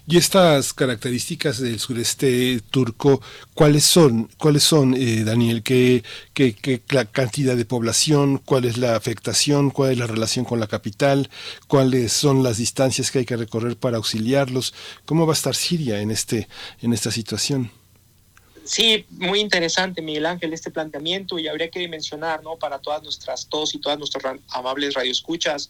Y 0.07 0.17
estas 0.17 0.73
características 0.73 1.61
del 1.61 1.79
sureste 1.79 2.61
turco, 2.71 3.21
¿cuáles 3.55 3.85
son? 3.85 4.29
¿Cuáles 4.39 4.65
son, 4.65 4.95
eh, 4.95 5.23
Daniel? 5.25 5.63
¿Qué, 5.63 6.03
qué, 6.35 6.55
qué 6.55 6.81
cantidad 7.13 7.57
de 7.57 7.65
población? 7.65 8.39
¿Cuál 8.39 8.65
es 8.65 8.77
la 8.77 8.97
afectación? 8.97 9.71
¿Cuál 9.71 9.93
es 9.93 9.99
la 9.99 10.09
relación 10.09 10.45
con 10.45 10.59
la 10.59 10.67
capital? 10.67 11.31
¿Cuáles 11.69 12.13
son 12.13 12.43
las 12.43 12.57
distancias 12.59 13.11
que 13.11 13.21
hay 13.21 13.25
que 13.25 13.37
recorrer 13.37 13.77
para 13.77 13.99
auxiliarlos? 13.99 14.75
¿Cómo 15.05 15.27
va 15.27 15.33
a 15.33 15.37
estar 15.37 15.55
Siria 15.55 16.01
en 16.01 16.11
este 16.11 16.49
en 16.81 16.93
esta 16.93 17.11
situación? 17.13 17.71
Sí, 18.71 19.05
muy 19.11 19.41
interesante, 19.41 20.01
Miguel 20.01 20.27
Ángel, 20.27 20.53
este 20.53 20.71
planteamiento 20.71 21.41
y 21.41 21.49
habría 21.49 21.71
que 21.71 21.89
mencionar, 21.89 22.45
¿no? 22.45 22.57
Para 22.57 22.79
todas 22.79 23.03
nuestras, 23.03 23.49
todos 23.49 23.75
y 23.75 23.81
todas 23.81 23.99
nuestras 23.99 24.23
ra- 24.23 24.39
amables 24.51 24.95
radioescuchas, 24.95 25.69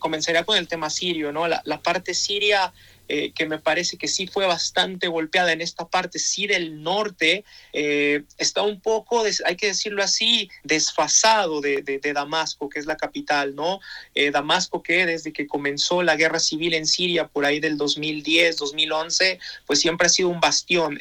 comenzaría 0.00 0.42
con 0.42 0.56
el 0.56 0.66
tema 0.66 0.90
sirio, 0.90 1.30
¿no? 1.30 1.46
La, 1.46 1.62
parte 1.84 2.14
siria, 2.14 2.72
eh, 3.06 3.30
que 3.32 3.46
me 3.46 3.60
parece 3.60 3.96
que 3.96 4.08
sí 4.08 4.26
fue 4.26 4.44
bastante 4.46 5.06
golpeada 5.06 5.52
en 5.52 5.60
esta 5.60 5.86
parte, 5.86 6.18
sí 6.18 6.48
del 6.48 6.82
norte, 6.82 7.44
eh, 7.72 8.24
está 8.38 8.62
un 8.62 8.80
poco, 8.80 9.22
hay 9.44 9.54
que 9.56 9.66
decirlo 9.68 10.02
así, 10.02 10.50
desfasado 10.64 11.60
de, 11.60 11.82
de- 11.82 11.98
de 12.00 12.12
Damasco, 12.12 12.68
que 12.68 12.80
es 12.80 12.86
la 12.86 12.96
capital, 12.96 13.54
¿no? 13.54 13.78
Eh, 14.16 14.32
Damasco 14.32 14.82
que 14.82 15.06
desde 15.06 15.32
que 15.32 15.46
comenzó 15.46 16.02
la 16.02 16.16
guerra 16.16 16.40
civil 16.40 16.74
en 16.74 16.86
Siria, 16.88 17.28
por 17.28 17.44
ahí 17.44 17.60
del 17.60 17.76
2010, 17.76 18.56
2011, 18.56 19.38
pues 19.64 19.78
siempre 19.78 20.06
ha 20.08 20.10
sido 20.10 20.28
un 20.28 20.40
bastión. 20.40 20.98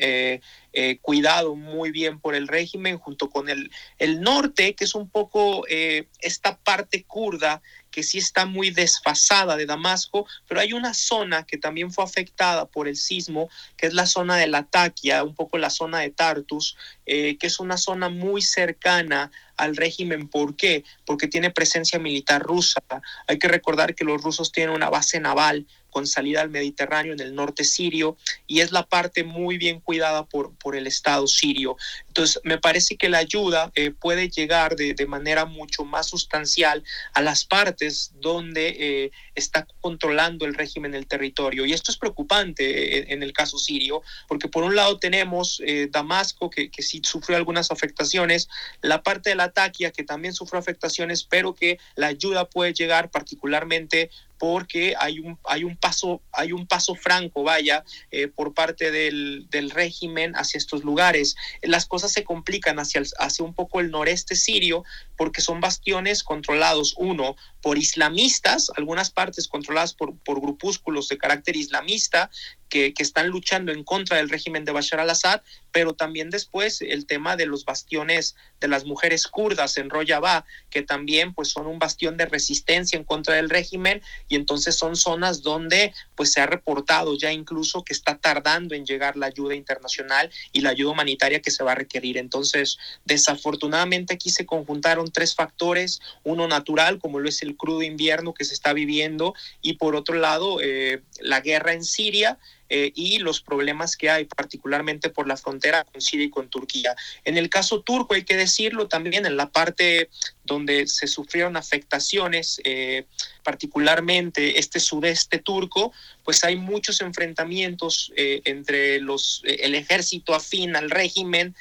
Eh, 0.74 1.00
cuidado 1.02 1.56
muy 1.56 1.92
bien 1.92 2.20
por 2.20 2.36
el 2.36 2.48
régimen, 2.48 2.98
junto 2.98 3.30
con 3.30 3.50
el, 3.50 3.72
el 3.98 4.22
norte, 4.22 4.74
que 4.76 4.86
es 4.86 4.96
un 4.96 5.10
poco 5.10 5.66
eh, 5.68 6.08
esta 6.20 6.58
parte 6.58 7.04
kurda 7.04 7.62
que 7.92 8.04
sí 8.04 8.18
está 8.18 8.46
muy 8.46 8.72
desfasada 8.72 9.58
de 9.58 9.66
Damasco, 9.66 10.26
pero 10.48 10.62
hay 10.62 10.74
una 10.74 10.94
zona 10.94 11.46
que 11.46 11.58
también 11.58 11.92
fue 11.92 12.04
afectada 12.04 12.66
por 12.66 12.88
el 12.88 12.96
sismo, 12.96 13.50
que 13.78 13.86
es 13.86 13.94
la 13.94 14.08
zona 14.08 14.38
de 14.38 14.48
Latakia, 14.48 15.24
un 15.24 15.36
poco 15.36 15.58
la 15.58 15.70
zona 15.70 16.00
de 16.00 16.10
Tartus, 16.10 16.78
eh, 17.06 17.38
que 17.38 17.48
es 17.48 17.60
una 17.60 17.78
zona 17.78 18.10
muy 18.10 18.42
cercana 18.42 19.30
al 19.58 19.76
régimen. 19.76 20.30
¿Por 20.30 20.56
qué? 20.56 20.84
Porque 21.06 21.28
tiene 21.28 21.52
presencia 21.52 22.00
militar 22.00 22.42
rusa. 22.42 22.82
Hay 23.28 23.38
que 23.38 23.50
recordar 23.50 23.94
que 23.94 24.06
los 24.06 24.22
rusos 24.24 24.52
tienen 24.52 24.74
una 24.74 24.90
base 24.90 25.20
naval 25.20 25.68
con 25.92 26.08
salida 26.08 26.42
al 26.42 26.50
Mediterráneo 26.50 27.14
en 27.14 27.20
el 27.20 27.36
norte 27.36 27.64
sirio 27.64 28.18
y 28.48 28.62
es 28.62 28.72
la 28.72 28.88
parte 28.88 29.24
muy 29.24 29.58
bien 29.58 29.80
cuidada 29.80 30.26
por, 30.26 30.56
por 30.56 30.76
el 30.76 30.88
Estado 30.88 31.28
sirio. 31.28 31.78
Entonces, 32.08 32.42
me 32.44 32.58
parece 32.58 32.98
que 32.98 33.10
la 33.10 33.20
ayuda 33.20 33.72
eh, 33.76 33.92
puede 33.92 34.30
llegar 34.30 34.76
de, 34.76 34.96
de 34.96 35.06
manera 35.06 35.46
mucho 35.46 35.86
más 35.86 36.08
sustancial 36.08 36.84
a 37.14 37.22
las 37.22 37.46
partes 37.46 38.14
donde 38.20 38.76
eh, 38.80 39.12
está 39.36 39.68
controlando 39.82 40.46
el 40.46 40.56
régimen 40.56 40.96
el 40.96 41.06
territorio. 41.06 41.66
Y 41.66 41.74
esto 41.74 41.92
es 41.92 41.98
preocupante 41.98 42.98
eh, 42.98 43.06
en 43.10 43.22
el 43.22 43.34
caso 43.34 43.58
sirio, 43.58 44.02
porque 44.28 44.48
por 44.48 44.64
un 44.64 44.76
lado 44.76 44.98
tenemos 44.98 45.62
Damasco, 45.90 46.50
que, 46.50 46.70
que 46.70 46.82
sí 46.82 47.02
sufrió 47.04 47.38
algunas 47.38 47.72
afectaciones, 47.72 48.50
la 48.82 49.04
parte 49.04 49.30
de 49.30 49.36
la 49.36 49.52
Taquia, 49.52 49.92
que 49.92 50.04
también 50.04 50.34
sufrió 50.34 50.60
afectaciones, 50.60 51.24
pero 51.24 51.54
que 51.54 51.78
la 51.96 52.08
ayuda 52.08 52.50
puede 52.50 52.74
llegar 52.74 53.12
particularmente 53.12 54.10
porque 54.42 54.96
hay 54.98 55.20
un, 55.20 55.38
hay 55.44 55.64
un 55.64 55.78
paso, 55.78 56.24
hay 56.32 56.52
un 56.52 56.66
paso 56.66 56.96
franco, 56.96 57.44
vaya, 57.44 57.84
eh, 58.10 58.28
por 58.28 58.56
parte 58.56 58.90
del, 58.90 59.46
del 59.52 59.70
régimen 59.70 60.34
hacia 60.36 60.58
estos 60.58 60.84
lugares. 60.84 61.36
Las 61.62 61.86
cosas 61.86 62.12
se 62.12 62.24
complican 62.24 62.80
hacia, 62.80 63.02
el- 63.02 63.08
hacia 63.20 63.46
un 63.46 63.54
poco 63.54 63.80
el 63.80 63.92
noreste 63.92 64.36
sirio, 64.36 64.84
porque 65.16 65.42
son 65.42 65.60
bastiones 65.62 66.24
controlados, 66.24 66.96
uno, 66.98 67.36
por 67.62 67.78
islamistas, 67.78 68.72
algunas 68.76 69.12
partes 69.12 69.48
controladas 69.48 69.94
por, 69.94 70.18
por 70.24 70.42
grupúsculos 70.42 71.08
de 71.08 71.20
carácter 71.20 71.56
islamista, 71.56 72.32
que, 72.72 72.94
están 72.98 73.28
luchando 73.28 73.72
en 73.74 73.84
contra 73.84 74.18
del 74.18 74.30
régimen 74.30 74.64
de 74.64 74.72
Bashar 74.72 75.02
al-Assad, 75.02 75.42
pero 75.72 75.94
también 75.94 76.30
después 76.30 76.82
el 76.82 77.06
tema 77.06 77.36
de 77.36 77.46
los 77.46 77.66
bastiones 77.66 78.36
de 78.62 78.68
las 78.68 78.86
mujeres 78.86 79.28
kurdas 79.28 79.78
en 79.78 79.90
Rojava, 79.90 80.46
que 80.70 80.82
también 80.82 81.34
pues 81.34 81.50
son 81.50 81.68
un 81.68 81.80
bastión 81.80 82.16
de 82.16 82.26
resistencia 82.26 82.98
en 82.98 83.04
contra 83.04 83.36
del 83.36 83.50
régimen 83.50 84.02
y 84.30 84.36
entonces 84.36 84.76
son 84.76 84.96
zonas 84.96 85.42
donde 85.42 85.94
pues 86.16 86.32
se 86.32 86.40
ha 86.42 86.46
reportado 86.46 87.18
ya 87.18 87.32
incluso 87.34 87.84
que 87.84 87.94
está 87.94 88.18
tardando 88.18 88.74
en 88.74 88.86
llegar 88.86 89.18
la 89.18 89.26
ayuda 89.26 89.54
internacional 89.56 90.32
y 90.54 90.62
la 90.62 90.70
ayuda 90.70 90.92
humanitaria 90.92 91.42
que 91.42 91.52
se 91.52 91.64
va 91.64 91.74
a 91.74 91.76
requerir. 91.76 92.18
Entonces, 92.18 92.78
desafortunadamente 93.06 94.14
aquí 94.14 94.30
se 94.30 94.46
conjuntaron 94.46 95.12
tres 95.12 95.36
factores, 95.36 96.00
uno 96.24 96.48
natural 96.48 97.00
como 97.00 97.20
lo 97.20 97.28
es 97.28 97.42
el 97.42 97.58
crudo 97.58 97.82
invierno 97.82 98.34
que 98.34 98.46
se 98.46 98.54
está 98.54 98.72
viviendo 98.72 99.34
y 99.62 99.74
por 99.74 99.96
otro 99.96 100.16
lado 100.16 100.60
eh, 100.62 101.02
la 101.20 101.42
guerra 101.42 101.74
en 101.74 101.84
Siria 101.84 102.38
eh, 102.74 102.94
y 102.96 103.20
los 103.20 103.42
problemas 103.42 103.98
que 103.98 104.10
hay, 104.10 104.24
particularmente 104.24 105.10
por 105.10 105.28
la 105.28 105.36
frontera 105.36 105.84
con 105.84 106.00
Siria 106.00 106.28
y 106.28 106.30
con 106.30 106.48
Turquía. 106.48 106.96
En 107.26 107.38
el 107.38 107.50
caso 107.50 107.82
turco, 107.82 108.14
hay 108.14 108.24
que 108.24 108.38
decirlo 108.38 108.88
también, 108.88 109.26
en 109.26 109.36
la 109.36 109.50
parte 109.52 110.10
donde 110.46 110.88
se 110.88 111.08
sufrieron 111.08 111.58
afectaciones, 111.58 112.62
eh, 112.64 113.06
particularmente 113.44 114.60
este 114.60 114.80
sudeste 114.80 115.40
turco, 115.40 115.94
pues 116.24 116.44
hay 116.44 116.56
muchos 116.56 117.02
enfrentamientos 117.02 118.12
eh, 118.16 118.42
entre 118.46 119.00
los, 119.00 119.42
eh, 119.46 119.60
el 119.64 119.76
ejército 119.76 120.34
afín 120.34 120.76
al 120.76 120.90
régimen, 120.90 121.56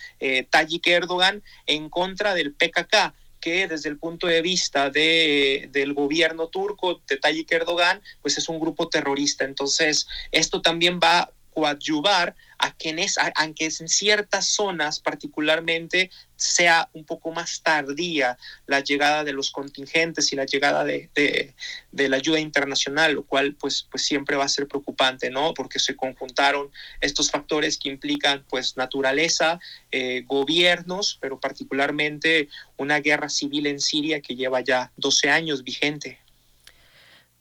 Tayyip 0.51 0.87
Erdogan, 0.87 1.43
en 1.67 1.89
contra 1.89 2.35
del 2.35 2.53
PKK 2.53 3.15
que 3.41 3.67
desde 3.67 3.89
el 3.89 3.99
punto 3.99 4.27
de 4.27 4.43
vista 4.43 4.91
de, 4.91 5.69
del 5.73 5.95
gobierno 5.95 6.49
turco, 6.49 7.03
de 7.09 7.17
Tayyip 7.17 7.51
Erdogan, 7.51 8.03
pues 8.23 8.39
es 8.39 8.49
un 8.49 8.61
grupo 8.61 8.89
terrorista. 8.89 9.45
Entonces, 9.45 10.07
esto 10.31 10.61
también 10.61 11.01
va 11.03 11.33
coadyuvar 11.61 12.35
a 12.59 12.73
que 12.73 12.91
en, 12.91 12.99
es, 12.99 13.19
a, 13.19 13.33
a 13.35 13.53
que 13.53 13.67
en 13.67 13.89
ciertas 13.89 14.47
zonas 14.47 15.01
particularmente 15.01 16.11
sea 16.37 16.89
un 16.95 17.05
poco 17.05 17.33
más 17.33 17.63
tardía 17.63 18.39
la 18.67 18.81
llegada 18.81 19.25
de 19.25 19.33
los 19.35 19.51
contingentes 19.51 20.33
y 20.33 20.37
la 20.37 20.47
llegada 20.47 20.85
de, 20.85 21.11
de, 21.15 21.55
de, 21.93 22.09
la 22.09 22.17
ayuda 22.17 22.41
internacional, 22.41 23.13
lo 23.13 23.25
cual 23.25 23.55
pues, 23.57 23.87
pues 23.91 24.05
siempre 24.05 24.37
va 24.37 24.45
a 24.45 24.49
ser 24.49 24.67
preocupante, 24.67 25.31
¿no? 25.31 25.53
Porque 25.53 25.79
se 25.79 25.97
conjuntaron 25.97 26.71
estos 27.01 27.31
factores 27.31 27.77
que 27.79 27.91
implican 27.91 28.45
pues 28.49 28.77
naturaleza, 28.77 29.61
eh, 29.91 30.25
gobiernos, 30.27 31.19
pero 31.21 31.39
particularmente 31.39 32.49
una 32.79 33.01
guerra 33.01 33.29
civil 33.29 33.67
en 33.67 33.81
Siria 33.81 34.21
que 34.21 34.35
lleva 34.35 34.63
ya 34.63 34.93
12 34.97 35.29
años 35.29 35.63
vigente. 35.63 36.21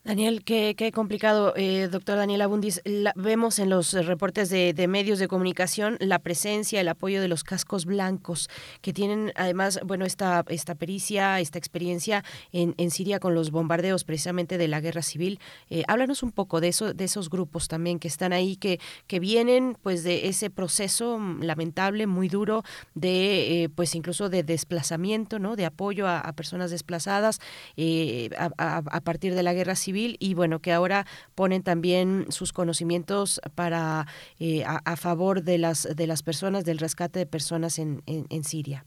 Daniel, 0.06 0.46
qué, 0.46 0.76
qué 0.78 0.94
complicado, 0.94 1.54
eh, 1.58 1.90
doctor 1.92 2.16
Daniel 2.16 2.42
Abundis. 2.42 2.82
Vemos 3.16 3.60
en 3.60 3.70
los 3.70 3.92
reportes 3.92 4.50
de, 4.50 4.74
de, 4.74 4.88
medios 4.88 5.20
de 5.20 5.28
comunicación 5.28 5.98
la 6.00 6.20
presencia, 6.20 6.80
el 6.80 6.88
apoyo 6.88 7.20
de 7.20 7.28
los 7.28 7.44
cascos 7.44 7.84
blancos, 7.84 8.50
que 8.82 8.94
tienen 8.94 9.34
además, 9.36 9.82
bueno, 9.84 10.06
esta, 10.06 10.46
esta 10.48 10.74
pericia, 10.74 11.42
esta 11.42 11.60
experiencia 11.60 12.24
en, 12.54 12.76
en 12.78 12.92
Siria 12.92 13.20
con 13.20 13.36
los 13.36 13.52
bombardeos 13.52 14.06
precisamente 14.06 14.58
de 14.58 14.70
la 14.70 14.80
guerra 14.80 15.02
civil. 15.02 15.38
Eh, 15.70 15.84
háblanos 15.90 16.24
un 16.24 16.32
poco 16.32 16.62
de 16.62 16.70
eso, 16.70 16.94
de 16.94 17.04
esos 17.04 17.30
grupos 17.30 17.68
también 17.68 18.00
que 18.00 18.08
están 18.08 18.32
ahí, 18.32 18.56
que, 18.56 18.80
que 19.06 19.20
vienen 19.20 19.78
pues 19.84 20.04
de 20.04 20.30
ese 20.30 20.50
proceso 20.50 21.20
lamentable, 21.42 22.08
muy 22.08 22.30
duro, 22.30 22.64
de 22.96 23.64
eh, 23.64 23.70
pues 23.70 23.94
incluso 23.96 24.30
de 24.30 24.44
desplazamiento, 24.44 25.40
¿no? 25.40 25.58
De 25.58 25.66
apoyo 25.66 26.08
a, 26.08 26.32
personas 26.34 26.72
desplazadas 26.72 27.40
eh, 27.76 28.30
a, 28.38 28.78
a 28.78 29.02
partir 29.02 29.36
de 29.36 29.44
la 29.44 29.52
guerra 29.52 29.76
civil 29.76 29.89
civil 29.90 30.18
y 30.20 30.36
bueno 30.36 30.60
que 30.60 30.72
ahora 30.72 31.06
ponen 31.34 31.64
también 31.64 32.28
sus 32.30 32.54
conocimientos 32.54 33.42
para 33.56 34.06
eh, 34.40 34.64
a, 34.64 34.82
a, 34.86 34.96
favor 34.96 35.42
de 35.42 35.58
las 35.58 35.88
de 35.96 36.06
las 36.06 36.22
personas 36.22 36.64
del 36.64 36.78
rescate 36.78 37.18
de 37.20 37.26
personas 37.26 37.80
en, 37.80 38.04
en, 38.06 38.28
en 38.30 38.44
Siria. 38.44 38.86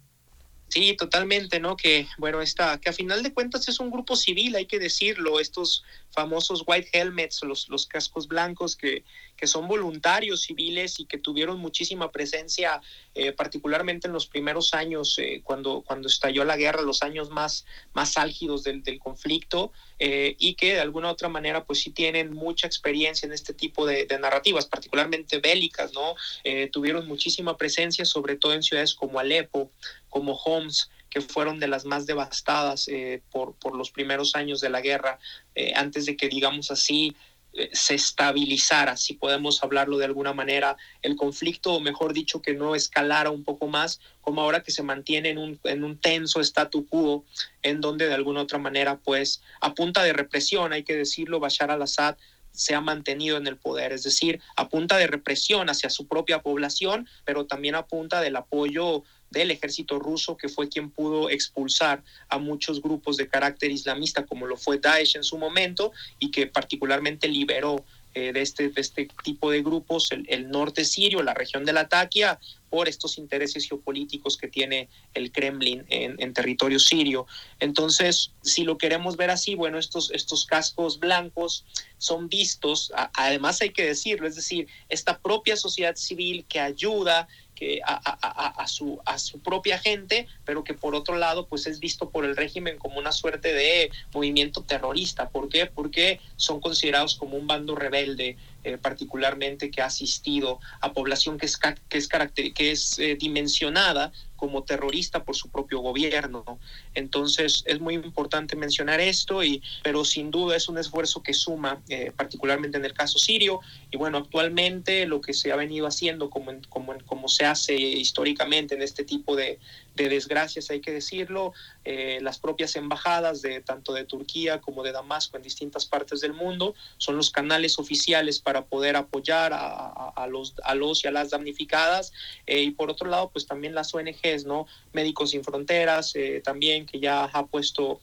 Sí, 0.72 0.96
totalmente, 0.96 1.60
¿no? 1.60 1.76
Que, 1.76 2.08
bueno, 2.16 2.40
está, 2.40 2.80
que 2.80 2.88
a 2.88 2.94
final 2.94 3.22
de 3.22 3.34
cuentas 3.34 3.68
es 3.68 3.78
un 3.78 3.90
grupo 3.90 4.16
civil, 4.16 4.56
hay 4.56 4.64
que 4.64 4.78
decirlo, 4.78 5.38
estos 5.38 5.84
famosos 6.08 6.64
white 6.66 6.88
helmets, 6.94 7.42
los, 7.42 7.68
los 7.68 7.86
cascos 7.86 8.26
blancos 8.26 8.74
que, 8.74 9.04
que 9.36 9.46
son 9.46 9.68
voluntarios 9.68 10.40
civiles 10.40 10.98
y 10.98 11.04
que 11.04 11.18
tuvieron 11.18 11.58
muchísima 11.58 12.10
presencia, 12.10 12.80
eh, 13.14 13.32
particularmente 13.32 14.06
en 14.06 14.14
los 14.14 14.26
primeros 14.26 14.72
años, 14.72 15.18
eh, 15.18 15.42
cuando, 15.44 15.82
cuando 15.82 16.08
estalló 16.08 16.42
la 16.42 16.56
guerra, 16.56 16.80
los 16.80 17.02
años 17.02 17.28
más, 17.28 17.66
más 17.92 18.16
álgidos 18.16 18.62
del, 18.64 18.82
del 18.82 18.98
conflicto, 18.98 19.72
eh, 20.04 20.34
y 20.40 20.54
que 20.54 20.74
de 20.74 20.80
alguna 20.80 21.06
u 21.06 21.12
otra 21.12 21.28
manera, 21.28 21.64
pues 21.64 21.78
sí 21.78 21.90
tienen 21.90 22.32
mucha 22.32 22.66
experiencia 22.66 23.24
en 23.24 23.32
este 23.32 23.54
tipo 23.54 23.86
de, 23.86 24.08
narrativas, 24.20 24.66
particularmente 24.66 25.38
bélicas, 25.38 25.92
¿no? 25.92 26.16
Eh, 26.42 26.68
tuvieron 26.72 27.06
muchísima 27.06 27.56
presencia, 27.56 28.04
sobre 28.04 28.34
todo 28.34 28.52
en 28.52 28.64
ciudades 28.64 28.94
como 28.94 29.20
Alepo, 29.20 29.70
como 30.12 30.34
Homs, 30.34 30.90
que 31.08 31.22
fueron 31.22 31.58
de 31.58 31.68
las 31.68 31.86
más 31.86 32.06
devastadas 32.06 32.86
eh, 32.88 33.22
por, 33.32 33.54
por, 33.54 33.74
los 33.74 33.90
primeros 33.90 34.36
años 34.36 34.60
de 34.60 34.68
la 34.68 34.82
guerra, 34.82 35.18
eh, 35.54 35.72
antes 35.74 36.04
de 36.04 36.18
que, 36.18 36.28
digamos 36.28 36.70
así, 36.70 37.16
eh, 37.54 37.70
se 37.72 37.94
estabilizara, 37.94 38.98
si 38.98 39.14
podemos 39.14 39.62
hablarlo 39.64 39.96
de 39.96 40.04
alguna 40.04 40.34
manera, 40.34 40.76
el 41.00 41.16
conflicto, 41.16 41.72
o 41.72 41.80
mejor 41.80 42.12
dicho, 42.12 42.42
que 42.42 42.52
no 42.52 42.74
escalara 42.74 43.30
un 43.30 43.42
poco 43.42 43.68
más, 43.68 44.00
como 44.20 44.42
ahora 44.42 44.62
que 44.62 44.70
se 44.70 44.82
mantiene 44.82 45.30
en 45.30 45.38
un, 45.38 45.58
en 45.64 45.82
un 45.82 45.98
tenso 45.98 46.40
statu 46.40 46.86
quo, 46.86 47.24
en 47.62 47.80
donde 47.80 48.06
de 48.06 48.14
alguna 48.14 48.42
otra 48.42 48.58
manera, 48.58 48.98
pues, 48.98 49.40
a 49.62 49.74
punta 49.74 50.02
de 50.02 50.12
represión, 50.12 50.74
hay 50.74 50.82
que 50.82 50.96
decirlo, 50.96 51.40
Bashar 51.40 51.70
al-Assad 51.70 52.16
se 52.52 52.74
ha 52.74 52.82
mantenido 52.82 53.38
en 53.38 53.46
el 53.46 53.56
poder, 53.56 53.92
es 53.92 54.02
decir, 54.02 54.40
a 54.56 54.68
punta 54.68 54.98
de 54.98 55.06
represión 55.06 55.70
hacia 55.70 55.88
su 55.88 56.06
propia 56.06 56.42
población, 56.42 57.08
pero 57.24 57.46
también 57.46 57.74
a 57.74 57.86
punta 57.86 58.20
del 58.20 58.36
apoyo 58.36 59.04
del 59.32 59.50
ejército 59.50 59.98
ruso, 59.98 60.36
que 60.36 60.48
fue 60.48 60.68
quien 60.68 60.90
pudo 60.90 61.30
expulsar 61.30 62.04
a 62.28 62.38
muchos 62.38 62.80
grupos 62.80 63.16
de 63.16 63.28
carácter 63.28 63.70
islamista, 63.70 64.24
como 64.24 64.46
lo 64.46 64.56
fue 64.56 64.78
Daesh 64.78 65.16
en 65.16 65.24
su 65.24 65.38
momento, 65.38 65.92
y 66.18 66.30
que 66.30 66.46
particularmente 66.46 67.28
liberó 67.28 67.84
eh, 68.14 68.30
de, 68.34 68.42
este, 68.42 68.68
de 68.68 68.78
este 68.78 69.08
tipo 69.24 69.50
de 69.50 69.62
grupos 69.62 70.10
el, 70.12 70.50
norte 70.50 70.84
sirio, 70.84 71.22
la 71.22 71.32
región 71.32 71.64
de 71.64 71.72
la 71.72 71.88
Taquia, 71.88 72.38
por 72.68 72.86
estos 72.86 73.16
intereses 73.16 73.66
geopolíticos 73.66 74.36
que 74.36 74.48
tiene 74.48 74.90
el 75.14 75.32
Kremlin 75.32 75.86
en, 75.88 76.16
en, 76.18 76.34
territorio 76.34 76.78
sirio. 76.78 77.26
Entonces, 77.58 78.32
si 78.42 78.64
lo 78.64 78.76
queremos 78.76 79.16
ver 79.16 79.30
así, 79.30 79.54
bueno, 79.54 79.78
estos, 79.78 80.10
estos 80.10 80.44
cascos 80.44 81.00
blancos 81.00 81.64
son 81.96 82.28
vistos, 82.28 82.92
a, 82.94 83.10
además 83.14 83.62
hay 83.62 83.70
que 83.70 83.86
decirlo, 83.86 84.26
es 84.26 84.36
decir, 84.36 84.68
esta 84.90 85.18
propia 85.18 85.56
sociedad 85.56 85.96
civil 85.96 86.44
que 86.46 86.60
ayuda 86.60 87.28
que 87.54 87.80
a, 87.84 87.94
a, 87.94 88.62
a, 88.62 88.66
su, 88.66 89.00
a 89.04 89.18
su 89.18 89.40
propia 89.40 89.78
gente, 89.78 90.26
pero 90.44 90.64
que 90.64 90.74
por 90.74 90.94
otro 90.94 91.16
lado 91.16 91.46
pues 91.46 91.66
es 91.66 91.80
visto 91.80 92.10
por 92.10 92.24
el 92.24 92.36
régimen 92.36 92.78
como 92.78 92.98
una 92.98 93.12
suerte 93.12 93.52
de 93.52 93.90
movimiento 94.12 94.62
terrorista. 94.62 95.28
¿Por 95.28 95.48
qué? 95.48 95.66
Porque 95.66 96.20
son 96.36 96.60
considerados 96.60 97.14
como 97.14 97.36
un 97.36 97.46
bando 97.46 97.74
rebelde, 97.74 98.36
eh, 98.64 98.78
particularmente 98.78 99.70
que 99.70 99.82
ha 99.82 99.86
asistido 99.86 100.60
a 100.80 100.92
población 100.92 101.38
que 101.38 101.46
es, 101.46 101.56
que 101.56 101.98
es, 101.98 102.08
que 102.54 102.70
es 102.70 102.98
eh, 102.98 103.16
dimensionada 103.16 104.12
como 104.42 104.64
terrorista 104.64 105.22
por 105.22 105.36
su 105.36 105.50
propio 105.50 105.78
gobierno. 105.78 106.58
Entonces 106.94 107.62
es 107.64 107.78
muy 107.78 107.94
importante 107.94 108.56
mencionar 108.56 109.00
esto, 109.00 109.44
y, 109.44 109.62
pero 109.84 110.04
sin 110.04 110.32
duda 110.32 110.56
es 110.56 110.68
un 110.68 110.78
esfuerzo 110.78 111.22
que 111.22 111.32
suma, 111.32 111.80
eh, 111.88 112.10
particularmente 112.16 112.76
en 112.76 112.84
el 112.84 112.92
caso 112.92 113.20
sirio. 113.20 113.60
Y 113.92 113.98
bueno, 113.98 114.18
actualmente 114.18 115.06
lo 115.06 115.20
que 115.20 115.32
se 115.32 115.52
ha 115.52 115.56
venido 115.56 115.86
haciendo, 115.86 116.28
como, 116.28 116.50
como, 116.68 116.92
como 117.06 117.28
se 117.28 117.44
hace 117.44 117.76
históricamente 117.76 118.74
en 118.74 118.82
este 118.82 119.04
tipo 119.04 119.36
de, 119.36 119.60
de 119.94 120.08
desgracias, 120.08 120.70
hay 120.70 120.80
que 120.80 120.92
decirlo, 120.92 121.52
eh, 121.84 122.18
las 122.22 122.38
propias 122.38 122.76
embajadas 122.76 123.42
de 123.42 123.60
tanto 123.60 123.92
de 123.92 124.04
Turquía 124.04 124.60
como 124.60 124.82
de 124.82 124.92
Damasco 124.92 125.36
en 125.36 125.42
distintas 125.42 125.86
partes 125.86 126.20
del 126.20 126.32
mundo 126.32 126.74
son 126.96 127.16
los 127.16 127.30
canales 127.30 127.78
oficiales 127.78 128.38
para 128.38 128.64
poder 128.64 128.96
apoyar 128.96 129.52
a, 129.54 130.26
los, 130.28 130.54
a 130.64 130.74
los 130.74 131.04
y 131.04 131.08
a 131.08 131.10
las 131.10 131.30
damnificadas. 131.30 132.12
Eh, 132.46 132.62
y 132.62 132.70
por 132.70 132.90
otro 132.90 133.08
lado, 133.08 133.30
pues 133.30 133.46
también 133.46 133.74
las 133.74 133.94
ONGs, 133.94 134.44
¿no? 134.46 134.66
Médicos 134.92 135.30
Sin 135.30 135.44
Fronteras, 135.44 136.14
eh, 136.14 136.40
también 136.44 136.86
que 136.86 137.00
ya 137.00 137.24
ha 137.24 137.46
puesto 137.46 138.00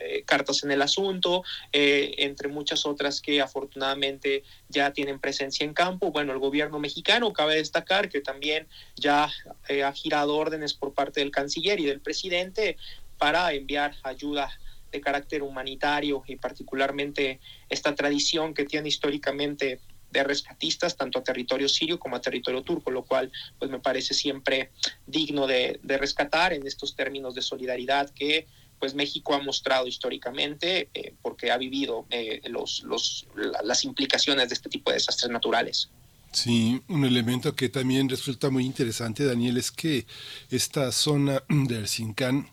eh, 0.00 0.22
cartas 0.24 0.64
en 0.64 0.70
el 0.70 0.82
asunto, 0.82 1.44
eh, 1.72 2.14
entre 2.18 2.48
muchas 2.48 2.86
otras 2.86 3.20
que 3.20 3.40
afortunadamente 3.40 4.42
ya 4.68 4.92
tienen 4.92 5.20
presencia 5.20 5.64
en 5.64 5.74
campo. 5.74 6.10
Bueno, 6.10 6.32
el 6.32 6.38
gobierno 6.38 6.78
mexicano 6.78 7.32
cabe 7.32 7.56
destacar 7.56 8.08
que 8.08 8.20
también 8.20 8.66
ya 8.96 9.30
eh, 9.68 9.82
ha 9.82 9.92
girado 9.92 10.36
órdenes 10.36 10.74
por 10.74 10.94
parte 10.94 11.20
del 11.20 11.30
canciller 11.30 11.80
y 11.80 11.84
del 11.84 12.00
presidente 12.00 12.76
para 13.18 13.52
enviar 13.52 13.94
ayuda 14.02 14.50
de 14.90 15.00
carácter 15.00 15.42
humanitario 15.42 16.22
y 16.26 16.36
particularmente 16.36 17.40
esta 17.68 17.94
tradición 17.94 18.54
que 18.54 18.64
tiene 18.64 18.88
históricamente 18.88 19.80
de 20.10 20.22
rescatistas 20.22 20.96
tanto 20.96 21.18
a 21.18 21.24
territorio 21.24 21.68
sirio 21.68 21.98
como 21.98 22.14
a 22.14 22.20
territorio 22.20 22.62
turco, 22.62 22.92
lo 22.92 23.02
cual 23.04 23.32
pues 23.58 23.68
me 23.68 23.80
parece 23.80 24.14
siempre 24.14 24.70
digno 25.06 25.48
de 25.48 25.80
rescatar 25.98 26.52
en 26.52 26.64
estos 26.66 26.94
términos 26.94 27.34
de 27.34 27.42
solidaridad 27.42 28.10
que 28.10 28.46
pues 28.78 28.94
México 28.94 29.34
ha 29.34 29.42
mostrado 29.42 29.86
históricamente 29.86 30.88
eh, 30.94 31.14
porque 31.22 31.50
ha 31.50 31.56
vivido 31.58 32.06
eh, 32.10 32.40
los, 32.46 32.82
los, 32.82 33.26
las 33.62 33.84
implicaciones 33.84 34.48
de 34.48 34.54
este 34.54 34.68
tipo 34.68 34.90
de 34.90 34.96
desastres 34.96 35.30
naturales. 35.30 35.88
Sí, 36.32 36.82
un 36.88 37.04
elemento 37.04 37.54
que 37.54 37.68
también 37.68 38.08
resulta 38.08 38.50
muy 38.50 38.64
interesante, 38.64 39.24
Daniel, 39.24 39.56
es 39.56 39.70
que 39.70 40.04
esta 40.50 40.90
zona 40.90 41.42
de 41.48 41.78
Erzincan 41.78 42.48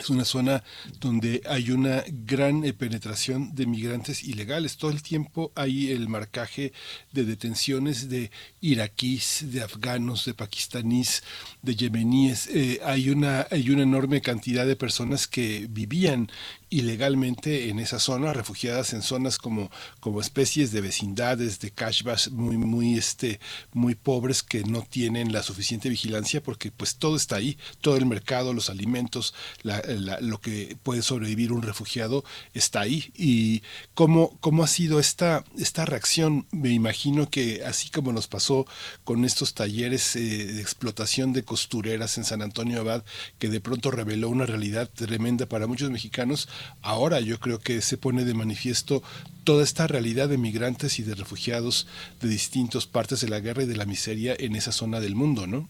es 0.00 0.08
una 0.08 0.24
zona 0.24 0.64
donde 1.00 1.42
hay 1.46 1.70
una 1.70 2.02
gran 2.08 2.64
eh, 2.64 2.72
penetración 2.72 3.54
de 3.54 3.66
migrantes 3.66 4.24
ilegales. 4.24 4.78
Todo 4.78 4.90
el 4.90 5.02
tiempo 5.02 5.52
hay 5.54 5.90
el 5.90 6.08
marcaje 6.08 6.72
de 7.12 7.24
detenciones 7.24 8.08
de 8.08 8.30
iraquíes, 8.62 9.52
de 9.52 9.60
afganos, 9.60 10.24
de 10.24 10.32
pakistaníes, 10.32 11.22
de 11.60 11.76
yemeníes. 11.76 12.46
Eh, 12.46 12.80
hay, 12.84 13.10
una, 13.10 13.46
hay 13.50 13.68
una 13.68 13.82
enorme 13.82 14.22
cantidad 14.22 14.66
de 14.66 14.76
personas 14.76 15.26
que 15.26 15.66
vivían 15.68 16.30
ilegalmente 16.72 17.68
en 17.68 17.78
esa 17.78 17.98
zona, 17.98 18.32
refugiadas 18.32 18.94
en 18.94 19.02
zonas 19.02 19.36
como, 19.36 19.70
como 20.00 20.22
especies 20.22 20.72
de 20.72 20.80
vecindades, 20.80 21.60
de 21.60 21.70
cashbacks 21.70 22.30
muy, 22.30 22.56
muy, 22.56 22.96
este, 22.96 23.40
muy 23.72 23.94
pobres 23.94 24.42
que 24.42 24.64
no 24.64 24.80
tienen 24.80 25.32
la 25.32 25.42
suficiente 25.42 25.90
vigilancia 25.90 26.42
porque 26.42 26.70
pues 26.70 26.96
todo 26.96 27.16
está 27.16 27.36
ahí, 27.36 27.58
todo 27.82 27.98
el 27.98 28.06
mercado, 28.06 28.54
los 28.54 28.70
alimentos, 28.70 29.34
lo 29.62 30.40
que 30.40 30.78
puede 30.82 31.02
sobrevivir 31.02 31.52
un 31.52 31.60
refugiado 31.60 32.24
está 32.54 32.80
ahí. 32.80 33.12
Y 33.14 33.62
cómo, 33.92 34.38
cómo 34.40 34.64
ha 34.64 34.68
sido 34.68 34.98
esta, 34.98 35.44
esta 35.58 35.84
reacción, 35.84 36.46
me 36.52 36.70
imagino 36.70 37.28
que 37.28 37.64
así 37.66 37.90
como 37.90 38.12
nos 38.12 38.28
pasó 38.28 38.66
con 39.04 39.26
estos 39.26 39.52
talleres 39.52 40.16
eh, 40.16 40.20
de 40.20 40.62
explotación 40.62 41.34
de 41.34 41.44
costureras 41.44 42.16
en 42.16 42.24
San 42.24 42.40
Antonio 42.40 42.80
Abad, 42.80 43.04
que 43.38 43.48
de 43.48 43.60
pronto 43.60 43.90
reveló 43.90 44.30
una 44.30 44.46
realidad 44.46 44.88
tremenda 44.88 45.44
para 45.44 45.66
muchos 45.66 45.90
mexicanos, 45.90 46.48
ahora 46.80 47.20
yo 47.20 47.38
creo 47.40 47.58
que 47.58 47.80
se 47.80 47.98
pone 47.98 48.24
de 48.24 48.34
manifiesto 48.34 49.02
toda 49.44 49.64
esta 49.64 49.86
realidad 49.86 50.28
de 50.28 50.38
migrantes 50.38 50.98
y 50.98 51.02
de 51.02 51.14
refugiados 51.14 51.86
de 52.20 52.28
distintas 52.28 52.86
partes 52.86 53.20
de 53.20 53.28
la 53.28 53.40
guerra 53.40 53.64
y 53.64 53.66
de 53.66 53.76
la 53.76 53.86
miseria 53.86 54.34
en 54.38 54.56
esa 54.56 54.72
zona 54.72 55.00
del 55.00 55.14
mundo, 55.14 55.46
¿no? 55.46 55.68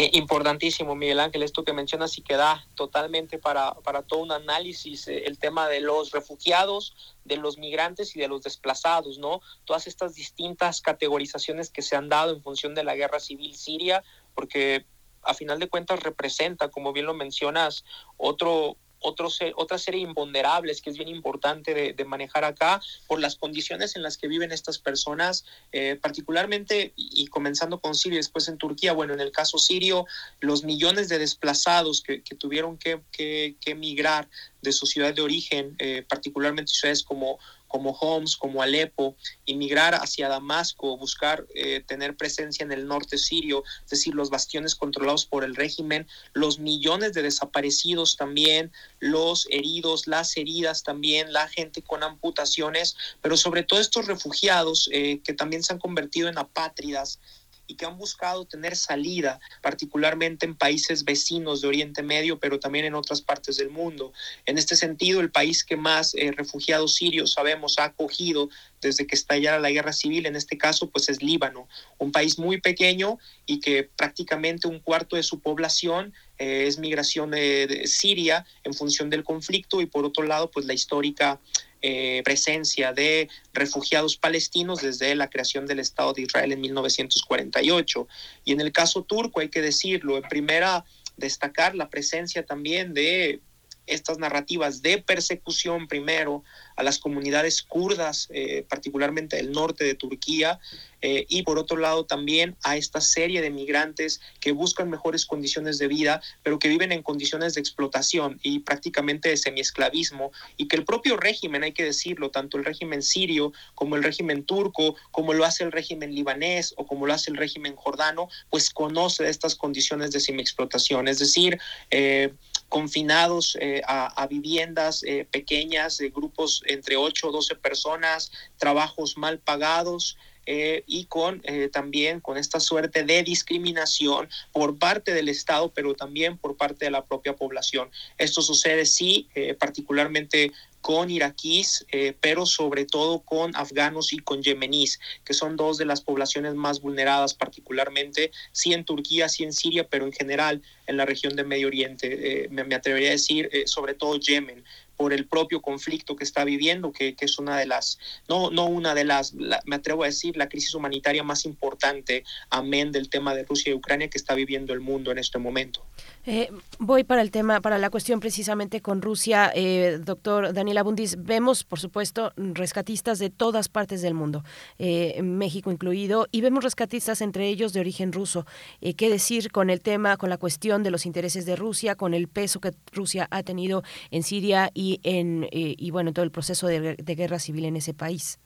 Eh, 0.00 0.10
importantísimo, 0.12 0.94
Miguel 0.94 1.18
Ángel, 1.18 1.42
esto 1.42 1.64
que 1.64 1.72
mencionas 1.72 2.16
y 2.18 2.22
que 2.22 2.36
da 2.36 2.64
totalmente 2.76 3.36
para, 3.36 3.74
para 3.74 4.02
todo 4.02 4.20
un 4.20 4.30
análisis 4.30 5.08
eh, 5.08 5.24
el 5.26 5.40
tema 5.40 5.66
de 5.66 5.80
los 5.80 6.12
refugiados, 6.12 6.94
de 7.24 7.36
los 7.36 7.58
migrantes 7.58 8.14
y 8.14 8.20
de 8.20 8.28
los 8.28 8.42
desplazados, 8.42 9.18
¿no? 9.18 9.40
Todas 9.64 9.88
estas 9.88 10.14
distintas 10.14 10.82
categorizaciones 10.82 11.70
que 11.70 11.82
se 11.82 11.96
han 11.96 12.08
dado 12.08 12.32
en 12.32 12.44
función 12.44 12.76
de 12.76 12.84
la 12.84 12.94
guerra 12.94 13.18
civil 13.18 13.56
siria, 13.56 14.04
porque 14.36 14.86
a 15.24 15.34
final 15.34 15.58
de 15.58 15.68
cuentas 15.68 16.00
representa, 16.00 16.68
como 16.68 16.92
bien 16.92 17.06
lo 17.06 17.14
mencionas, 17.14 17.84
otro, 18.16 18.76
otro, 19.00 19.28
otra 19.56 19.78
serie 19.78 20.00
de 20.02 20.08
imponderables 20.08 20.82
que 20.82 20.90
es 20.90 20.96
bien 20.96 21.08
importante 21.08 21.94
de, 21.94 22.04
manejar 22.04 22.44
acá 22.44 22.80
por 23.06 23.20
las 23.20 23.36
condiciones 23.36 23.94
en 23.94 24.02
las 24.02 24.16
que 24.16 24.28
viven 24.28 24.50
estas 24.50 24.78
personas, 24.78 25.44
eh, 25.72 25.98
particularmente 26.00 26.92
y, 26.96 27.26
comenzando 27.26 27.80
con 27.80 27.94
Siria 27.94 28.18
después 28.18 28.48
en 28.48 28.56
Turquía. 28.56 28.92
Bueno, 28.92 29.12
en 29.12 29.20
el 29.20 29.30
caso 29.30 29.58
sirio, 29.58 30.06
los 30.40 30.64
millones 30.64 31.08
de 31.08 31.18
desplazados 31.18 32.02
que, 32.02 32.22
que 32.22 32.34
tuvieron 32.34 32.78
que, 32.78 33.00
que, 33.12 33.56
que, 33.60 33.74
migrar 33.74 34.28
de 34.62 34.72
su 34.72 34.86
ciudad 34.86 35.14
de 35.14 35.22
origen, 35.22 35.76
eh, 35.78 36.04
particularmente 36.08 36.72
ciudades 36.72 37.02
como 37.02 37.38
como 37.68 37.92
Homs, 37.92 38.36
como 38.36 38.62
Alepo, 38.62 39.16
inmigrar 39.44 39.94
hacia 39.94 40.28
Damasco, 40.28 40.96
buscar 40.96 41.46
eh, 41.54 41.82
tener 41.86 42.16
presencia 42.16 42.64
en 42.64 42.72
el 42.72 42.86
norte 42.86 43.18
sirio, 43.18 43.62
es 43.84 43.90
decir, 43.90 44.14
los 44.14 44.30
bastiones 44.30 44.74
controlados 44.74 45.26
por 45.26 45.44
el 45.44 45.54
régimen, 45.54 46.06
los 46.32 46.58
millones 46.58 47.12
de 47.12 47.22
desaparecidos 47.22 48.16
también, 48.16 48.72
los 48.98 49.46
heridos, 49.50 50.06
las 50.06 50.36
heridas 50.36 50.82
también, 50.82 51.32
la 51.32 51.48
gente 51.48 51.82
con 51.82 52.02
amputaciones, 52.02 52.96
pero 53.22 53.36
sobre 53.36 53.62
todo 53.62 53.80
estos 53.80 54.06
refugiados 54.06 54.88
eh, 54.92 55.20
que 55.22 55.34
también 55.34 55.62
se 55.62 55.72
han 55.72 55.78
convertido 55.78 56.28
en 56.28 56.38
apátridas 56.38 57.20
y 57.68 57.76
que 57.76 57.86
han 57.86 57.98
buscado 57.98 58.46
tener 58.46 58.74
salida, 58.74 59.38
particularmente 59.62 60.46
en 60.46 60.56
países 60.56 61.04
vecinos 61.04 61.60
de 61.60 61.68
Oriente 61.68 62.02
Medio, 62.02 62.40
pero 62.40 62.58
también 62.58 62.86
en 62.86 62.94
otras 62.94 63.20
partes 63.20 63.58
del 63.58 63.70
mundo. 63.70 64.12
En 64.46 64.58
este 64.58 64.74
sentido, 64.74 65.20
el 65.20 65.30
país 65.30 65.62
que 65.62 65.76
más 65.76 66.14
eh, 66.14 66.32
refugiados 66.32 66.94
sirios 66.94 67.34
sabemos 67.34 67.78
ha 67.78 67.84
acogido 67.84 68.48
desde 68.80 69.06
que 69.06 69.14
estallara 69.14 69.60
la 69.60 69.70
guerra 69.70 69.92
civil, 69.92 70.26
en 70.26 70.34
este 70.34 70.56
caso, 70.56 70.88
pues 70.90 71.08
es 71.10 71.22
Líbano, 71.22 71.68
un 71.98 72.10
país 72.10 72.38
muy 72.38 72.60
pequeño 72.60 73.18
y 73.44 73.60
que 73.60 73.84
prácticamente 73.84 74.66
un 74.66 74.80
cuarto 74.80 75.16
de 75.16 75.22
su 75.22 75.40
población 75.40 76.14
eh, 76.38 76.64
es 76.66 76.78
migración 76.78 77.32
de, 77.32 77.66
de 77.66 77.86
Siria 77.86 78.46
en 78.64 78.72
función 78.72 79.10
del 79.10 79.24
conflicto 79.24 79.82
y 79.82 79.86
por 79.86 80.06
otro 80.06 80.24
lado, 80.24 80.50
pues 80.50 80.64
la 80.64 80.72
histórica 80.72 81.38
eh, 81.82 82.22
presencia 82.24 82.92
de 82.92 83.28
refugiados 83.52 84.16
palestinos 84.16 84.80
desde 84.80 85.14
la 85.14 85.30
creación 85.30 85.66
del 85.66 85.78
Estado 85.78 86.12
de 86.12 86.22
Israel 86.22 86.52
en 86.52 86.60
1948. 86.60 88.08
Y 88.44 88.52
en 88.52 88.60
el 88.60 88.72
caso 88.72 89.04
turco 89.04 89.40
hay 89.40 89.48
que 89.48 89.62
decirlo, 89.62 90.16
en 90.16 90.24
primera 90.24 90.84
destacar 91.16 91.74
la 91.74 91.88
presencia 91.88 92.46
también 92.46 92.94
de 92.94 93.40
estas 93.88 94.18
narrativas 94.18 94.82
de 94.82 94.98
persecución 94.98 95.88
primero 95.88 96.44
a 96.76 96.82
las 96.82 96.98
comunidades 96.98 97.62
kurdas, 97.62 98.28
eh, 98.30 98.64
particularmente 98.68 99.36
del 99.36 99.52
norte 99.52 99.84
de 99.84 99.94
Turquía, 99.94 100.60
eh, 101.00 101.26
y 101.28 101.42
por 101.42 101.58
otro 101.58 101.76
lado 101.76 102.06
también 102.06 102.56
a 102.62 102.76
esta 102.76 103.00
serie 103.00 103.40
de 103.40 103.50
migrantes 103.50 104.20
que 104.40 104.52
buscan 104.52 104.90
mejores 104.90 105.26
condiciones 105.26 105.78
de 105.78 105.86
vida, 105.86 106.20
pero 106.42 106.58
que 106.58 106.68
viven 106.68 106.90
en 106.92 107.02
condiciones 107.02 107.54
de 107.54 107.60
explotación 107.60 108.40
y 108.42 108.60
prácticamente 108.60 109.28
de 109.28 109.36
semiesclavismo, 109.36 110.32
y 110.56 110.66
que 110.66 110.76
el 110.76 110.84
propio 110.84 111.16
régimen, 111.16 111.62
hay 111.62 111.72
que 111.72 111.84
decirlo, 111.84 112.30
tanto 112.30 112.58
el 112.58 112.64
régimen 112.64 113.02
sirio 113.02 113.52
como 113.74 113.96
el 113.96 114.02
régimen 114.02 114.44
turco, 114.44 114.96
como 115.10 115.34
lo 115.34 115.44
hace 115.44 115.64
el 115.64 115.72
régimen 115.72 116.14
libanés 116.14 116.74
o 116.76 116.86
como 116.86 117.06
lo 117.06 117.14
hace 117.14 117.30
el 117.30 117.36
régimen 117.36 117.76
jordano, 117.76 118.28
pues 118.50 118.70
conoce 118.70 119.28
estas 119.28 119.54
condiciones 119.54 120.10
de 120.10 120.20
semiexplotación, 120.20 121.08
es 121.08 121.18
decir, 121.18 121.58
eh, 121.90 122.32
confinados 122.68 123.56
eh, 123.60 123.82
a, 123.86 124.26
viviendas 124.26 125.02
eh, 125.02 125.26
pequeñas 125.30 125.98
de 125.98 126.10
grupos 126.10 126.62
entre 126.66 126.96
8 126.96 127.28
o 127.28 127.32
12 127.32 127.56
personas, 127.56 128.30
trabajos 128.58 129.16
mal 129.16 129.38
pagados, 129.38 130.16
eh, 130.50 130.82
y 130.86 131.04
con 131.04 131.42
eh, 131.44 131.68
también 131.70 132.20
con 132.20 132.38
esta 132.38 132.58
suerte 132.58 133.04
de 133.04 133.22
discriminación 133.22 134.30
por 134.50 134.78
parte 134.78 135.12
del 135.12 135.28
Estado, 135.28 135.70
pero 135.74 135.92
también 135.92 136.38
por 136.38 136.56
parte 136.56 136.86
de 136.86 136.90
la 136.90 137.04
propia 137.04 137.36
población. 137.36 137.90
Esto 138.16 138.40
sucede, 138.40 138.86
sí, 138.86 139.28
eh, 139.34 139.52
particularmente 139.52 140.50
con 140.88 141.10
iraquíes, 141.10 141.84
eh, 141.92 142.14
pero 142.18 142.46
sobre 142.46 142.86
todo 142.86 143.20
con 143.20 143.54
afganos 143.56 144.14
y 144.14 144.20
con 144.20 144.42
yemeníes, 144.42 144.98
que 145.22 145.34
son 145.34 145.54
dos 145.54 145.76
de 145.76 145.84
las 145.84 146.00
poblaciones 146.00 146.54
más 146.54 146.80
vulneradas, 146.80 147.34
particularmente, 147.34 148.30
sí 148.52 148.72
en 148.72 148.86
Turquía, 148.86 149.28
sí 149.28 149.44
en 149.44 149.52
Siria, 149.52 149.86
pero 149.86 150.06
en 150.06 150.14
general 150.14 150.62
en 150.86 150.96
la 150.96 151.04
región 151.04 151.36
de 151.36 151.44
Medio 151.44 151.66
Oriente. 151.66 152.44
Eh, 152.44 152.48
me, 152.48 152.74
atrevería 152.74 153.10
a 153.10 153.12
decir, 153.12 153.50
eh, 153.52 153.66
sobre 153.66 153.92
todo 153.92 154.18
Yemen 154.18 154.64
por 154.96 155.12
el 155.12 155.26
propio 155.26 155.60
conflicto 155.60 156.16
que 156.16 156.24
está 156.24 156.44
viviendo, 156.44 156.90
que, 156.90 157.14
es 157.20 157.38
una 157.38 157.56
de 157.58 157.66
las, 157.66 157.98
no, 158.26 158.50
no 158.50 158.66
una 158.66 158.94
de 158.94 159.04
las, 159.04 159.34
la, 159.34 159.60
me 159.66 159.76
atrevo 159.76 160.02
a 160.04 160.06
decir, 160.06 160.36
la 160.38 160.48
crisis 160.48 160.74
humanitaria 160.74 161.22
más 161.22 161.44
importante, 161.44 162.24
amén 162.48 162.92
del 162.92 163.10
tema 163.10 163.34
de 163.34 163.44
Rusia 163.44 163.70
y 163.70 163.74
Ucrania 163.74 164.08
que 164.08 164.18
está 164.18 164.34
viviendo 164.34 164.72
el 164.72 164.80
mundo 164.80 165.12
en 165.12 165.18
este 165.18 165.38
momento. 165.38 165.84
Eh, 166.30 166.52
voy 166.78 167.04
para 167.04 167.22
el 167.22 167.30
tema, 167.30 167.62
para 167.62 167.78
la 167.78 167.88
cuestión 167.88 168.20
precisamente 168.20 168.82
con 168.82 169.00
Rusia, 169.00 169.50
eh, 169.54 169.98
doctor 169.98 170.52
Daniel 170.52 170.76
Abundis. 170.76 171.16
Vemos, 171.24 171.64
por 171.64 171.80
supuesto, 171.80 172.34
rescatistas 172.36 173.18
de 173.18 173.30
todas 173.30 173.70
partes 173.70 174.02
del 174.02 174.12
mundo, 174.12 174.44
eh, 174.78 175.22
México 175.22 175.72
incluido, 175.72 176.28
y 176.30 176.42
vemos 176.42 176.64
rescatistas 176.64 177.22
entre 177.22 177.48
ellos 177.48 177.72
de 177.72 177.80
origen 177.80 178.12
ruso. 178.12 178.44
Eh, 178.82 178.92
¿Qué 178.92 179.08
decir 179.08 179.50
con 179.50 179.70
el 179.70 179.80
tema, 179.80 180.18
con 180.18 180.28
la 180.28 180.36
cuestión 180.36 180.82
de 180.82 180.90
los 180.90 181.06
intereses 181.06 181.46
de 181.46 181.56
Rusia, 181.56 181.94
con 181.94 182.12
el 182.12 182.28
peso 182.28 182.60
que 182.60 182.74
Rusia 182.92 183.26
ha 183.30 183.42
tenido 183.42 183.82
en 184.10 184.22
Siria 184.22 184.70
y 184.74 185.00
en 185.04 185.44
eh, 185.44 185.76
y 185.78 185.90
bueno, 185.92 186.12
todo 186.12 186.26
el 186.26 186.30
proceso 186.30 186.66
de, 186.66 186.94
guerra 186.98 187.38
civil 187.38 187.64
en 187.64 187.76
ese 187.76 187.94
país? 187.94 188.38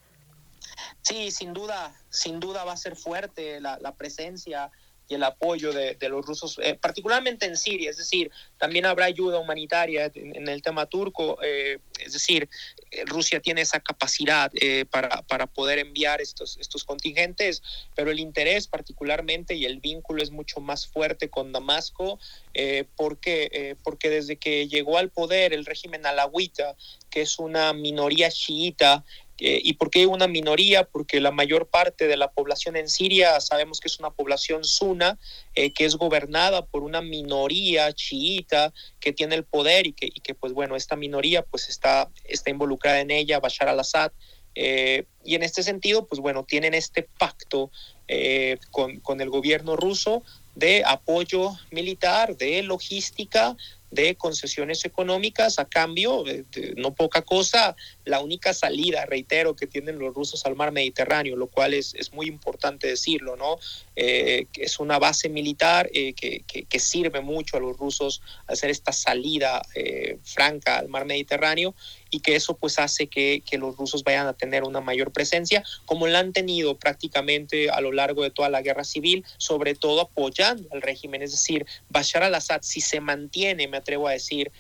Sí, 1.01 1.33
sin 1.33 1.53
duda, 1.53 1.93
sin 2.11 2.39
duda 2.39 2.63
va 2.63 2.75
a 2.75 2.77
ser 2.77 2.95
fuerte 2.95 3.61
la 3.61 3.95
presencia 3.97 4.71
el 5.15 5.25
apoyo 5.25 5.73
de, 5.73 5.95
de 5.95 6.09
los 6.09 6.25
rusos, 6.25 6.59
eh, 6.63 6.75
particularmente 6.81 7.47
en 7.47 7.57
Siria, 7.57 7.91
es 7.91 7.97
decir, 7.97 8.31
también 8.59 8.87
habrá 8.87 9.07
ayuda 9.07 9.39
humanitaria 9.39 10.11
en, 10.15 10.37
en 10.37 10.49
el 10.49 10.63
tema 10.63 10.87
turco, 10.87 11.39
eh, 11.43 11.79
es 11.99 12.13
decir, 12.13 12.49
eh, 12.91 13.05
Rusia 13.07 13.41
tiene 13.41 13.63
esa 13.63 13.81
capacidad 13.81 14.51
eh, 14.55 14.85
para, 14.85 15.23
para, 15.23 15.47
poder 15.47 15.79
enviar 15.79 16.21
estos, 16.21 16.59
estos 16.59 16.85
contingentes, 16.85 17.63
pero 17.95 18.11
el 18.11 18.21
interés 18.21 18.67
particularmente 18.67 19.55
y 19.55 19.65
el 19.65 19.81
vínculo 19.81 20.23
es 20.23 20.31
mucho 20.31 20.61
más 20.61 20.87
fuerte 20.87 21.31
con 21.31 21.53
Damasco, 21.53 22.19
eh, 22.55 22.85
porque, 22.97 23.77
porque 23.83 24.11
desde 24.11 24.37
que 24.37 24.69
llegó 24.69 24.99
al 24.99 25.11
poder 25.11 25.53
el 25.53 25.65
régimen 25.65 26.05
alawita, 26.05 26.77
que 27.13 27.23
es 27.23 27.39
una 27.39 27.73
minoría 27.73 28.31
chiita, 28.31 29.05
eh, 29.22 29.22
¿Y 29.39 29.73
por 29.73 29.91
qué 29.91 30.07
una 30.07 30.29
minoría? 30.29 30.85
Porque 30.85 31.21
la 31.21 31.33
mayor 31.33 31.67
parte 31.67 32.07
de 32.07 32.17
la 32.17 32.31
población 32.31 32.77
en 32.77 32.89
Siria 32.89 33.41
sabemos 33.41 33.81
que 33.81 33.89
es 33.89 33.99
una 33.99 34.11
población 34.11 34.63
suna, 34.63 35.19
eh, 35.55 35.73
que 35.73 35.85
es 35.85 35.97
gobernada 35.97 36.65
por 36.67 36.83
una 36.83 37.01
minoría 37.01 37.93
chiita 37.93 38.73
que 39.01 39.13
tiene 39.13 39.35
el 39.35 39.45
poder 39.45 39.87
y 39.87 39.93
que, 39.95 40.07
y 40.07 40.21
que 40.21 40.35
pues 40.35 40.53
bueno, 40.53 40.77
esta 40.77 40.97
minoría 40.97 41.43
pues 41.43 41.69
está, 41.69 42.09
está 42.25 42.51
involucrada 42.51 43.01
en 43.01 43.11
ella, 43.11 43.41
Bashar 43.41 43.69
al-Assad. 43.69 44.13
Eh, 44.55 45.07
y 45.25 45.35
en 45.35 45.43
este 45.43 45.63
sentido, 45.63 46.07
pues 46.07 46.21
bueno, 46.21 46.45
tienen 46.45 46.75
este 46.75 47.09
pacto 47.19 47.71
eh, 48.09 48.59
con, 48.71 49.01
con 49.01 49.21
el 49.21 49.31
gobierno 49.31 49.77
ruso 49.77 50.23
de 50.55 50.85
apoyo 50.85 51.53
militar, 51.71 52.37
de 52.37 52.63
logística, 52.63 53.57
de 53.93 54.15
concesiones 54.17 54.85
económicas 54.87 55.59
a 55.59 55.67
cambio 55.67 56.25
de, 56.25 56.45
no 56.77 56.95
poca 56.95 57.23
cosa, 57.23 57.77
la 58.07 58.21
única 58.21 58.55
salida, 58.55 59.05
reitero, 59.05 59.55
que 59.55 59.67
tienen 59.67 59.99
los 59.99 60.15
rusos 60.15 60.45
al 60.47 60.57
mar 60.57 60.73
Mediterráneo, 60.73 61.37
lo 61.37 61.47
cual 61.47 61.75
es, 61.75 61.95
es 61.95 62.13
muy 62.13 62.27
importante 62.27 62.87
decirlo, 62.87 63.37
¿no? 63.37 63.59
Eh, 63.95 64.47
es 64.57 64.81
una 64.81 64.99
base 64.99 65.29
militar 65.29 65.91
eh, 65.93 66.15
que, 66.15 66.43
que, 66.47 66.65
que, 66.65 66.79
sirve 66.79 67.21
mucho 67.21 67.59
a 67.59 67.61
los 67.61 67.77
rusos 67.77 68.23
hacer 68.47 68.71
esta 68.71 68.93
salida 68.93 69.61
eh, 69.75 70.19
franca 70.23 70.79
al 70.79 70.89
mar 70.89 71.05
Mediterráneo 71.05 71.75
y 72.13 72.21
que 72.21 72.37
eso 72.37 72.55
pues 72.55 72.79
hace 72.79 73.09
que, 73.09 73.43
que, 73.45 73.59
los 73.59 73.77
rusos 73.77 74.05
vayan 74.05 74.29
a 74.29 74.35
tener 74.35 74.63
una 74.63 74.81
mayor 74.81 75.13
presencia, 75.13 75.65
como 75.87 76.07
la 76.07 76.21
han 76.21 76.33
tenido 76.33 76.77
prácticamente 76.77 77.71
a 77.71 77.81
lo 77.81 77.91
largo 77.91 78.23
de 78.23 78.31
toda 78.31 78.51
la 78.51 78.61
guerra 78.61 78.85
civil, 78.85 79.25
sobre 79.39 79.75
todo 79.75 80.03
apoyando 80.03 80.69
al 80.73 80.83
régimen, 80.83 81.23
es 81.23 81.33
decir, 81.33 81.67
Bashar 81.89 82.23
al-Assad 82.23 82.61
si 82.63 82.83
se 82.83 83.01
mantiene, 83.01 83.67
me 83.67 83.79
atrevo 83.79 84.07
a 84.07 84.13
decir, 84.13 84.53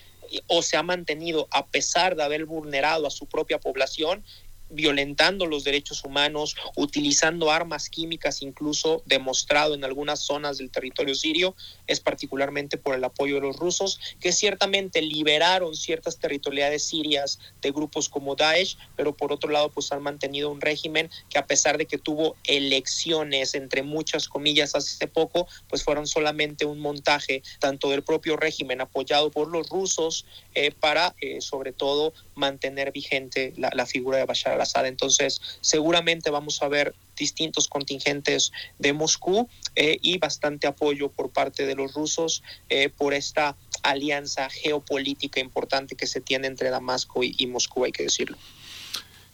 o 0.46 0.62
se 0.62 0.78
ha 0.78 0.82
mantenido 0.82 1.46
a 1.50 1.66
pesar 1.66 2.16
de 2.16 2.22
haber 2.22 2.46
vulnerado 2.46 3.06
a 3.06 3.10
su 3.10 3.26
propia 3.26 3.60
población, 3.60 4.24
violentando 4.72 5.46
los 5.46 5.64
derechos 5.64 6.04
humanos, 6.04 6.56
utilizando 6.76 7.50
armas 7.50 7.88
químicas, 7.88 8.42
incluso 8.42 9.02
demostrado 9.06 9.74
en 9.74 9.84
algunas 9.84 10.20
zonas 10.20 10.58
del 10.58 10.70
territorio 10.70 11.14
sirio, 11.14 11.54
es 11.86 12.00
particularmente 12.00 12.78
por 12.78 12.94
el 12.94 13.04
apoyo 13.04 13.36
de 13.36 13.42
los 13.42 13.56
rusos, 13.56 14.00
que 14.20 14.32
ciertamente 14.32 15.02
liberaron 15.02 15.74
ciertas 15.74 16.18
territorialidades 16.18 16.84
sirias 16.84 17.38
de 17.60 17.70
grupos 17.70 18.08
como 18.08 18.34
Daesh, 18.34 18.76
pero 18.96 19.14
por 19.14 19.32
otro 19.32 19.50
lado 19.50 19.70
pues 19.70 19.92
han 19.92 20.02
mantenido 20.02 20.50
un 20.50 20.60
régimen 20.60 21.10
que 21.28 21.38
a 21.38 21.46
pesar 21.46 21.78
de 21.78 21.86
que 21.86 21.98
tuvo 21.98 22.36
elecciones, 22.44 23.54
entre 23.54 23.82
muchas 23.82 24.28
comillas, 24.28 24.74
hace 24.74 25.06
poco, 25.06 25.46
pues 25.68 25.82
fueron 25.82 26.06
solamente 26.06 26.64
un 26.64 26.80
montaje 26.80 27.42
tanto 27.58 27.90
del 27.90 28.02
propio 28.02 28.36
régimen 28.36 28.80
apoyado 28.80 29.30
por 29.30 29.48
los 29.48 29.68
rusos 29.68 30.24
eh, 30.54 30.70
para 30.72 31.14
eh, 31.20 31.40
sobre 31.40 31.72
todo 31.72 32.12
mantener 32.34 32.92
vigente 32.92 33.52
la, 33.56 33.70
la 33.74 33.86
figura 33.86 34.18
de 34.18 34.24
Bashar 34.24 34.61
Entonces, 34.84 35.40
seguramente 35.60 36.30
vamos 36.30 36.62
a 36.62 36.68
ver 36.68 36.94
distintos 37.16 37.68
contingentes 37.68 38.52
de 38.78 38.92
Moscú 38.92 39.48
eh, 39.76 39.98
y 40.00 40.18
bastante 40.18 40.66
apoyo 40.66 41.10
por 41.10 41.30
parte 41.30 41.66
de 41.66 41.74
los 41.74 41.94
rusos 41.94 42.42
eh, 42.68 42.88
por 42.88 43.14
esta 43.14 43.56
alianza 43.82 44.48
geopolítica 44.50 45.40
importante 45.40 45.96
que 45.96 46.06
se 46.06 46.20
tiene 46.20 46.46
entre 46.46 46.70
Damasco 46.70 47.22
y, 47.22 47.34
y 47.38 47.46
Moscú, 47.46 47.84
hay 47.84 47.92
que 47.92 48.04
decirlo. 48.04 48.36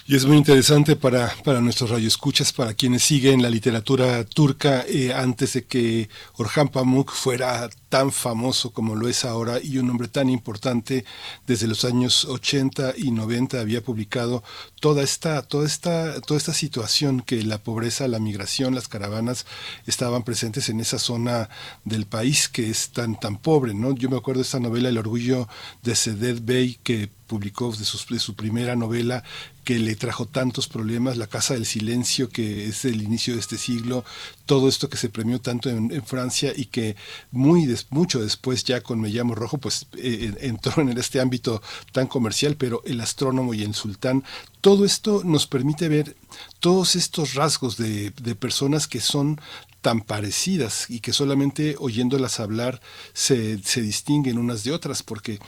Y 0.09 0.17
es 0.17 0.25
muy 0.25 0.39
interesante 0.39 0.97
para, 0.97 1.35
para 1.45 1.61
nuestros 1.61 1.91
radioescuchas, 1.91 2.55
para 2.55 2.73
quienes 2.73 3.03
siguen 3.03 3.43
la 3.43 3.51
literatura 3.51 4.25
turca 4.25 4.83
eh, 4.89 5.13
antes 5.13 5.53
de 5.53 5.67
que 5.67 6.09
Orhan 6.39 6.69
Pamuk 6.69 7.13
fuera 7.13 7.69
tan 7.89 8.13
famoso 8.13 8.71
como 8.71 8.95
lo 8.95 9.09
es 9.09 9.25
ahora 9.25 9.61
y 9.63 9.79
un 9.79 9.89
hombre 9.91 10.09
tan 10.09 10.29
importante 10.29 11.05
desde 11.47 11.67
los 11.67 11.85
años 11.85 12.25
80 12.27 12.95
y 12.97 13.11
90 13.11 13.61
había 13.61 13.83
publicado 13.83 14.43
toda 14.81 15.03
esta 15.03 15.43
toda 15.43 15.67
esta 15.67 16.21
toda 16.21 16.39
esta 16.39 16.53
situación 16.53 17.21
que 17.21 17.43
la 17.43 17.59
pobreza, 17.59 18.09
la 18.09 18.19
migración, 18.19 18.75
las 18.75 18.89
caravanas 18.89 19.47
estaban 19.87 20.23
presentes 20.23 20.69
en 20.69 20.81
esa 20.81 20.99
zona 20.99 21.49
del 21.85 22.07
país 22.07 22.49
que 22.49 22.69
es 22.71 22.91
tan 22.91 23.19
tan 23.19 23.39
pobre, 23.39 23.75
¿no? 23.75 23.95
Yo 23.95 24.11
me 24.11 24.17
acuerdo 24.17 24.41
de 24.41 24.47
esta 24.47 24.61
novela 24.61 24.89
El 24.89 24.99
orgullo 24.99 25.49
de 25.83 25.95
Sedet 25.95 26.45
Bey 26.45 26.79
que 26.83 27.09
publicó 27.29 27.71
de 27.71 27.85
su, 27.85 28.13
de 28.13 28.19
su 28.19 28.35
primera 28.35 28.75
novela 28.75 29.23
que 29.63 29.79
le 29.79 29.95
trajo 29.95 30.27
tantos 30.27 30.67
problemas, 30.67 31.19
La 31.19 31.27
Casa 31.27 31.53
del 31.53 31.67
Silencio, 31.67 32.31
que 32.31 32.67
es 32.67 32.87
el 32.87 33.03
inicio 33.03 33.35
de 33.35 33.41
este 33.41 33.59
siglo, 33.59 34.03
todo 34.47 34.67
esto 34.67 34.89
que 34.89 34.97
se 34.97 35.11
premió 35.11 35.41
tanto 35.41 35.69
en, 35.69 35.93
en 35.93 36.03
Francia 36.03 36.55
y 36.57 36.65
que 36.65 36.97
muy 37.31 37.67
mucho 37.91 38.21
después 38.23 38.65
ya 38.65 38.81
con 38.81 39.01
Me 39.01 39.09
llamo 39.09 39.35
Rojo, 39.35 39.59
pues 39.59 39.87
eh, 39.97 40.35
entró 40.41 40.83
en 40.83 40.97
este 40.97 41.21
ámbito 41.21 41.63
tan 41.93 42.07
comercial, 42.07 42.57
pero 42.57 42.83
El 42.85 43.01
Astrónomo 43.01 43.55
y 43.55 43.63
El 43.63 43.75
Sultán, 43.75 44.25
todo 44.61 44.85
esto 44.85 45.23
nos 45.25 45.47
permite 45.47 45.89
ver 45.89 46.17
todos 46.61 46.97
estos 46.97 47.35
rasgos 47.35 47.77
de 47.77 48.11
personas 48.39 48.87
que 48.89 49.01
son 49.01 49.41
tan 49.81 50.01
parecidas 50.01 50.87
y 50.89 51.01
que 51.01 51.13
solamente 51.13 51.77
oyéndolas 51.79 52.41
hablar 52.41 52.81
se, 53.13 53.63
se 53.63 53.81
distinguen 53.81 54.39
unas 54.39 54.65
de 54.65 54.73
otras 54.73 55.03
porque 55.03 55.39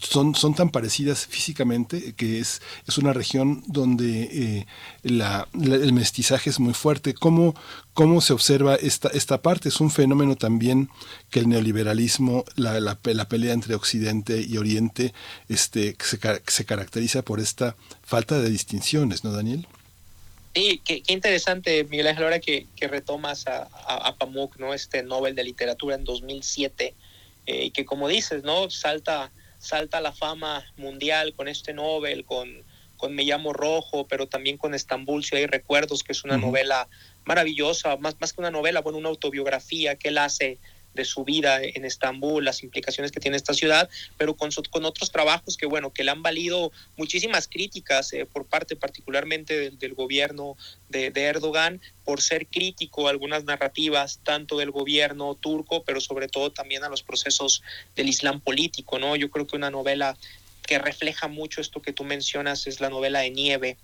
son, 0.00 0.34
son 0.34 0.54
tan 0.54 0.70
parecidas 0.70 1.26
físicamente 1.26 2.14
que 2.14 2.40
es, 2.40 2.60
es 2.86 2.98
una 2.98 3.12
región 3.12 3.62
donde 3.66 4.22
eh, 4.32 4.66
la, 5.02 5.48
el 5.54 5.92
mestizaje 5.92 6.50
es 6.50 6.58
muy 6.58 6.74
fuerte. 6.74 7.14
¿Cómo, 7.14 7.54
cómo 7.94 8.20
se 8.20 8.32
observa 8.32 8.74
esta, 8.74 9.08
esta 9.08 9.42
parte? 9.42 9.68
Es 9.68 9.80
un 9.80 9.90
fenómeno 9.90 10.36
también 10.36 10.90
que 11.30 11.40
el 11.40 11.48
neoliberalismo, 11.48 12.44
la, 12.56 12.80
la, 12.80 12.98
la 13.02 13.28
pelea 13.28 13.52
entre 13.52 13.74
Occidente 13.74 14.40
y 14.40 14.56
Oriente, 14.56 15.14
este, 15.48 15.96
se, 16.00 16.18
se 16.46 16.64
caracteriza 16.64 17.22
por 17.22 17.38
esta 17.40 17.76
falta 18.02 18.38
de 18.40 18.50
distinciones, 18.50 19.24
¿no, 19.24 19.32
Daniel? 19.32 19.68
Sí, 20.54 20.80
qué, 20.84 21.02
qué 21.02 21.12
interesante, 21.12 21.84
Miguel 21.84 22.08
Ángel, 22.08 22.24
ahora 22.24 22.40
que, 22.40 22.66
que 22.74 22.88
retomas 22.88 23.46
a, 23.46 23.68
a, 23.72 24.08
a 24.08 24.16
Pamuk, 24.16 24.56
¿no? 24.58 24.74
Este 24.74 25.02
Nobel 25.02 25.34
de 25.34 25.44
Literatura 25.44 25.94
en 25.94 26.04
2007, 26.04 26.94
eh, 27.46 27.64
y 27.64 27.70
que 27.70 27.84
como 27.84 28.08
dices, 28.08 28.42
¿no? 28.42 28.68
Salta, 28.70 29.30
salta 29.58 30.00
la 30.00 30.12
fama 30.12 30.64
mundial 30.76 31.34
con 31.34 31.48
este 31.48 31.72
Nobel, 31.72 32.24
con, 32.24 32.62
con 32.96 33.14
Me 33.14 33.24
llamo 33.24 33.52
Rojo, 33.52 34.06
pero 34.06 34.26
también 34.26 34.58
con 34.58 34.74
Estambul, 34.74 35.24
si 35.24 35.36
hay 35.36 35.46
recuerdos, 35.46 36.02
que 36.02 36.12
es 36.12 36.24
una 36.24 36.36
novela 36.36 36.88
maravillosa, 37.24 37.96
más, 37.96 38.16
más 38.20 38.32
que 38.32 38.40
una 38.40 38.50
novela, 38.50 38.80
bueno, 38.80 38.98
una 38.98 39.08
autobiografía 39.10 39.96
que 39.96 40.08
él 40.08 40.18
hace 40.18 40.58
de 40.98 41.04
su 41.04 41.24
vida 41.24 41.62
en 41.62 41.84
Estambul, 41.84 42.44
las 42.44 42.64
implicaciones 42.64 43.12
que 43.12 43.20
tiene 43.20 43.36
esta 43.36 43.54
ciudad, 43.54 43.88
pero 44.16 44.34
con, 44.34 44.50
con 44.68 44.84
otros 44.84 45.12
trabajos 45.12 45.56
que, 45.56 45.64
bueno, 45.64 45.92
que 45.92 46.02
le 46.02 46.10
han 46.10 46.22
valido 46.22 46.72
muchísimas 46.96 47.46
críticas 47.46 48.12
eh, 48.12 48.26
por 48.26 48.46
parte 48.46 48.74
particularmente 48.74 49.56
del, 49.56 49.78
del 49.78 49.94
gobierno 49.94 50.56
de, 50.88 51.12
de 51.12 51.22
Erdogan 51.22 51.80
por 52.04 52.20
ser 52.20 52.48
crítico 52.48 53.06
a 53.06 53.10
algunas 53.10 53.44
narrativas, 53.44 54.18
tanto 54.24 54.58
del 54.58 54.72
gobierno 54.72 55.36
turco, 55.36 55.84
pero 55.84 56.00
sobre 56.00 56.26
todo 56.26 56.50
también 56.50 56.82
a 56.82 56.88
los 56.88 57.04
procesos 57.04 57.62
del 57.94 58.08
Islam 58.08 58.40
político, 58.40 58.98
¿no? 58.98 59.14
Yo 59.14 59.30
creo 59.30 59.46
que 59.46 59.54
una 59.54 59.70
novela 59.70 60.16
que 60.68 60.78
refleja 60.78 61.28
mucho 61.28 61.62
esto 61.62 61.80
que 61.80 61.94
tú 61.94 62.04
mencionas 62.04 62.66
es 62.66 62.78
la 62.80 62.90
novela 62.90 63.20
de 63.20 63.30
Nieve, 63.30 63.78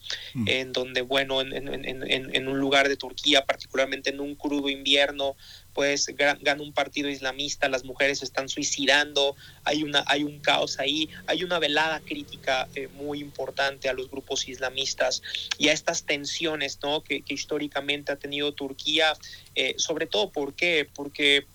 en 0.47 0.73
donde, 0.75 1.01
bueno, 1.01 1.41
en, 1.41 1.55
en- 1.57 1.85
en- 1.87 2.11
en- 2.11 2.37
en 2.37 2.47
un 2.49 2.59
lugar 2.59 2.91
de 2.91 2.97
Turquía, 2.99 3.47
particularmente 3.47 4.11
en 4.11 4.21
un 4.21 4.35
crudo 4.35 4.69
invierno, 4.69 5.35
pues 5.73 6.07
gana 6.15 6.63
un 6.63 6.75
partido 6.75 7.09
islamista, 7.09 7.71
las 7.71 7.85
mujeres 7.85 8.19
se 8.19 8.27
están 8.27 8.51
suicidando, 8.51 9.35
hay, 9.65 9.83
una, 9.83 10.05
hay 10.07 10.25
un 10.25 10.41
caos 10.41 10.79
ahí, 10.79 11.09
hay 11.27 11.43
una 11.43 11.59
velada 11.59 12.01
crítica 12.01 12.69
eh, 12.75 12.89
muy 12.89 13.19
importante 13.21 13.89
a 13.89 13.95
los 13.95 14.11
grupos 14.11 14.47
islamistas 14.47 15.23
y 15.57 15.69
a 15.69 15.73
estas 15.73 16.05
tensiones 16.05 16.79
¿no? 16.83 17.03
que, 17.03 17.23
que 17.23 17.33
históricamente 17.33 18.13
ha 18.13 18.17
tenido 18.17 18.53
Turquía, 18.53 19.15
eh, 19.55 19.75
sobre 19.79 20.07
todo 20.07 20.31
¿por 20.31 20.53
qué? 20.55 20.87
porque 20.95 21.47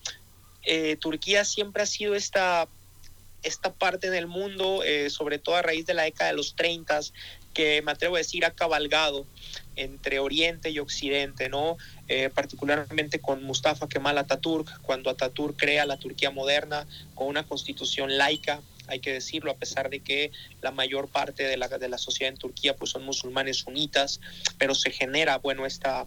eh, 0.64 0.96
Turquía 0.96 1.44
siempre 1.44 1.84
ha 1.84 1.86
sido 1.86 2.14
esta 2.16 2.68
esta 3.42 3.72
parte 3.72 4.10
del 4.10 4.26
mundo, 4.26 4.82
eh, 4.84 5.10
sobre 5.10 5.38
todo 5.38 5.56
a 5.56 5.62
raíz 5.62 5.86
de 5.86 5.94
la 5.94 6.02
década 6.02 6.30
de 6.30 6.36
los 6.36 6.54
30, 6.56 7.00
que 7.54 7.82
me 7.82 7.92
atrevo 7.92 8.16
a 8.16 8.18
decir 8.18 8.44
ha 8.44 8.52
cabalgado 8.52 9.26
entre 9.76 10.18
Oriente 10.18 10.70
y 10.70 10.78
Occidente, 10.78 11.48
¿no? 11.48 11.78
Eh, 12.08 12.30
particularmente 12.34 13.18
con 13.20 13.42
Mustafa 13.42 13.88
Kemal 13.88 14.18
Atatürk, 14.18 14.80
cuando 14.82 15.10
Atatürk 15.10 15.56
crea 15.56 15.86
la 15.86 15.96
Turquía 15.96 16.30
moderna 16.30 16.86
con 17.14 17.28
una 17.28 17.44
constitución 17.44 18.16
laica, 18.18 18.60
hay 18.88 18.98
que 18.98 19.12
decirlo, 19.12 19.52
a 19.52 19.56
pesar 19.56 19.88
de 19.88 20.00
que 20.00 20.32
la 20.62 20.72
mayor 20.72 21.08
parte 21.08 21.44
de 21.44 21.56
la, 21.56 21.68
de 21.68 21.88
la 21.88 21.98
sociedad 21.98 22.32
en 22.32 22.38
Turquía 22.38 22.74
pues 22.76 22.90
son 22.90 23.04
musulmanes 23.04 23.58
sunitas, 23.58 24.20
pero 24.58 24.74
se 24.74 24.90
genera, 24.90 25.38
bueno, 25.38 25.64
esta, 25.64 26.06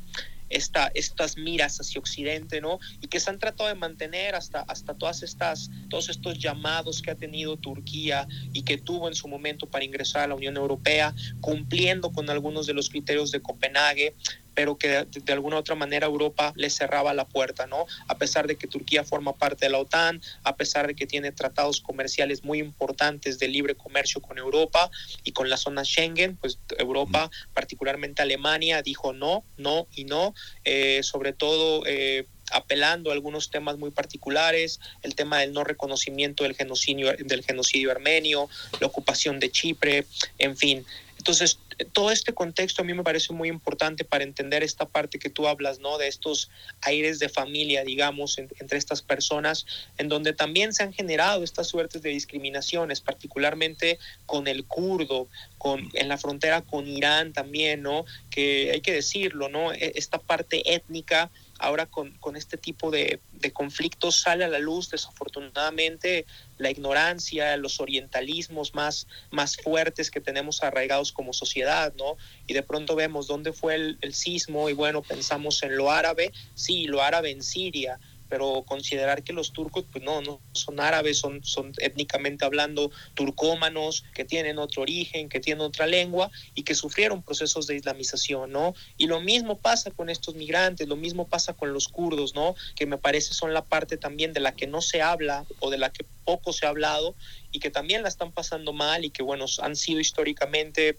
esta, 0.54 0.92
estas 0.94 1.38
miras 1.38 1.80
hacia 1.80 2.00
Occidente, 2.00 2.62
¿no? 2.62 2.80
Y 3.02 3.08
que 3.08 3.20
se 3.20 3.30
han 3.30 3.40
tratado 3.40 3.70
de 3.70 3.76
mantener 3.76 4.36
hasta, 4.36 4.62
hasta 4.62 4.94
todas 4.94 5.24
estas, 5.24 5.70
todos 5.90 6.10
estos 6.10 6.38
llamados 6.38 7.02
que 7.02 7.12
ha 7.12 7.16
tenido 7.16 7.58
Turquía 7.58 8.28
y 8.54 8.64
que 8.64 8.78
tuvo 8.78 9.08
en 9.08 9.16
su 9.16 9.28
momento 9.28 9.68
para 9.68 9.84
ingresar 9.84 10.24
a 10.24 10.28
la 10.28 10.36
Unión 10.36 10.56
Europea, 10.56 11.14
cumpliendo 11.42 12.12
con 12.12 12.30
algunos 12.30 12.68
de 12.68 12.74
los 12.74 12.90
criterios 12.90 13.32
de 13.32 13.42
Copenhague, 13.42 14.16
pero 14.54 14.78
que 14.78 14.88
de, 14.88 15.06
de 15.06 15.34
alguna 15.34 15.58
u 15.58 15.60
otra 15.60 15.76
manera 15.76 16.08
Europa 16.08 16.54
le 16.56 16.70
cerraba 16.70 17.14
la 17.14 17.26
puerta, 17.26 17.68
¿no? 17.68 17.86
A 18.08 18.18
pesar 18.18 18.48
de 18.48 18.56
que 18.56 18.68
Turquía 18.68 19.04
forma 19.04 19.34
parte 19.34 19.66
de 19.66 19.72
la 19.72 19.80
OTAN, 19.80 20.22
a 20.44 20.56
pesar 20.56 20.88
de 20.88 20.96
que 20.96 21.08
tiene 21.08 21.32
tratados 21.32 21.82
comerciales 21.82 22.44
muy 22.44 22.60
importantes 22.60 23.40
de 23.40 23.48
libre 23.48 23.76
comercio 23.76 24.22
con 24.22 24.38
Europa 24.38 24.90
y 25.24 25.32
con 25.32 25.50
la 25.50 25.58
zona 25.58 25.84
Schengen, 25.84 26.38
pues 26.38 26.60
Europa, 26.78 27.30
particularmente 27.54 28.22
Alemania, 28.22 28.82
dijo 28.82 29.14
no, 29.14 29.44
no 29.58 29.88
y 29.96 30.06
no, 30.06 30.34
eh, 30.64 31.02
sobre 31.04 31.34
todo 31.34 31.84
eh, 31.86 32.26
apelando 32.52 33.10
a 33.10 33.14
algunos 33.14 33.50
temas 33.50 33.78
muy 33.78 33.92
particulares, 33.92 34.80
el 35.02 35.16
tema 35.16 35.40
del 35.40 35.54
no 35.54 35.64
reconocimiento 35.64 36.44
del 36.44 36.56
genocidio, 36.56 37.14
del 37.18 37.44
genocidio 37.44 37.92
armenio, 37.92 38.50
la 38.80 38.88
ocupación 38.88 39.40
de 39.40 39.52
Chipre, 39.52 40.06
en 40.38 40.56
fin. 40.56 40.86
Entonces, 41.18 41.58
todo 41.92 42.12
este 42.12 42.34
contexto 42.34 42.82
a 42.82 42.86
mí 42.86 42.94
me 42.94 43.04
parece 43.04 43.34
muy 43.34 43.50
importante 43.50 44.04
para 44.06 44.24
entender 44.24 44.64
esta 44.64 44.88
parte 44.88 45.20
que 45.20 45.30
tú 45.30 45.48
hablas, 45.48 45.80
¿no? 45.80 45.98
De 45.98 46.08
estos 46.08 46.50
aires 46.82 47.20
de 47.20 47.30
familia, 47.30 47.84
digamos, 47.84 48.38
en- 48.38 48.50
entre 48.60 48.78
estas 48.78 49.02
personas, 49.02 49.66
en 49.98 50.10
donde 50.10 50.34
también 50.34 50.74
se 50.74 50.84
han 50.84 50.94
generado 50.94 51.44
estas 51.44 51.68
suertes 51.68 52.02
de 52.02 52.10
discriminaciones, 52.10 53.02
particularmente 53.02 54.00
con 54.26 54.48
el 54.48 54.66
kurdo, 54.66 55.28
con, 55.58 55.90
en 55.94 56.08
la 56.08 56.18
frontera 56.18 56.62
con 56.62 56.88
Irán 56.88 57.34
también, 57.34 57.82
¿no? 57.82 58.06
Que 58.30 58.72
hay 58.72 58.82
que 58.82 58.94
decirlo, 58.94 59.50
¿no? 59.50 59.72
E- 59.74 59.94
Esta 59.96 60.18
parte 60.20 60.74
étnica 60.74 61.32
ahora 61.60 61.86
con, 61.86 62.12
con 62.18 62.36
este 62.36 62.58
tipo 62.58 62.92
de, 62.92 63.20
de 63.32 63.52
conflictos 63.52 64.22
sale 64.22 64.44
a 64.44 64.48
la 64.48 64.60
luz 64.60 64.90
desafortunadamente 64.90 66.26
la 66.58 66.70
ignorancia, 66.70 67.58
los 67.58 67.80
orientalismos 67.80 68.74
más, 68.74 69.08
más 69.32 69.58
fuertes 69.58 70.12
que 70.12 70.22
tenemos 70.22 70.64
arraigados 70.64 71.12
como 71.12 71.34
sociedad, 71.34 71.94
¿no? 71.98 72.18
Y 72.48 72.54
de 72.54 72.64
pronto 72.64 72.96
vemos 72.96 73.28
dónde 73.28 73.54
fue 73.54 73.76
el, 73.76 73.98
el 74.02 74.14
sismo 74.14 74.70
y 74.70 74.74
bueno, 74.74 75.02
pensamos 75.02 75.62
en 75.64 75.76
lo 75.76 75.92
árabe, 75.92 76.32
sí, 76.56 76.86
lo 76.86 77.02
árabe 77.02 77.32
en 77.32 77.44
Siria, 77.44 78.00
pero 78.34 78.64
considerar 78.64 79.22
que 79.22 79.32
los 79.32 79.54
turcos, 79.54 79.86
pues 79.92 80.04
no, 80.04 80.24
no 80.24 80.42
son 80.54 80.80
árabes, 80.80 81.20
son, 81.20 81.44
son 81.44 81.72
étnicamente 81.78 82.44
hablando 82.44 82.90
turcómanos, 83.14 84.06
que 84.16 84.26
tienen 84.26 84.58
otro 84.58 84.82
origen, 84.82 85.30
que 85.30 85.40
tienen 85.40 85.62
otra 85.62 85.86
lengua 85.86 86.32
y 86.56 86.64
que 86.64 86.74
sufrieron 86.74 87.22
procesos 87.22 87.68
de 87.68 87.76
islamización, 87.76 88.52
¿no? 88.52 88.74
Y 88.98 89.06
lo 89.06 89.22
mismo 89.22 89.60
pasa 89.60 89.92
con 89.92 90.10
estos 90.10 90.34
migrantes, 90.34 90.88
lo 90.88 90.96
mismo 90.96 91.28
pasa 91.28 91.54
con 91.54 91.74
los 91.74 91.88
kurdos, 91.88 92.34
¿no? 92.34 92.56
Que 92.76 92.88
me 92.88 92.98
parece 92.98 93.36
son 93.36 93.54
la 93.54 93.66
parte 93.66 93.98
también 93.98 94.34
de 94.34 94.40
la 94.40 94.56
que 94.56 94.66
no 94.66 94.82
se 94.82 95.04
habla 95.04 95.46
o 95.60 95.70
de 95.70 95.78
la 95.78 95.92
que 95.92 96.04
poco 96.26 96.54
se 96.54 96.66
ha 96.66 96.70
hablado 96.70 97.14
y 97.52 97.60
que 97.60 97.70
también 97.70 98.02
la 98.02 98.10
están 98.10 98.32
pasando 98.32 98.74
mal 98.74 99.06
y 99.06 99.12
que, 99.12 99.22
bueno, 99.22 99.46
han 99.62 99.76
sido 99.76 100.00
históricamente 100.00 100.98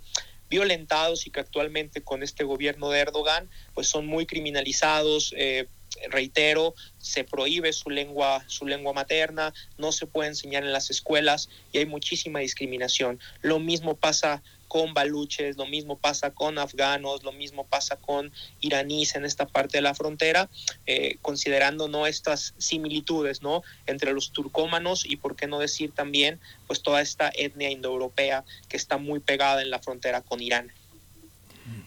violentados 0.48 1.26
y 1.26 1.30
que 1.30 1.40
actualmente 1.40 2.02
con 2.02 2.22
este 2.22 2.44
gobierno 2.44 2.90
de 2.90 3.00
Erdogan 3.00 3.50
pues 3.74 3.88
son 3.88 4.06
muy 4.06 4.24
criminalizados 4.24 5.34
eh, 5.36 5.66
reitero 6.10 6.74
se 6.98 7.24
prohíbe 7.24 7.72
su 7.72 7.90
lengua 7.90 8.44
su 8.46 8.66
lengua 8.66 8.92
materna 8.92 9.52
no 9.78 9.92
se 9.92 10.06
puede 10.06 10.28
enseñar 10.28 10.64
en 10.64 10.72
las 10.72 10.90
escuelas 10.90 11.48
y 11.72 11.78
hay 11.78 11.86
muchísima 11.86 12.40
discriminación. 12.40 13.20
Lo 13.42 13.58
mismo 13.58 13.96
pasa 13.96 14.42
con 14.68 14.92
baluches, 14.92 15.56
lo 15.56 15.66
mismo 15.66 15.98
pasa 15.98 16.30
con 16.30 16.58
afganos, 16.58 17.22
lo 17.22 17.30
mismo 17.32 17.64
pasa 17.64 17.96
con 17.96 18.32
iraníes 18.60 19.14
en 19.14 19.24
esta 19.24 19.46
parte 19.46 19.78
de 19.78 19.82
la 19.82 19.94
frontera, 19.94 20.50
eh, 20.86 21.16
considerando 21.22 21.86
no 21.86 22.08
estas 22.08 22.54
similitudes 22.58 23.40
no 23.40 23.62
entre 23.86 24.12
los 24.12 24.32
turcómanos 24.32 25.04
y 25.06 25.16
por 25.16 25.36
qué 25.36 25.46
no 25.46 25.60
decir 25.60 25.92
también 25.92 26.40
pues 26.66 26.82
toda 26.82 27.02
esta 27.02 27.30
etnia 27.34 27.70
indoeuropea 27.70 28.44
que 28.68 28.76
está 28.76 28.98
muy 28.98 29.20
pegada 29.20 29.62
en 29.62 29.70
la 29.70 29.78
frontera 29.78 30.22
con 30.22 30.40
Irán. 30.40 30.72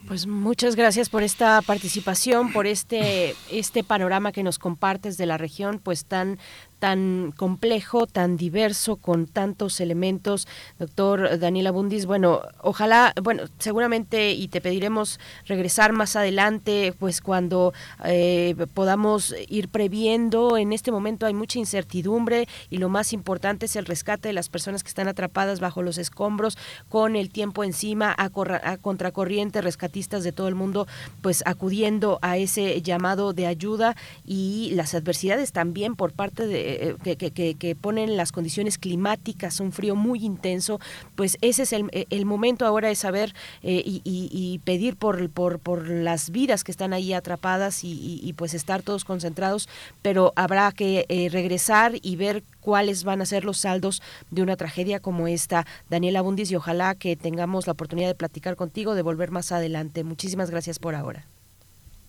Pues 0.08 0.26
muchas 0.26 0.76
gracias 0.76 1.10
por 1.10 1.22
esta 1.22 1.62
participación, 1.62 2.52
por 2.54 2.66
este 2.66 3.36
este 3.52 3.84
panorama 3.84 4.32
que 4.32 4.42
nos 4.42 4.58
compartes 4.58 5.18
de 5.18 5.26
la 5.26 5.38
región, 5.38 5.80
pues 5.84 6.06
tan 6.06 6.40
tan 6.80 7.34
complejo, 7.36 8.06
tan 8.08 8.38
diverso, 8.38 8.98
con 8.98 9.26
tantos 9.26 9.80
elementos, 9.80 10.48
doctor 10.78 11.40
Daniela 11.40 11.72
Bundis. 11.72 12.06
Bueno, 12.06 12.42
ojalá, 12.62 13.14
bueno, 13.22 13.44
seguramente 13.60 14.32
y 14.32 14.48
te 14.48 14.62
pediremos 14.62 15.20
regresar 15.46 15.94
más 15.94 16.16
adelante, 16.16 16.94
pues 17.00 17.22
cuando 17.22 17.74
eh, 18.06 18.56
podamos 18.74 19.34
ir 19.50 19.70
previendo. 19.70 20.58
En 20.58 20.74
este 20.74 20.92
momento 20.92 21.26
hay 21.26 21.34
mucha 21.34 21.60
incertidumbre 21.60 22.48
y 22.70 22.78
lo 22.78 22.90
más 22.90 23.14
importante 23.14 23.66
es 23.66 23.76
el 23.76 23.86
rescate 23.86 24.30
de 24.30 24.34
las 24.34 24.50
personas 24.50 24.84
que 24.84 24.90
están 24.90 25.08
atrapadas 25.08 25.60
bajo 25.60 25.82
los 25.82 25.98
escombros 25.98 26.58
con 26.90 27.16
el 27.16 27.30
tiempo 27.30 27.64
encima, 27.64 28.14
a, 28.18 28.30
corra- 28.30 28.62
a 28.64 28.78
contracorriente, 28.78 29.62
rescatistas 29.62 30.24
de 30.24 30.32
todo 30.32 30.48
el 30.48 30.56
mundo, 30.56 30.88
pues 31.22 31.42
acudiendo 31.46 32.20
a 32.22 32.38
ese 32.38 32.82
llamado 32.82 33.34
de 33.34 33.48
ayuda 33.48 33.96
y 34.26 34.72
las 34.76 34.94
adversidades 34.94 35.52
también 35.52 35.96
por 35.96 36.12
parte 36.12 36.46
de 36.46 36.67
eh, 36.68 37.56
que, 37.56 37.76
ponen 37.76 38.18
las 38.18 38.32
condiciones 38.32 38.78
climáticas, 38.78 39.60
un 39.60 39.72
frío 39.72 39.96
muy 39.96 40.26
intenso, 40.26 40.80
pues 41.16 41.38
ese 41.42 41.64
es 41.64 41.74
el, 41.74 41.90
el 41.92 42.26
momento 42.26 42.66
ahora 42.66 42.90
de 42.90 42.96
saber 42.96 43.34
eh, 43.64 43.82
y, 43.86 44.60
pedir 44.64 44.96
por, 44.98 45.30
por, 45.30 45.88
las 45.88 46.30
vidas 46.32 46.64
que 46.64 46.72
están 46.72 46.94
ahí 46.94 47.14
atrapadas 47.14 47.82
y, 47.84 48.34
pues 48.38 48.54
estar 48.54 48.82
todos 48.82 49.06
concentrados, 49.06 49.70
pero 50.02 50.34
habrá 50.36 50.72
que 50.72 51.06
eh, 51.10 51.30
regresar 51.32 51.94
y 52.02 52.16
ver 52.16 52.44
cuáles 52.60 53.04
van 53.04 53.22
a 53.22 53.26
ser 53.26 53.46
los 53.46 53.60
saldos 53.60 54.02
de 54.30 54.42
una 54.42 54.58
tragedia 54.58 55.00
como 55.00 55.28
esta. 55.28 55.66
Daniela 55.90 56.22
Bundis, 56.22 56.52
y 56.52 56.56
ojalá 56.56 56.96
que 56.96 57.16
tengamos 57.16 57.68
la 57.68 57.74
oportunidad 57.74 58.10
de 58.10 58.16
platicar 58.16 58.56
contigo, 58.56 58.96
de 58.96 59.02
volver 59.02 59.32
más 59.32 59.52
adelante. 59.52 60.04
Muchísimas 60.04 60.50
gracias 60.50 60.80
por 60.80 60.96
ahora. 60.96 61.26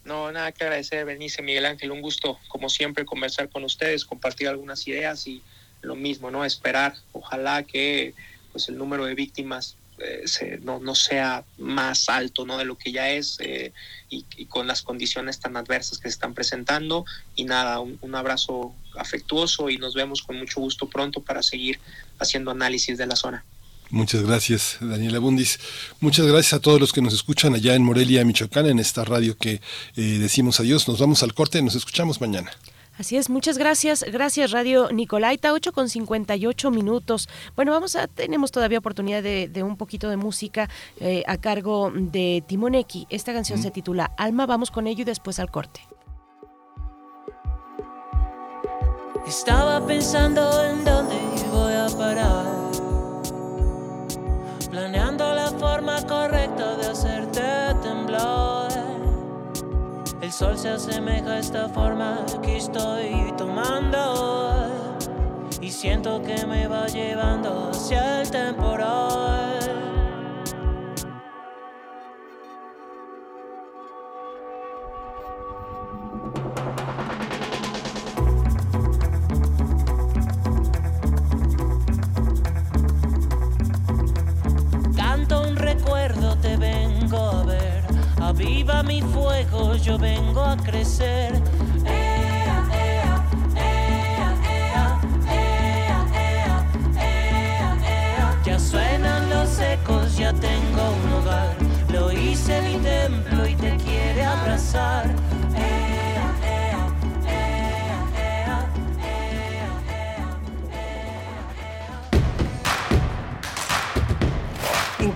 No, 0.08 0.32
nada 0.32 0.52
que 0.52 0.64
agradecer, 0.64 1.04
Bernice, 1.04 1.42
Miguel 1.42 1.66
Ángel, 1.66 1.90
un 1.90 2.00
gusto, 2.00 2.38
como 2.48 2.70
siempre, 2.70 3.04
conversar 3.04 3.50
con 3.50 3.62
ustedes, 3.62 4.06
compartir 4.06 4.48
algunas 4.48 4.88
ideas 4.88 5.26
y 5.26 5.42
lo 5.82 5.96
mismo, 5.96 6.30
¿no? 6.30 6.46
Esperar, 6.46 6.94
ojalá 7.12 7.62
que 7.62 8.14
pues 8.50 8.70
el 8.70 8.78
número 8.78 9.04
de 9.04 9.14
víctimas 9.14 9.76
eh, 9.98 10.22
se- 10.24 10.58
no, 10.58 10.78
no 10.78 10.94
sea 10.94 11.44
más 11.58 12.08
alto, 12.08 12.46
¿no? 12.46 12.56
De 12.56 12.64
lo 12.64 12.78
que 12.78 12.90
ya 12.90 13.10
es 13.10 13.36
eh, 13.40 13.74
y, 14.08 14.46
con 14.46 14.66
las 14.66 14.80
condiciones 14.80 15.40
tan 15.40 15.58
adversas 15.58 15.98
que 15.98 16.08
se 16.08 16.14
están 16.14 16.32
presentando. 16.32 17.04
Y 17.36 17.44
nada, 17.44 17.80
un 17.80 18.14
abrazo 18.14 18.74
afectuoso 18.96 19.68
y 19.68 19.76
nos 19.76 19.92
vemos 19.92 20.22
con 20.22 20.38
mucho 20.38 20.60
gusto 20.60 20.88
pronto 20.88 21.20
para 21.20 21.42
seguir 21.42 21.78
haciendo 22.18 22.50
análisis 22.50 22.96
de 22.96 23.06
la 23.06 23.16
zona. 23.16 23.44
Muchas 23.90 24.22
gracias, 24.22 24.76
Daniela 24.80 25.18
Bundis. 25.18 25.58
Muchas 26.00 26.26
gracias 26.26 26.52
a 26.52 26.60
todos 26.60 26.78
los 26.78 26.92
que 26.92 27.00
nos 27.00 27.14
escuchan 27.14 27.54
allá 27.54 27.74
en 27.74 27.82
Morelia, 27.82 28.24
Michoacán, 28.24 28.66
en 28.66 28.78
esta 28.78 29.04
radio 29.04 29.36
que 29.36 29.60
eh, 29.96 30.02
decimos 30.20 30.60
adiós. 30.60 30.86
Nos 30.88 31.00
vamos 31.00 31.22
al 31.22 31.32
corte, 31.32 31.62
nos 31.62 31.74
escuchamos 31.74 32.20
mañana. 32.20 32.50
Así 32.98 33.16
es, 33.16 33.30
muchas 33.30 33.58
gracias. 33.58 34.04
Gracias, 34.10 34.50
Radio 34.50 34.90
Nicolaita, 34.90 35.52
8 35.52 35.72
con 35.72 35.88
58 35.88 36.70
minutos. 36.70 37.28
Bueno, 37.54 37.70
vamos 37.70 37.94
a, 37.94 38.08
tenemos 38.08 38.50
todavía 38.50 38.78
oportunidad 38.78 39.22
de, 39.22 39.48
de 39.48 39.62
un 39.62 39.76
poquito 39.76 40.10
de 40.10 40.16
música 40.16 40.68
eh, 41.00 41.22
a 41.26 41.38
cargo 41.38 41.92
de 41.94 42.42
Timoneki. 42.46 43.06
Esta 43.08 43.32
canción 43.32 43.62
se 43.62 43.70
titula 43.70 44.10
Alma, 44.16 44.46
vamos 44.46 44.72
con 44.72 44.88
ello 44.88 45.02
y 45.02 45.04
después 45.04 45.38
al 45.38 45.50
corte. 45.50 45.80
Estaba 49.26 49.86
pensando 49.86 50.64
en 50.64 50.84
dónde 50.84 51.16
voy 51.52 51.74
a 51.74 51.86
parar. 51.96 52.67
Planeando 54.70 55.34
la 55.34 55.50
forma 55.50 56.02
correcta 56.06 56.76
de 56.76 56.88
hacerte 56.88 57.40
temblar. 57.82 58.68
El 60.20 60.30
sol 60.30 60.58
se 60.58 60.68
asemeja 60.68 61.32
a 61.32 61.38
esta 61.38 61.68
forma 61.70 62.18
que 62.42 62.58
estoy 62.58 63.32
tomando. 63.38 64.68
Y 65.62 65.70
siento 65.70 66.22
que 66.22 66.44
me 66.46 66.68
va 66.68 66.86
llevando 66.86 67.70
hacia 67.70 68.20
el 68.20 68.30
temporal. 68.30 69.47
Aviva 88.40 88.84
mi 88.84 89.02
fuego, 89.02 89.74
yo 89.74 89.98
vengo 89.98 90.44
a 90.44 90.56
crecer. 90.56 91.32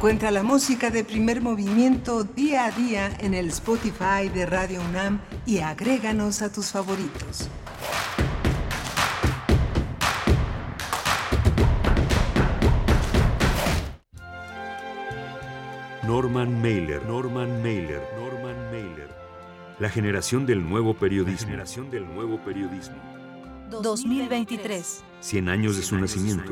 Encuentra 0.03 0.33
la 0.33 0.43
música 0.43 0.91
de 0.91 1.05
primer 1.05 1.41
movimiento 1.41 2.25
día 2.25 2.65
a 2.65 2.73
día 2.73 3.17
en 3.21 3.35
el 3.35 3.51
Spotify 3.51 4.29
de 4.35 4.47
Radio 4.47 4.81
UNAM 4.81 5.21
y 5.47 5.59
agréganos 5.59 6.43
a 6.43 6.51
tus 6.51 6.73
favoritos. 6.73 7.49
Norman 16.03 16.61
Mailer, 16.61 17.07
Norman 17.07 17.63
Mailer, 17.63 18.03
Norman 18.19 18.57
Mailer. 18.73 19.09
La 19.79 19.89
generación 19.89 20.47
del 20.47 20.69
nuevo 20.69 20.95
periodismo. 20.95 21.43
La 21.43 21.47
generación 21.47 21.91
del 21.93 22.13
nuevo 22.13 22.39
periodismo. 22.39 22.97
2023. 23.71 25.05
100 25.21 25.49
años 25.49 25.77
de 25.77 25.83
su 25.85 25.97
nacimiento. 25.97 26.51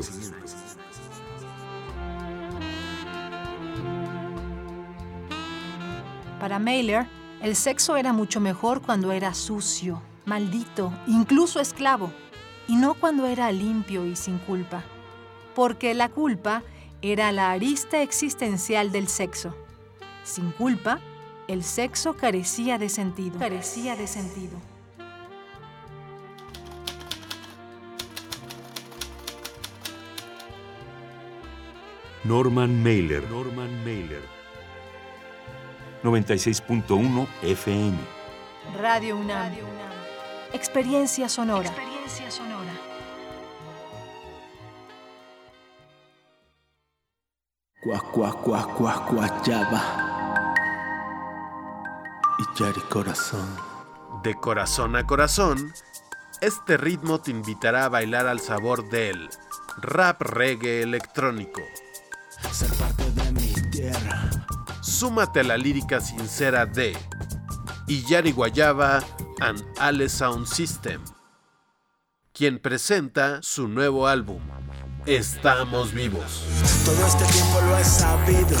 Para 6.41 6.57
Mailer, 6.57 7.05
el 7.43 7.55
sexo 7.55 7.97
era 7.97 8.13
mucho 8.13 8.39
mejor 8.39 8.81
cuando 8.81 9.11
era 9.11 9.35
sucio, 9.35 10.01
maldito, 10.25 10.91
incluso 11.05 11.59
esclavo, 11.59 12.11
y 12.67 12.77
no 12.77 12.95
cuando 12.95 13.27
era 13.27 13.51
limpio 13.51 14.07
y 14.07 14.15
sin 14.15 14.39
culpa. 14.39 14.81
Porque 15.53 15.93
la 15.93 16.09
culpa 16.09 16.63
era 17.03 17.31
la 17.31 17.51
arista 17.51 18.01
existencial 18.01 18.91
del 18.91 19.07
sexo. 19.07 19.55
Sin 20.23 20.51
culpa, 20.53 20.99
el 21.47 21.63
sexo 21.63 22.15
carecía 22.15 22.79
de 22.79 22.89
sentido. 22.89 23.37
Carecía 23.37 23.95
de 23.95 24.07
sentido. 24.07 24.57
Norman 32.23 32.81
Mailer, 32.81 33.29
Norman 33.29 33.83
Mailer. 33.83 34.40
96.1 36.03 37.27
FM. 37.43 37.97
Radio 38.79 39.17
UNAM. 39.17 39.53
Experiencia 40.51 41.29
sonora. 41.29 41.69
Experiencia 41.69 42.31
sonora. 42.31 42.71
Cuac, 47.83 48.11
cuac, 48.11 48.41
cuac, 48.41 48.75
cuac, 48.75 49.05
cuachaba. 49.07 50.53
Y 52.39 52.59
Yari 52.59 52.81
corazón. 52.89 53.55
De 54.23 54.33
corazón 54.35 54.95
a 54.95 55.05
corazón, 55.05 55.71
este 56.41 56.77
ritmo 56.77 57.21
te 57.21 57.29
invitará 57.29 57.85
a 57.85 57.89
bailar 57.89 58.25
al 58.25 58.39
sabor 58.39 58.89
del 58.89 59.29
rap 59.77 60.21
reggae 60.21 60.81
electrónico. 60.81 61.61
Ser 62.51 62.69
parte 62.73 63.11
de 63.11 63.31
mi 63.33 63.53
tierra. 63.69 64.40
Súmate 64.91 65.39
a 65.39 65.43
la 65.43 65.57
lírica 65.57 66.01
sincera 66.01 66.65
de 66.65 66.95
Iyari 67.87 68.33
Guayaba 68.33 69.01
and 69.39 69.63
Ale 69.79 70.09
Sound 70.09 70.45
System, 70.45 71.01
quien 72.33 72.59
presenta 72.59 73.41
su 73.41 73.69
nuevo 73.69 74.05
álbum, 74.05 74.41
Estamos 75.05 75.93
Vivos. 75.93 76.43
Todo 76.83 77.07
este 77.07 77.23
tiempo 77.31 77.61
lo 77.61 77.77
he 77.77 77.83
sabido. 77.85 78.57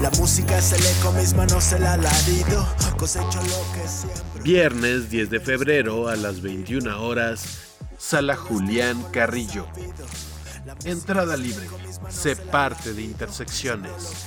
La 0.00 0.10
música 0.12 0.58
es 0.58 0.72
el 0.72 0.86
eco, 0.86 1.12
mis 1.12 1.34
manos 1.34 1.72
el 1.72 1.84
alarido. 1.84 2.66
Cosecho 2.96 3.42
lo 3.42 3.72
que 3.74 3.88
siembro. 3.88 4.44
Viernes 4.44 5.10
10 5.10 5.28
de 5.28 5.40
febrero 5.40 6.08
a 6.08 6.14
las 6.14 6.40
21 6.40 7.02
horas, 7.02 7.76
Sala 7.98 8.36
Julián 8.36 9.02
Carrillo. 9.10 9.66
Entrada 10.84 11.36
libre. 11.36 11.66
Sé 12.08 12.36
parte 12.36 12.94
de 12.94 13.02
Intersecciones. 13.02 14.26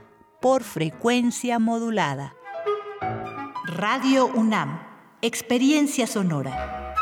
por 0.41 0.63
frecuencia 0.63 1.59
modulada. 1.59 2.33
Radio 3.65 4.25
UNAM, 4.25 4.81
Experiencia 5.21 6.07
Sonora. 6.07 6.95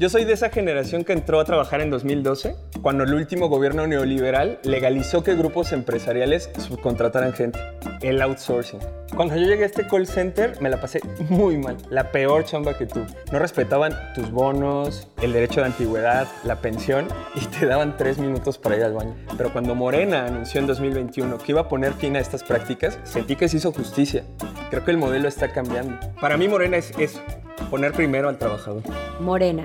Yo 0.00 0.08
soy 0.08 0.24
de 0.24 0.34
esa 0.34 0.50
generación 0.50 1.02
que 1.02 1.12
entró 1.12 1.40
a 1.40 1.44
trabajar 1.44 1.80
en 1.80 1.90
2012, 1.90 2.54
cuando 2.82 3.02
el 3.02 3.14
último 3.14 3.48
gobierno 3.48 3.84
neoliberal 3.88 4.60
legalizó 4.62 5.24
que 5.24 5.34
grupos 5.34 5.72
empresariales 5.72 6.50
subcontrataran 6.56 7.32
gente. 7.32 7.58
El 8.00 8.22
outsourcing. 8.22 8.78
Cuando 9.16 9.34
yo 9.34 9.48
llegué 9.48 9.64
a 9.64 9.66
este 9.66 9.88
call 9.88 10.06
center, 10.06 10.56
me 10.60 10.70
la 10.70 10.80
pasé 10.80 11.00
muy 11.28 11.56
mal. 11.56 11.78
La 11.90 12.12
peor 12.12 12.44
chamba 12.44 12.78
que 12.78 12.86
tú. 12.86 13.04
No 13.32 13.40
respetaban 13.40 13.92
tus 14.14 14.30
bonos, 14.30 15.08
el 15.20 15.32
derecho 15.32 15.62
de 15.62 15.66
antigüedad, 15.66 16.28
la 16.44 16.60
pensión 16.60 17.08
y 17.34 17.44
te 17.46 17.66
daban 17.66 17.96
tres 17.96 18.18
minutos 18.18 18.56
para 18.56 18.76
ir 18.76 18.84
al 18.84 18.92
baño. 18.92 19.16
Pero 19.36 19.52
cuando 19.52 19.74
Morena 19.74 20.26
anunció 20.26 20.60
en 20.60 20.68
2021 20.68 21.38
que 21.38 21.50
iba 21.50 21.62
a 21.62 21.68
poner 21.68 21.92
fin 21.94 22.14
a 22.14 22.20
estas 22.20 22.44
prácticas, 22.44 23.00
sentí 23.02 23.34
que 23.34 23.48
se 23.48 23.56
hizo 23.56 23.72
justicia. 23.72 24.22
Creo 24.70 24.84
que 24.84 24.92
el 24.92 24.96
modelo 24.96 25.26
está 25.26 25.50
cambiando. 25.50 25.98
Para 26.20 26.36
mí 26.36 26.46
Morena 26.46 26.76
es 26.76 26.92
eso, 27.00 27.20
poner 27.68 27.90
primero 27.90 28.28
al 28.28 28.38
trabajador. 28.38 28.84
Morena. 29.18 29.64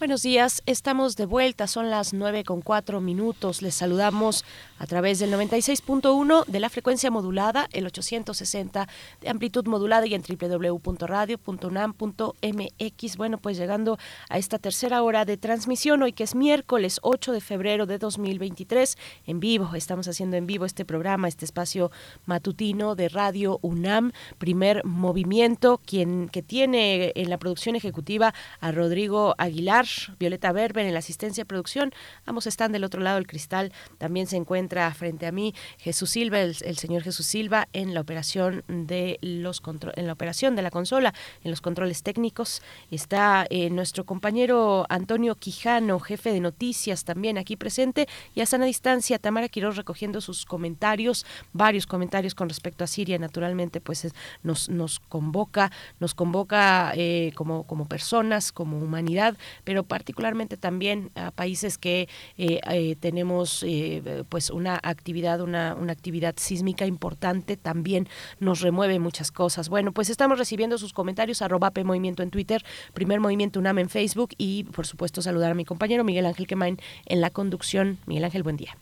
Buenos 0.00 0.22
días, 0.22 0.62
estamos 0.64 1.14
de 1.16 1.26
vuelta, 1.26 1.66
son 1.66 1.90
las 1.90 2.14
9 2.14 2.44
con 2.44 2.62
4 2.62 3.02
minutos. 3.02 3.60
Les 3.60 3.74
saludamos 3.74 4.46
a 4.78 4.86
través 4.86 5.18
del 5.18 5.30
96.1 5.30 6.46
de 6.46 6.58
la 6.58 6.70
frecuencia 6.70 7.10
modulada, 7.10 7.68
el 7.72 7.84
860 7.84 8.88
de 9.20 9.28
amplitud 9.28 9.66
modulada 9.66 10.06
y 10.06 10.14
en 10.14 10.22
www.radio.unam.mx. 10.22 13.16
Bueno, 13.18 13.36
pues 13.36 13.58
llegando 13.58 13.98
a 14.30 14.38
esta 14.38 14.58
tercera 14.58 15.02
hora 15.02 15.26
de 15.26 15.36
transmisión, 15.36 16.02
hoy 16.02 16.14
que 16.14 16.24
es 16.24 16.34
miércoles 16.34 16.98
8 17.02 17.32
de 17.32 17.42
febrero 17.42 17.84
de 17.84 17.98
2023, 17.98 18.96
en 19.26 19.38
vivo, 19.38 19.74
estamos 19.74 20.08
haciendo 20.08 20.38
en 20.38 20.46
vivo 20.46 20.64
este 20.64 20.86
programa, 20.86 21.28
este 21.28 21.44
espacio 21.44 21.90
matutino 22.24 22.94
de 22.94 23.10
Radio 23.10 23.58
UNAM, 23.60 24.12
primer 24.38 24.82
movimiento, 24.86 25.78
quien 25.84 26.30
que 26.30 26.42
tiene 26.42 27.12
en 27.16 27.28
la 27.28 27.36
producción 27.36 27.76
ejecutiva 27.76 28.32
a 28.60 28.72
Rodrigo 28.72 29.34
Aguilar, 29.36 29.89
Violeta 30.18 30.52
Berber 30.52 30.86
en 30.86 30.92
la 30.92 30.98
asistencia 31.00 31.42
de 31.42 31.46
producción. 31.46 31.92
Ambos 32.26 32.46
están 32.46 32.72
del 32.72 32.84
otro 32.84 33.00
lado 33.00 33.16
del 33.16 33.26
cristal. 33.26 33.72
También 33.98 34.26
se 34.26 34.36
encuentra 34.36 34.92
frente 34.94 35.26
a 35.26 35.32
mí 35.32 35.54
Jesús 35.78 36.10
Silva, 36.10 36.40
el, 36.40 36.54
señor 36.54 37.02
Jesús 37.02 37.26
Silva, 37.26 37.68
en 37.72 37.94
la 37.94 38.00
operación 38.00 38.64
de 38.68 39.18
los 39.22 39.62
en 39.96 40.06
la 40.06 40.12
operación 40.12 40.56
de 40.56 40.62
la 40.62 40.70
consola, 40.70 41.14
en 41.44 41.50
los 41.50 41.60
controles 41.60 42.02
técnicos. 42.02 42.62
Está 42.90 43.46
eh, 43.50 43.70
nuestro 43.70 44.04
compañero 44.04 44.86
Antonio 44.88 45.34
Quijano, 45.34 46.00
jefe 46.00 46.32
de 46.32 46.40
noticias, 46.40 47.04
también 47.04 47.38
aquí 47.38 47.56
presente. 47.56 48.08
Y 48.34 48.40
a 48.40 48.46
sana 48.46 48.64
distancia, 48.64 49.18
Tamara 49.18 49.48
Quiroz 49.48 49.76
recogiendo 49.76 50.20
sus 50.20 50.44
comentarios, 50.44 51.26
varios 51.52 51.86
comentarios 51.86 52.34
con 52.34 52.48
respecto 52.48 52.84
a 52.84 52.86
Siria, 52.86 53.18
naturalmente, 53.18 53.80
pues 53.80 54.04
es- 54.04 54.14
nos, 54.42 54.68
nos 54.68 55.00
convoca, 55.00 55.70
nos 55.98 56.14
convoca 56.14 56.92
eh, 56.94 57.32
como, 57.34 57.64
como 57.64 57.86
personas, 57.86 58.52
como 58.52 58.78
humanidad, 58.78 59.36
pero 59.64 59.79
particularmente 59.84 60.56
también 60.56 61.10
a 61.14 61.30
países 61.30 61.78
que 61.78 62.08
eh, 62.38 62.60
eh, 62.70 62.96
tenemos 62.98 63.64
eh, 63.66 64.24
pues 64.28 64.50
una 64.50 64.78
actividad, 64.82 65.40
una, 65.40 65.74
una 65.74 65.92
actividad 65.92 66.34
sísmica 66.36 66.86
importante, 66.86 67.56
también 67.56 68.08
nos 68.38 68.60
remueve 68.60 68.98
muchas 68.98 69.30
cosas. 69.30 69.68
Bueno, 69.68 69.92
pues 69.92 70.10
estamos 70.10 70.38
recibiendo 70.38 70.78
sus 70.78 70.92
comentarios, 70.92 71.42
arroba 71.42 71.70
P 71.70 71.84
Movimiento 71.84 72.22
en 72.22 72.30
Twitter, 72.30 72.64
Primer 72.94 73.20
Movimiento 73.20 73.60
UNAM 73.60 73.78
en 73.78 73.88
Facebook 73.88 74.30
y 74.38 74.64
por 74.64 74.86
supuesto 74.86 75.22
saludar 75.22 75.52
a 75.52 75.54
mi 75.54 75.64
compañero 75.64 76.04
Miguel 76.04 76.26
Ángel 76.26 76.46
Quemain 76.46 76.78
en 77.06 77.20
la 77.20 77.30
conducción. 77.30 77.98
Miguel 78.06 78.24
Ángel, 78.24 78.42
buen 78.42 78.56
día. 78.56 78.76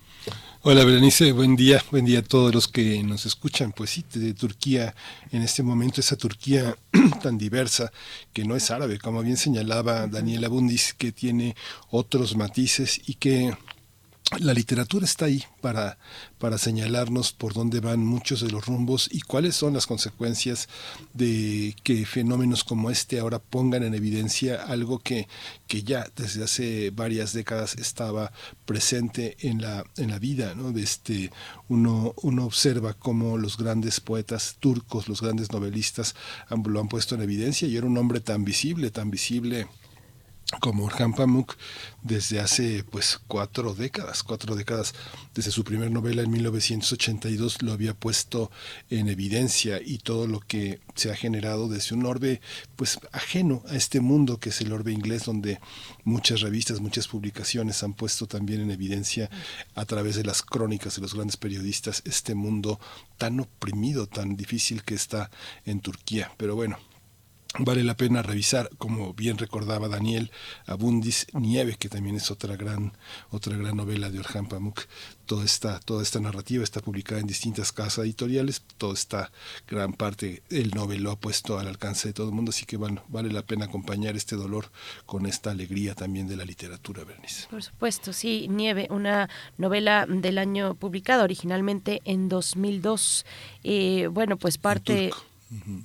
Hola 0.70 0.85
Berenice, 0.85 1.32
buen 1.32 1.57
día, 1.57 1.82
buen 1.90 2.05
día 2.05 2.19
a 2.19 2.23
todos 2.23 2.55
los 2.55 2.69
que 2.69 3.03
nos 3.03 3.24
escuchan. 3.24 3.73
Pues 3.73 3.89
sí, 3.89 4.05
de 4.12 4.35
Turquía, 4.35 4.95
en 5.32 5.40
este 5.40 5.62
momento 5.62 6.03
esa 6.03 6.15
Turquía 6.15 6.77
tan 7.23 7.39
diversa, 7.39 7.90
que 8.35 8.45
no 8.45 8.55
es 8.55 8.70
árabe, 8.70 8.99
como 8.99 9.23
bien 9.23 9.39
señalaba 9.39 10.07
Daniela 10.09 10.49
Bundis, 10.49 10.93
que 10.93 11.11
tiene 11.11 11.57
otros 11.89 12.36
matices 12.36 13.01
y 13.07 13.15
que 13.15 13.57
la 14.40 14.52
literatura 14.52 15.06
está 15.06 15.24
ahí 15.24 15.42
para, 15.62 15.98
para 16.38 16.59
señalarnos 16.59 17.32
por 17.32 17.55
dónde 17.55 17.80
van 17.80 18.05
muchos 18.05 18.42
de 18.42 18.50
los 18.50 18.66
rumbos 18.66 19.09
y 19.10 19.22
cuáles 19.22 19.56
son 19.56 19.72
las 19.72 19.86
consecuencias 19.86 20.68
de 21.14 21.74
que 21.82 22.05
fenómenos 22.05 22.62
como 22.62 22.90
este 22.90 23.20
ahora 23.20 23.38
pongan 23.38 23.84
en 23.84 23.94
evidencia 23.94 24.62
algo 24.64 24.98
que, 24.98 25.28
que 25.66 25.82
ya 25.82 26.06
desde 26.14 26.44
hace 26.44 26.90
varias 26.90 27.32
décadas 27.32 27.76
estaba 27.76 28.32
presente 28.66 29.36
en 29.40 29.62
la, 29.62 29.84
en 29.96 30.10
la 30.10 30.18
vida. 30.18 30.55
¿no? 30.55 30.72
De 30.72 30.82
este, 30.82 31.30
uno, 31.68 32.14
uno 32.22 32.44
observa 32.44 32.92
cómo 32.92 33.38
los 33.38 33.56
grandes 33.56 34.00
poetas 34.00 34.56
turcos, 34.60 35.09
los 35.09 35.22
grandes 35.22 35.52
novelistas 35.52 36.14
lo 36.50 36.80
han 36.80 36.88
puesto 36.88 37.14
en 37.14 37.22
evidencia 37.22 37.66
y 37.66 37.76
era 37.78 37.86
un 37.86 37.96
hombre 37.96 38.20
tan 38.20 38.44
visible, 38.44 38.90
tan 38.90 39.10
visible 39.10 39.68
como 40.61 40.85
Orhan 40.85 41.12
Pamuk 41.12 41.57
desde 42.03 42.41
hace 42.41 42.83
pues 42.83 43.20
cuatro 43.27 43.75
décadas, 43.75 44.23
cuatro 44.23 44.57
décadas 44.57 44.95
desde 45.35 45.51
su 45.51 45.62
primer 45.62 45.91
novela 45.91 46.23
en 46.23 46.31
1982 46.31 47.61
lo 47.61 47.73
había 47.73 47.93
puesto 47.93 48.51
en 48.89 49.09
evidencia 49.09 49.79
y 49.85 49.99
todo 49.99 50.27
lo 50.27 50.41
que 50.41 50.81
se 50.95 51.11
ha 51.11 51.16
generado 51.16 51.69
desde 51.69 51.95
un 51.95 52.07
orbe 52.07 52.41
pues 52.77 52.99
ajeno 53.12 53.62
a 53.69 53.77
este 53.77 54.01
mundo 54.01 54.39
que 54.39 54.49
es 54.49 54.61
el 54.62 54.73
orbe 54.73 54.91
inglés 54.93 55.25
donde 55.25 55.61
muchas 56.05 56.41
revistas, 56.41 56.81
muchas 56.81 57.09
publicaciones 57.09 57.83
han 57.83 57.93
puesto 57.93 58.27
también 58.27 58.62
en 58.62 58.70
evidencia 58.70 59.29
a 59.75 59.85
través 59.85 60.16
de 60.16 60.25
las 60.25 60.43
crónicas 60.43 60.97
de 60.97 61.03
los 61.03 61.15
grandes 61.15 61.37
periodistas 61.37 62.03
este 62.07 62.35
mundo 62.35 62.81
tan 63.19 63.39
oprimido, 63.41 64.07
tan 64.07 64.35
difícil 64.37 64.83
que 64.83 64.95
está 64.95 65.31
en 65.66 65.81
Turquía. 65.81 66.33
Pero 66.39 66.55
bueno, 66.55 66.79
Vale 67.57 67.83
la 67.83 67.97
pena 67.97 68.23
revisar, 68.23 68.69
como 68.77 69.15
bien 69.15 69.39
recordaba 69.39 69.89
Daniel 69.89 70.31
Abundis, 70.66 71.27
Nieve, 71.33 71.77
que 71.79 71.89
también 71.89 72.15
es 72.15 72.31
otra 72.31 72.57
gran, 72.57 72.93
otra 73.31 73.57
gran 73.57 73.77
novela 73.77 74.11
de 74.11 74.20
Orhan 74.20 74.47
Pamuk. 74.47 74.83
Toda 75.25 75.45
esta, 75.45 75.81
toda 75.81 76.03
esta 76.03 76.20
narrativa 76.20 76.62
está 76.62 76.81
publicada 76.81 77.20
en 77.20 77.27
distintas 77.27 77.73
casas 77.73 78.05
editoriales, 78.05 78.62
toda 78.77 78.95
esta 78.95 79.33
gran 79.66 79.95
parte, 79.95 80.43
el 80.51 80.70
Nobel 80.70 81.03
lo 81.03 81.11
ha 81.11 81.16
puesto 81.16 81.59
al 81.59 81.69
alcance 81.69 82.09
de 82.09 82.15
todo 82.15 82.29
el 82.29 82.35
mundo, 82.35 82.51
así 82.51 82.65
que 82.66 82.77
bueno, 82.77 83.03
vale 83.09 83.33
la 83.33 83.43
pena 83.43 83.65
acompañar 83.65 84.15
este 84.15 84.37
dolor 84.37 84.70
con 85.07 85.27
esta 85.27 85.51
alegría 85.51 85.95
también 85.95 86.29
de 86.29 86.37
la 86.37 86.45
literatura, 86.45 87.05
Bernice. 87.05 87.47
Por 87.49 87.62
supuesto, 87.62 88.12
sí, 88.12 88.47
Nieve, 88.49 88.89
una 88.91 89.29
novela 89.57 90.07
del 90.07 90.39
año 90.39 90.75
publicada 90.75 91.25
originalmente 91.25 92.03
en 92.05 92.29
2002. 92.29 93.27
Eh, 93.65 94.09
bueno, 94.11 94.37
pues 94.37 94.59
parte 94.59 95.11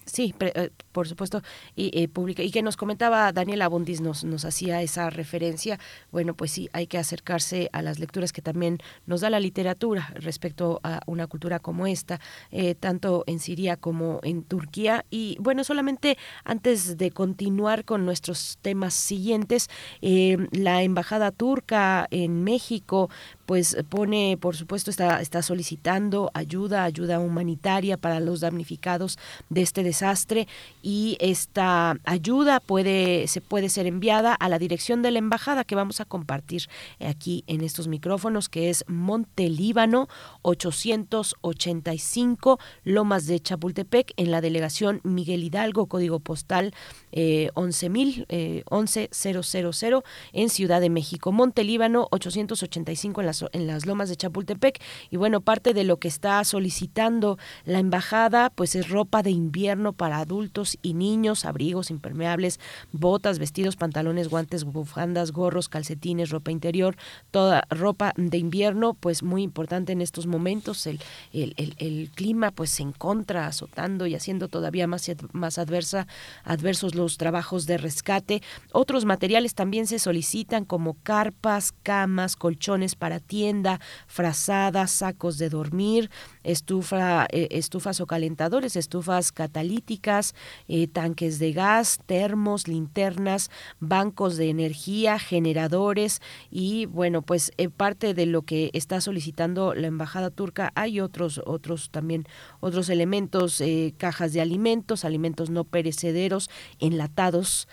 Sí, 0.06 0.36
eh, 0.40 0.70
por 0.92 1.08
supuesto, 1.08 1.42
y, 1.76 1.92
eh, 1.98 2.10
y 2.38 2.52
que 2.52 2.62
nos 2.62 2.76
comentaba 2.76 3.32
Daniela 3.32 3.66
Abundis, 3.66 4.02
nos, 4.02 4.24
nos 4.24 4.44
hacía 4.46 4.82
esa 4.82 5.10
referencia. 5.10 5.80
Bueno, 6.12 6.34
pues 6.34 6.52
sí, 6.52 6.70
hay 6.74 6.88
que 6.88 6.98
acercarse 6.98 7.70
a 7.72 7.82
las 7.82 8.00
lecturas 8.00 8.34
que 8.34 8.42
también 8.42 8.80
nos 9.06 9.22
da 9.22 9.30
la 9.30 9.40
literatura 9.40 10.12
respecto 10.16 10.82
a 10.84 11.02
una 11.06 11.28
cultura 11.28 11.60
como 11.60 11.88
esta, 11.88 12.20
eh, 12.52 12.76
tanto 12.76 13.24
en 13.26 13.40
Siria 13.40 13.78
como 13.78 14.20
en 14.24 14.44
Turquía. 14.44 15.06
Y 15.10 15.38
bueno, 15.40 15.64
solamente 15.64 16.18
antes 16.44 16.98
de 16.98 17.12
continuar 17.12 17.86
con 17.86 18.06
nuestros 18.06 18.58
temas 18.62 18.94
siguientes, 18.94 19.70
la 20.02 20.84
embajada 20.84 21.32
turca 21.32 22.08
en 22.12 22.44
México 22.44 23.10
pues 23.46 23.78
pone, 23.90 24.38
por 24.40 24.56
supuesto, 24.56 24.90
está, 24.90 25.22
está 25.22 25.42
solicitando 25.42 26.32
ayuda, 26.34 26.84
ayuda 26.84 27.20
humanitaria 27.20 27.98
para 27.98 28.20
los 28.20 28.40
damnificados 28.40 29.20
de 29.50 29.62
este 29.62 29.84
desastre 29.84 30.48
y 30.82 31.18
esta 31.20 31.98
ayuda 32.06 32.60
puede, 32.60 33.28
se 33.28 33.42
puede 33.42 33.70
ser 33.70 33.86
enviada 33.88 34.34
a 34.34 34.50
la 34.50 34.60
dirección 34.60 35.02
de 35.02 35.12
la 35.12 35.20
embajada 35.20 35.64
que 35.64 35.76
vamos 35.76 36.02
a 36.02 36.06
compartir 36.06 36.64
aquí 37.00 37.44
en 37.48 37.62
estos 37.62 37.88
micrófonos, 37.88 38.50
que 38.50 38.70
es 38.70 38.84
Montelíbano 38.88 40.10
885 40.42 42.60
Lomas 42.84 43.28
de 43.28 43.40
Chapultepec, 43.40 44.14
en 44.18 44.32
la 44.32 44.42
delegación 44.42 45.00
Miguel 45.04 45.44
Hidalgo, 45.44 45.86
código 45.88 46.20
postal 46.20 46.74
eh, 47.14 47.52
11.000, 47.54 48.26
eh, 48.30 48.64
11000 48.70 50.04
en 50.34 50.50
Ciudad 50.50 50.82
de 50.82 50.90
México. 50.90 51.32
Montelíbano 51.32 52.08
885 52.12 53.22
en 53.22 53.28
la 53.28 53.34
en 53.52 53.68
las 53.68 53.86
lomas 53.86 54.10
de 54.10 54.16
Chapultepec. 54.16 54.82
Y 55.10 55.18
bueno, 55.18 55.42
parte 55.42 55.74
de 55.74 55.84
lo 55.84 55.98
que 55.98 56.08
está 56.08 56.44
solicitando 56.44 57.38
la 57.66 57.80
embajada, 57.80 58.50
pues 58.50 58.76
es 58.76 58.90
ropa 58.90 59.22
de 59.22 59.32
invierno 59.32 59.94
para 59.94 60.18
adultos 60.18 60.78
y 60.82 60.94
niños, 60.94 61.46
abrigos 61.46 61.92
impermeables, 61.92 62.60
botas, 62.92 63.40
vestidos, 63.40 63.76
pantalones, 63.76 64.30
guantes, 64.30 64.64
bufandas, 64.64 65.32
gorros, 65.32 65.70
calcetines, 65.70 66.30
ropa 66.30 66.52
interior, 66.52 66.96
toda 67.32 67.64
ropa 67.70 68.14
de 68.18 68.38
invierno, 68.38 68.96
pues 68.96 69.22
muy 69.22 69.44
importante 69.44 69.94
en 69.94 70.02
estos 70.02 70.26
momentos. 70.26 70.88
El, 70.88 71.00
el, 71.32 72.10
clima 72.16 72.52
pues 72.52 72.70
se 72.70 72.84
encontra 72.84 73.48
azotando 73.48 74.08
y 74.08 74.16
haciendo 74.16 74.48
todavía 74.48 74.88
más, 74.88 75.10
más 75.32 75.58
adversa, 75.58 76.08
adversos 76.44 76.96
los 76.96 77.03
trabajos 77.18 77.66
de 77.66 77.78
rescate. 77.78 78.42
Otros 78.72 79.06
materiales 79.06 79.54
también 79.54 79.88
se 79.88 80.00
solicitan 80.00 80.66
como 80.66 80.96
carpas, 81.04 81.74
camas, 81.84 82.36
colchones 82.36 82.96
para 82.96 83.20
tienda, 83.20 83.80
frazadas, 84.08 84.92
sacos 84.92 85.38
de 85.38 85.50
dormir, 85.50 86.10
estufa, 86.44 87.28
eh, 87.30 87.48
estufas 87.52 88.00
o 88.02 88.08
calentadores, 88.08 88.76
estufas 88.76 89.32
catalíticas, 89.32 90.36
eh, 90.68 90.88
tanques 90.88 91.40
de 91.40 91.54
gas, 91.54 92.00
termos, 92.06 92.68
linternas, 92.68 93.50
bancos 93.80 94.38
de 94.38 94.50
energía, 94.50 95.20
generadores 95.20 96.22
y 96.50 96.86
bueno, 96.86 97.22
pues 97.22 97.52
en 97.58 97.72
parte 97.72 98.14
de 98.14 98.26
lo 98.26 98.44
que 98.44 98.70
está 98.74 99.02
solicitando 99.02 99.74
la 99.74 99.88
embajada 99.88 100.30
turca 100.30 100.72
hay 100.76 101.00
otros 101.00 101.42
otros 101.46 101.90
también 101.90 102.26
otros 102.60 102.90
elementos, 102.90 103.62
eh, 103.62 103.94
cajas 103.98 104.34
de 104.34 104.42
alimentos, 104.42 105.06
alimentos 105.06 105.50
no 105.50 105.64
perecederos, 105.64 106.50
enlatados, 106.94 107.68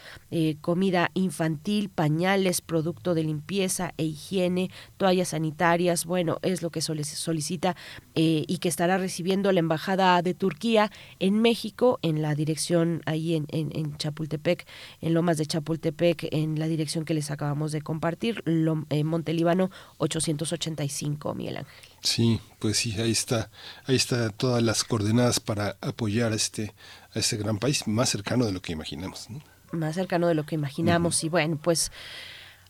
comida 0.60 1.10
infantil, 1.14 1.88
pañales, 1.88 2.60
producto 2.60 3.14
de 3.14 3.24
limpieza 3.24 3.92
e 3.96 4.04
higiene, 4.04 4.70
toallas 4.96 5.28
sanitarias, 5.28 6.04
bueno, 6.04 6.38
es 6.42 6.62
lo 6.62 6.70
que 6.70 6.80
solicita 6.80 7.76
y 8.14 8.58
que 8.58 8.68
estará 8.68 8.98
recibiendo 8.98 9.52
la 9.52 9.60
Embajada 9.60 10.22
de 10.22 10.34
Turquía 10.34 10.90
en 11.18 11.40
México, 11.40 11.98
en 12.02 12.22
la 12.22 12.34
dirección 12.34 13.02
ahí 13.06 13.34
en, 13.34 13.46
en, 13.50 13.96
Chapultepec, 13.96 14.66
en 15.00 15.14
Lomas 15.14 15.36
de 15.36 15.46
Chapultepec, 15.46 16.28
en 16.32 16.58
la 16.58 16.66
dirección 16.66 17.04
que 17.04 17.14
les 17.14 17.30
acabamos 17.30 17.72
de 17.72 17.82
compartir, 17.82 18.42
Lo, 18.44 18.84
eh, 18.90 19.04
Montelíbano 19.04 19.70
885, 19.98 21.34
Miguel 21.34 21.58
Ángel. 21.58 21.90
Sí, 22.02 22.40
pues 22.58 22.78
sí, 22.78 22.98
ahí 23.00 23.10
está, 23.10 23.50
ahí 23.84 23.96
está 23.96 24.30
todas 24.30 24.62
las 24.62 24.84
coordenadas 24.84 25.40
para 25.40 25.76
apoyar 25.80 26.32
este, 26.32 26.74
a 27.14 27.18
este 27.18 27.36
gran 27.36 27.58
país, 27.58 27.86
más 27.86 28.08
cercano 28.08 28.44
de 28.44 28.52
lo 28.52 28.62
que 28.62 28.72
imaginamos. 28.72 29.28
Más 29.72 29.94
cercano 29.94 30.28
de 30.28 30.34
lo 30.34 30.44
que 30.44 30.54
imaginamos. 30.54 31.22
Y 31.24 31.28
bueno, 31.28 31.58
pues 31.60 31.92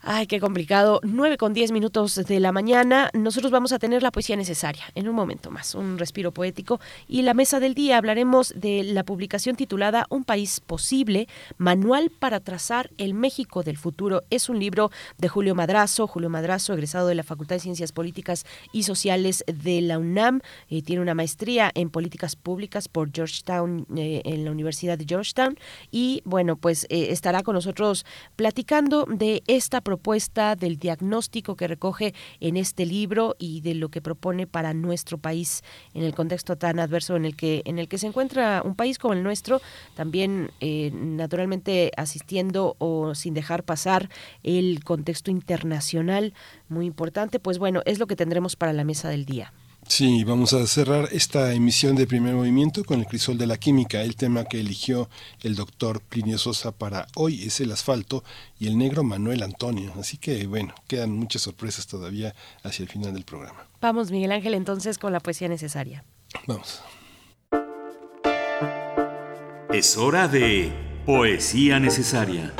Ay, 0.03 0.27
qué 0.27 0.41
complicado. 0.41 0.99
9 1.03 1.37
con 1.37 1.53
10 1.53 1.73
minutos 1.73 2.15
de 2.15 2.41
la 2.41 2.53
mañana. 2.53 3.11
Nosotros 3.13 3.53
vamos 3.53 3.73
a 3.73 3.79
tener 3.79 4.03
la 4.03 4.11
poesía 4.11 4.35
necesaria 4.35 4.85
en 4.95 5.11
un 5.11 5.15
momento 5.15 5.51
más, 5.51 5.75
un 5.75 5.99
respiro 5.99 6.33
poético. 6.33 6.81
Y 7.07 7.21
la 7.21 7.35
mesa 7.35 7.61
del 7.61 7.75
día 7.75 7.99
hablaremos 7.99 8.55
de 8.57 8.83
la 8.83 9.05
publicación 9.05 9.57
titulada 9.57 10.07
Un 10.09 10.25
país 10.25 10.61
posible, 10.61 11.29
manual 11.59 12.11
para 12.19 12.41
trazar 12.41 12.89
el 12.97 13.13
México 13.13 13.63
del 13.63 13.77
futuro. 13.77 14.23
Es 14.31 14.49
un 14.49 14.59
libro 14.59 14.91
de 15.19 15.29
Julio 15.29 15.55
Madrazo. 15.55 16.07
Julio 16.07 16.31
Madrazo, 16.31 16.73
egresado 16.73 17.07
de 17.07 17.15
la 17.15 17.23
Facultad 17.23 17.57
de 17.57 17.61
Ciencias 17.61 17.93
Políticas 17.93 18.47
y 18.73 18.85
Sociales 18.85 19.45
de 19.47 19.83
la 19.83 19.99
UNAM. 19.99 20.41
Eh, 20.71 20.81
tiene 20.81 21.03
una 21.03 21.15
maestría 21.15 21.71
en 21.75 21.91
políticas 21.91 22.37
públicas 22.37 22.89
por 22.89 23.13
Georgetown, 23.13 23.87
eh, 23.95 24.23
en 24.25 24.47
la 24.47 24.51
Universidad 24.51 24.97
de 24.97 25.05
Georgetown. 25.07 25.59
Y 25.91 26.23
bueno, 26.25 26.57
pues 26.57 26.87
eh, 26.89 27.09
estará 27.11 27.43
con 27.43 27.55
nosotros 27.55 28.07
platicando 28.37 29.05
de 29.05 29.43
esta 29.47 29.83
propuesta, 29.91 30.55
del 30.55 30.79
diagnóstico 30.79 31.57
que 31.57 31.67
recoge 31.67 32.15
en 32.39 32.57
este 32.57 32.87
libro 32.87 33.35
y 33.41 33.61
de 33.61 33.75
lo 33.75 33.89
que 33.89 34.01
propone 34.01 34.47
para 34.47 34.73
nuestro 34.73 35.19
país 35.19 35.65
en 35.95 36.05
el 36.05 36.15
contexto 36.15 36.55
tan 36.55 36.79
adverso 36.79 37.17
en 37.17 37.25
el 37.25 37.35
que 37.35 37.63
en 37.65 37.81
el 37.81 37.89
que 37.89 37.99
se 37.99 38.07
encuentra 38.07 38.63
un 38.65 38.77
país 38.77 39.01
como 39.01 39.15
el 39.15 39.25
nuestro, 39.25 39.61
también 39.97 40.53
eh, 40.61 40.93
naturalmente 40.95 41.91
asistiendo 41.97 42.77
o 42.79 43.17
sin 43.17 43.35
dejar 43.35 43.65
pasar 43.65 44.11
el 44.45 44.85
contexto 44.85 45.33
internacional 45.33 46.35
muy 46.69 46.87
importante, 46.87 47.41
pues 47.41 47.59
bueno, 47.59 47.83
es 47.85 47.99
lo 47.99 48.07
que 48.07 48.15
tendremos 48.15 48.55
para 48.55 48.73
la 48.73 48.85
mesa 48.85 49.09
del 49.09 49.25
día. 49.25 49.53
Sí, 49.91 50.23
vamos 50.23 50.53
a 50.53 50.65
cerrar 50.69 51.09
esta 51.11 51.53
emisión 51.53 51.97
de 51.97 52.07
primer 52.07 52.33
movimiento 52.35 52.85
con 52.85 53.01
el 53.01 53.07
crisol 53.07 53.37
de 53.39 53.49
la 53.49 53.57
química. 53.57 54.03
El 54.03 54.15
tema 54.15 54.45
que 54.45 54.61
eligió 54.61 55.11
el 55.43 55.57
doctor 55.57 56.01
Plinio 56.01 56.39
Sosa 56.39 56.71
para 56.71 57.09
hoy 57.17 57.43
es 57.43 57.59
el 57.61 57.73
asfalto 57.73 58.23
y 58.61 58.69
el 58.69 58.79
negro 58.79 59.03
Manuel 59.03 59.43
Antonio. 59.43 59.93
Así 59.99 60.17
que 60.17 60.47
bueno, 60.47 60.75
quedan 60.87 61.11
muchas 61.11 61.43
sorpresas 61.43 61.89
todavía 61.89 62.37
hacia 62.63 62.85
el 62.85 62.89
final 62.89 63.13
del 63.15 63.25
programa. 63.25 63.67
Vamos, 63.81 64.13
Miguel 64.13 64.31
Ángel, 64.31 64.55
entonces 64.55 64.97
con 64.97 65.13
la 65.13 65.19
poesía 65.19 65.49
necesaria. 65.49 66.05
Vamos. 66.47 66.83
Es 69.73 69.97
hora 69.97 70.29
de 70.29 70.73
poesía 71.05 71.81
necesaria. 71.81 72.55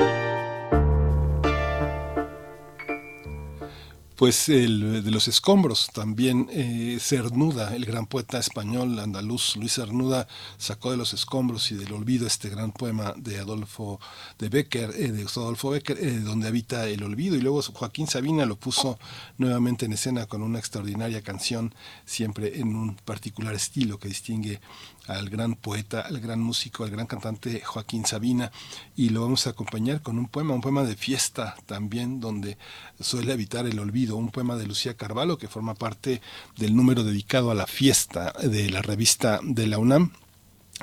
Pues 4.21 4.49
el, 4.49 5.03
de 5.03 5.09
los 5.09 5.27
escombros. 5.27 5.89
También 5.91 6.47
eh, 6.51 6.99
Cernuda, 6.99 7.75
el 7.75 7.85
gran 7.85 8.05
poeta 8.05 8.37
español 8.37 8.99
andaluz 8.99 9.55
Luis 9.55 9.73
Cernuda 9.73 10.27
sacó 10.59 10.91
de 10.91 10.97
los 10.97 11.15
escombros 11.15 11.71
y 11.71 11.75
del 11.75 11.91
olvido 11.91 12.27
este 12.27 12.47
gran 12.49 12.71
poema 12.71 13.15
de 13.17 13.39
Adolfo 13.39 13.99
de 14.37 14.49
Becker, 14.49 14.91
eh, 14.91 15.11
de 15.11 15.23
Adolfo 15.23 15.71
Becker, 15.71 15.97
eh, 15.97 16.19
donde 16.19 16.47
habita 16.47 16.87
el 16.87 17.01
olvido. 17.01 17.35
Y 17.35 17.41
luego 17.41 17.63
Joaquín 17.63 18.05
Sabina 18.05 18.45
lo 18.45 18.57
puso 18.57 18.99
nuevamente 19.39 19.87
en 19.87 19.93
escena 19.93 20.27
con 20.27 20.43
una 20.43 20.59
extraordinaria 20.59 21.23
canción, 21.23 21.73
siempre 22.05 22.59
en 22.59 22.75
un 22.75 22.97
particular 22.97 23.55
estilo 23.55 23.97
que 23.97 24.07
distingue 24.07 24.61
al 25.07 25.29
gran 25.29 25.55
poeta, 25.55 26.01
al 26.01 26.19
gran 26.19 26.39
músico, 26.39 26.83
al 26.83 26.91
gran 26.91 27.07
cantante 27.07 27.61
Joaquín 27.61 28.05
Sabina 28.05 28.51
y 28.95 29.09
lo 29.09 29.21
vamos 29.21 29.47
a 29.47 29.51
acompañar 29.51 30.01
con 30.01 30.17
un 30.17 30.27
poema, 30.27 30.53
un 30.53 30.61
poema 30.61 30.83
de 30.83 30.95
fiesta 30.95 31.55
también 31.65 32.19
donde 32.19 32.57
suele 32.99 33.33
habitar 33.33 33.65
el 33.65 33.79
olvido, 33.79 34.15
un 34.15 34.29
poema 34.29 34.55
de 34.55 34.67
Lucía 34.67 34.95
Carvalho 34.95 35.37
que 35.37 35.47
forma 35.47 35.75
parte 35.75 36.21
del 36.57 36.75
número 36.75 37.03
dedicado 37.03 37.51
a 37.51 37.55
la 37.55 37.67
fiesta 37.67 38.33
de 38.43 38.69
la 38.69 38.81
revista 38.81 39.39
de 39.43 39.67
la 39.67 39.79
UNAM. 39.79 40.11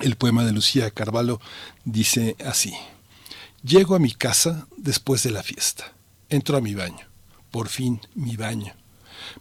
El 0.00 0.16
poema 0.16 0.44
de 0.44 0.52
Lucía 0.52 0.90
Carvalho 0.90 1.40
dice 1.84 2.36
así, 2.44 2.74
Llego 3.62 3.96
a 3.96 3.98
mi 3.98 4.12
casa 4.12 4.68
después 4.76 5.24
de 5.24 5.32
la 5.32 5.42
fiesta, 5.42 5.92
entro 6.28 6.56
a 6.56 6.60
mi 6.60 6.74
baño, 6.74 7.08
por 7.50 7.68
fin 7.68 8.00
mi 8.14 8.36
baño. 8.36 8.72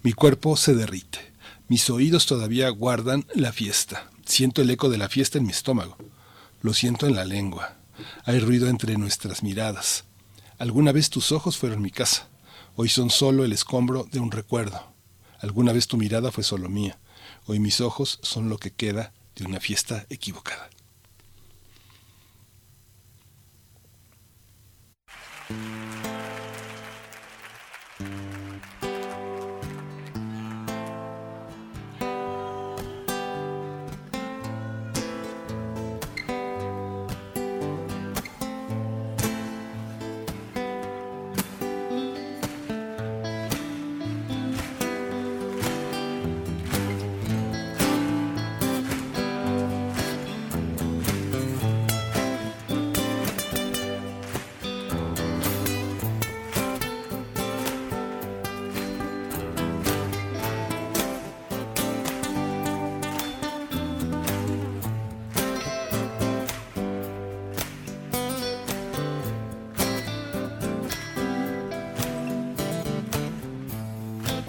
Mi 0.01 0.13
cuerpo 0.13 0.57
se 0.57 0.73
derrite, 0.73 1.19
mis 1.67 1.89
oídos 1.89 2.25
todavía 2.25 2.69
guardan 2.69 3.27
la 3.35 3.51
fiesta, 3.51 4.09
Siento 4.27 4.61
el 4.61 4.69
eco 4.69 4.89
de 4.89 4.97
la 4.97 5.07
fiesta 5.07 5.37
en 5.37 5.45
mi 5.45 5.51
estómago. 5.51 5.97
Lo 6.61 6.73
siento 6.73 7.07
en 7.07 7.15
la 7.15 7.23
lengua. 7.23 7.77
Hay 8.25 8.39
ruido 8.39 8.67
entre 8.67 8.97
nuestras 8.97 9.41
miradas. 9.41 10.03
Alguna 10.59 10.91
vez 10.91 11.09
tus 11.09 11.31
ojos 11.31 11.57
fueron 11.57 11.81
mi 11.81 11.91
casa. 11.91 12.27
Hoy 12.75 12.89
son 12.89 13.09
solo 13.09 13.45
el 13.45 13.53
escombro 13.53 14.05
de 14.11 14.19
un 14.19 14.29
recuerdo. 14.29 14.91
Alguna 15.39 15.71
vez 15.71 15.87
tu 15.87 15.95
mirada 15.95 16.29
fue 16.29 16.43
solo 16.43 16.67
mía. 16.67 16.99
Hoy 17.45 17.59
mis 17.59 17.79
ojos 17.79 18.19
son 18.21 18.49
lo 18.49 18.57
que 18.57 18.71
queda 18.71 19.13
de 19.35 19.45
una 19.45 19.61
fiesta 19.61 20.05
equivocada. 20.09 20.69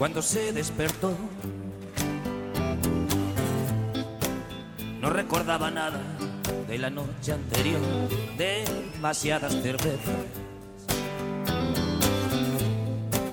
Cuando 0.08 0.22
se 0.22 0.54
despertó. 0.54 1.14
No 5.02 5.10
recordaba 5.10 5.70
nada 5.70 6.00
de 6.66 6.78
la 6.78 6.88
noche 6.88 7.32
anterior, 7.32 7.82
demasiadas 8.38 9.52
cervezas. 9.52 10.16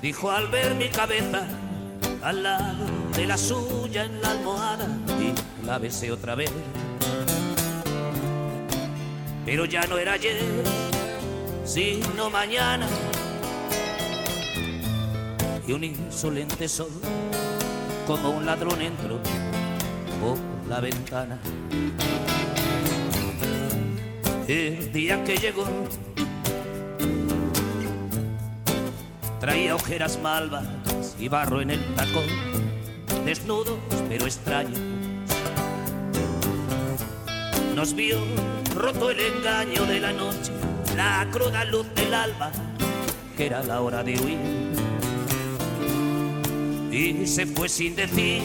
Dijo 0.02 0.30
al 0.30 0.48
ver 0.48 0.74
mi 0.74 0.90
cabeza 0.90 1.46
al 2.22 2.42
lado 2.42 2.84
de 3.16 3.26
la 3.26 3.38
suya 3.38 4.04
en 4.04 4.20
la 4.20 4.32
almohada 4.32 4.86
y 5.18 5.66
la 5.66 5.78
besé 5.78 6.12
otra 6.12 6.34
vez. 6.34 6.52
Pero 9.46 9.64
ya 9.64 9.86
no 9.86 9.96
era 9.96 10.12
ayer, 10.12 10.42
sino 11.64 12.28
mañana. 12.28 12.86
Y 15.66 15.72
un 15.72 15.82
insolente 15.82 16.68
sol, 16.68 16.90
como 18.06 18.30
un 18.30 18.46
ladrón 18.46 18.80
entró 18.80 19.18
por 20.20 20.38
la 20.68 20.80
ventana. 20.80 21.38
El 24.46 24.92
día 24.92 25.24
que 25.24 25.36
llegó, 25.36 25.64
traía 29.40 29.74
ojeras 29.74 30.20
malvas 30.22 30.64
y 31.18 31.26
barro 31.28 31.60
en 31.60 31.72
el 31.72 31.94
tacón, 31.96 32.26
desnudos 33.24 33.78
pero 34.08 34.26
extraños. 34.26 34.78
Nos 37.74 37.92
vio 37.92 38.18
roto 38.74 39.10
el 39.10 39.18
engaño 39.18 39.84
de 39.84 40.00
la 40.00 40.12
noche, 40.12 40.52
la 40.96 41.28
cruda 41.32 41.64
luz 41.64 41.86
del 41.96 42.14
alba, 42.14 42.52
que 43.36 43.46
era 43.46 43.64
la 43.64 43.80
hora 43.80 44.04
de 44.04 44.12
huir. 44.20 44.65
Y 46.96 47.26
se 47.26 47.44
fue 47.44 47.68
sin 47.68 47.94
decir, 47.94 48.40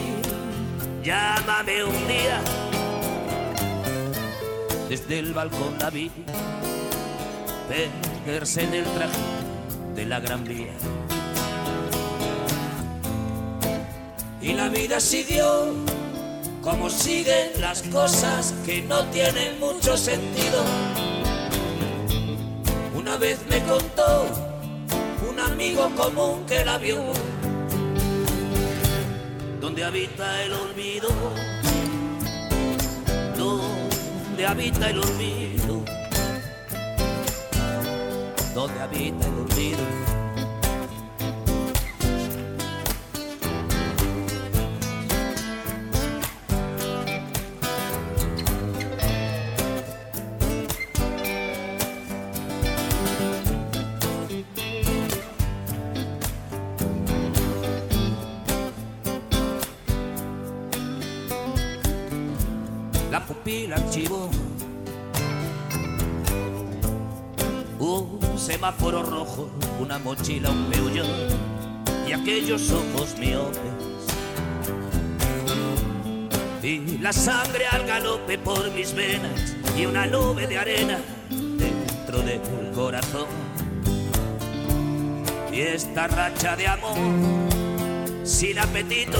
llámame 1.02 1.84
un 1.84 2.06
día. 2.06 2.38
Desde 4.90 5.20
el 5.20 5.32
balcón 5.32 5.78
la 5.80 5.88
vi 5.88 6.10
perderse 8.26 8.64
en 8.64 8.74
el 8.74 8.84
traje 8.84 9.18
de 9.94 10.04
la 10.04 10.20
gran 10.20 10.44
vía. 10.44 10.74
Y 14.42 14.52
la 14.52 14.68
vida 14.68 15.00
siguió 15.00 15.72
como 16.60 16.90
siguen 16.90 17.52
las 17.58 17.80
cosas 17.84 18.52
que 18.66 18.82
no 18.82 19.02
tienen 19.06 19.58
mucho 19.60 19.96
sentido. 19.96 20.62
Una 22.94 23.16
vez 23.16 23.38
me 23.48 23.60
contó 23.62 24.26
un 25.26 25.40
amigo 25.40 25.90
común 25.96 26.44
que 26.46 26.62
la 26.66 26.76
vio, 26.76 26.98
donde 29.72 29.84
habita 29.86 30.42
el 30.42 30.52
olvido, 30.52 31.08
donde 33.38 34.46
habita 34.46 34.90
el 34.90 34.98
olvido, 34.98 35.82
donde 38.54 38.80
habita 38.82 39.26
el 39.26 39.34
olvido. 39.34 40.11
Mochila, 70.22 70.50
un 70.50 70.70
y 72.06 72.12
aquellos 72.12 72.70
ojos 72.70 73.16
miopes. 73.18 73.58
Y 76.62 76.98
la 76.98 77.12
sangre 77.12 77.66
al 77.66 77.84
galope 77.84 78.38
por 78.38 78.70
mis 78.70 78.94
venas 78.94 79.56
y 79.76 79.84
una 79.84 80.06
nube 80.06 80.46
de 80.46 80.58
arena 80.58 81.00
dentro 81.28 82.22
del 82.22 82.40
corazón. 82.72 83.26
Y 85.52 85.60
esta 85.60 86.06
racha 86.06 86.54
de 86.54 86.68
amor 86.68 86.96
sin 88.22 88.60
apetito 88.60 89.18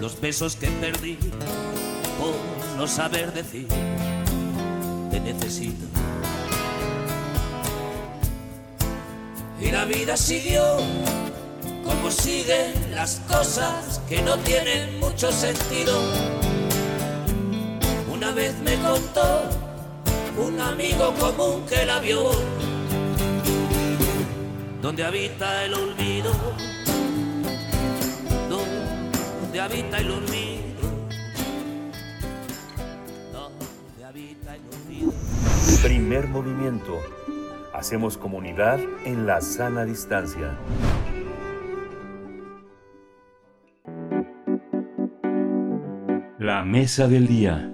los 0.00 0.20
besos 0.20 0.54
que 0.54 0.68
perdí 0.68 1.18
por 2.20 2.78
no 2.78 2.86
saber 2.86 3.32
decir 3.32 3.66
te 5.10 5.18
necesito. 5.18 5.95
Y 9.66 9.70
la 9.70 9.84
vida 9.84 10.16
siguió 10.16 10.62
como 11.84 12.10
siguen 12.10 12.72
las 12.94 13.20
cosas 13.28 14.00
que 14.08 14.22
no 14.22 14.36
tienen 14.38 15.00
mucho 15.00 15.32
sentido. 15.32 16.00
Una 18.10 18.30
vez 18.32 18.54
me 18.60 18.76
contó 18.76 19.50
un 20.38 20.60
amigo 20.60 21.12
común 21.14 21.64
que 21.66 21.84
la 21.84 21.98
vio, 21.98 22.30
donde 24.82 25.04
habita 25.04 25.64
el 25.64 25.74
olvido 25.74 26.32
donde 29.56 29.60
habita 29.60 30.00
el 30.00 30.10
olvido. 30.10 30.62
Donde 33.32 34.04
habita 34.04 34.54
el 34.54 34.62
olvido. 34.68 35.12
Primer 35.82 36.28
movimiento. 36.28 37.00
Hacemos 37.76 38.16
comunidad 38.16 38.80
en 39.04 39.26
la 39.26 39.42
sana 39.42 39.84
distancia. 39.84 40.56
La 46.38 46.64
mesa 46.64 47.06
del 47.06 47.26
día. 47.26 47.70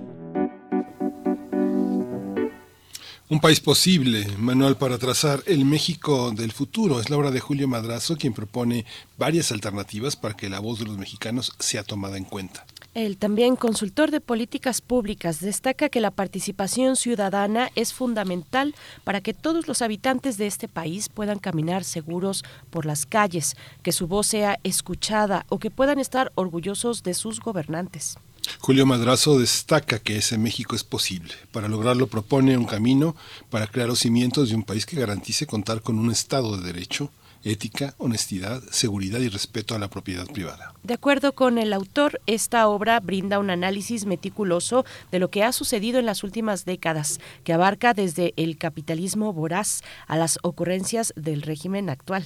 Un 3.29 3.39
país 3.41 3.61
posible, 3.61 4.27
manual 4.39 4.77
para 4.77 4.99
trazar 4.99 5.45
el 5.47 5.65
México 5.65 6.33
del 6.33 6.51
futuro. 6.51 6.99
Es 6.99 7.09
la 7.09 7.17
obra 7.17 7.31
de 7.31 7.39
Julio 7.39 7.69
Madrazo 7.69 8.17
quien 8.17 8.35
propone 8.35 8.85
varias 9.17 9.53
alternativas 9.53 10.17
para 10.17 10.35
que 10.35 10.51
la 10.51 10.59
voz 10.59 10.81
de 10.81 10.87
los 10.87 10.99
mexicanos 10.99 11.55
sea 11.61 11.85
tomada 11.85 12.17
en 12.17 12.25
cuenta. 12.25 12.67
El 12.95 13.17
también 13.17 13.57
consultor 13.57 14.11
de 14.11 14.21
políticas 14.21 14.83
públicas 14.83 15.41
destaca 15.41 15.89
que 15.89 16.03
la 16.03 16.11
participación 16.11 16.97
ciudadana 16.97 17.71
es 17.75 17.95
fundamental 17.95 18.75
para 19.03 19.23
que 19.23 19.33
todos 19.33 19.67
los 19.67 19.81
habitantes 19.81 20.37
de 20.37 20.47
este 20.47 20.69
país 20.69 21.09
puedan 21.09 21.39
caminar 21.39 21.85
seguros 21.85 22.45
por 22.69 22.85
las 22.85 23.07
calles, 23.07 23.57
que 23.83 23.93
su 23.93 24.09
voz 24.09 24.27
sea 24.27 24.59
escuchada 24.63 25.47
o 25.49 25.59
que 25.59 25.71
puedan 25.71 25.99
estar 25.99 26.33
orgullosos 26.35 27.03
de 27.03 27.15
sus 27.15 27.41
gobernantes. 27.41 28.19
Julio 28.59 28.85
Madrazo 28.85 29.39
destaca 29.39 29.99
que 29.99 30.19
ese 30.19 30.37
México 30.37 30.77
es 30.77 30.85
posible. 30.85 31.33
Para 31.51 31.69
lograrlo 31.69 32.09
propone 32.09 32.59
un 32.59 32.67
camino 32.67 33.17
para 33.49 33.69
crear 33.69 33.89
los 33.89 34.01
cimientos 34.01 34.51
de 34.51 34.55
un 34.55 34.65
país 34.65 34.85
que 34.85 35.01
garantice 35.01 35.47
contar 35.47 35.81
con 35.81 35.99
un 35.99 36.11
Estado 36.11 36.59
de 36.59 36.65
Derecho, 36.71 37.11
ética, 37.45 37.95
honestidad, 37.99 38.63
seguridad 38.71 39.21
y 39.21 39.29
respeto 39.29 39.75
a 39.75 39.79
la 39.79 39.89
propiedad 39.89 40.27
privada. 40.27 40.75
De 40.83 40.95
acuerdo 40.95 41.33
con 41.33 41.59
el 41.59 41.73
autor, 41.73 42.21
esta 42.27 42.67
obra 42.69 43.01
brinda 43.01 43.39
un 43.39 43.51
análisis 43.51 44.05
meticuloso 44.07 44.85
de 45.11 45.19
lo 45.19 45.31
que 45.31 45.45
ha 45.45 45.53
sucedido 45.53 45.99
en 45.99 46.07
las 46.07 46.25
últimas 46.25 46.65
décadas, 46.65 47.21
que 47.45 47.53
abarca 47.53 47.95
desde 47.95 48.35
el 48.37 48.59
capitalismo 48.59 49.33
voraz 49.33 49.83
a 50.07 50.17
las 50.17 50.39
ocurrencias 50.43 51.13
del 51.17 51.43
régimen 51.43 51.91
actual. 51.91 52.25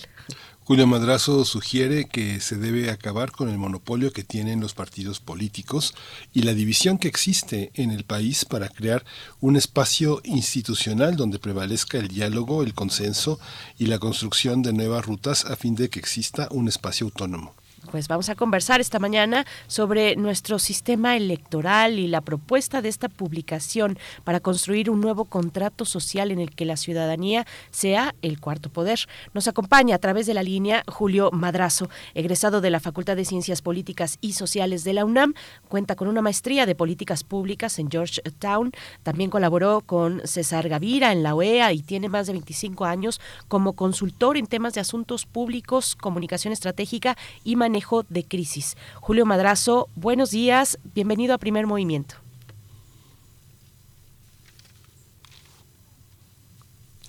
Julio 0.69 0.89
Madrazo 0.89 1.45
sugiere 1.45 2.07
que 2.07 2.41
se 2.41 2.57
debe 2.57 2.91
acabar 2.91 3.31
con 3.31 3.49
el 3.49 3.57
monopolio 3.57 4.13
que 4.13 4.25
tienen 4.25 4.59
los 4.59 4.75
partidos 4.75 5.21
políticos 5.21 5.95
y 6.33 6.43
la 6.43 6.55
división 6.55 6.99
que 6.99 7.07
existe 7.07 7.71
en 7.75 7.93
el 7.93 8.03
país 8.03 8.45
para 8.45 8.69
crear 8.69 9.05
un 9.41 9.55
espacio 9.55 10.21
institucional 10.25 11.15
donde 11.15 11.39
prevalezca 11.39 11.99
el 11.99 12.09
diálogo, 12.09 12.65
el 12.65 12.75
consenso 12.75 13.39
y 13.79 13.87
la 13.87 14.01
construcción 14.01 14.63
de 14.63 14.73
nuevas 14.73 15.07
rutas 15.07 15.45
a 15.45 15.55
fin 15.55 15.77
de 15.77 15.89
que 15.89 16.01
exista 16.01 16.49
un 16.51 16.67
espacio 16.67 17.07
autónomo. 17.07 17.55
Pues 17.97 18.09
vamos 18.09 18.29
a 18.29 18.35
conversar 18.35 18.83
esta 18.83 18.99
mañana 18.99 19.47
sobre 19.69 20.17
nuestro 20.17 20.59
sistema 20.59 21.17
electoral 21.17 21.99
y 21.99 22.09
la 22.09 22.21
propuesta 22.21 22.83
de 22.83 22.91
esta 22.91 23.09
publicación 23.09 23.99
para 24.23 24.41
construir 24.41 24.91
un 24.91 25.01
nuevo 25.01 25.25
contrato 25.25 25.87
social 25.87 26.31
en 26.31 26.39
el 26.39 26.55
que 26.55 26.67
la 26.67 26.77
ciudadanía 26.77 27.47
sea 27.71 28.15
el 28.21 28.39
cuarto 28.39 28.69
poder. 28.69 29.01
Nos 29.33 29.49
acompaña 29.49 29.97
a 29.97 29.99
través 29.99 30.27
de 30.27 30.35
la 30.35 30.43
línea 30.43 30.85
Julio 30.89 31.31
Madrazo, 31.33 31.89
egresado 32.13 32.61
de 32.61 32.69
la 32.69 32.81
Facultad 32.81 33.17
de 33.17 33.25
Ciencias 33.25 33.63
Políticas 33.63 34.19
y 34.21 34.35
Sociales 34.35 34.85
de 34.85 34.93
la 34.93 35.07
UNAM, 35.07 35.33
cuenta 35.67 35.97
con 35.97 36.07
una 36.07 36.21
maestría 36.21 36.67
de 36.67 36.75
políticas 36.75 37.25
públicas 37.25 37.79
en 37.79 37.91
Georgetown, 37.91 38.73
también 39.05 39.31
colaboró 39.31 39.81
con 39.81 40.21
César 40.27 40.69
Gavira 40.69 41.13
en 41.13 41.23
la 41.23 41.35
OEA 41.35 41.73
y 41.73 41.81
tiene 41.81 42.11
más 42.11 42.27
de 42.27 42.35
25 42.35 42.85
años 42.85 43.23
como 43.49 43.73
consultor 43.73 44.37
en 44.37 44.49
temas 44.49 44.75
de 44.75 44.83
asuntos 44.83 45.25
públicos, 45.25 45.97
comunicación 45.97 46.53
estratégica 46.53 47.17
y 47.43 47.57
manejo 47.57 47.86
de 48.09 48.25
crisis. 48.25 48.77
Julio 49.01 49.27
Madrazo, 49.27 49.89
buenos 49.95 50.31
días, 50.31 50.79
bienvenido 50.95 51.35
a 51.35 51.39
Primer 51.39 51.67
Movimiento. 51.67 52.17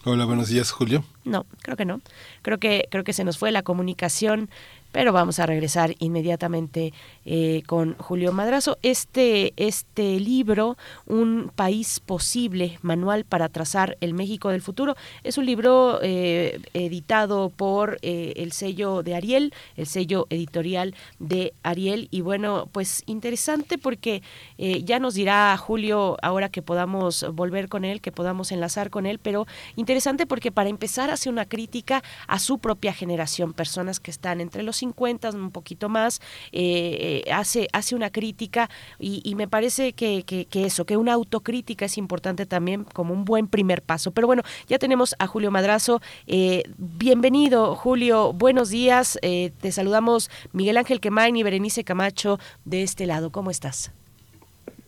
Hola, 0.06 0.26
buenos 0.26 0.48
días, 0.48 0.72
Julio. 0.72 1.04
No, 1.26 1.46
creo 1.62 1.76
que 1.76 1.84
no. 1.84 2.00
Creo 2.42 2.60
que 2.60 2.88
creo 2.90 3.04
que 3.04 3.12
se 3.12 3.26
nos 3.26 3.38
fue 3.38 3.52
la 3.52 3.64
comunicación 3.64 4.50
pero 4.92 5.14
vamos 5.14 5.40
a 5.40 5.46
regresar 5.46 5.96
inmediatamente 6.00 6.94
eh, 7.26 7.64
con 7.68 7.96
Julio 7.98 8.32
Madrazo. 8.32 8.78
Este, 8.82 9.54
este 9.58 10.20
libro, 10.20 10.78
Un 11.06 11.52
país 11.56 12.00
posible, 12.00 12.80
manual 12.82 13.26
para 13.26 13.50
trazar 13.50 13.98
el 14.02 14.14
México 14.14 14.50
del 14.50 14.62
futuro, 14.62 14.96
es 15.24 15.38
un 15.38 15.46
libro 15.46 16.00
eh, 16.02 16.60
editado 16.74 17.50
por 17.50 18.00
eh, 18.02 18.34
el 18.38 18.52
sello 18.52 19.04
de 19.04 19.16
Ariel, 19.16 19.54
el 19.76 19.88
sello 19.88 20.28
editorial 20.30 20.96
de 21.20 21.54
Ariel. 21.64 22.08
Y 22.12 22.22
bueno, 22.22 22.70
pues 22.72 23.04
interesante 23.06 23.78
porque 23.78 24.22
ya 24.58 25.00
nos 25.00 25.14
dirá 25.14 25.56
Julio 25.58 26.18
ahora 26.22 26.50
que 26.50 26.62
podamos 26.62 27.26
volver 27.34 27.70
con 27.70 27.86
él, 27.86 28.02
que 28.02 28.12
podamos 28.12 28.52
enlazar 28.52 28.90
con 28.90 29.06
él, 29.06 29.20
pero 29.20 29.46
interesante 29.76 30.26
porque 30.26 30.52
para 30.52 30.70
empezar 30.70 31.10
hace 31.10 31.30
una 31.30 31.46
crítica 31.46 32.04
a 32.28 32.40
su 32.40 32.60
propia 32.60 32.94
generación, 32.94 33.54
personas 33.54 34.00
que 34.00 34.12
están 34.12 34.42
entre 34.42 34.64
los 34.64 34.78
50, 34.88 35.30
un 35.32 35.52
poquito 35.52 35.90
más, 35.90 36.20
eh, 36.52 37.24
eh, 37.26 37.32
hace, 37.32 37.68
hace 37.74 37.96
una 37.96 38.10
crítica 38.10 38.70
y, 39.00 39.36
me 39.36 39.48
parece 39.48 39.94
que, 39.94 40.48
eso, 40.54 40.86
que 40.86 40.98
una 40.98 41.14
autocrítica 41.14 41.86
es 41.86 41.98
importante 41.98 42.46
también 42.46 42.84
como 42.86 43.14
un 43.14 43.26
buen 43.26 43.48
primer 43.48 43.82
paso. 43.82 44.12
Pero 44.12 44.28
bueno, 44.28 44.42
ya 44.68 44.80
tenemos 44.80 45.16
a 45.20 45.28
Julio 45.28 45.52
Madrazo. 45.52 46.02
Eh, 46.26 46.64
bienvenido, 46.78 47.76
Julio. 47.76 48.34
Buenos 48.34 48.70
días. 48.70 49.20
te 49.22 49.72
saludamos 49.72 50.32
Miguel 50.54 50.78
Ángel 50.78 51.00
Quemain 51.00 51.36
y 51.36 51.44
Berenice 51.44 51.84
Camacho 51.84 52.40
de 52.66 52.84
este 52.84 53.06
lado. 53.06 53.32
¿Cómo 53.32 53.52
estás? 53.52 53.92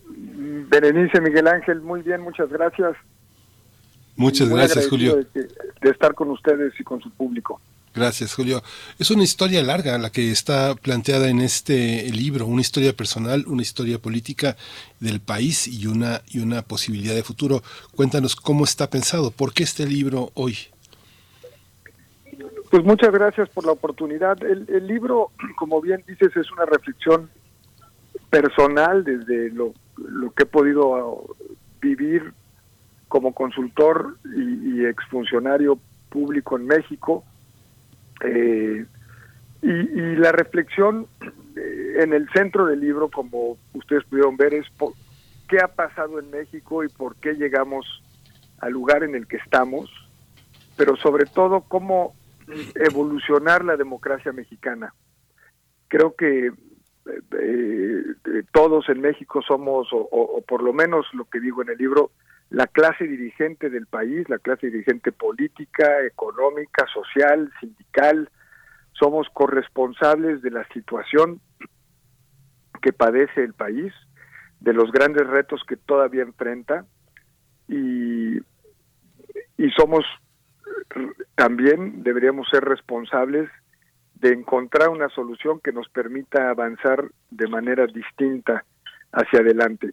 Berenice, 0.06 1.20
Miguel 1.20 1.46
Ángel, 1.46 1.80
muy 1.80 2.02
bien, 2.02 2.20
muchas 2.22 2.48
gracias. 2.48 2.96
Muchas 4.16 4.48
gracias, 4.48 4.88
Julio. 4.88 5.16
de 5.34 5.90
estar 5.90 6.14
con 6.14 6.30
ustedes 6.30 6.72
y 6.78 6.84
con 6.84 7.00
su 7.00 7.10
público. 7.10 7.60
Gracias, 7.92 8.34
Julio. 8.34 8.62
Es 9.00 9.10
una 9.10 9.24
historia 9.24 9.64
larga 9.64 9.98
la 9.98 10.10
que 10.10 10.30
está 10.30 10.76
planteada 10.76 11.28
en 11.28 11.40
este 11.40 12.08
libro, 12.12 12.46
una 12.46 12.60
historia 12.60 12.92
personal, 12.92 13.44
una 13.48 13.62
historia 13.62 13.98
política 13.98 14.56
del 15.00 15.20
país 15.20 15.66
y 15.66 15.88
una, 15.88 16.22
y 16.28 16.38
una 16.38 16.62
posibilidad 16.62 17.16
de 17.16 17.24
futuro. 17.24 17.62
Cuéntanos 17.96 18.36
cómo 18.36 18.62
está 18.62 18.88
pensado, 18.88 19.32
por 19.32 19.52
qué 19.52 19.64
este 19.64 19.86
libro 19.86 20.30
hoy. 20.34 20.56
Pues 22.70 22.84
muchas 22.84 23.10
gracias 23.10 23.48
por 23.48 23.66
la 23.66 23.72
oportunidad. 23.72 24.40
El, 24.44 24.86
libro, 24.86 25.32
como 25.56 25.80
bien 25.80 26.04
dices, 26.06 26.36
es 26.36 26.48
una 26.52 26.66
reflexión 26.66 27.28
personal 28.30 29.02
desde 29.02 29.50
lo, 29.50 29.74
lo 29.96 30.30
que 30.30 30.44
he 30.44 30.46
podido 30.46 31.34
vivir 31.80 32.32
como 33.08 33.34
consultor 33.34 34.16
y, 34.36 34.78
y 34.78 34.86
exfuncionario 34.86 35.80
público 36.08 36.56
en 36.56 36.66
México 36.66 37.24
eh, 38.20 38.86
y, 39.62 40.16
la 40.16 40.32
reflexión 40.32 41.06
eh, 41.56 41.96
en 41.98 42.12
el 42.12 42.28
centro 42.30 42.66
del 42.66 42.80
libro, 42.80 43.10
como 43.10 43.58
ustedes 43.74 44.04
pudieron 44.04 44.36
ver, 44.36 44.54
es 44.54 44.68
por, 44.70 44.94
qué 45.48 45.58
ha 45.60 45.68
pasado 45.68 46.18
en 46.18 46.30
México 46.30 46.84
y 46.84 46.88
por 46.88 47.16
qué 47.16 47.34
llegamos 47.34 47.86
al 48.60 48.72
lugar 48.72 49.02
en 49.02 49.14
el 49.14 49.26
que 49.26 49.36
estamos, 49.36 49.90
pero 50.76 50.96
sobre 50.96 51.26
todo 51.26 51.62
cómo 51.62 52.14
evolucionar 52.74 53.64
la 53.64 53.76
democracia 53.76 54.32
mexicana. 54.32 54.94
Creo 55.88 56.14
que 56.14 56.52
eh, 57.06 58.04
todos 58.52 58.88
en 58.88 59.00
México 59.00 59.42
somos, 59.42 59.88
o, 59.92 60.42
por 60.46 60.62
lo 60.62 60.72
menos 60.72 61.06
lo 61.12 61.24
que 61.24 61.40
digo 61.40 61.62
en 61.62 61.70
el 61.70 61.78
libro, 61.78 62.10
la 62.50 62.66
clase 62.66 63.04
dirigente 63.04 63.70
del 63.70 63.86
país, 63.86 64.28
la 64.28 64.38
clase 64.38 64.70
dirigente 64.70 65.12
política, 65.12 66.04
económica, 66.04 66.84
social, 66.92 67.50
sindical, 67.60 68.28
somos 68.92 69.28
corresponsables 69.32 70.42
de 70.42 70.50
la 70.50 70.66
situación 70.68 71.40
que 72.82 72.92
padece 72.92 73.44
el 73.44 73.54
país, 73.54 73.92
de 74.58 74.72
los 74.72 74.90
grandes 74.90 75.26
retos 75.26 75.62
que 75.66 75.76
todavía 75.76 76.22
enfrenta 76.22 76.84
y, 77.68 78.38
y 79.56 79.70
somos 79.76 80.04
también 81.36 82.02
deberíamos 82.02 82.48
ser 82.50 82.64
responsables 82.64 83.48
de 84.14 84.32
encontrar 84.32 84.88
una 84.88 85.08
solución 85.08 85.60
que 85.60 85.72
nos 85.72 85.88
permita 85.88 86.50
avanzar 86.50 87.10
de 87.30 87.46
manera 87.46 87.86
distinta 87.86 88.64
hacia 89.12 89.40
adelante 89.40 89.92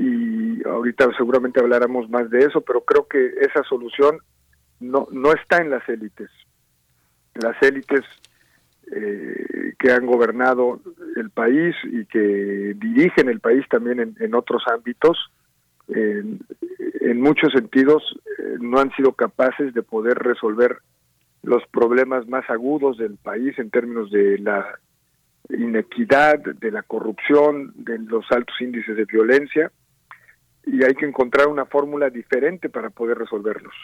y 0.00 0.66
ahorita 0.66 1.10
seguramente 1.18 1.60
habláramos 1.60 2.08
más 2.08 2.30
de 2.30 2.38
eso, 2.38 2.62
pero 2.62 2.80
creo 2.80 3.06
que 3.06 3.34
esa 3.42 3.62
solución 3.64 4.18
no, 4.80 5.06
no 5.12 5.30
está 5.32 5.58
en 5.58 5.68
las 5.68 5.86
élites. 5.90 6.30
Las 7.34 7.62
élites 7.62 8.00
eh, 8.90 9.74
que 9.78 9.92
han 9.92 10.06
gobernado 10.06 10.80
el 11.16 11.28
país 11.28 11.76
y 11.84 12.06
que 12.06 12.74
dirigen 12.78 13.28
el 13.28 13.40
país 13.40 13.62
también 13.68 14.16
en, 14.18 14.34
otros 14.34 14.62
ámbitos, 14.72 15.18
en 15.88 17.20
muchos 17.20 17.52
sentidos 17.52 18.02
eh, 18.38 18.56
no 18.58 18.78
han 18.78 18.92
sido 18.92 19.12
capaces 19.12 19.74
de 19.74 19.82
poder 19.82 20.16
resolver 20.18 20.78
los 21.42 21.62
problemas 21.66 22.26
más 22.26 22.48
agudos 22.48 22.96
del 22.96 23.16
país 23.16 23.58
en 23.58 23.68
términos 23.68 24.10
de 24.10 24.38
la 24.38 24.78
inequidad, 25.50 26.38
de 26.38 26.70
la 26.70 26.82
corrupción, 26.84 27.74
de 27.74 27.98
los 27.98 28.24
altos 28.30 28.58
índices 28.60 28.96
de 28.96 29.04
violencia 29.04 29.70
y 30.72 30.84
hay 30.84 30.94
que 30.94 31.06
encontrar 31.06 31.48
una 31.48 31.66
fórmula 31.66 32.10
diferente 32.10 32.68
para 32.68 32.90
poder 32.90 33.18
resolverlos. 33.18 33.74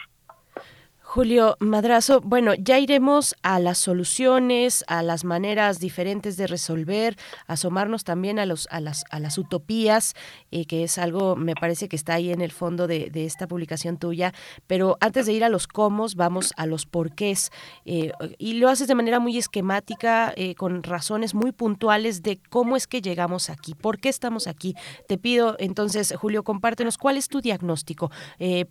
Julio 1.09 1.55
Madrazo, 1.61 2.19
bueno, 2.19 2.53
ya 2.53 2.79
iremos 2.79 3.33
a 3.41 3.59
las 3.59 3.77
soluciones, 3.77 4.83
a 4.87 5.01
las 5.01 5.23
maneras 5.23 5.79
diferentes 5.79 6.35
de 6.35 6.47
resolver, 6.47 7.15
asomarnos 7.47 8.03
también 8.03 8.39
a 8.39 8.45
los 8.45 8.67
a 8.71 8.81
las 8.81 9.05
a 9.09 9.21
las 9.21 9.37
utopías, 9.37 10.15
eh, 10.51 10.65
que 10.65 10.83
es 10.83 10.97
algo 10.97 11.37
me 11.37 11.55
parece 11.55 11.87
que 11.87 11.95
está 11.95 12.15
ahí 12.15 12.33
en 12.33 12.41
el 12.41 12.51
fondo 12.51 12.87
de, 12.87 13.09
esta 13.13 13.47
publicación 13.47 13.95
tuya. 13.95 14.33
Pero 14.67 14.97
antes 14.99 15.25
de 15.27 15.31
ir 15.31 15.45
a 15.45 15.49
los 15.49 15.65
cómo, 15.67 16.07
vamos 16.13 16.53
a 16.57 16.65
los 16.65 16.85
porqués 16.85 17.51
eh, 17.85 18.11
y 18.37 18.55
lo 18.55 18.67
haces 18.67 18.89
de 18.89 18.95
manera 18.95 19.21
muy 19.21 19.37
esquemática, 19.37 20.33
eh, 20.35 20.55
con 20.55 20.83
razones 20.83 21.33
muy 21.33 21.53
puntuales 21.53 22.21
de 22.21 22.37
cómo 22.49 22.75
es 22.75 22.85
que 22.85 23.01
llegamos 23.01 23.49
aquí, 23.49 23.75
por 23.75 23.97
qué 23.97 24.09
estamos 24.09 24.45
aquí. 24.45 24.75
Te 25.07 25.17
pido 25.17 25.55
entonces, 25.57 26.13
Julio, 26.17 26.43
compártenos 26.43 26.97
cuál 26.97 27.15
es 27.15 27.29
tu 27.29 27.39
diagnóstico, 27.39 28.11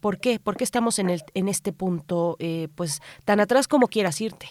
por 0.01 0.19
qué, 0.19 0.39
por 0.39 0.59
qué 0.59 0.65
estamos 0.65 0.99
en 0.99 1.09
el 1.09 1.23
en 1.33 1.49
este 1.49 1.73
punto 1.73 2.26
eh, 2.39 2.69
pues 2.75 3.01
tan 3.25 3.41
atrás 3.41 3.69
como 3.69 3.87
quieras 3.87 4.21
irte. 4.21 4.49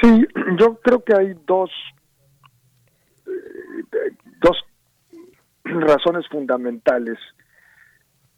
Sí, 0.00 0.26
yo 0.58 0.76
creo 0.80 1.02
que 1.04 1.14
hay 1.14 1.34
dos, 1.46 1.70
eh, 3.26 4.14
dos 4.40 4.56
razones 5.64 6.26
fundamentales. 6.28 7.18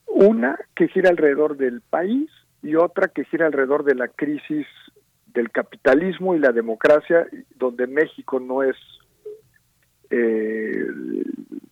Una 0.06 0.58
que 0.76 0.88
gira 0.88 1.10
alrededor 1.10 1.56
del 1.56 1.80
país 1.80 2.30
y 2.62 2.76
otra 2.76 3.08
que 3.08 3.24
gira 3.24 3.46
alrededor 3.46 3.84
de 3.84 3.94
la 3.94 4.08
crisis 4.08 4.66
del 5.26 5.50
capitalismo 5.50 6.34
y 6.34 6.38
la 6.38 6.52
democracia, 6.52 7.26
donde 7.56 7.86
México 7.86 8.38
no 8.38 8.62
es 8.62 8.76
eh, 10.10 10.86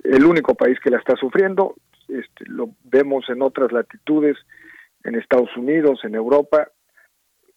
el 0.05 0.25
único 0.25 0.55
país 0.55 0.79
que 0.81 0.91
la 0.91 0.99
está 0.99 1.17
sufriendo. 1.17 1.77
Este, 2.09 2.45
lo 2.47 2.71
vemos 2.85 3.29
en 3.29 3.41
otras 3.43 3.73
latitudes 3.73 4.37
en 5.05 5.15
Estados 5.15 5.55
Unidos, 5.57 6.01
en 6.05 6.15
Europa, 6.15 6.69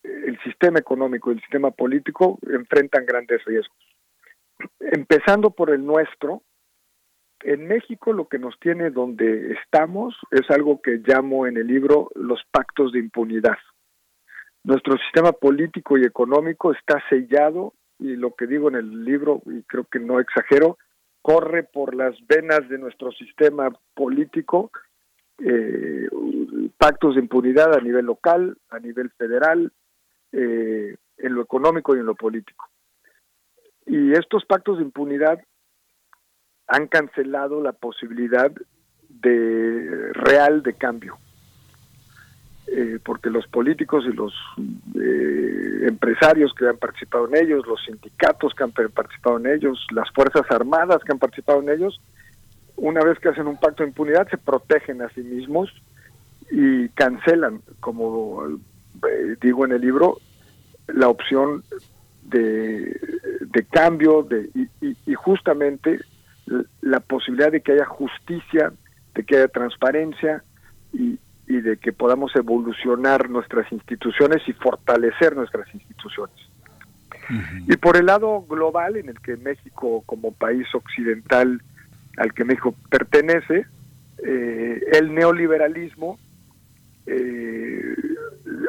el 0.03 0.40
sistema 0.43 0.80
económico 0.80 1.32
y 1.32 1.35
el 1.35 1.41
sistema 1.41 1.72
político 1.72 2.40
enfrentan 2.51 3.06
grandes 3.06 3.43
riesgos. 3.45 3.77
Empezando 4.80 5.51
por 5.51 5.72
el 5.72 5.85
nuestro, 5.85 6.43
en 7.41 7.67
México 7.67 8.14
lo 8.14 8.27
que 8.27 8.40
nos 8.40 8.57
tiene 8.59 8.90
donde 8.90 9.53
estamos 9.53 10.15
es 10.32 10.49
algo 10.49 10.82
que 10.82 11.01
llamo 11.06 11.48
en 11.48 11.57
el 11.57 11.67
libro 11.67 12.09
los 12.15 12.41
pactos 12.51 12.91
de 12.91 12.99
impunidad. 12.99 13.57
Nuestro 14.64 14.98
sistema 14.98 15.32
político 15.32 15.98
y 15.98 16.06
económico 16.06 16.72
está 16.74 17.01
sellado 17.09 17.74
y 17.99 18.15
lo 18.15 18.33
que 18.35 18.48
digo 18.48 18.67
en 18.69 18.75
el 18.75 19.06
libro, 19.06 19.41
y 19.45 19.61
creo 19.64 19.85
que 19.85 19.99
no 19.99 20.19
exagero, 20.19 20.77
corre 21.22 21.64
por 21.64 21.95
las 21.95 22.15
venas 22.27 22.67
de 22.67 22.77
nuestro 22.77 23.11
sistema 23.11 23.69
político, 23.93 24.72
eh, 25.40 26.07
pactos 26.78 27.16
de 27.16 27.22
impunidad 27.22 27.74
a 27.74 27.82
nivel 27.82 28.06
local, 28.06 28.58
a 28.70 28.80
nivel 28.80 29.10
federal, 29.12 29.72
eh, 30.32 30.95
en 31.18 31.34
lo 31.34 31.42
económico 31.42 31.95
y 31.95 32.00
en 32.00 32.06
lo 32.06 32.16
político. 32.16 32.70
Y 33.86 34.14
estos 34.14 34.45
pactos 34.45 34.78
de 34.78 34.84
impunidad 34.84 35.40
han 36.68 36.88
cancelado 36.88 37.62
la 37.62 37.74
posibilidad 37.74 38.52
de 39.10 40.12
real 40.14 40.64
de 40.64 40.74
cambio. 40.74 41.18
Eh, 42.68 43.00
porque 43.06 43.30
los 43.30 43.48
políticos 43.48 44.06
y 44.08 44.14
los 44.14 44.34
eh, 45.00 45.88
empresarios 45.88 46.52
que 46.58 46.68
han 46.68 46.78
participado 46.78 47.28
en 47.28 47.36
ellos, 47.36 47.66
los 47.68 47.80
sindicatos 47.86 48.56
que 48.56 48.64
han 48.64 48.72
participado 48.72 49.38
en 49.38 49.45
ellos, 49.45 49.86
las 49.92 50.10
Fuerzas 50.12 50.50
Armadas 50.50 51.04
que 51.04 51.12
han 51.12 51.20
participado 51.20 51.62
en 51.62 51.70
ellos, 51.70 52.02
una 52.76 53.04
vez 53.04 53.20
que 53.20 53.30
hacen 53.30 53.45
un 53.45 53.58
pacto 53.58 53.84
de 53.84 53.90
impunidad 53.90 54.28
se 54.30 54.40
protegen 54.40 55.04
a 55.04 55.10
sí 55.10 55.22
mismos 55.22 55.72
y 56.51 56.90
cancelan, 56.90 57.61
como 57.80 58.45
eh, 58.48 59.35
digo 59.41 59.65
en 59.65 59.74
el 59.74 59.82
libro, 59.82 60.19
la 60.88 61.09
opción 61.09 61.64
de, 62.24 62.99
cambio 63.72 64.24
de, 64.24 64.49
y 64.82 65.14
justamente 65.15 65.99
la 66.82 66.99
posibilidad 66.99 67.51
de 67.51 67.61
que 67.61 67.74
haya 67.74 67.85
justicia, 67.85 68.72
de 69.14 69.24
que 69.24 69.38
haya 69.38 69.48
transparencia 69.48 70.43
y, 70.93 71.17
y 71.48 71.61
de 71.61 71.77
que 71.77 71.91
podamos 71.91 72.35
evolucionar 72.35 73.30
nuestras 73.30 73.72
instituciones 73.72 74.41
y 74.48 74.53
fortalecer 74.53 75.35
nuestras 75.35 75.72
instituciones. 75.74 76.35
Y 77.67 77.75
por 77.77 77.98
el 77.98 78.06
lado 78.06 78.43
global, 78.48 78.98
en 78.98 79.09
el 79.09 79.19
que 79.19 79.35
México 79.38 80.03
como 80.06 80.32
país 80.32 80.67
occidental 80.74 81.61
al 82.17 82.33
que 82.33 82.45
México 82.45 82.75
pertenece, 82.90 83.65
eh, 84.24 84.82
el 84.93 85.14
neoliberalismo 85.14 86.19
eh, 87.08 87.95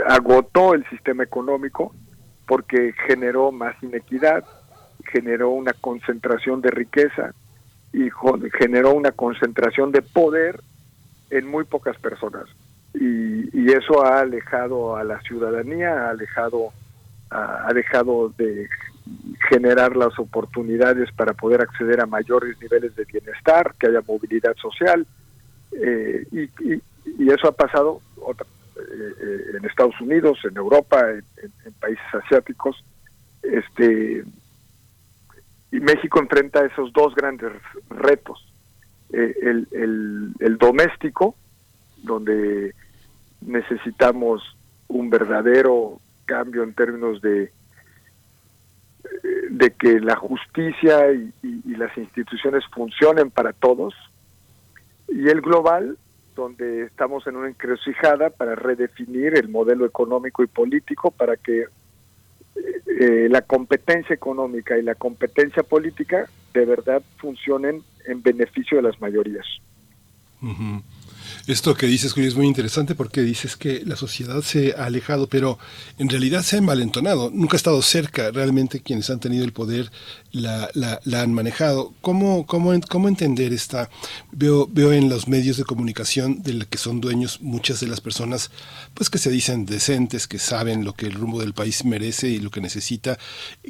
agotó 0.06 0.74
el 0.74 0.88
sistema 0.88 1.24
económico 1.24 1.94
porque 2.46 2.94
generó 3.06 3.50
más 3.52 3.80
inequidad, 3.82 4.44
generó 5.12 5.50
una 5.50 5.72
concentración 5.72 6.60
de 6.60 6.70
riqueza 6.70 7.34
y 7.92 8.08
generó 8.58 8.92
una 8.92 9.12
concentración 9.12 9.90
de 9.90 10.02
poder 10.02 10.60
en 11.30 11.46
muy 11.46 11.64
pocas 11.64 11.96
personas. 11.98 12.44
Y, 12.94 13.36
eso 13.72 14.04
ha 14.04 14.20
alejado 14.20 14.96
a 14.96 15.04
la 15.04 15.20
ciudadanía, 15.22 16.06
ha 16.06 16.10
alejado, 16.10 16.72
ha, 17.30 17.70
dejado 17.74 18.32
de 18.38 18.68
generar 19.50 19.96
las 19.96 20.18
oportunidades 20.18 21.10
para 21.12 21.34
poder 21.34 21.60
acceder 21.60 22.00
a 22.00 22.06
mayores 22.06 22.58
niveles 22.60 22.94
de 22.96 23.04
bienestar, 23.04 23.74
que 23.78 23.88
haya 23.88 24.00
movilidad 24.06 24.54
social, 24.56 25.06
eh, 25.72 26.26
y, 26.32 26.80
eso 27.30 27.48
ha 27.48 27.52
pasado 27.52 28.00
eh, 28.76 29.56
en 29.56 29.64
Estados 29.64 30.00
Unidos, 30.00 30.38
en 30.44 30.56
Europa, 30.56 31.10
en, 31.10 31.72
países 31.80 32.04
asiáticos, 32.12 32.82
este 33.42 34.24
y 35.72 35.80
México 35.80 36.20
enfrenta 36.20 36.64
esos 36.64 36.92
dos 36.92 37.14
grandes 37.14 37.52
retos, 37.90 38.46
eh, 39.12 39.34
el, 39.42 39.68
el, 39.72 40.32
el 40.38 40.58
doméstico, 40.58 41.34
donde 42.02 42.74
necesitamos 43.40 44.42
un 44.88 45.10
verdadero 45.10 46.00
cambio 46.24 46.62
en 46.62 46.72
términos 46.72 47.20
de 47.20 47.52
de 49.50 49.70
que 49.72 50.00
la 50.00 50.16
justicia 50.16 51.12
y, 51.12 51.32
las 51.76 51.96
instituciones 51.98 52.64
funcionen 52.74 53.30
para 53.30 53.52
todos 53.52 53.94
y 55.08 55.28
el 55.28 55.42
global 55.42 55.98
donde 56.36 56.82
estamos 56.82 57.26
en 57.26 57.34
una 57.34 57.48
encrucijada 57.48 58.30
para 58.30 58.54
redefinir 58.54 59.36
el 59.36 59.48
modelo 59.48 59.84
económico 59.84 60.44
y 60.44 60.46
político 60.46 61.10
para 61.10 61.36
que 61.36 61.62
eh, 61.62 61.68
eh, 63.00 63.28
la 63.28 63.42
competencia 63.42 64.14
económica 64.14 64.78
y 64.78 64.82
la 64.82 64.94
competencia 64.94 65.64
política 65.64 66.28
de 66.54 66.64
verdad 66.64 67.02
funcionen 67.16 67.82
en 68.06 68.22
beneficio 68.22 68.76
de 68.76 68.82
las 68.84 69.00
mayorías. 69.00 69.46
Esto 71.46 71.74
que 71.74 71.86
dices, 71.86 72.12
Julio, 72.12 72.28
es 72.28 72.34
muy 72.34 72.46
interesante 72.46 72.94
porque 72.94 73.22
dices 73.22 73.56
que 73.56 73.82
la 73.84 73.96
sociedad 73.96 74.42
se 74.42 74.74
ha 74.76 74.86
alejado, 74.86 75.28
pero 75.28 75.58
en 75.98 76.08
realidad 76.08 76.42
se 76.42 76.58
ha 76.58 76.60
malentonado. 76.60 77.30
Nunca 77.32 77.56
ha 77.56 77.58
estado 77.58 77.82
cerca. 77.82 78.30
Realmente 78.30 78.80
quienes 78.80 79.10
han 79.10 79.20
tenido 79.20 79.44
el 79.44 79.52
poder 79.52 79.90
la, 80.32 80.70
la, 80.74 81.00
la 81.04 81.22
han 81.22 81.32
manejado. 81.32 81.92
¿Cómo, 82.00 82.46
cómo, 82.46 82.78
cómo 82.88 83.08
entender 83.08 83.52
esta? 83.52 83.90
Veo, 84.32 84.68
veo 84.70 84.92
en 84.92 85.08
los 85.08 85.28
medios 85.28 85.56
de 85.56 85.64
comunicación 85.64 86.42
de 86.42 86.54
los 86.54 86.66
que 86.66 86.78
son 86.78 87.00
dueños 87.00 87.40
muchas 87.40 87.80
de 87.80 87.86
las 87.86 88.00
personas 88.00 88.50
pues 88.94 89.10
que 89.10 89.18
se 89.18 89.30
dicen 89.30 89.66
decentes, 89.66 90.26
que 90.26 90.38
saben 90.38 90.84
lo 90.84 90.94
que 90.94 91.06
el 91.06 91.12
rumbo 91.12 91.40
del 91.40 91.52
país 91.52 91.84
merece 91.84 92.28
y 92.28 92.38
lo 92.38 92.50
que 92.50 92.60
necesita, 92.60 93.18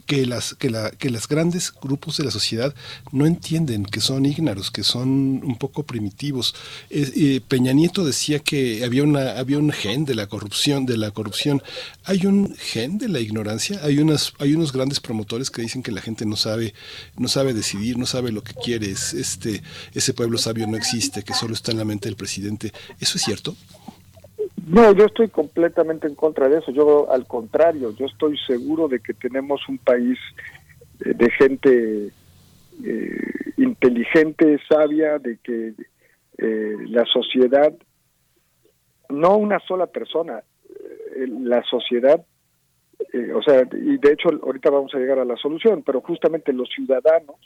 que 0.06 0.26
las, 0.26 0.54
que 0.54 0.70
la, 0.70 0.90
que 0.90 1.10
las 1.10 1.28
grandes 1.28 1.72
grupos 1.72 2.16
de 2.16 2.24
la 2.24 2.30
sociedad 2.30 2.74
no 3.12 3.26
entienden, 3.26 3.84
que 3.84 4.00
son 4.00 4.24
ígnaros, 4.26 4.70
que 4.70 4.84
son 4.84 5.42
un 5.44 5.56
poco 5.58 5.84
primitivos. 5.84 6.54
Eh, 6.90 7.40
Peña 7.48 7.72
Nieto 7.72 8.04
decía 8.04 8.40
que 8.40 8.84
había 8.84 9.04
una, 9.04 9.38
había 9.38 9.58
un 9.58 9.70
gen 9.70 10.04
de 10.04 10.16
la 10.16 10.26
corrupción, 10.26 10.84
de 10.84 10.96
la 10.96 11.12
corrupción. 11.12 11.62
Hay 12.04 12.26
un 12.26 12.54
gen 12.56 12.98
de 12.98 13.08
la 13.08 13.20
ignorancia, 13.20 13.78
hay 13.84 13.98
unas, 13.98 14.32
hay 14.40 14.54
unos 14.54 14.72
grandes 14.72 14.98
promotores 14.98 15.50
que 15.50 15.62
dicen 15.62 15.82
que 15.82 15.92
la 15.92 16.00
gente 16.00 16.26
no 16.26 16.34
sabe, 16.34 16.74
no 17.16 17.28
sabe 17.28 17.54
decidir, 17.54 17.98
no 17.98 18.06
sabe 18.06 18.32
lo 18.32 18.42
que 18.42 18.54
quiere, 18.54 18.90
este, 18.90 19.62
ese 19.94 20.14
pueblo 20.14 20.38
sabio 20.38 20.66
no 20.66 20.76
existe, 20.76 21.22
que 21.22 21.34
solo 21.34 21.54
está 21.54 21.70
en 21.70 21.78
la 21.78 21.84
mente 21.84 22.08
del 22.08 22.16
presidente. 22.16 22.72
¿Eso 22.98 23.16
es 23.16 23.22
cierto? 23.22 23.54
No, 24.66 24.92
yo 24.92 25.04
estoy 25.04 25.28
completamente 25.28 26.08
en 26.08 26.16
contra 26.16 26.48
de 26.48 26.58
eso. 26.58 26.72
Yo, 26.72 27.10
al 27.12 27.26
contrario, 27.26 27.94
yo 27.96 28.06
estoy 28.06 28.36
seguro 28.46 28.88
de 28.88 28.98
que 28.98 29.14
tenemos 29.14 29.60
un 29.68 29.78
país 29.78 30.18
eh, 31.04 31.14
de 31.14 31.30
gente 31.30 32.10
eh, 32.84 33.52
inteligente, 33.56 34.58
sabia, 34.68 35.20
de 35.20 35.38
que 35.44 35.74
eh, 36.38 36.76
la 36.88 37.04
sociedad, 37.06 37.72
no 39.08 39.36
una 39.36 39.58
sola 39.60 39.86
persona, 39.86 40.42
la 41.16 41.62
sociedad, 41.62 42.24
o 43.34 43.42
sea, 43.42 43.62
y 43.72 43.96
de 43.98 44.12
hecho 44.12 44.28
ahorita 44.42 44.70
vamos 44.70 44.94
a 44.94 44.98
llegar 44.98 45.18
a 45.18 45.24
la 45.24 45.36
solución, 45.36 45.82
pero 45.84 46.00
justamente 46.00 46.52
los 46.52 46.68
ciudadanos 46.68 47.36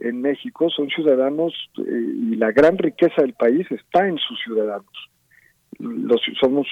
en 0.00 0.20
México 0.20 0.68
son 0.70 0.88
ciudadanos 0.88 1.54
y 1.76 2.36
la 2.36 2.52
gran 2.52 2.78
riqueza 2.78 3.22
del 3.22 3.34
país 3.34 3.66
está 3.70 4.06
en 4.06 4.18
sus 4.18 4.38
ciudadanos. 4.42 5.10
Los 5.78 6.20
somos 6.40 6.66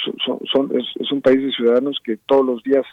son, 0.53 0.71
es, 0.79 1.13
un 1.13 1.23
país 1.23 1.43
de 1.43 1.53
ciudadanos 1.53 2.01
que 2.05 2.19
todos 2.19 2.45
los 2.45 2.63
días 2.63 2.85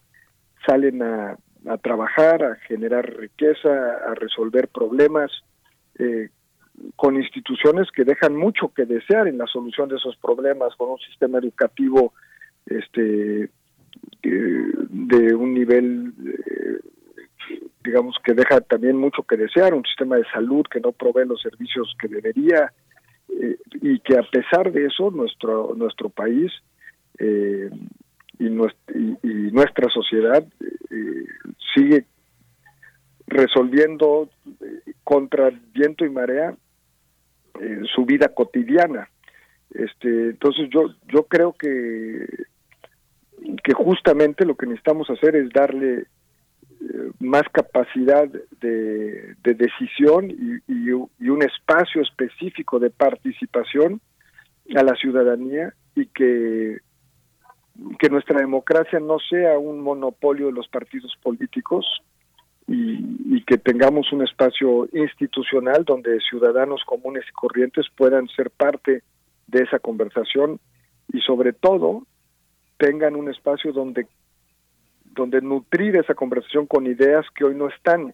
salen 0.66 1.02
a, 1.02 1.38
trabajar, 1.82 2.44
a 2.44 2.56
generar 2.68 3.06
riqueza, 3.18 3.70
a 4.08 4.16
resolver 4.16 4.70
problemas, 4.70 5.32
eh, 6.00 6.30
con 6.96 7.16
instituciones 7.16 7.88
que 7.92 8.04
dejan 8.04 8.36
mucho 8.36 8.74
que 8.74 8.86
desear 8.86 9.28
en 9.28 9.38
la 9.38 9.48
solución 9.48 9.90
de 9.90 9.96
esos 9.96 10.16
problemas, 10.18 10.76
con 10.76 10.90
un 10.90 11.00
sistema 11.00 11.40
educativo 11.40 12.14
este 12.66 13.50
de 14.22 15.36
un 15.36 15.54
nivel 15.54 16.14
eh, 16.26 16.80
digamos 17.84 18.16
que 18.24 18.34
deja 18.34 18.62
también 18.62 18.98
mucho 18.98 19.24
que 19.24 19.38
desear, 19.38 19.74
un 19.74 19.84
sistema 19.84 20.18
de 20.18 20.26
salud 20.32 20.66
que 20.70 20.80
no 20.80 20.92
provee 20.92 21.26
los 21.26 21.42
servicios 21.42 21.96
que 22.00 22.08
debería, 22.08 22.72
eh, 23.30 23.58
y 23.82 24.00
que 24.00 24.18
a 24.18 24.24
pesar 24.24 24.72
de 24.72 24.86
eso 24.86 25.12
nuestro 25.12 25.74
nuestro 25.76 26.10
país 26.10 26.52
eh, 27.20 27.70
y, 28.40 28.50
nuestra, 28.50 29.90
sociedad 29.90 30.46
eh, 30.90 31.26
sigue 31.76 32.06
resolviendo 33.28 34.30
contra 35.04 35.52
viento 35.74 36.06
y 36.06 36.10
marea 36.10 36.56
su 37.94 38.06
vida 38.06 38.30
cotidiana. 38.30 39.10
Este 39.72 40.30
entonces 40.30 40.70
yo 40.70 40.94
yo 41.08 41.24
creo 41.24 41.54
que 41.54 42.26
que 43.64 43.74
justamente 43.74 44.46
lo 44.46 44.56
que 44.56 44.66
necesitamos 44.66 45.10
hacer 45.10 45.36
es 45.36 45.50
darle 45.52 46.08
más 47.20 47.44
capacidad 47.52 48.28
de, 48.62 49.36
decisión 49.44 50.32
y, 50.32 50.92
un 50.92 51.44
espacio 51.44 52.02
específico 52.02 52.80
de 52.80 52.90
participación 52.90 54.02
a 54.76 54.84
la 54.84 54.96
ciudadanía 54.96 55.74
y 55.96 56.08
que, 56.08 56.78
que 58.00 58.10
nuestra 58.10 58.40
democracia 58.40 59.00
no 59.00 59.18
sea 59.20 59.58
un 59.58 59.82
monopolio 59.82 60.48
de 60.48 60.54
los 60.54 60.68
partidos 60.68 61.16
políticos 61.22 61.86
y, 62.72 63.44
que 63.46 63.58
tengamos 63.58 64.12
un 64.14 64.24
espacio 64.24 64.88
institucional 64.94 65.84
donde 65.84 66.20
ciudadanos 66.20 66.84
comunes 66.86 67.26
y 67.28 67.32
corrientes 67.32 67.88
puedan 67.96 68.28
ser 68.28 68.52
parte 68.52 69.02
de 69.48 69.64
esa 69.64 69.80
conversación 69.80 70.60
y 71.12 71.20
sobre 71.22 71.54
todo 71.54 72.04
tengan 72.78 73.16
un 73.16 73.30
espacio 73.30 73.74
donde 73.74 74.08
donde 75.04 75.42
nutrir 75.42 75.96
esa 75.96 76.14
conversación 76.14 76.68
con 76.68 76.86
ideas 76.86 77.26
que 77.34 77.44
hoy 77.44 77.56
no 77.56 77.68
están 77.68 78.14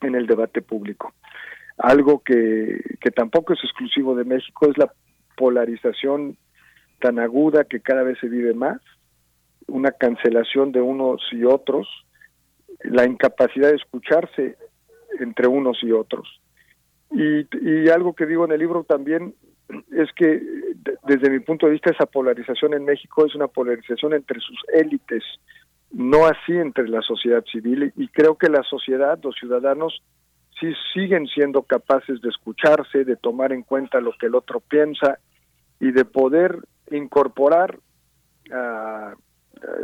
en 0.00 0.14
el 0.16 0.26
debate 0.26 0.60
público. 0.60 1.14
Algo 1.78 2.18
que, 2.18 2.80
que 3.00 3.12
tampoco 3.12 3.52
es 3.52 3.60
exclusivo 3.62 4.16
de 4.16 4.24
México 4.24 4.68
es 4.68 4.76
la 4.76 4.92
polarización 5.36 6.36
tan 6.98 7.20
aguda 7.20 7.64
que 7.64 7.80
cada 7.80 8.02
vez 8.02 8.18
se 8.18 8.28
vive 8.28 8.52
más, 8.52 8.80
una 9.68 9.92
cancelación 9.92 10.72
de 10.72 10.80
unos 10.80 11.22
y 11.30 11.44
otros, 11.44 11.86
la 12.84 13.04
incapacidad 13.04 13.70
de 13.70 13.76
escucharse 13.76 14.56
entre 15.20 15.46
unos 15.46 15.78
y 15.82 15.92
otros. 15.92 16.40
Y, 17.10 17.88
algo 17.90 18.14
que 18.14 18.26
digo 18.26 18.44
en 18.46 18.52
el 18.52 18.60
libro 18.60 18.84
también 18.84 19.34
es 19.90 20.10
que 20.16 20.40
desde 21.04 21.30
mi 21.30 21.40
punto 21.40 21.66
de 21.66 21.72
vista 21.72 21.90
esa 21.90 22.06
polarización 22.06 22.74
en 22.74 22.84
México 22.84 23.26
es 23.26 23.34
una 23.34 23.48
polarización 23.48 24.14
entre 24.14 24.40
sus 24.40 24.58
élites, 24.72 25.22
no 25.90 26.26
así 26.26 26.52
entre 26.52 26.88
la 26.88 27.02
sociedad 27.02 27.44
civil 27.50 27.92
y 27.96 28.08
creo 28.08 28.36
que 28.36 28.48
la 28.48 28.62
sociedad, 28.62 29.18
los 29.22 29.34
ciudadanos 29.36 30.02
sí 30.58 30.72
siguen 30.94 31.26
siendo 31.26 31.62
capaces 31.62 32.20
de 32.22 32.30
escucharse, 32.30 33.04
de 33.04 33.16
tomar 33.16 33.52
en 33.52 33.62
cuenta 33.62 34.00
lo 34.00 34.12
que 34.18 34.26
el 34.26 34.34
otro 34.34 34.60
piensa 34.60 35.18
y 35.80 35.90
de 35.92 36.04
poder 36.06 36.58
incorporar 36.90 37.78
a, 38.52 39.14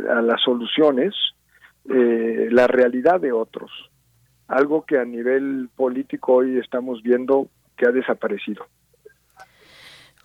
a 0.09 0.21
las 0.21 0.41
soluciones 0.41 1.13
eh, 1.85 2.47
la 2.51 2.67
realidad 2.67 3.19
de 3.19 3.31
otros, 3.31 3.71
algo 4.47 4.85
que 4.85 4.97
a 4.97 5.05
nivel 5.05 5.69
político 5.75 6.35
hoy 6.35 6.57
estamos 6.57 7.01
viendo 7.03 7.47
que 7.77 7.87
ha 7.87 7.91
desaparecido. 7.91 8.65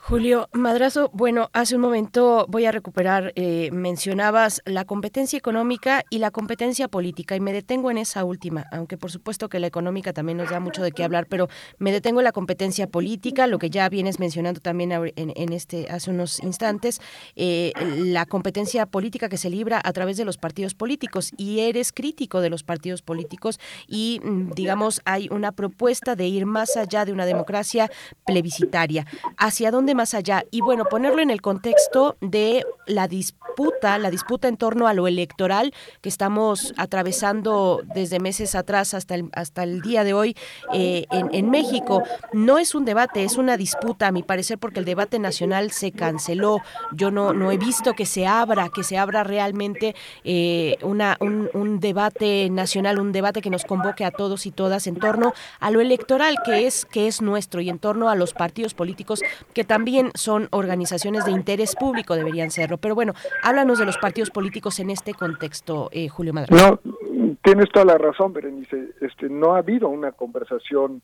Julio 0.06 0.50
Madrazo, 0.52 1.10
bueno, 1.14 1.48
hace 1.54 1.76
un 1.76 1.80
momento 1.80 2.44
voy 2.50 2.66
a 2.66 2.72
recuperar, 2.72 3.32
eh, 3.36 3.70
mencionabas 3.72 4.60
la 4.66 4.84
competencia 4.84 5.38
económica 5.38 6.04
y 6.10 6.18
la 6.18 6.30
competencia 6.30 6.88
política 6.88 7.36
y 7.36 7.40
me 7.40 7.54
detengo 7.54 7.90
en 7.90 7.96
esa 7.96 8.22
última, 8.22 8.66
aunque 8.70 8.98
por 8.98 9.10
supuesto 9.10 9.48
que 9.48 9.58
la 9.58 9.66
económica 9.66 10.12
también 10.12 10.36
nos 10.36 10.50
da 10.50 10.60
mucho 10.60 10.82
de 10.82 10.92
qué 10.92 11.04
hablar, 11.04 11.24
pero 11.26 11.48
me 11.78 11.90
detengo 11.90 12.20
en 12.20 12.24
la 12.24 12.32
competencia 12.32 12.86
política, 12.86 13.46
lo 13.46 13.58
que 13.58 13.70
ya 13.70 13.88
vienes 13.88 14.18
mencionando 14.18 14.60
también 14.60 14.92
en, 14.92 15.52
este 15.54 15.88
hace 15.88 16.10
unos 16.10 16.38
instantes, 16.42 17.00
eh, 17.34 17.72
la 17.96 18.26
competencia 18.26 18.84
política 18.84 19.30
que 19.30 19.38
se 19.38 19.48
libra 19.48 19.80
a 19.82 19.92
través 19.94 20.18
de 20.18 20.26
los 20.26 20.36
partidos 20.36 20.74
políticos 20.74 21.30
y 21.38 21.60
eres 21.60 21.94
crítico 21.94 22.42
de 22.42 22.50
los 22.50 22.62
partidos 22.62 23.00
políticos 23.00 23.58
y 23.88 24.20
mm, 24.22 24.50
digamos 24.50 25.00
hay 25.06 25.28
una 25.30 25.52
propuesta 25.52 26.14
de 26.14 26.26
ir 26.26 26.44
más 26.44 26.76
allá 26.76 27.06
de 27.06 27.12
una 27.12 27.24
democracia 27.24 27.90
plebiscitaria. 28.26 29.06
¿Hacia 29.38 29.70
dónde 29.70 29.93
más 29.94 30.14
allá. 30.14 30.44
Y 30.50 30.60
bueno, 30.60 30.84
ponerlo 30.84 31.22
en 31.22 31.30
el 31.30 31.40
contexto 31.40 32.16
de 32.20 32.64
la 32.86 33.08
disputa, 33.08 33.98
la 33.98 34.10
disputa 34.10 34.48
en 34.48 34.56
torno 34.56 34.86
a 34.86 34.94
lo 34.94 35.06
electoral 35.06 35.72
que 36.00 36.08
estamos 36.08 36.74
atravesando 36.76 37.82
desde 37.94 38.20
meses 38.20 38.54
atrás 38.54 38.94
hasta 38.94 39.14
el, 39.14 39.30
hasta 39.32 39.62
el 39.62 39.80
día 39.80 40.04
de 40.04 40.12
hoy 40.12 40.36
eh, 40.72 41.06
en, 41.10 41.50
México. 41.50 42.02
No 42.32 42.58
es 42.58 42.74
un 42.74 42.84
debate, 42.84 43.24
es 43.24 43.36
una 43.36 43.56
disputa, 43.56 44.08
a 44.08 44.12
mi 44.12 44.22
parecer, 44.22 44.58
porque 44.58 44.80
el 44.80 44.84
debate 44.84 45.18
nacional 45.18 45.70
se 45.70 45.92
canceló. 45.92 46.58
Yo 46.92 47.10
no, 47.10 47.32
no 47.32 47.52
he 47.52 47.58
visto 47.58 47.94
que 47.94 48.06
se 48.06 48.26
abra, 48.26 48.68
que 48.68 48.82
se 48.82 48.98
abra 48.98 49.24
realmente 49.24 49.94
eh, 50.24 50.76
una, 50.82 51.16
un, 51.20 51.48
un 51.54 51.80
debate 51.80 52.50
nacional, 52.50 52.98
un 52.98 53.12
debate 53.12 53.40
que 53.40 53.50
nos 53.50 53.64
convoque 53.64 54.04
a 54.04 54.10
todos 54.10 54.46
y 54.46 54.50
todas 54.50 54.86
en 54.86 54.96
torno 54.96 55.32
a 55.60 55.70
lo 55.70 55.80
electoral 55.80 56.38
que 56.44 56.66
es, 56.66 56.84
que 56.84 57.06
es 57.06 57.22
nuestro 57.22 57.60
y 57.60 57.70
en 57.70 57.78
torno 57.78 58.08
a 58.08 58.16
los 58.16 58.32
partidos 58.32 58.74
políticos 58.74 59.22
que 59.52 59.64
también 59.64 59.83
también 59.84 60.12
son 60.14 60.48
organizaciones 60.50 61.26
de 61.26 61.32
interés 61.32 61.76
público, 61.76 62.16
deberían 62.16 62.50
serlo. 62.50 62.78
Pero 62.78 62.94
bueno, 62.94 63.12
háblanos 63.42 63.78
de 63.78 63.84
los 63.84 63.98
partidos 63.98 64.30
políticos 64.30 64.80
en 64.80 64.88
este 64.88 65.12
contexto, 65.12 65.90
eh, 65.92 66.08
Julio 66.08 66.32
Madrazo. 66.32 66.80
No, 66.82 67.36
tienes 67.42 67.68
toda 67.70 67.84
la 67.84 67.98
razón, 67.98 68.32
Berenice. 68.32 68.92
Este, 69.02 69.28
no 69.28 69.54
ha 69.54 69.58
habido 69.58 69.90
una 69.90 70.12
conversación 70.12 71.02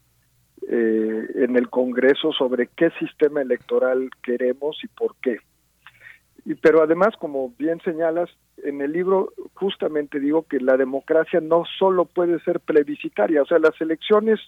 eh, 0.66 1.26
en 1.34 1.56
el 1.56 1.68
Congreso 1.68 2.32
sobre 2.32 2.70
qué 2.74 2.88
sistema 2.98 3.42
electoral 3.42 4.08
queremos 4.22 4.78
y 4.82 4.88
por 4.88 5.14
qué. 5.20 5.40
Y, 6.46 6.54
pero 6.54 6.82
además, 6.82 7.10
como 7.18 7.52
bien 7.58 7.82
señalas, 7.84 8.30
en 8.64 8.80
el 8.80 8.92
libro 8.92 9.34
justamente 9.52 10.18
digo 10.20 10.44
que 10.44 10.58
la 10.58 10.78
democracia 10.78 11.40
no 11.42 11.64
solo 11.78 12.06
puede 12.06 12.40
ser 12.44 12.60
plebiscitaria, 12.60 13.42
o 13.42 13.46
sea, 13.46 13.58
las 13.58 13.78
elecciones 13.78 14.40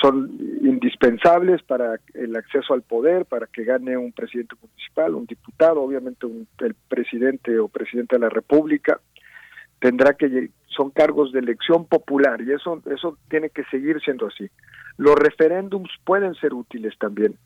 son 0.00 0.30
indispensables 0.62 1.62
para 1.62 2.00
el 2.14 2.36
acceso 2.36 2.74
al 2.74 2.82
poder, 2.82 3.24
para 3.24 3.46
que 3.46 3.64
gane 3.64 3.96
un 3.96 4.12
presidente 4.12 4.56
municipal, 4.60 5.14
un 5.14 5.26
diputado, 5.26 5.82
obviamente 5.82 6.26
el 6.58 6.74
presidente 6.88 7.58
o 7.58 7.68
presidente 7.68 8.16
de 8.16 8.20
la 8.20 8.28
República 8.28 9.00
tendrá 9.78 10.14
que 10.14 10.50
son 10.68 10.90
cargos 10.90 11.32
de 11.32 11.40
elección 11.40 11.86
popular 11.86 12.40
y 12.40 12.52
eso 12.52 12.80
eso 12.86 13.18
tiene 13.28 13.50
que 13.50 13.64
seguir 13.64 14.00
siendo 14.00 14.26
así. 14.28 14.48
Los 14.96 15.16
referéndums 15.16 15.90
pueden 16.04 16.34
ser 16.34 16.54
útiles 16.54 16.94
también, 16.98 17.36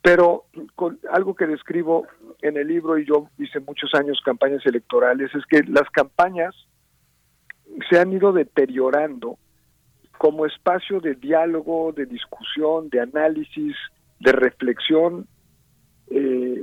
pero 0.00 0.44
con 0.74 0.98
algo 1.10 1.34
que 1.34 1.46
describo 1.46 2.06
en 2.40 2.56
el 2.56 2.68
libro 2.68 2.98
y 2.98 3.06
yo 3.06 3.28
hice 3.38 3.60
muchos 3.60 3.94
años 3.94 4.20
campañas 4.24 4.64
electorales 4.66 5.34
es 5.34 5.44
que 5.46 5.62
las 5.64 5.88
campañas 5.90 6.54
se 7.90 7.98
han 7.98 8.12
ido 8.12 8.32
deteriorando 8.32 9.38
como 10.22 10.46
espacio 10.46 11.00
de 11.00 11.16
diálogo, 11.16 11.90
de 11.90 12.06
discusión, 12.06 12.88
de 12.90 13.00
análisis, 13.00 13.74
de 14.20 14.30
reflexión 14.30 15.26
eh, 16.08 16.62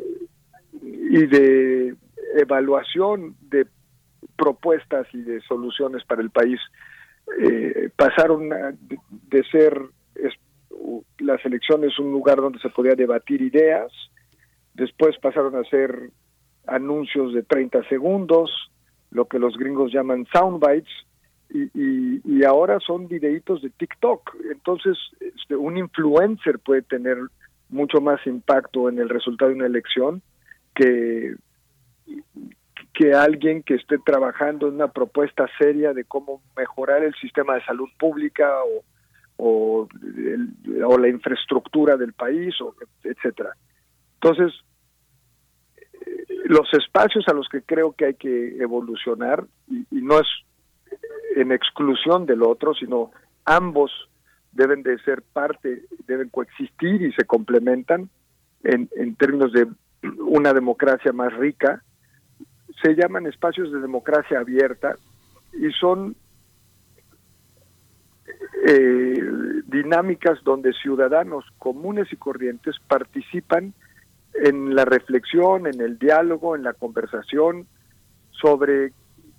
y 0.81 1.25
de 1.25 1.93
evaluación 2.37 3.35
de 3.41 3.67
propuestas 4.37 5.07
y 5.13 5.23
de 5.23 5.41
soluciones 5.41 6.05
para 6.05 6.21
el 6.21 6.29
país. 6.29 6.57
Eh, 7.37 7.89
pasaron 7.97 8.47
de, 8.47 9.43
ser 9.51 9.77
las 11.17 11.45
elecciones 11.45 11.99
un 11.99 12.13
lugar 12.13 12.37
donde 12.37 12.59
se 12.59 12.69
podía 12.69 12.95
debatir 12.95 13.41
ideas, 13.41 13.91
después 14.73 15.17
pasaron 15.17 15.57
a 15.57 15.65
ser 15.65 16.11
anuncios 16.65 17.33
de 17.33 17.43
30 17.43 17.89
segundos, 17.89 18.71
lo 19.11 19.25
que 19.25 19.37
los 19.37 19.57
gringos 19.57 19.91
llaman 19.91 20.25
soundbites, 20.31 21.08
y, 21.49 22.21
y, 22.23 22.43
ahora 22.43 22.79
son 22.79 23.07
videitos 23.07 23.61
de 23.61 23.69
TikTok. 23.71 24.35
Entonces, 24.51 24.97
este, 25.19 25.55
un 25.55 25.77
influencer 25.77 26.59
puede 26.59 26.83
tener 26.83 27.17
mucho 27.69 28.01
más 28.01 28.25
impacto 28.27 28.87
en 28.89 28.99
el 28.99 29.09
resultado 29.09 29.49
de 29.49 29.57
una 29.57 29.65
elección 29.65 30.21
que, 30.75 31.35
que 32.93 33.13
alguien 33.13 33.63
que 33.63 33.75
esté 33.75 33.97
trabajando 33.99 34.67
en 34.67 34.75
una 34.75 34.89
propuesta 34.89 35.47
seria 35.57 35.93
de 35.93 36.03
cómo 36.05 36.41
mejorar 36.55 37.03
el 37.03 37.15
sistema 37.15 37.55
de 37.55 37.65
salud 37.65 37.89
pública 37.97 38.47
o, 38.63 38.83
o, 39.37 39.87
o 40.85 40.97
la 40.97 41.09
infraestructura 41.09 41.97
del 41.97 42.13
país, 42.13 42.53
o 42.61 42.75
etcétera. 43.03 43.55
Entonces, 44.21 44.53
eh, 45.77 46.25
los 46.45 46.71
espacios 46.73 47.27
a 47.27 47.33
los 47.33 47.49
que 47.49 47.63
creo 47.63 47.93
que 47.93 48.05
hay 48.05 48.15
que 48.15 48.57
evolucionar, 48.61 49.45
y 49.67 50.01
no 50.01 50.19
es 50.19 50.27
en 51.35 51.51
exclusión 51.51 52.25
del 52.25 52.43
otro, 52.43 52.73
sino 52.73 53.11
ambos 53.45 53.91
deben 54.51 54.83
de 54.83 54.97
ser 54.99 55.21
parte, 55.21 55.83
deben 56.07 56.29
coexistir 56.29 57.01
y 57.01 57.11
se 57.13 57.25
complementan 57.25 58.09
en, 58.63 58.89
en 58.95 59.15
términos 59.15 59.53
de 59.53 59.67
una 60.19 60.53
democracia 60.53 61.11
más 61.13 61.33
rica. 61.33 61.83
Se 62.81 62.95
llaman 62.95 63.27
espacios 63.27 63.71
de 63.71 63.79
democracia 63.79 64.39
abierta 64.39 64.95
y 65.53 65.71
son 65.71 66.15
eh, 68.67 69.21
dinámicas 69.67 70.43
donde 70.43 70.73
ciudadanos 70.73 71.45
comunes 71.57 72.11
y 72.11 72.17
corrientes 72.17 72.75
participan 72.87 73.73
en 74.33 74.75
la 74.75 74.85
reflexión, 74.85 75.67
en 75.67 75.81
el 75.81 75.97
diálogo, 75.97 76.55
en 76.55 76.63
la 76.63 76.73
conversación 76.73 77.67
sobre 78.31 78.93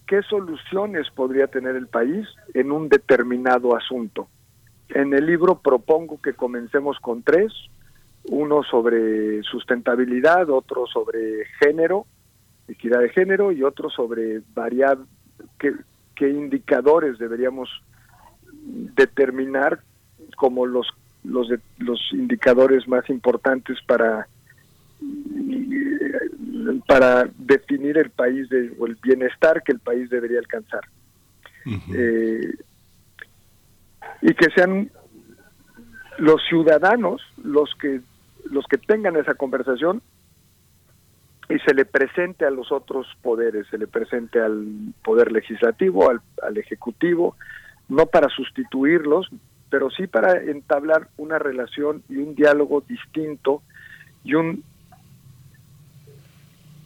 qué 0.06 0.22
soluciones 0.22 1.08
podría 1.10 1.46
tener 1.46 1.76
el 1.76 1.86
país 1.86 2.26
en 2.54 2.72
un 2.72 2.88
determinado 2.88 3.76
asunto. 3.76 4.28
En 4.88 5.14
el 5.14 5.26
libro 5.26 5.60
propongo 5.60 6.20
que 6.20 6.34
comencemos 6.34 6.98
con 7.00 7.22
tres, 7.22 7.52
uno 8.24 8.62
sobre 8.64 9.42
sustentabilidad, 9.42 10.50
otro 10.50 10.86
sobre 10.86 11.44
género, 11.60 12.06
equidad 12.68 13.00
de 13.00 13.10
género 13.10 13.52
y 13.52 13.62
otro 13.62 13.88
sobre 13.90 14.40
variar 14.54 14.98
qué, 15.58 15.72
indicadores 16.20 17.18
deberíamos 17.18 17.70
determinar 18.94 19.80
como 20.36 20.66
los 20.66 20.86
los, 21.24 21.48
los 21.78 22.00
indicadores 22.12 22.86
más 22.88 23.08
importantes 23.08 23.78
para 23.86 24.26
para 26.86 27.28
definir 27.38 27.98
el 27.98 28.10
país 28.10 28.48
de, 28.48 28.72
o 28.78 28.86
el 28.86 28.96
bienestar 29.02 29.62
que 29.62 29.72
el 29.72 29.80
país 29.80 30.10
debería 30.10 30.38
alcanzar. 30.38 30.82
Eh, 31.94 32.54
y 34.22 34.34
que 34.34 34.50
sean 34.54 34.90
los 36.18 36.42
ciudadanos 36.48 37.22
los 37.42 37.74
que 37.74 38.00
los 38.50 38.66
que 38.66 38.78
tengan 38.78 39.16
esa 39.16 39.34
conversación 39.34 40.02
y 41.50 41.58
se 41.58 41.74
le 41.74 41.84
presente 41.84 42.44
a 42.44 42.50
los 42.50 42.72
otros 42.72 43.06
poderes, 43.22 43.66
se 43.68 43.76
le 43.76 43.86
presente 43.86 44.40
al 44.40 44.94
poder 45.04 45.32
legislativo, 45.32 46.08
al, 46.08 46.20
al 46.42 46.56
ejecutivo, 46.56 47.36
no 47.88 48.06
para 48.06 48.28
sustituirlos, 48.28 49.28
pero 49.68 49.90
sí 49.90 50.06
para 50.06 50.40
entablar 50.42 51.08
una 51.16 51.38
relación 51.38 52.02
y 52.08 52.16
un 52.16 52.34
diálogo 52.34 52.82
distinto 52.82 53.62
y 54.24 54.34
un 54.34 54.62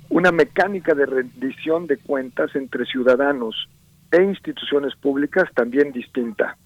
una 0.08 0.33
mecánica 0.33 0.94
de 0.94 1.07
rendición 1.07 1.86
de 1.86 1.99
cuentas 1.99 2.55
entre 2.55 2.86
ciudadanos 2.86 3.68
e 4.10 4.23
instituciones 4.23 4.94
públicas 4.97 5.49
también 5.55 5.92
distinta. 5.92 6.57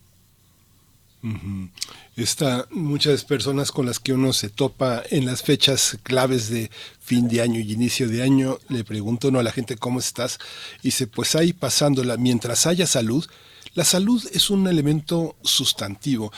Está 2.16 2.66
muchas 2.70 3.24
personas 3.24 3.72
con 3.72 3.86
las 3.86 3.98
que 3.98 4.12
uno 4.12 4.32
se 4.32 4.50
topa 4.50 5.02
en 5.10 5.26
las 5.26 5.42
fechas 5.42 5.98
claves 6.02 6.48
de 6.48 6.70
fin 7.00 7.28
de 7.28 7.40
año 7.40 7.58
y 7.58 7.72
inicio 7.72 8.08
de 8.08 8.22
año, 8.22 8.58
le 8.68 8.84
pregunto 8.84 9.28
uno 9.28 9.40
a 9.40 9.42
la 9.42 9.52
gente 9.52 9.76
cómo 9.76 9.98
estás 9.98 10.38
y 10.80 10.88
dice 10.88 11.06
pues 11.06 11.34
ahí 11.34 11.52
pasándola, 11.52 12.16
mientras 12.16 12.66
haya 12.66 12.86
salud, 12.86 13.26
la 13.74 13.84
salud 13.84 14.24
es 14.32 14.50
un 14.50 14.66
elemento 14.66 15.36
sustantivo 15.42 16.32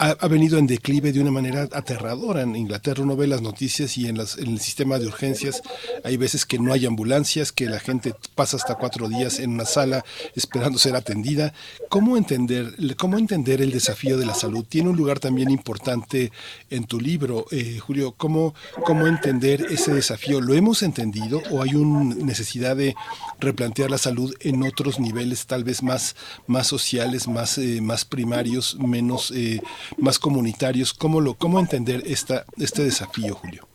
ha, 0.00 0.28
venido 0.28 0.58
en 0.58 0.66
declive 0.66 1.12
de 1.12 1.20
una 1.20 1.30
manera 1.30 1.68
aterradora. 1.72 2.40
En 2.40 2.56
Inglaterra 2.56 3.02
uno 3.02 3.16
ve 3.16 3.26
las 3.26 3.42
noticias 3.42 3.98
y 3.98 4.08
en, 4.08 4.16
las, 4.16 4.38
en, 4.38 4.48
el 4.48 4.60
sistema 4.60 4.98
de 4.98 5.06
urgencias 5.06 5.62
hay 6.04 6.16
veces 6.16 6.46
que 6.46 6.58
no 6.58 6.72
hay 6.72 6.86
ambulancias, 6.86 7.52
que 7.52 7.66
la 7.66 7.78
gente 7.78 8.14
pasa 8.34 8.56
hasta 8.56 8.76
cuatro 8.76 9.10
días 9.10 9.40
en 9.40 9.50
una 9.50 9.66
sala 9.66 10.02
esperando 10.34 10.78
ser 10.78 10.96
atendida. 10.96 11.52
¿Cómo 11.90 12.16
entender, 12.16 12.74
cómo 12.96 13.18
entender 13.18 13.60
el 13.60 13.72
desafío 13.72 14.16
de 14.16 14.24
la 14.24 14.32
salud? 14.32 14.64
Tiene 14.66 14.88
un 14.88 14.96
lugar 14.96 15.20
también 15.20 15.50
importante 15.50 16.32
en 16.70 16.84
tu 16.84 16.98
libro, 16.98 17.44
eh, 17.50 17.78
Julio. 17.78 18.14
¿cómo, 18.16 18.54
¿Cómo 18.84 19.06
entender 19.06 19.66
ese 19.70 19.92
desafío? 19.92 20.40
¿Lo 20.40 20.54
hemos 20.54 20.82
entendido 20.82 21.42
o 21.50 21.62
hay 21.62 21.74
una 21.74 22.14
necesidad 22.14 22.74
de 22.74 22.94
replantear 23.38 23.90
la 23.90 23.98
salud 23.98 24.34
en 24.40 24.62
otros 24.62 24.98
niveles 24.98 25.46
tal 25.46 25.62
vez 25.62 25.82
más, 25.82 26.16
más 26.46 26.66
sociales, 26.66 27.28
más, 27.28 27.58
eh, 27.58 27.82
más 27.82 28.06
primarios, 28.06 28.78
menos... 28.78 29.30
Eh, 29.32 29.60
más 29.98 30.18
comunitarios. 30.18 30.92
¿Cómo, 30.92 31.20
lo, 31.20 31.34
cómo 31.34 31.58
entender 31.58 32.02
esta, 32.06 32.44
este 32.58 32.82
desafío, 32.82 33.34
Julio? 33.34 33.66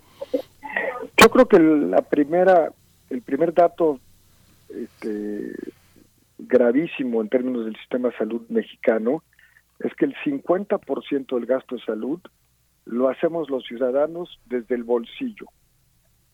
Yo 1.17 1.29
creo 1.29 1.47
que 1.47 1.59
la 1.59 2.01
primera, 2.01 2.71
el 3.09 3.21
primer 3.21 3.53
dato 3.53 3.99
este, 4.69 5.53
gravísimo 6.37 7.21
en 7.21 7.29
términos 7.29 7.65
del 7.65 7.75
sistema 7.77 8.09
de 8.09 8.17
salud 8.17 8.41
mexicano 8.49 9.23
es 9.79 9.93
que 9.95 10.05
el 10.05 10.15
50% 10.23 11.35
del 11.35 11.45
gasto 11.45 11.75
de 11.75 11.81
salud 11.81 12.19
lo 12.85 13.09
hacemos 13.09 13.49
los 13.49 13.65
ciudadanos 13.65 14.39
desde 14.45 14.75
el 14.75 14.83
bolsillo. 14.83 15.47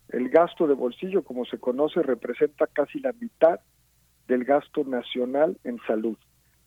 El 0.10 0.30
gasto 0.30 0.68
de 0.68 0.74
bolsillo, 0.74 1.24
como 1.24 1.46
se 1.46 1.58
conoce, 1.58 2.02
representa 2.04 2.68
casi 2.68 3.00
la 3.00 3.14
mitad 3.14 3.60
del 4.28 4.44
gasto 4.44 4.84
nacional 4.84 5.58
en 5.64 5.80
salud. 5.88 6.18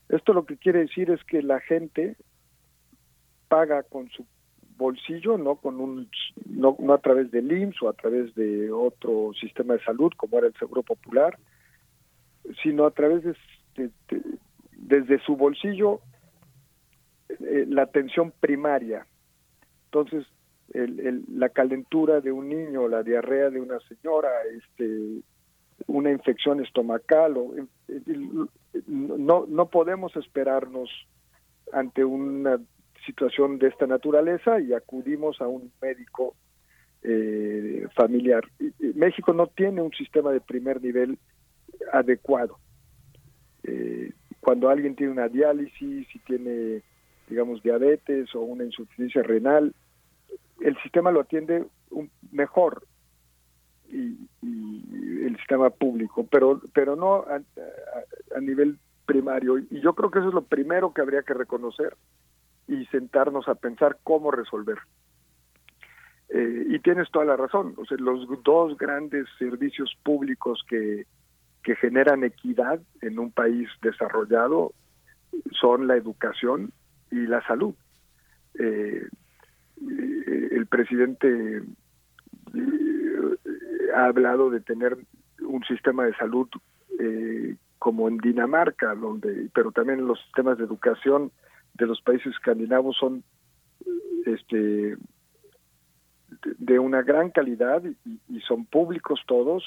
Esto 0.08 0.32
lo 0.32 0.46
que 0.46 0.56
quiere 0.56 0.80
decir 0.80 1.10
es 1.10 1.22
que 1.24 1.42
la 1.42 1.60
gente 1.60 2.16
paga 3.54 3.84
con 3.84 4.08
su 4.10 4.26
bolsillo, 4.76 5.38
no 5.38 5.54
con 5.54 5.78
un 5.78 6.10
no, 6.44 6.76
no 6.80 6.92
a 6.92 6.98
través 6.98 7.30
del 7.30 7.52
IMSS 7.52 7.82
o 7.84 7.88
a 7.88 7.92
través 7.92 8.34
de 8.34 8.72
otro 8.72 9.30
sistema 9.40 9.74
de 9.74 9.84
salud 9.84 10.10
como 10.16 10.38
era 10.38 10.48
el 10.48 10.54
Seguro 10.54 10.82
Popular, 10.82 11.38
sino 12.64 12.84
a 12.84 12.90
través 12.90 13.22
de, 13.22 13.90
desde 14.72 15.20
su 15.20 15.36
bolsillo 15.36 16.00
eh, 17.28 17.64
la 17.68 17.82
atención 17.82 18.32
primaria. 18.40 19.06
Entonces, 19.84 20.26
el, 20.72 21.22
la 21.28 21.50
calentura 21.50 22.20
de 22.20 22.32
un 22.32 22.48
niño, 22.48 22.88
la 22.88 23.04
diarrea 23.04 23.50
de 23.50 23.60
una 23.60 23.78
señora, 23.88 24.30
este, 24.58 25.20
una 25.86 26.10
infección 26.10 26.60
estomacal, 26.60 27.36
o, 27.36 27.54
no, 28.88 29.46
no 29.46 29.66
podemos 29.68 30.16
esperarnos 30.16 30.90
ante 31.72 32.04
una 32.04 32.58
situación 33.04 33.58
de 33.58 33.68
esta 33.68 33.86
naturaleza 33.86 34.60
y 34.60 34.72
acudimos 34.72 35.40
a 35.40 35.48
un 35.48 35.70
médico 35.80 36.34
eh, 37.02 37.86
familiar. 37.94 38.44
México 38.94 39.32
no 39.32 39.46
tiene 39.48 39.82
un 39.82 39.92
sistema 39.92 40.32
de 40.32 40.40
primer 40.40 40.82
nivel 40.82 41.18
adecuado. 41.92 42.58
Eh, 43.62 44.12
cuando 44.40 44.68
alguien 44.68 44.94
tiene 44.94 45.12
una 45.12 45.28
diálisis, 45.28 46.06
si 46.08 46.18
tiene, 46.20 46.82
digamos, 47.28 47.62
diabetes 47.62 48.34
o 48.34 48.40
una 48.40 48.64
insuficiencia 48.64 49.22
renal, 49.22 49.74
el 50.60 50.76
sistema 50.82 51.10
lo 51.10 51.20
atiende 51.20 51.64
un, 51.90 52.10
mejor 52.32 52.86
y, 53.88 54.16
el 54.42 55.36
sistema 55.38 55.70
público, 55.70 56.26
pero 56.30 56.60
pero 56.72 56.96
no 56.96 57.24
a, 57.26 58.40
nivel 58.40 58.78
primario. 59.06 59.58
Y 59.58 59.80
yo 59.80 59.94
creo 59.94 60.10
que 60.10 60.18
eso 60.18 60.28
es 60.28 60.34
lo 60.34 60.44
primero 60.44 60.92
que 60.92 61.00
habría 61.00 61.22
que 61.22 61.34
reconocer 61.34 61.96
y 62.68 62.86
sentarnos 62.86 63.48
a 63.48 63.54
pensar 63.54 63.98
cómo 64.02 64.30
resolver. 64.30 64.78
Eh, 66.30 66.64
y 66.68 66.78
tienes 66.80 67.10
toda 67.10 67.24
la 67.24 67.36
razón, 67.36 67.74
o 67.76 67.84
sea, 67.84 67.96
los 67.98 68.26
dos 68.42 68.76
grandes 68.76 69.26
servicios 69.38 69.96
públicos 70.02 70.64
que, 70.68 71.06
generan 71.80 72.24
equidad 72.24 72.78
en 73.00 73.18
un 73.18 73.30
país 73.30 73.70
desarrollado 73.80 74.74
son 75.50 75.86
la 75.86 75.96
educación 75.96 76.72
y 77.10 77.26
la 77.26 77.40
salud. 77.46 77.74
Eh, 78.58 79.08
eh, 79.80 80.48
el 80.50 80.66
presidente 80.66 81.62
ha 83.96 84.04
hablado 84.04 84.50
de 84.50 84.60
tener 84.60 84.98
un 85.40 85.64
sistema 85.64 86.04
de 86.04 86.14
salud 86.16 86.48
como 87.78 88.08
en 88.08 88.18
Dinamarca, 88.18 88.94
donde, 88.94 89.48
pero 89.54 89.72
también 89.72 90.06
los 90.06 90.20
sistemas 90.24 90.58
de 90.58 90.64
educación 90.64 91.32
de 91.74 91.86
los 91.86 92.00
países 92.00 92.32
escandinavos 92.32 92.96
son 92.96 93.22
este 94.26 94.96
de 96.58 96.78
una 96.78 97.02
gran 97.02 97.30
calidad 97.30 97.82
y, 97.84 98.40
son 98.40 98.64
públicos 98.64 99.20
todos 99.26 99.62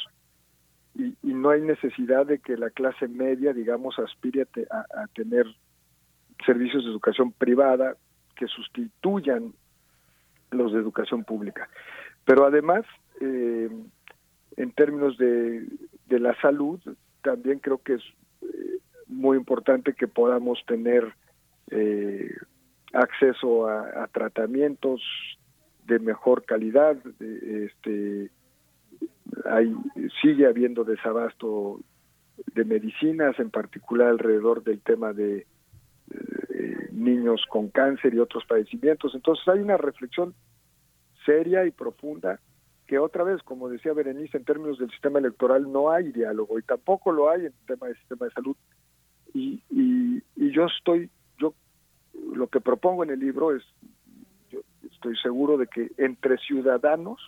y, 0.95 1.15
no 1.23 1.51
hay 1.51 1.61
necesidad 1.61 2.25
de 2.25 2.39
que 2.39 2.57
la 2.57 2.69
clase 2.69 3.07
media 3.07 3.53
digamos 3.53 3.99
aspire 3.99 4.47
a, 4.71 5.07
tener 5.13 5.45
servicios 6.45 6.83
de 6.83 6.91
educación 6.91 7.31
privada 7.31 7.95
que 8.35 8.47
sustituyan 8.47 9.53
los 10.51 10.71
de 10.71 10.79
educación 10.79 11.23
pública. 11.23 11.69
Pero 12.25 12.45
además 12.45 12.85
eh, 13.21 13.69
en 14.55 14.71
términos 14.71 15.17
de, 15.17 15.67
de 16.07 16.19
la 16.19 16.39
salud 16.41 16.79
también 17.21 17.59
creo 17.59 17.79
que 17.79 17.95
es 17.95 18.03
eh, 18.41 18.79
muy 19.07 19.37
importante 19.37 19.93
que 19.93 20.07
podamos 20.07 20.59
tener 20.65 21.13
eh, 21.71 22.31
acceso 22.93 23.67
a, 23.67 24.07
tratamientos 24.11 25.01
de 25.85 25.99
mejor 25.99 26.45
calidad, 26.45 26.97
este, 27.19 28.31
hay, 29.45 29.75
sigue 30.21 30.47
habiendo 30.47 30.83
desabasto 30.83 31.79
de 32.53 32.65
medicinas, 32.65 33.39
en 33.39 33.49
particular 33.49 34.09
alrededor 34.09 34.63
del 34.63 34.81
tema 34.81 35.13
de 35.13 35.45
eh, 36.11 36.89
niños 36.91 37.43
con 37.49 37.69
cáncer 37.69 38.13
y 38.13 38.19
otros 38.19 38.45
padecimientos. 38.45 39.13
Entonces 39.15 39.47
hay 39.47 39.59
una 39.59 39.77
reflexión 39.77 40.33
seria 41.25 41.65
y 41.65 41.71
profunda 41.71 42.39
que 42.85 42.99
otra 42.99 43.23
vez, 43.23 43.43
como 43.43 43.67
decía 43.67 43.93
Berenice, 43.93 44.37
en 44.37 44.45
términos 44.45 44.79
del 44.79 44.89
sistema 44.91 45.19
electoral 45.19 45.69
no 45.71 45.91
hay 45.91 46.11
diálogo 46.11 46.57
y 46.57 46.63
tampoco 46.63 47.11
lo 47.11 47.29
hay 47.29 47.41
en 47.41 47.47
el 47.47 47.65
tema 47.67 47.87
del 47.87 47.97
sistema 47.97 48.25
de 48.25 48.31
salud. 48.31 48.55
Y, 49.33 49.61
y, 49.69 50.23
y 50.37 50.51
yo 50.51 50.65
estoy 50.65 51.09
lo 52.33 52.47
que 52.47 52.61
propongo 52.61 53.03
en 53.03 53.11
el 53.11 53.19
libro 53.19 53.55
es, 53.55 53.63
yo 54.49 54.59
estoy 54.91 55.15
seguro 55.17 55.57
de 55.57 55.67
que 55.67 55.91
entre 55.97 56.37
ciudadanos 56.37 57.19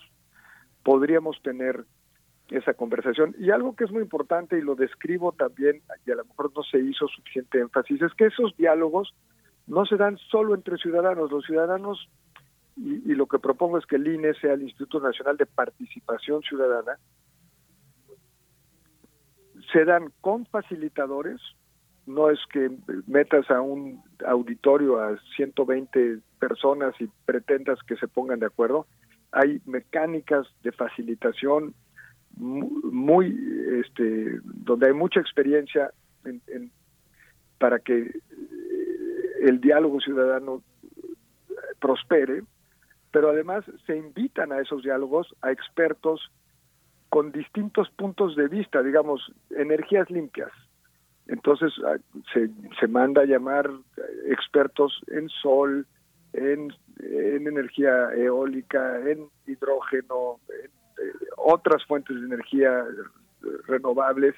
podríamos 0.82 1.40
tener 1.42 1.84
esa 2.48 2.74
conversación. 2.74 3.34
Y 3.38 3.50
algo 3.50 3.76
que 3.76 3.84
es 3.84 3.92
muy 3.92 4.02
importante 4.02 4.58
y 4.58 4.62
lo 4.62 4.74
describo 4.74 5.32
también, 5.32 5.82
y 6.04 6.10
a 6.10 6.16
lo 6.16 6.24
mejor 6.24 6.52
no 6.54 6.62
se 6.62 6.78
hizo 6.80 7.06
suficiente 7.08 7.60
énfasis, 7.60 8.02
es 8.02 8.12
que 8.14 8.26
esos 8.26 8.56
diálogos 8.56 9.14
no 9.66 9.86
se 9.86 9.96
dan 9.96 10.18
solo 10.18 10.54
entre 10.54 10.76
ciudadanos. 10.78 11.30
Los 11.30 11.44
ciudadanos, 11.44 12.08
y, 12.76 13.10
y 13.10 13.14
lo 13.14 13.26
que 13.26 13.38
propongo 13.38 13.78
es 13.78 13.86
que 13.86 13.96
el 13.96 14.08
INE 14.08 14.34
sea 14.34 14.54
el 14.54 14.62
Instituto 14.62 15.00
Nacional 15.00 15.36
de 15.36 15.46
Participación 15.46 16.42
Ciudadana, 16.42 16.98
se 19.72 19.84
dan 19.84 20.12
con 20.20 20.46
facilitadores, 20.46 21.40
no 22.06 22.30
es 22.30 22.38
que 22.52 22.70
metas 23.06 23.50
a 23.50 23.60
un 23.60 24.02
auditorio 24.26 25.00
a 25.00 25.18
120 25.36 26.18
personas 26.38 26.94
y 27.00 27.08
pretendas 27.24 27.78
que 27.86 27.96
se 27.96 28.08
pongan 28.08 28.40
de 28.40 28.46
acuerdo. 28.46 28.86
Hay 29.32 29.60
mecánicas 29.66 30.46
de 30.62 30.72
facilitación 30.72 31.74
muy, 32.36 33.36
este, 33.84 34.40
donde 34.44 34.86
hay 34.86 34.92
mucha 34.92 35.20
experiencia 35.20 35.92
en, 36.24 36.70
para 37.58 37.78
que 37.78 37.98
eh, 38.00 38.12
el 39.42 39.60
diálogo 39.60 40.00
ciudadano 40.00 40.62
prospere, 41.80 42.42
pero 43.10 43.30
además 43.30 43.64
se 43.86 43.96
invitan 43.96 44.52
a 44.52 44.60
esos 44.60 44.82
diálogos 44.82 45.34
a 45.42 45.50
expertos 45.50 46.30
con 47.08 47.32
distintos 47.32 47.90
puntos 47.90 48.36
de 48.36 48.48
vista, 48.48 48.82
digamos, 48.82 49.32
energías 49.50 50.08
limpias. 50.10 50.52
Entonces 51.30 51.72
ah, 51.86 51.96
se, 52.34 52.50
se 52.78 52.88
manda 52.88 53.22
a 53.22 53.26
llamar 53.26 53.70
expertos 54.26 55.00
en 55.08 55.28
sol, 55.28 55.86
en, 56.32 56.72
en 56.98 57.46
energía 57.46 58.12
eólica, 58.14 58.98
en 59.08 59.28
hidrógeno, 59.46 60.40
en, 60.48 60.66
eh, 60.66 61.12
otras 61.36 61.84
fuentes 61.86 62.16
de 62.16 62.26
energía 62.26 62.84
renovables, 63.66 64.34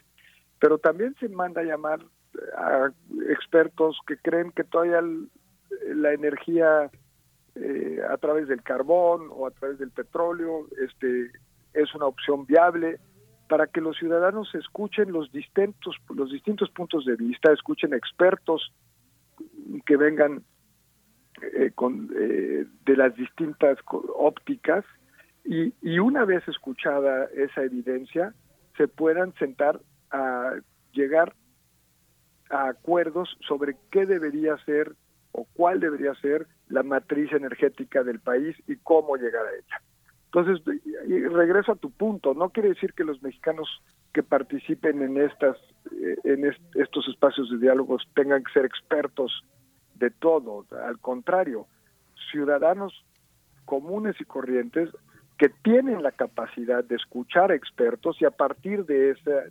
pero 0.61 0.79
también 0.79 1.15
se 1.19 1.29
manda 1.29 1.62
a 1.62 1.65
llamar 1.65 2.01
a 2.57 2.91
expertos 3.29 3.99
que 4.07 4.17
creen 4.19 4.53
que 4.53 4.65
todavía 4.65 5.03
la 5.95 6.12
energía 6.12 6.91
eh, 7.55 8.01
a 8.09 8.17
través 8.19 8.49
del 8.49 8.62
carbón 8.62 9.29
o 9.31 9.47
a 9.47 9.51
través 9.51 9.79
del 9.79 9.91
petróleo 9.91 10.67
este 10.83 11.31
es 11.75 11.95
una 11.95 12.07
opción 12.07 12.47
viable 12.47 12.99
para 13.53 13.67
que 13.67 13.83
los 13.83 13.99
ciudadanos 13.99 14.49
escuchen 14.55 15.13
los 15.13 15.31
distintos 15.31 15.95
los 16.09 16.33
distintos 16.33 16.71
puntos 16.71 17.05
de 17.05 17.17
vista 17.17 17.53
escuchen 17.53 17.93
expertos 17.93 18.73
que 19.85 19.99
vengan 19.99 20.43
eh, 21.43 21.71
con, 21.75 22.09
eh, 22.19 22.65
de 22.87 22.97
las 22.97 23.15
distintas 23.15 23.77
ópticas 24.17 24.87
y, 25.45 25.75
y 25.83 25.99
una 25.99 26.25
vez 26.25 26.49
escuchada 26.49 27.27
esa 27.37 27.63
evidencia 27.63 28.33
se 28.79 28.89
puedan 28.89 29.35
sentar 29.35 29.83
a 30.11 30.55
llegar 30.95 31.35
a 32.49 32.69
acuerdos 32.69 33.37
sobre 33.47 33.77
qué 33.91 34.07
debería 34.07 34.57
ser 34.65 34.95
o 35.33 35.47
cuál 35.53 35.79
debería 35.79 36.15
ser 36.15 36.47
la 36.71 36.83
matriz 36.83 37.31
energética 37.33 38.03
del 38.03 38.19
país 38.19 38.57
y 38.67 38.77
cómo 38.77 39.17
llegar 39.17 39.45
a 39.45 39.53
ella. 39.53 39.92
Entonces, 40.35 40.65
regreso 41.31 41.73
a 41.73 41.77
tu 41.77 41.91
punto, 41.91 42.33
no 42.33 42.49
quiere 42.49 42.70
decir 42.70 42.94
que 42.94 43.05
los 43.05 43.23
mexicanos 43.23 43.69
que 44.15 44.23
participen 44.23 45.02
en 45.02 45.19
estas 45.19 45.59
eh, 45.91 46.17
en 46.25 46.44
estos 46.75 47.07
espacios 47.09 47.51
de 47.51 47.59
diálogos 47.59 48.02
tengan 48.15 48.43
que 48.43 48.52
ser 48.52 48.65
expertos 48.65 49.44
de 49.94 50.11
todo, 50.11 50.65
al 50.86 50.99
contrario, 51.01 51.67
ciudadanos 52.31 53.05
comunes 53.67 54.19
y 54.20 54.25
corrientes 54.25 54.89
que 55.36 55.51
tienen 55.51 56.02
la 56.02 56.12
capacidad 56.12 56.83
de 56.83 56.97
escuchar 56.97 57.52
expertos 57.52 58.17
y 58.20 58.25
a 58.25 58.31
partir 58.31 58.86
de 58.86 59.11
esa 59.11 59.44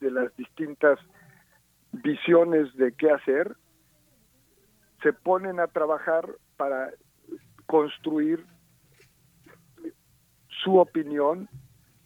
de 0.00 0.10
las 0.10 0.34
distintas 0.36 1.00
visiones 1.92 2.72
de 2.76 2.92
qué 2.92 3.10
hacer, 3.10 3.56
se 5.02 5.12
ponen 5.12 5.58
a 5.58 5.66
trabajar 5.66 6.28
para 6.56 6.90
construir 7.66 8.46
su 10.62 10.78
opinión 10.78 11.48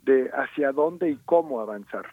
de 0.04 0.30
hacia 0.34 0.72
dónde 0.72 1.10
y 1.10 1.16
cómo 1.24 1.60
avanzar. 1.60 2.06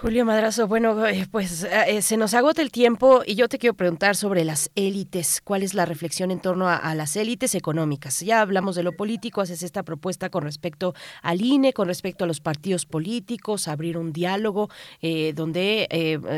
Julio 0.00 0.24
Madrazo, 0.24 0.66
bueno, 0.66 1.06
eh, 1.06 1.26
pues 1.30 1.62
eh, 1.62 2.00
se 2.00 2.16
nos 2.16 2.32
agota 2.32 2.62
el 2.62 2.70
tiempo 2.70 3.20
y 3.26 3.34
yo 3.34 3.50
te 3.50 3.58
quiero 3.58 3.74
preguntar 3.74 4.16
sobre 4.16 4.46
las 4.46 4.70
élites. 4.74 5.42
¿Cuál 5.44 5.62
es 5.62 5.74
la 5.74 5.84
reflexión 5.84 6.30
en 6.30 6.40
torno 6.40 6.70
a, 6.70 6.94
las 6.94 7.16
élites 7.16 7.54
económicas? 7.54 8.20
Ya 8.20 8.40
hablamos 8.40 8.76
de 8.76 8.82
lo 8.82 8.96
político, 8.96 9.42
haces 9.42 9.62
esta 9.62 9.82
propuesta 9.82 10.30
con 10.30 10.42
respecto 10.42 10.94
al 11.20 11.42
INE, 11.42 11.74
con 11.74 11.86
respecto 11.86 12.24
a 12.24 12.26
los 12.26 12.40
partidos 12.40 12.86
políticos, 12.86 13.68
abrir 13.68 13.98
un 13.98 14.14
diálogo 14.14 14.70
eh, 15.02 15.34
donde 15.34 15.86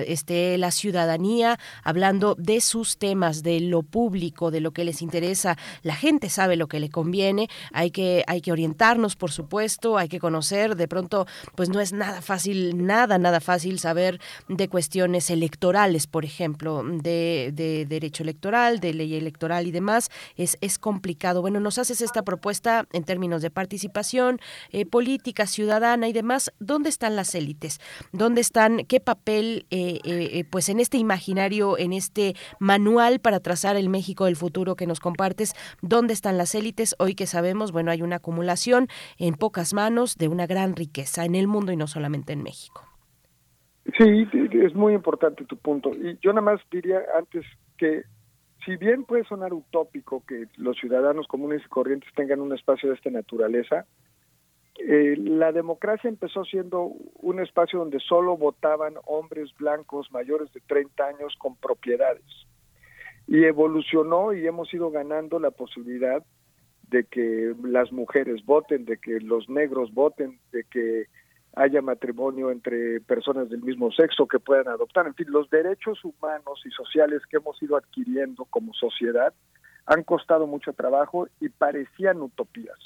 esté 0.09 0.59
la 0.59 0.73
ciudadanía 0.73 1.57
hablando 1.85 2.35
de 2.37 2.61
sus 2.61 2.99
temas, 2.99 3.45
de 3.45 3.61
lo 3.61 3.85
público, 3.85 4.51
de 4.51 4.61
lo 4.61 4.73
que 4.73 4.83
les 4.83 5.03
interesa. 5.03 5.57
La 5.85 5.95
gente 5.95 6.31
sabe 6.31 6.57
lo 6.57 6.67
que 6.67 6.81
le 6.81 6.91
conviene, 6.91 7.49
hay 7.73 7.93
que, 7.93 8.25
hay 8.27 8.41
que 8.41 8.51
orientarnos, 8.51 9.15
por 9.15 9.31
supuesto, 9.31 9.99
hay 9.99 10.09
que 10.09 10.19
conocer. 10.19 10.75
De 10.75 10.89
pronto, 10.89 11.29
pues 11.55 11.69
no 11.69 11.79
es 11.79 11.93
nada 11.93 12.23
fácil, 12.23 12.85
nada, 12.85 13.19
nada 13.19 13.39
fácil 13.39 13.52
fácil 13.53 13.79
saber 13.79 14.19
de 14.49 14.67
cuestiones 14.69 15.29
electorales, 15.29 16.07
por 16.07 16.25
ejemplo, 16.25 16.83
de, 16.83 17.53
derecho 17.87 18.23
electoral, 18.23 18.81
de 18.81 18.95
ley 18.95 19.15
electoral 19.15 19.67
y 19.67 19.73
demás. 19.73 20.09
Es, 20.37 20.57
es 20.63 20.79
complicado. 20.79 21.43
Bueno, 21.43 21.61
nos 21.61 21.77
haces 21.77 22.01
esta 22.01 22.23
propuesta 22.23 22.87
en 22.95 23.05
términos 23.05 23.43
de 23.43 23.51
participación 23.51 24.41
eh, 24.71 24.87
política, 24.87 25.47
ciudadana 25.47 26.09
y 26.09 26.15
demás. 26.15 26.51
¿Dónde 26.61 26.89
están 26.89 27.15
las 27.15 27.35
élites? 27.35 27.79
¿Dónde 28.13 28.41
están? 28.41 28.87
¿Qué 28.87 29.01
papel, 29.01 29.67
eh, 29.69 30.01
eh, 30.05 30.45
pues 30.49 30.71
en 30.71 30.81
este 30.81 30.97
imaginario, 30.97 31.77
en 31.77 31.93
este 31.93 32.35
manual 32.59 33.21
para 33.21 33.39
trazar 33.41 33.77
el 33.77 33.91
México 33.91 34.25
del 34.25 34.37
futuro 34.37 34.77
que 34.77 34.87
nos 34.87 34.99
compartes? 34.99 35.53
¿Dónde 35.83 36.15
están 36.15 36.39
las 36.39 36.55
élites? 36.55 36.95
Hoy 36.99 37.15
que 37.15 37.27
sabemos, 37.27 37.71
bueno, 37.71 37.91
hay 37.91 38.01
una 38.01 38.17
acumulación 38.17 38.89
en 39.19 39.35
pocas 39.35 39.75
manos 39.75 40.17
de 40.17 40.29
una 40.29 40.47
gran 40.47 40.75
riqueza 40.75 41.27
en 41.27 41.35
el 41.35 41.49
mundo 41.49 41.71
y 41.71 41.77
no 41.77 41.87
solamente 41.87 42.33
en 42.33 42.43
México. 42.43 42.92
Sí, 43.99 44.29
es 44.53 44.75
muy 44.75 44.95
importante 44.95 45.45
tu 45.45 45.57
punto. 45.57 45.91
Y 45.91 46.19
yo 46.23 46.33
nada 46.33 46.43
más 46.43 46.61
diría 46.71 47.03
antes 47.19 47.45
que 47.77 48.05
si 48.65 48.77
bien 48.77 49.05
puede 49.05 49.25
sonar 49.25 49.53
utópico 49.53 50.25
que 50.27 50.47
los 50.57 50.77
ciudadanos 50.79 51.27
comunes 51.27 51.63
y 51.65 51.69
corrientes 51.69 52.09
tengan 52.15 52.41
un 52.41 52.55
espacio 52.55 52.89
de 52.89 52.95
esta 52.95 53.11
naturaleza, 53.11 53.87
eh, 54.79 55.17
la 55.19 55.53
democracia 55.53 56.09
empezó 56.09 56.45
siendo 56.45 56.93
un 57.17 57.41
espacio 57.41 57.81
donde 57.81 57.99
solo 58.01 58.37
votaban 58.37 58.95
hombres 59.05 59.53
blancos 59.59 60.11
mayores 60.13 60.53
de 60.53 60.61
30 60.61 61.05
años 61.05 61.35
con 61.39 61.57
propiedades. 61.57 62.25
Y 63.27 63.45
evolucionó 63.45 64.33
y 64.33 64.47
hemos 64.47 64.73
ido 64.73 64.91
ganando 64.91 65.39
la 65.39 65.51
posibilidad 65.51 66.25
de 66.89 67.05
que 67.05 67.55
las 67.65 67.93
mujeres 67.93 68.45
voten, 68.45 68.85
de 68.85 68.99
que 68.99 69.21
los 69.21 69.49
negros 69.49 69.93
voten, 69.93 70.39
de 70.53 70.65
que 70.65 71.07
haya 71.55 71.83
matrimonio 71.83 72.51
entre 72.51 73.01
personas 73.01 73.51
del 73.51 73.63
mismo 73.63 73.93
sexo 73.93 74.27
que 74.27 74.39
puedan 74.39 74.69
adoptar. 74.69 75.07
En 75.07 75.15
fin, 75.15 75.27
los 75.31 75.51
derechos 75.51 76.03
humanos 76.05 76.63
y 76.65 76.71
sociales 76.71 77.23
que 77.29 77.37
hemos 77.37 77.63
ido 77.63 77.77
adquiriendo 77.77 78.45
como 78.47 78.73
sociedad 78.73 79.35
han 79.87 80.03
costado 80.05 80.47
mucho 80.47 80.73
trabajo 80.73 81.29
y 81.41 81.49
parecían 81.49 82.23
utopías. 82.23 82.79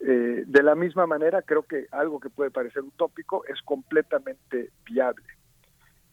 Eh, 0.00 0.44
de 0.46 0.62
la 0.62 0.74
misma 0.74 1.06
manera, 1.06 1.42
creo 1.42 1.62
que 1.62 1.86
algo 1.90 2.20
que 2.20 2.30
puede 2.30 2.50
parecer 2.50 2.82
utópico 2.82 3.44
es 3.46 3.60
completamente 3.62 4.70
viable. 4.84 5.26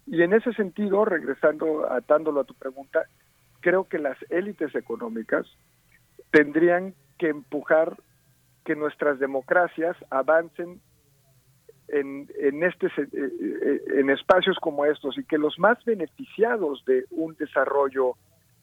Y 0.08 0.22
en 0.22 0.34
ese 0.34 0.54
sentido, 0.54 1.04
regresando, 1.06 1.92
atándolo 1.92 2.42
a 2.42 2.46
tu 2.46 2.54
pregunta, 2.54 3.06
creo 3.60 3.86
que 3.86 4.00
las 4.00 4.18
élites 4.30 4.74
económicas 4.76 5.46
tendrían 6.32 6.94
que 7.18 7.30
empujar 7.30 7.98
que 8.64 8.76
nuestras 8.76 9.20
democracias 9.20 9.96
avancen 10.10 10.82
en, 11.88 12.30
en, 12.40 12.64
este, 12.64 12.88
eh, 12.88 13.08
eh, 13.14 13.82
en 13.96 14.10
espacios 14.10 14.58
como 14.60 14.86
estos 14.86 15.18
y 15.18 15.24
que 15.24 15.38
los 15.38 15.60
más 15.60 15.84
beneficiados 15.86 16.84
de 16.86 17.06
un 17.12 17.36
desarrollo 17.36 18.14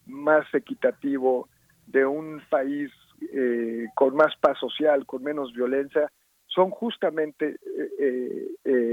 más 0.05 0.45
equitativo, 0.53 1.47
de 1.87 2.05
un 2.05 2.41
país 2.49 2.91
eh, 3.33 3.87
con 3.95 4.15
más 4.15 4.35
paz 4.37 4.57
social, 4.59 5.05
con 5.05 5.23
menos 5.23 5.53
violencia, 5.53 6.11
son 6.47 6.69
justamente 6.69 7.57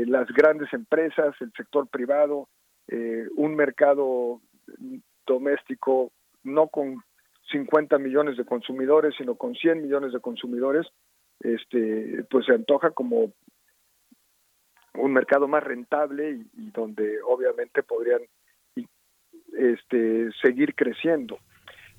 las 0.07 0.27
grandes 0.29 0.73
empresas, 0.73 1.35
el 1.41 1.53
sector 1.53 1.89
privado, 1.89 2.49
un 3.37 3.55
mercado 3.55 4.41
doméstico 5.27 6.11
no 6.43 6.69
con 6.69 7.03
50 7.53 7.99
millones 7.99 8.39
de 8.39 8.47
consumidores, 8.47 9.15
sino 9.19 9.35
con 9.35 9.55
100 9.55 9.83
millones 9.83 10.13
de 10.15 10.21
consumidores, 10.21 10.87
este, 11.41 12.25
pues 12.31 12.47
se 12.47 12.55
antoja 12.55 12.93
como 12.93 13.33
un 14.95 15.13
mercado 15.13 15.49
más 15.49 15.63
rentable 15.63 16.41
y, 16.57 16.71
donde 16.71 17.21
obviamente 17.23 17.83
podrían 17.83 18.23
este, 19.57 20.31
seguir 20.43 20.75
creciendo. 20.75 21.39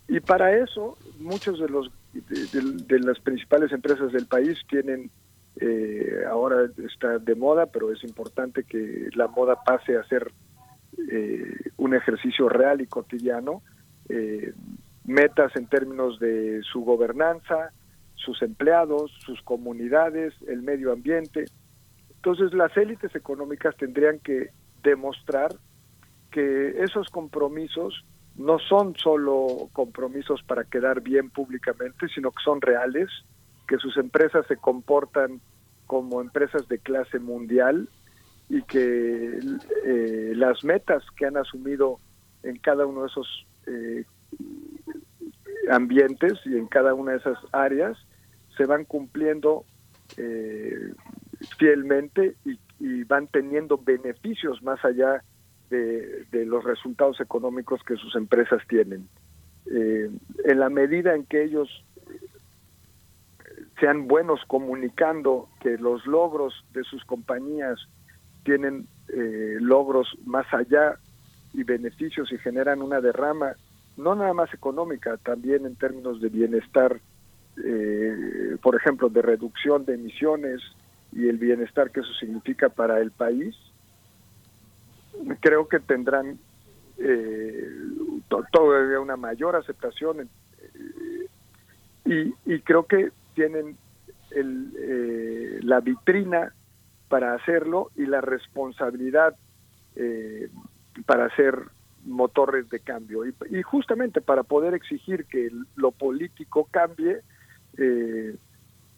Y 0.08 0.20
para 0.20 0.58
eso, 0.58 0.98
muchos 1.20 1.60
de 1.60 1.70
los 1.70 1.92
de, 2.14 3.00
las 3.00 3.20
principales 3.20 3.72
empresas 3.72 4.12
del 4.12 4.28
país 4.28 4.58
tienen 4.70 5.10
eh, 5.58 6.24
ahora 6.30 6.70
está 6.86 7.20
de 7.20 7.36
moda, 7.36 7.68
pero 7.68 7.92
es 7.92 8.04
importante 8.04 8.64
que 8.64 9.10
la 9.16 9.28
moda 9.28 9.64
pase 9.64 9.98
a 9.98 10.04
ser 10.06 10.32
eh, 11.12 11.72
un 11.78 11.94
ejercicio 11.94 12.50
real 12.50 12.82
y 12.82 12.88
cotidiano, 12.88 13.62
eh, 14.10 14.54
metas 15.06 15.56
en 15.56 15.68
términos 15.68 16.20
de 16.20 16.62
su 16.64 16.82
gobernanza, 16.82 17.72
sus 18.16 18.42
empleados, 18.42 19.12
sus 19.26 19.42
comunidades, 19.42 20.34
el 20.48 20.62
medio 20.62 20.92
ambiente, 20.92 21.46
entonces 22.24 22.54
las 22.54 22.78
élites 22.78 23.16
económicas 23.16 23.76
tendrían 23.78 24.20
que 24.20 24.52
demostrar 24.84 25.56
que 26.30 26.84
esos 26.84 27.10
compromisos 27.10 28.06
no 28.36 28.60
son 28.60 28.96
solo 28.96 29.70
compromisos 29.74 30.44
para 30.44 30.64
quedar 30.66 31.02
bien 31.02 31.32
públicamente, 31.32 32.08
sino 32.14 32.30
que 32.30 32.44
son 32.44 32.62
reales, 32.62 33.10
que 33.68 33.78
sus 33.78 33.98
empresas 33.98 34.46
se 34.46 34.56
comportan 34.58 35.42
como 35.88 36.22
empresas 36.22 36.68
de 36.68 36.78
clase 36.78 37.18
mundial 37.18 37.90
y 38.50 38.62
que 38.64 39.40
eh, 39.88 40.34
las 40.36 40.64
metas 40.64 41.04
que 41.18 41.26
han 41.26 41.38
asumido 41.38 41.98
en 42.44 42.58
cada 42.58 42.86
uno 42.86 43.02
de 43.02 43.08
esos 43.08 43.48
eh, 43.66 44.06
ambientes 45.72 46.34
y 46.46 46.56
en 46.56 46.68
cada 46.68 46.94
una 46.94 47.14
de 47.14 47.18
esas 47.18 47.40
áreas 47.52 47.98
se 48.56 48.68
van 48.68 48.86
cumpliendo 48.86 49.66
eh, 50.18 50.94
fielmente 51.58 52.36
y, 52.46 52.60
y, 52.80 53.04
van 53.04 53.28
teniendo 53.28 53.78
beneficios 53.78 54.62
más 54.64 54.84
allá 54.86 55.24
de, 55.72 56.46
los 56.46 56.64
resultados 56.64 57.20
económicos 57.22 57.82
que 57.84 57.96
sus 57.96 58.16
empresas 58.16 58.62
tienen. 58.68 59.08
Eh, 59.68 60.10
en 60.46 60.60
la 60.60 60.70
medida 60.70 61.16
en 61.16 61.26
que 61.26 61.44
ellos 61.44 61.70
sean 63.80 64.08
buenos 64.08 64.42
comunicando 64.48 65.50
que 65.62 65.78
los 65.78 66.06
logros 66.06 66.54
de 66.74 66.84
sus 66.84 67.04
compañías 67.06 67.80
tienen 68.44 68.88
eh, 69.10 69.58
logros 69.60 70.08
más 70.26 70.52
allá 70.54 70.98
y 71.54 71.64
beneficios 71.64 72.32
y 72.32 72.38
generan 72.38 72.82
una 72.82 73.02
derrama, 73.02 73.54
no 73.98 74.16
nada 74.16 74.34
más 74.34 74.54
económica, 74.54 75.18
también 75.18 75.66
en 75.66 75.76
términos 75.76 76.22
de 76.22 76.30
bienestar, 76.30 77.00
eh, 77.64 78.58
por 78.62 78.76
ejemplo, 78.76 79.10
de 79.10 79.22
reducción 79.22 79.86
de 79.86 79.96
emisiones 79.96 80.62
y 81.12 81.28
el 81.28 81.38
bienestar 81.38 81.92
que 81.92 82.02
eso 82.02 82.14
significa 82.14 82.70
para 82.70 83.00
el 83.00 83.12
país, 83.12 83.56
creo 85.40 85.68
que 85.68 85.80
tendrán 85.80 86.40
eh, 86.98 87.68
todavía 88.52 89.00
una 89.00 89.18
mayor 89.18 89.56
aceptación 89.56 90.30
y, 92.06 92.34
y 92.46 92.60
creo 92.62 92.86
que 92.86 93.12
tienen 93.34 93.78
el, 94.32 94.74
eh, 94.78 95.60
la 95.64 95.80
vitrina 95.80 96.54
para 97.10 97.34
hacerlo 97.34 97.92
y 97.96 98.06
la 98.06 98.22
responsabilidad 98.22 99.36
eh, 99.96 100.50
para 101.06 101.34
ser 101.36 101.56
motores 102.06 102.70
de 102.70 102.80
cambio. 102.80 103.26
Y, 103.26 103.34
y, 103.50 103.62
justamente 103.62 104.22
para 104.22 104.44
poder 104.44 104.74
exigir 104.74 105.26
que 105.26 105.50
lo 105.76 105.92
político 105.92 106.68
cambie, 106.72 107.22
eh, 107.78 108.36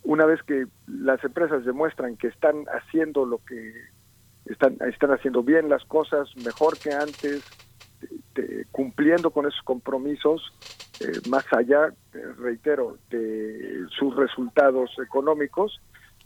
una 0.03 0.25
vez 0.25 0.41
que 0.43 0.65
las 0.87 1.23
empresas 1.23 1.65
demuestran 1.65 2.17
que 2.17 2.27
están 2.27 2.65
haciendo 2.65 3.25
lo 3.25 3.39
que 3.39 3.73
están, 4.45 4.77
están 4.87 5.11
haciendo 5.11 5.43
bien 5.43 5.69
las 5.69 5.83
cosas, 5.85 6.29
mejor 6.43 6.77
que 6.77 6.91
antes, 6.91 7.43
de, 8.35 8.65
cumpliendo 8.71 9.31
con 9.31 9.45
esos 9.45 9.61
compromisos, 9.63 10.41
eh, 10.99 11.21
más 11.29 11.45
allá, 11.51 11.93
reitero, 12.39 12.97
de 13.09 13.85
sus 13.97 14.15
resultados 14.15 14.91
económicos, 15.03 15.79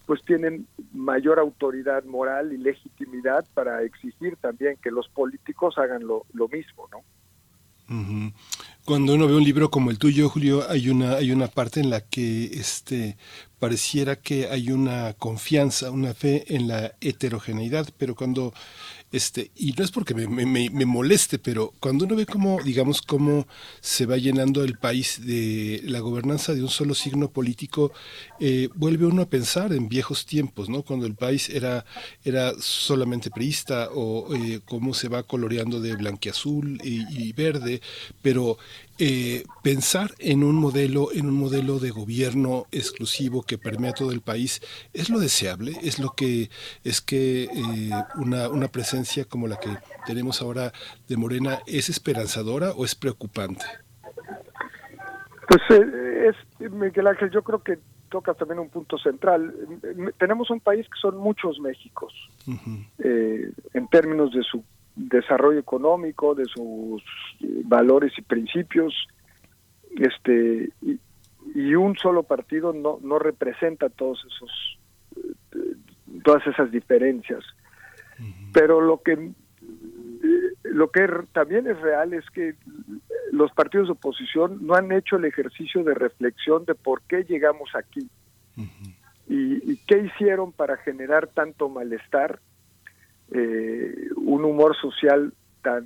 pues 0.05 0.23
tienen 0.23 0.67
mayor 0.93 1.37
autoridad 1.37 2.03
moral 2.05 2.53
y 2.53 2.57
legitimidad 2.57 3.45
para 3.53 3.83
exigir 3.83 4.37
también 4.37 4.77
que 4.81 4.89
los 4.89 5.07
políticos 5.09 5.77
hagan 5.77 6.07
lo, 6.07 6.25
lo 6.33 6.47
mismo, 6.47 6.87
¿no? 6.91 7.03
Cuando 8.83 9.13
uno 9.13 9.27
ve 9.27 9.35
un 9.35 9.43
libro 9.43 9.69
como 9.69 9.91
el 9.91 9.99
tuyo, 9.99 10.29
Julio, 10.29 10.63
hay 10.69 10.89
una 10.89 11.15
hay 11.15 11.31
una 11.31 11.47
parte 11.47 11.79
en 11.79 11.89
la 11.89 12.01
que 12.01 12.45
este 12.45 13.17
pareciera 13.59 14.15
que 14.17 14.47
hay 14.47 14.71
una 14.71 15.13
confianza, 15.13 15.91
una 15.91 16.13
fe 16.13 16.55
en 16.55 16.67
la 16.67 16.93
heterogeneidad, 17.01 17.89
pero 17.97 18.15
cuando 18.15 18.53
este, 19.09 19.51
y 19.55 19.71
no 19.71 19.85
es 19.85 19.91
porque 19.91 20.13
me, 20.13 20.85
moleste, 20.85 21.39
pero 21.39 21.73
cuando 21.79 22.03
uno 22.03 22.15
ve 22.17 22.25
cómo, 22.25 22.61
digamos, 22.61 23.01
cómo 23.01 23.47
se 23.79 24.05
va 24.05 24.17
llenando 24.17 24.65
el 24.65 24.77
país 24.77 25.25
de 25.25 25.81
la 25.85 26.01
gobernanza 26.01 26.53
de 26.53 26.61
un 26.61 26.67
solo 26.67 26.93
signo 26.93 27.29
político, 27.29 27.93
eh, 28.41 28.67
vuelve 28.75 29.05
uno 29.05 29.21
a 29.21 29.29
pensar 29.29 29.71
en 29.71 29.87
viejos 29.87 30.25
tiempos, 30.25 30.67
¿no? 30.67 30.83
Cuando 30.83 31.05
el 31.05 31.15
país 31.15 31.49
era, 31.49 31.85
era 32.25 32.51
solamente 32.59 33.31
priista 33.31 33.89
o 33.93 34.35
eh, 34.35 34.59
cómo 34.65 34.93
se 34.93 35.07
va 35.07 35.23
coloreando 35.23 35.79
de 35.79 35.95
blanquiazul 35.95 36.81
y, 36.83 37.05
y 37.09 37.31
verde, 37.31 37.81
pero 38.21 38.57
eh, 38.99 39.43
pensar 39.63 40.11
en 40.19 40.43
un 40.43 40.55
modelo, 40.55 41.11
en 41.13 41.27
un 41.27 41.35
modelo 41.35 41.79
de 41.79 41.91
gobierno 41.91 42.65
exclusivo 42.71 43.43
que 43.43 43.57
permea 43.57 43.93
todo 43.93 44.11
el 44.11 44.21
país, 44.21 44.61
es 44.93 45.09
lo 45.09 45.19
deseable, 45.19 45.73
es 45.83 45.99
lo 45.99 46.11
que 46.11 46.49
es 46.83 47.01
que 47.01 47.43
eh, 47.43 47.91
una, 48.15 48.49
una 48.49 48.67
presencia 48.67 49.25
como 49.25 49.47
la 49.47 49.57
que 49.57 49.69
tenemos 50.05 50.41
ahora 50.41 50.71
de 51.07 51.17
Morena 51.17 51.59
es 51.67 51.89
esperanzadora 51.89 52.71
o 52.71 52.85
es 52.85 52.95
preocupante. 52.95 53.65
Pues 55.47 55.61
eh, 55.69 56.31
es 56.59 56.71
Miguel 56.71 57.07
Ángel, 57.07 57.29
yo 57.31 57.43
creo 57.43 57.63
que 57.63 57.79
toca 58.09 58.33
también 58.33 58.59
un 58.59 58.69
punto 58.69 58.97
central. 58.97 59.53
Tenemos 60.17 60.49
un 60.49 60.59
país 60.59 60.85
que 60.87 60.99
son 60.99 61.17
muchos 61.17 61.59
Méxicos 61.59 62.13
uh 62.47 62.51
-huh. 62.51 63.53
en 63.73 63.87
términos 63.89 64.31
de 64.31 64.43
su 64.43 64.63
desarrollo 64.97 65.59
económico, 65.59 66.35
de 66.35 66.45
sus 66.45 67.03
valores 67.65 68.11
y 68.17 68.21
principios, 68.23 68.93
este 69.95 70.69
y, 70.81 70.99
y 71.55 71.75
un 71.75 71.95
solo 71.95 72.23
partido 72.23 72.73
no, 72.73 72.99
no 73.01 73.19
representa 73.19 73.89
todos 73.89 74.25
esos 74.25 74.79
todas 76.23 76.45
esas 76.47 76.71
diferencias. 76.71 77.43
Uh 78.19 78.23
-huh. 78.23 78.51
Pero 78.53 78.81
lo 78.81 79.01
que 79.01 79.31
lo 80.63 80.91
que 80.91 81.07
también 81.31 81.67
es 81.67 81.79
real 81.79 82.13
es 82.13 82.29
que 82.31 82.55
los 83.31 83.51
partidos 83.53 83.87
de 83.87 83.93
oposición 83.93 84.65
no 84.65 84.73
han 84.73 84.91
hecho 84.91 85.15
el 85.17 85.25
ejercicio 85.25 85.83
de 85.83 85.93
reflexión 85.93 86.65
de 86.65 86.75
por 86.75 87.01
qué 87.03 87.23
llegamos 87.23 87.69
aquí 87.75 88.09
uh 88.57 88.61
-huh. 88.61 88.95
y, 89.29 89.71
y 89.71 89.77
qué 89.87 89.99
hicieron 89.99 90.51
para 90.51 90.77
generar 90.77 91.27
tanto 91.27 91.69
malestar 91.69 92.39
eh, 93.31 94.09
un 94.15 94.45
humor 94.45 94.75
social 94.75 95.33
tan, 95.61 95.85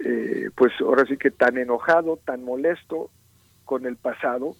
eh, 0.00 0.50
pues 0.56 0.72
ahora 0.80 1.04
sí 1.06 1.16
que 1.16 1.30
tan 1.30 1.58
enojado, 1.58 2.18
tan 2.24 2.44
molesto 2.44 3.10
con 3.64 3.86
el 3.86 3.96
pasado, 3.96 4.56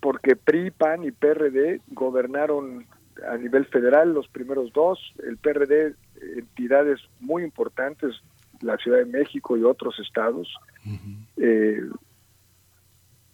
porque 0.00 0.36
PRI, 0.36 0.70
PAN 0.70 1.04
y 1.04 1.10
PRD 1.10 1.80
gobernaron 1.88 2.86
a 3.28 3.36
nivel 3.36 3.64
federal 3.66 4.12
los 4.12 4.28
primeros 4.28 4.72
dos, 4.72 4.98
el 5.26 5.36
PRD 5.38 5.94
entidades 6.36 7.00
muy 7.20 7.42
importantes, 7.42 8.14
la 8.60 8.76
Ciudad 8.76 8.98
de 8.98 9.06
México 9.06 9.56
y 9.56 9.64
otros 9.64 9.98
estados, 9.98 10.54
uh 10.86 10.90
-huh. 10.90 11.26
eh, 11.36 11.82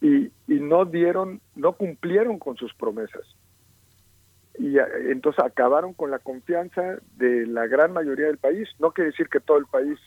y, 0.01 0.25
y 0.53 0.61
no 0.61 0.85
dieron, 0.87 1.41
no 1.55 1.73
cumplieron 1.73 2.39
con 2.39 2.57
sus 2.57 2.73
promesas 2.75 3.25
y 4.61 4.77
entonces 5.11 5.43
acabaron 5.43 5.95
con 5.95 6.11
la 6.11 6.19
confianza 6.19 6.99
de 7.17 7.47
la 7.47 7.67
gran 7.67 7.95
mayoría 7.95 8.27
del 8.27 8.37
país. 8.37 8.69
No 8.79 8.93
quiere 8.93 9.11
decir 9.11 9.31
que 9.31 9.41
todo 9.41 9.57
el 9.57 9.65
país 9.65 9.99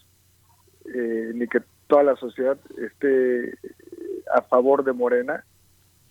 eh, 0.93 1.31
ni 1.33 1.47
que 1.47 1.63
toda 1.87 2.03
la 2.03 2.15
sociedad 2.17 2.59
esté 2.77 3.57
a 4.31 4.43
favor 4.43 4.83
de 4.83 4.93
Morena, 4.93 5.43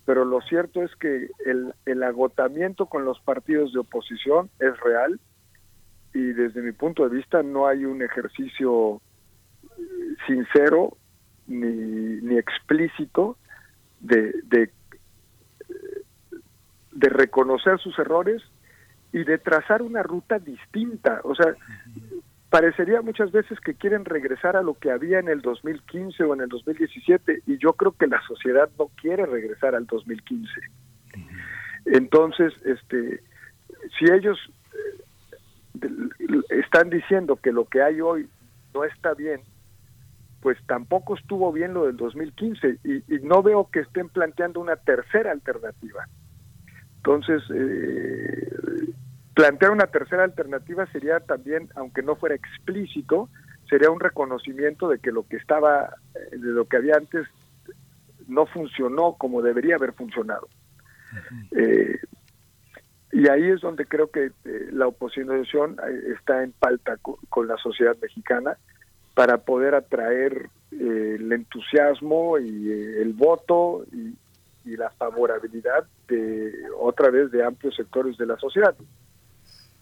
pero 0.05 0.25
lo 0.25 0.41
cierto 0.41 0.83
es 0.83 0.91
que 0.97 1.29
el, 1.47 1.73
el 1.87 2.03
agotamiento 2.03 2.87
con 2.87 3.05
los 3.05 3.21
partidos 3.21 3.73
de 3.73 3.79
oposición 3.79 4.51
es 4.59 4.77
real 4.81 5.21
y 6.13 6.33
desde 6.33 6.63
mi 6.63 6.73
punto 6.73 7.09
de 7.09 7.17
vista 7.17 7.45
no 7.45 7.69
hay 7.69 7.85
un 7.85 8.03
ejercicio 8.03 9.01
sincero 10.27 10.97
ni, 11.47 12.21
ni 12.23 12.39
explícito 12.39 13.37
de, 14.01 14.33
de 14.47 14.73
de 16.93 17.09
reconocer 17.09 17.79
sus 17.79 17.99
errores 17.99 18.43
y 19.13 19.25
de 19.25 19.39
trazar 19.39 19.83
una 19.83 20.03
ruta 20.03 20.39
distinta. 20.39 21.21
O 21.25 21.35
sea, 21.35 21.55
parecería 22.51 23.01
muchas 23.03 23.33
veces 23.33 23.59
que 23.61 23.75
quieren 23.75 24.05
regresar 24.05 24.57
a 24.57 24.63
lo 24.63 24.75
que 24.75 24.91
había 24.91 25.19
en 25.19 25.29
el 25.29 25.41
2015 25.41 26.23
o 26.25 26.35
en 26.35 26.43
el 26.43 26.49
2017 26.49 27.43
y 27.47 27.59
yo 27.59 27.75
creo 27.75 27.93
que 27.93 28.07
la 28.07 28.21
sociedad 28.27 28.71
no 28.79 28.89
quiere 29.01 29.27
regresar 29.27 29.75
al 29.75 29.87
2015. 29.87 30.51
Entonces, 31.87 32.53
este, 32.65 33.23
si 33.99 34.05
ellos 34.05 34.39
están 36.51 36.91
diciendo 36.91 37.37
que 37.37 37.53
lo 37.53 37.65
que 37.65 37.83
hay 37.83 38.01
hoy 38.01 38.29
no 38.75 38.85
está 38.85 39.15
bien, 39.15 39.41
pues 40.41 40.59
tampoco 40.67 41.17
estuvo 41.17 41.53
bien 41.53 41.73
lo 41.75 41.87
del 41.87 41.97
2015 41.97 42.79
y, 42.85 42.97
y 43.15 43.19
no 43.23 43.43
veo 43.43 43.69
que 43.71 43.81
estén 43.81 44.09
planteando 44.09 44.61
una 44.61 44.77
tercera 44.77 45.31
alternativa. 45.31 46.07
Entonces, 47.05 47.43
eh, 47.55 48.93
plantear 49.35 49.73
una 49.73 49.87
tercera 49.87 50.25
alternativa 50.25 50.87
sería 50.87 51.21
también, 51.21 51.69
aunque 51.75 52.03
no 52.03 52.17
fuera 52.17 52.35
explícito, 52.35 53.29
sería 53.69 53.91
un 53.91 54.01
reconocimiento 54.01 54.89
de 54.89 54.99
que 54.99 55.11
lo 55.11 55.27
que 55.27 55.37
estaba, 55.37 55.97
de 56.31 56.39
lo 56.39 56.67
que 56.67 56.77
había 56.77 56.97
antes, 56.97 57.27
no 58.29 58.47
funcionó 58.47 59.15
como 59.19 59.43
debería 59.43 59.77
haber 59.77 59.93
funcionado. 59.93 60.49
Eh, 61.51 61.99
y 63.13 63.29
ahí 63.29 63.51
es 63.51 63.61
donde 63.61 63.85
creo 63.85 64.11
que 64.11 64.31
eh, 64.45 64.69
la 64.73 64.87
oposición 64.87 65.77
está 66.17 66.43
en 66.43 66.55
falta 66.55 66.97
con, 66.97 67.17
con, 67.29 67.47
la 67.47 67.59
sociedad 67.59 67.97
mexicana 68.01 68.57
para 69.15 69.39
poder 69.39 69.75
atraer 69.75 70.49
eh, 70.73 71.17
el 71.19 71.31
entusiasmo 71.33 72.39
y 72.39 72.71
eh, 72.71 73.03
el 73.03 73.13
voto 73.13 73.85
y, 73.93 74.15
y 74.65 74.77
la 74.77 74.91
favorabilidad 74.91 75.87
de 76.09 76.53
otra 76.79 77.11
vez 77.11 77.31
de 77.31 77.45
amplios 77.45 77.75
sectores 77.77 78.17
de 78.17 78.27
la 78.27 78.37
sociedad. 78.37 78.75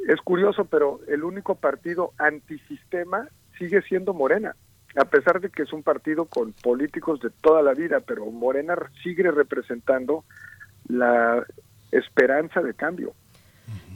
Es 0.09 0.21
curioso, 0.23 0.65
pero 0.65 1.01
el 1.09 1.25
único 1.25 1.55
partido 1.55 2.13
antisistema 2.19 3.29
sigue 3.59 3.83
siendo 3.83 4.15
Morena, 4.15 4.57
a 4.97 5.05
pesar 5.05 5.41
de 5.41 5.51
que 5.51 5.63
es 5.63 5.73
un 5.73 5.83
partido 5.83 6.25
con 6.25 6.53
políticos 6.53 7.21
de 7.21 7.31
toda 7.31 7.63
la 7.63 7.75
vida, 7.75 8.01
pero 8.01 8.27
Morena 8.27 8.75
sigue 9.03 9.31
representando 9.31 10.25
la 10.89 11.45
esperanza 11.93 12.63
de 12.63 12.75
cambio. 12.75 13.13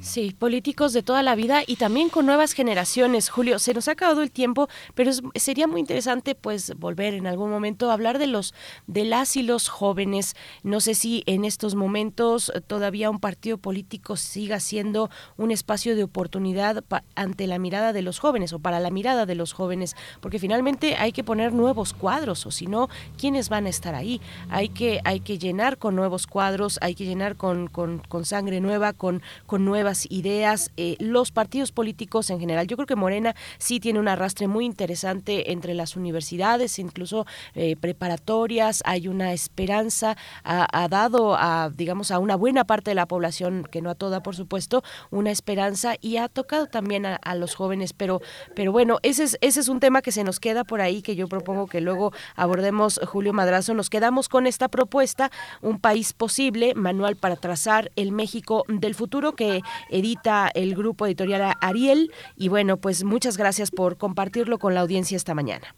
Sí, 0.00 0.36
políticos 0.38 0.92
de 0.92 1.02
toda 1.02 1.22
la 1.22 1.34
vida 1.34 1.62
y 1.66 1.76
también 1.76 2.10
con 2.10 2.26
nuevas 2.26 2.52
generaciones. 2.52 3.30
Julio, 3.30 3.58
se 3.58 3.72
nos 3.72 3.88
ha 3.88 3.92
acabado 3.92 4.22
el 4.22 4.30
tiempo, 4.30 4.68
pero 4.94 5.10
sería 5.34 5.66
muy 5.66 5.80
interesante 5.80 6.34
pues 6.34 6.74
volver 6.76 7.14
en 7.14 7.26
algún 7.26 7.50
momento 7.50 7.90
a 7.90 7.94
hablar 7.94 8.18
de 8.18 8.26
los 8.26 8.54
de 8.86 9.06
las 9.06 9.36
y 9.36 9.42
los 9.42 9.68
jóvenes. 9.68 10.36
No 10.62 10.80
sé 10.80 10.94
si 10.94 11.22
en 11.24 11.46
estos 11.46 11.74
momentos 11.74 12.52
todavía 12.66 13.08
un 13.08 13.18
partido 13.18 13.56
político 13.56 14.16
siga 14.16 14.60
siendo 14.60 15.08
un 15.38 15.50
espacio 15.50 15.96
de 15.96 16.04
oportunidad 16.04 16.84
ante 17.14 17.46
la 17.46 17.58
mirada 17.58 17.94
de 17.94 18.02
los 18.02 18.18
jóvenes 18.18 18.52
o 18.52 18.58
para 18.58 18.80
la 18.80 18.90
mirada 18.90 19.24
de 19.24 19.34
los 19.34 19.54
jóvenes, 19.54 19.96
porque 20.20 20.38
finalmente 20.38 20.96
hay 20.96 21.12
que 21.12 21.24
poner 21.24 21.54
nuevos 21.54 21.94
cuadros 21.94 22.44
o 22.44 22.50
si 22.50 22.66
no, 22.66 22.90
¿quiénes 23.16 23.48
van 23.48 23.64
a 23.64 23.70
estar 23.70 23.94
ahí? 23.94 24.20
Hay 24.50 24.68
que 24.68 25.00
hay 25.04 25.20
que 25.20 25.38
llenar 25.38 25.78
con 25.78 25.96
nuevos 25.96 26.26
cuadros, 26.26 26.78
hay 26.82 26.94
que 26.94 27.06
llenar 27.06 27.36
con, 27.36 27.68
con, 27.68 28.00
con 28.00 28.26
sangre 28.26 28.60
nueva, 28.60 28.92
con, 28.92 29.22
con 29.46 29.64
nuevas 29.64 29.83
ideas, 30.08 30.70
eh, 30.76 30.96
los 30.98 31.30
partidos 31.30 31.72
políticos 31.72 32.30
en 32.30 32.40
general. 32.40 32.66
Yo 32.66 32.76
creo 32.76 32.86
que 32.86 32.96
Morena 32.96 33.34
sí 33.58 33.80
tiene 33.80 34.00
un 34.00 34.08
arrastre 34.08 34.48
muy 34.48 34.64
interesante 34.64 35.52
entre 35.52 35.74
las 35.74 35.96
universidades, 35.96 36.78
incluso 36.78 37.26
eh, 37.54 37.76
preparatorias. 37.76 38.82
Hay 38.86 39.08
una 39.08 39.32
esperanza, 39.32 40.16
ha, 40.42 40.88
dado 40.88 41.36
a, 41.36 41.70
digamos, 41.74 42.10
a 42.10 42.18
una 42.18 42.36
buena 42.36 42.64
parte 42.64 42.90
de 42.90 42.94
la 42.94 43.06
población, 43.06 43.66
que 43.70 43.82
no 43.82 43.90
a 43.90 43.94
toda, 43.94 44.22
por 44.22 44.36
supuesto, 44.36 44.82
una 45.10 45.30
esperanza 45.30 45.94
y 46.00 46.16
ha 46.16 46.28
tocado 46.28 46.66
también 46.66 47.06
a, 47.06 47.34
los 47.34 47.54
jóvenes. 47.54 47.92
Pero, 47.92 48.20
pero 48.54 48.72
bueno, 48.72 48.98
ese 49.02 49.24
es, 49.24 49.38
ese 49.40 49.60
es 49.60 49.68
un 49.68 49.80
tema 49.80 50.02
que 50.02 50.12
se 50.12 50.24
nos 50.24 50.40
queda 50.40 50.64
por 50.64 50.80
ahí, 50.80 51.02
que 51.02 51.16
yo 51.16 51.28
propongo 51.28 51.66
que 51.66 51.80
luego 51.80 52.12
abordemos, 52.36 53.00
Julio 53.06 53.32
Madrazo. 53.32 53.74
Nos 53.74 53.90
quedamos 53.90 54.28
con 54.28 54.46
esta 54.46 54.68
propuesta, 54.68 55.30
un 55.62 55.78
país 55.78 56.12
posible, 56.12 56.74
manual 56.74 57.16
para 57.16 57.36
trazar 57.36 57.90
el 57.96 58.12
México 58.12 58.64
del 58.68 58.94
futuro, 58.94 59.32
que 59.32 59.62
edita 59.90 60.50
el 60.54 60.74
grupo 60.74 61.06
editorial 61.06 61.54
Ariel. 61.60 62.12
Y 62.36 62.48
bueno, 62.48 62.76
pues 62.76 63.04
muchas 63.04 63.36
gracias 63.36 63.70
por 63.70 63.96
compartirlo 63.96 64.58
con 64.58 64.74
la 64.74 64.80
audiencia 64.80 65.16
esta 65.16 65.34
mañana. 65.34 65.74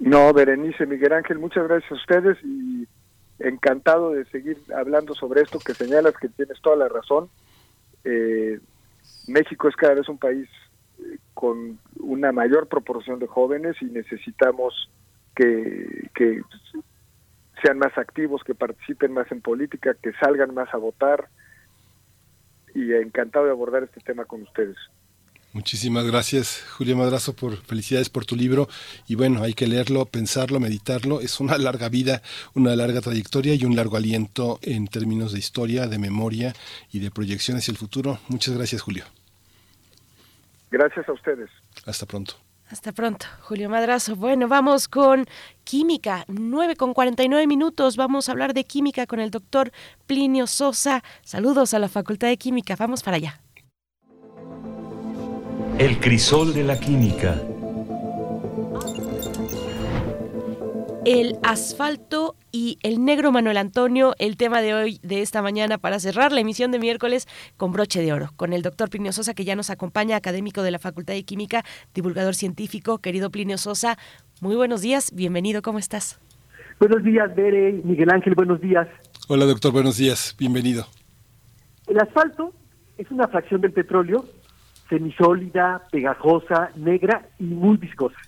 No, 0.00 0.32
Berenice, 0.32 0.86
Miguel 0.86 1.12
Ángel, 1.12 1.38
muchas 1.38 1.66
gracias 1.66 1.90
a 1.90 1.94
ustedes 1.96 2.38
y 2.44 2.86
encantado 3.40 4.12
de 4.12 4.24
seguir 4.26 4.58
hablando 4.74 5.14
sobre 5.14 5.42
esto 5.42 5.58
que 5.58 5.74
señalas 5.74 6.14
que 6.20 6.28
tienes 6.28 6.60
toda 6.60 6.76
la 6.76 6.88
razón. 6.88 7.28
Eh, 8.04 8.60
México 9.26 9.68
es 9.68 9.76
cada 9.76 9.94
vez 9.94 10.08
un 10.08 10.18
país 10.18 10.48
eh, 10.98 11.18
con 11.34 11.78
una 12.00 12.32
mayor 12.32 12.68
proporción 12.68 13.18
de 13.18 13.26
jóvenes 13.26 13.76
y 13.80 13.86
necesitamos 13.86 14.90
que, 15.34 16.08
que 16.14 16.42
sean 17.62 17.78
más 17.78 17.96
activos, 17.96 18.42
que 18.44 18.54
participen 18.54 19.12
más 19.12 19.30
en 19.30 19.40
política, 19.40 19.94
que 20.00 20.12
salgan 20.14 20.54
más 20.54 20.72
a 20.72 20.78
votar, 20.78 21.28
y 22.78 22.92
encantado 22.94 23.46
de 23.46 23.50
abordar 23.50 23.82
este 23.82 24.00
tema 24.00 24.24
con 24.24 24.42
ustedes. 24.42 24.76
Muchísimas 25.52 26.06
gracias, 26.06 26.62
Julia 26.76 26.94
Madrazo, 26.94 27.34
por 27.34 27.56
felicidades 27.56 28.10
por 28.10 28.26
tu 28.26 28.36
libro. 28.36 28.68
Y 29.08 29.14
bueno, 29.14 29.42
hay 29.42 29.54
que 29.54 29.66
leerlo, 29.66 30.04
pensarlo, 30.04 30.60
meditarlo. 30.60 31.20
Es 31.20 31.40
una 31.40 31.56
larga 31.58 31.88
vida, 31.88 32.22
una 32.54 32.76
larga 32.76 33.00
trayectoria 33.00 33.54
y 33.54 33.64
un 33.64 33.74
largo 33.74 33.96
aliento 33.96 34.58
en 34.62 34.86
términos 34.86 35.32
de 35.32 35.38
historia, 35.38 35.86
de 35.86 35.98
memoria 35.98 36.52
y 36.92 37.00
de 37.00 37.10
proyección 37.10 37.56
hacia 37.56 37.72
el 37.72 37.78
futuro. 37.78 38.20
Muchas 38.28 38.54
gracias, 38.54 38.82
Julio. 38.82 39.04
Gracias 40.70 41.08
a 41.08 41.12
ustedes. 41.12 41.48
Hasta 41.86 42.04
pronto. 42.04 42.34
Hasta 42.70 42.92
pronto, 42.92 43.24
Julio 43.40 43.70
Madrazo. 43.70 44.14
Bueno, 44.14 44.46
vamos 44.46 44.88
con 44.88 45.24
química, 45.64 46.24
9 46.28 46.76
con 46.76 46.92
49 46.92 47.46
minutos. 47.46 47.96
Vamos 47.96 48.28
a 48.28 48.32
hablar 48.32 48.52
de 48.52 48.64
química 48.64 49.06
con 49.06 49.20
el 49.20 49.30
doctor 49.30 49.72
Plinio 50.06 50.46
Sosa. 50.46 51.02
Saludos 51.22 51.72
a 51.72 51.78
la 51.78 51.88
Facultad 51.88 52.28
de 52.28 52.36
Química. 52.36 52.76
Vamos 52.76 53.02
para 53.02 53.16
allá. 53.16 53.40
El 55.78 55.98
crisol 55.98 56.52
de 56.52 56.64
la 56.64 56.78
química. 56.78 57.40
El 61.08 61.38
asfalto 61.42 62.36
y 62.52 62.78
el 62.82 63.02
negro 63.02 63.32
Manuel 63.32 63.56
Antonio, 63.56 64.12
el 64.18 64.36
tema 64.36 64.60
de 64.60 64.74
hoy, 64.74 65.00
de 65.02 65.22
esta 65.22 65.40
mañana, 65.40 65.78
para 65.78 65.98
cerrar 66.00 66.32
la 66.32 66.40
emisión 66.40 66.70
de 66.70 66.78
miércoles 66.78 67.26
con 67.56 67.72
broche 67.72 68.02
de 68.02 68.12
oro, 68.12 68.28
con 68.36 68.52
el 68.52 68.60
doctor 68.60 68.90
Plinio 68.90 69.10
Sosa, 69.12 69.32
que 69.32 69.46
ya 69.46 69.56
nos 69.56 69.70
acompaña, 69.70 70.16
académico 70.16 70.62
de 70.62 70.70
la 70.70 70.78
Facultad 70.78 71.14
de 71.14 71.22
Química, 71.22 71.64
divulgador 71.94 72.34
científico. 72.34 72.98
Querido 72.98 73.30
Plinio 73.30 73.56
Sosa, 73.56 73.96
muy 74.42 74.54
buenos 74.54 74.82
días, 74.82 75.10
bienvenido, 75.14 75.62
¿cómo 75.62 75.78
estás? 75.78 76.20
Buenos 76.78 77.02
días, 77.02 77.34
Bere, 77.34 77.80
Miguel 77.84 78.10
Ángel, 78.10 78.34
buenos 78.34 78.60
días. 78.60 78.86
Hola, 79.28 79.46
doctor, 79.46 79.72
buenos 79.72 79.96
días, 79.96 80.36
bienvenido. 80.38 80.84
El 81.86 81.98
asfalto 82.00 82.52
es 82.98 83.10
una 83.10 83.28
fracción 83.28 83.62
del 83.62 83.72
petróleo 83.72 84.26
semisólida, 84.90 85.86
pegajosa, 85.90 86.70
negra 86.76 87.26
y 87.38 87.44
muy 87.44 87.78
viscosa. 87.78 88.18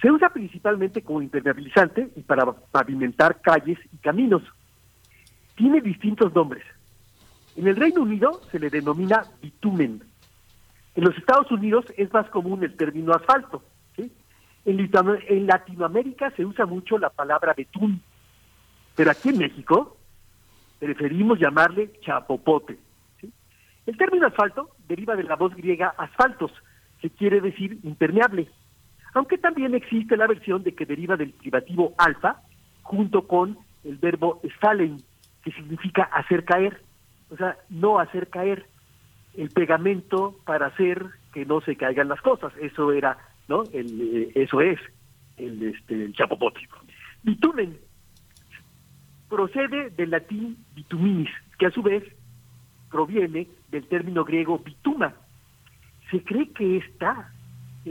Se 0.00 0.10
usa 0.10 0.30
principalmente 0.30 1.02
como 1.02 1.20
impermeabilizante 1.20 2.10
y 2.16 2.22
para 2.22 2.50
pavimentar 2.52 3.40
calles 3.42 3.78
y 3.92 3.98
caminos. 3.98 4.42
Tiene 5.56 5.80
distintos 5.80 6.34
nombres. 6.34 6.64
En 7.56 7.68
el 7.68 7.76
Reino 7.76 8.02
Unido 8.02 8.40
se 8.50 8.58
le 8.58 8.70
denomina 8.70 9.24
bitumen. 9.42 10.02
En 10.94 11.04
los 11.04 11.16
Estados 11.18 11.50
Unidos 11.50 11.84
es 11.98 12.10
más 12.12 12.28
común 12.30 12.64
el 12.64 12.76
término 12.76 13.12
asfalto. 13.12 13.62
En, 14.66 15.46
Latinoamérica 15.46 16.30
se 16.32 16.44
usa 16.44 16.66
mucho 16.66 16.98
la 16.98 17.08
palabra 17.08 17.54
betún, 17.54 18.00
pero 18.94 19.10
aquí 19.10 19.30
en 19.30 19.38
México 19.38 19.96
preferimos 20.78 21.38
llamarle 21.38 21.92
chapopote. 22.02 22.78
El 23.86 23.96
término 23.96 24.26
asfalto 24.26 24.70
deriva 24.86 25.16
de 25.16 25.24
la 25.24 25.36
voz 25.36 25.54
griega 25.54 25.94
asfaltos, 25.96 26.52
que 27.00 27.10
quiere 27.10 27.40
decir 27.40 27.78
impermeable 27.82 28.48
aunque 29.14 29.38
también 29.38 29.74
existe 29.74 30.16
la 30.16 30.26
versión 30.26 30.62
de 30.62 30.74
que 30.74 30.86
deriva 30.86 31.16
del 31.16 31.32
privativo 31.32 31.94
alfa 31.98 32.42
junto 32.82 33.26
con 33.26 33.58
el 33.84 33.96
verbo 33.96 34.40
fallen, 34.60 34.98
que 35.42 35.52
significa 35.52 36.02
hacer 36.04 36.44
caer, 36.44 36.82
o 37.30 37.36
sea, 37.36 37.56
no 37.68 37.98
hacer 37.98 38.28
caer 38.28 38.66
el 39.36 39.50
pegamento 39.50 40.36
para 40.44 40.66
hacer 40.66 41.06
que 41.32 41.44
no 41.44 41.60
se 41.60 41.76
caigan 41.76 42.08
las 42.08 42.20
cosas. 42.20 42.52
Eso 42.60 42.92
era, 42.92 43.16
¿no? 43.48 43.62
El, 43.72 44.00
eh, 44.00 44.32
eso 44.34 44.60
es 44.60 44.78
el, 45.36 45.62
este, 45.62 46.04
el 46.04 46.12
chapopote. 46.12 46.60
Bitumen 47.22 47.78
procede 49.28 49.90
del 49.90 50.10
latín 50.10 50.56
bituminis, 50.74 51.30
que 51.58 51.66
a 51.66 51.70
su 51.70 51.82
vez 51.82 52.04
proviene 52.90 53.46
del 53.70 53.86
término 53.86 54.24
griego 54.24 54.58
bituma. 54.58 55.14
Se 56.10 56.22
cree 56.24 56.50
que 56.50 56.78
esta 56.78 57.32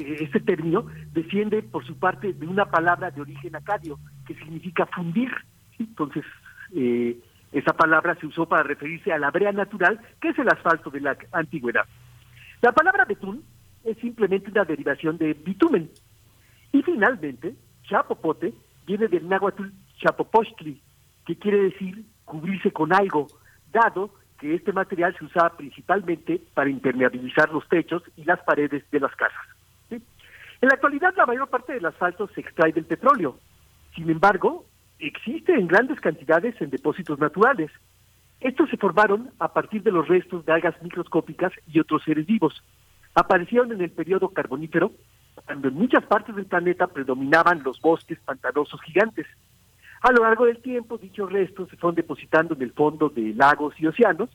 este 0.02 0.40
término 0.40 0.86
desciende 1.14 1.64
por 1.64 1.86
su 1.86 1.98
parte 1.98 2.34
de 2.34 2.48
una 2.48 2.66
palabra 2.66 3.12
de 3.12 3.22
origen 3.22 3.56
acadio 3.56 4.00
que 4.26 4.36
significa 4.36 4.86
fundir. 4.88 5.30
Entonces, 5.78 6.26
eh, 6.76 7.18
esa 7.52 7.74
palabra 7.74 8.16
se 8.16 8.28
usó 8.28 8.48
para 8.48 8.64
referirse 8.64 9.12
a 9.12 9.18
la 9.18 9.32
brea 9.32 9.52
natural, 9.52 10.00
que 10.22 10.30
es 10.30 10.40
el 10.40 10.50
asfalto 10.50 10.90
de 10.90 11.02
la 11.02 11.18
antigüedad. 11.32 11.86
La 12.62 12.72
palabra 12.72 13.06
betún 13.06 13.44
es 13.84 13.98
simplemente 13.98 14.52
una 14.52 14.66
derivación 14.66 15.18
de 15.18 15.34
bitumen. 15.34 15.90
Y 16.72 16.82
finalmente, 16.84 17.56
chapopote 17.84 18.54
viene 18.86 19.08
del 19.08 19.28
náhuatl 19.28 19.66
chapopochtli, 20.00 20.82
que 21.26 21.36
quiere 21.36 21.64
decir 21.64 22.04
cubrirse 22.26 22.72
con 22.72 22.94
algo, 22.94 23.28
dado 23.72 24.14
que 24.40 24.56
este 24.56 24.72
material 24.72 25.16
se 25.18 25.26
usaba 25.26 25.56
principalmente 25.58 26.42
para 26.54 26.70
impermeabilizar 26.70 27.52
los 27.52 27.68
techos 27.68 28.04
y 28.16 28.24
las 28.24 28.40
paredes 28.42 28.84
de 28.90 29.00
las 29.00 29.14
casas. 29.16 29.46
En 30.62 30.68
la 30.68 30.76
actualidad 30.76 31.14
la 31.16 31.26
mayor 31.26 31.48
parte 31.50 31.74
del 31.74 31.86
asfalto 31.86 32.28
se 32.36 32.42
extrae 32.42 32.74
del 32.74 32.86
petróleo. 32.86 33.38
Sin 33.96 34.10
embargo, 34.10 34.66
existe 35.00 35.54
en 35.54 35.68
grandes 35.68 36.00
cantidades 36.02 36.60
en 36.62 36.70
depósitos 36.70 37.18
naturales. 37.18 37.72
Estos 38.42 38.70
se 38.70 38.78
formaron 38.78 39.32
a 39.40 39.54
partir 39.54 39.84
de 39.84 39.92
los 39.92 40.08
restos 40.08 40.46
de 40.46 40.52
algas 40.52 40.82
microscópicas 40.82 41.54
y 41.68 41.80
otros 41.80 42.04
seres 42.04 42.26
vivos. 42.26 42.62
Aparecieron 43.16 43.72
en 43.72 43.82
el 43.82 43.92
periodo 43.92 44.30
carbonífero, 44.30 44.92
cuando 45.46 45.70
en 45.70 45.76
muchas 45.76 46.04
partes 46.06 46.36
del 46.36 46.46
planeta 46.46 46.88
predominaban 46.88 47.64
los 47.64 47.80
bosques 47.82 48.20
pantanosos 48.20 48.82
gigantes. 48.82 49.28
A 50.02 50.12
lo 50.12 50.24
largo 50.24 50.46
del 50.46 50.62
tiempo, 50.62 50.98
dichos 50.98 51.32
restos 51.32 51.70
se 51.70 51.78
fueron 51.78 51.96
depositando 51.96 52.54
en 52.54 52.62
el 52.62 52.74
fondo 52.74 53.10
de 53.10 53.34
lagos 53.34 53.74
y 53.80 53.88
océanos, 53.88 54.30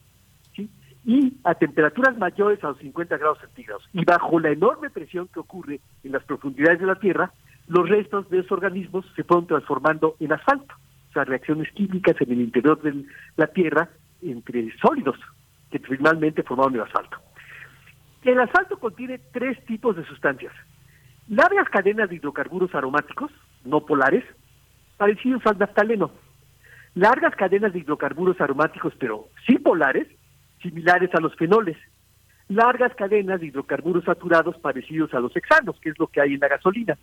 y 1.05 1.37
a 1.43 1.53
temperaturas 1.53 2.17
mayores 2.17 2.63
a 2.63 2.69
los 2.69 2.79
50 2.79 3.17
grados 3.17 3.37
centígrados. 3.39 3.87
Y 3.93 4.03
bajo 4.03 4.39
la 4.39 4.49
enorme 4.49 4.89
presión 4.89 5.27
que 5.27 5.39
ocurre 5.39 5.79
en 6.03 6.11
las 6.11 6.23
profundidades 6.23 6.79
de 6.79 6.87
la 6.87 6.95
Tierra, 6.95 7.31
los 7.67 7.87
restos 7.87 8.29
de 8.29 8.39
esos 8.39 8.51
organismos 8.51 9.05
se 9.15 9.23
fueron 9.23 9.45
transformando 9.45 10.15
en 10.19 10.33
asfalto, 10.33 10.73
o 11.09 11.13
sea, 11.13 11.23
reacciones 11.23 11.71
químicas 11.73 12.15
en 12.19 12.31
el 12.31 12.41
interior 12.41 12.81
de 12.81 13.05
la 13.37 13.47
Tierra 13.47 13.89
entre 14.21 14.75
sólidos, 14.79 15.17
que 15.69 15.79
finalmente 15.79 16.43
formaron 16.43 16.75
el 16.75 16.81
asfalto. 16.81 17.17
El 18.23 18.39
asfalto 18.39 18.79
contiene 18.79 19.19
tres 19.31 19.63
tipos 19.65 19.95
de 19.95 20.05
sustancias. 20.05 20.53
Largas 21.27 21.69
cadenas 21.69 22.09
de 22.09 22.15
hidrocarburos 22.15 22.73
aromáticos, 22.73 23.31
no 23.63 23.85
polares, 23.85 24.23
parecidos 24.97 25.45
al 25.45 25.59
naftaleno. 25.59 26.11
largas 26.95 27.35
cadenas 27.35 27.73
de 27.73 27.79
hidrocarburos 27.79 28.39
aromáticos, 28.39 28.93
pero 28.97 29.27
sí 29.45 29.59
polares, 29.59 30.07
similares 30.65 31.13
a 31.13 31.21
los 31.21 31.35
fenoles, 31.35 31.77
largas 32.47 32.93
cadenas 32.95 33.39
de 33.39 33.47
hidrocarburos 33.47 34.03
saturados 34.03 34.57
parecidos 34.57 35.13
a 35.13 35.19
los 35.19 35.35
hexanos, 35.35 35.79
que 35.79 35.89
es 35.89 35.99
lo 35.99 36.07
que 36.07 36.21
hay 36.21 36.33
en 36.33 36.39
la 36.39 36.47
gasolina. 36.47 36.97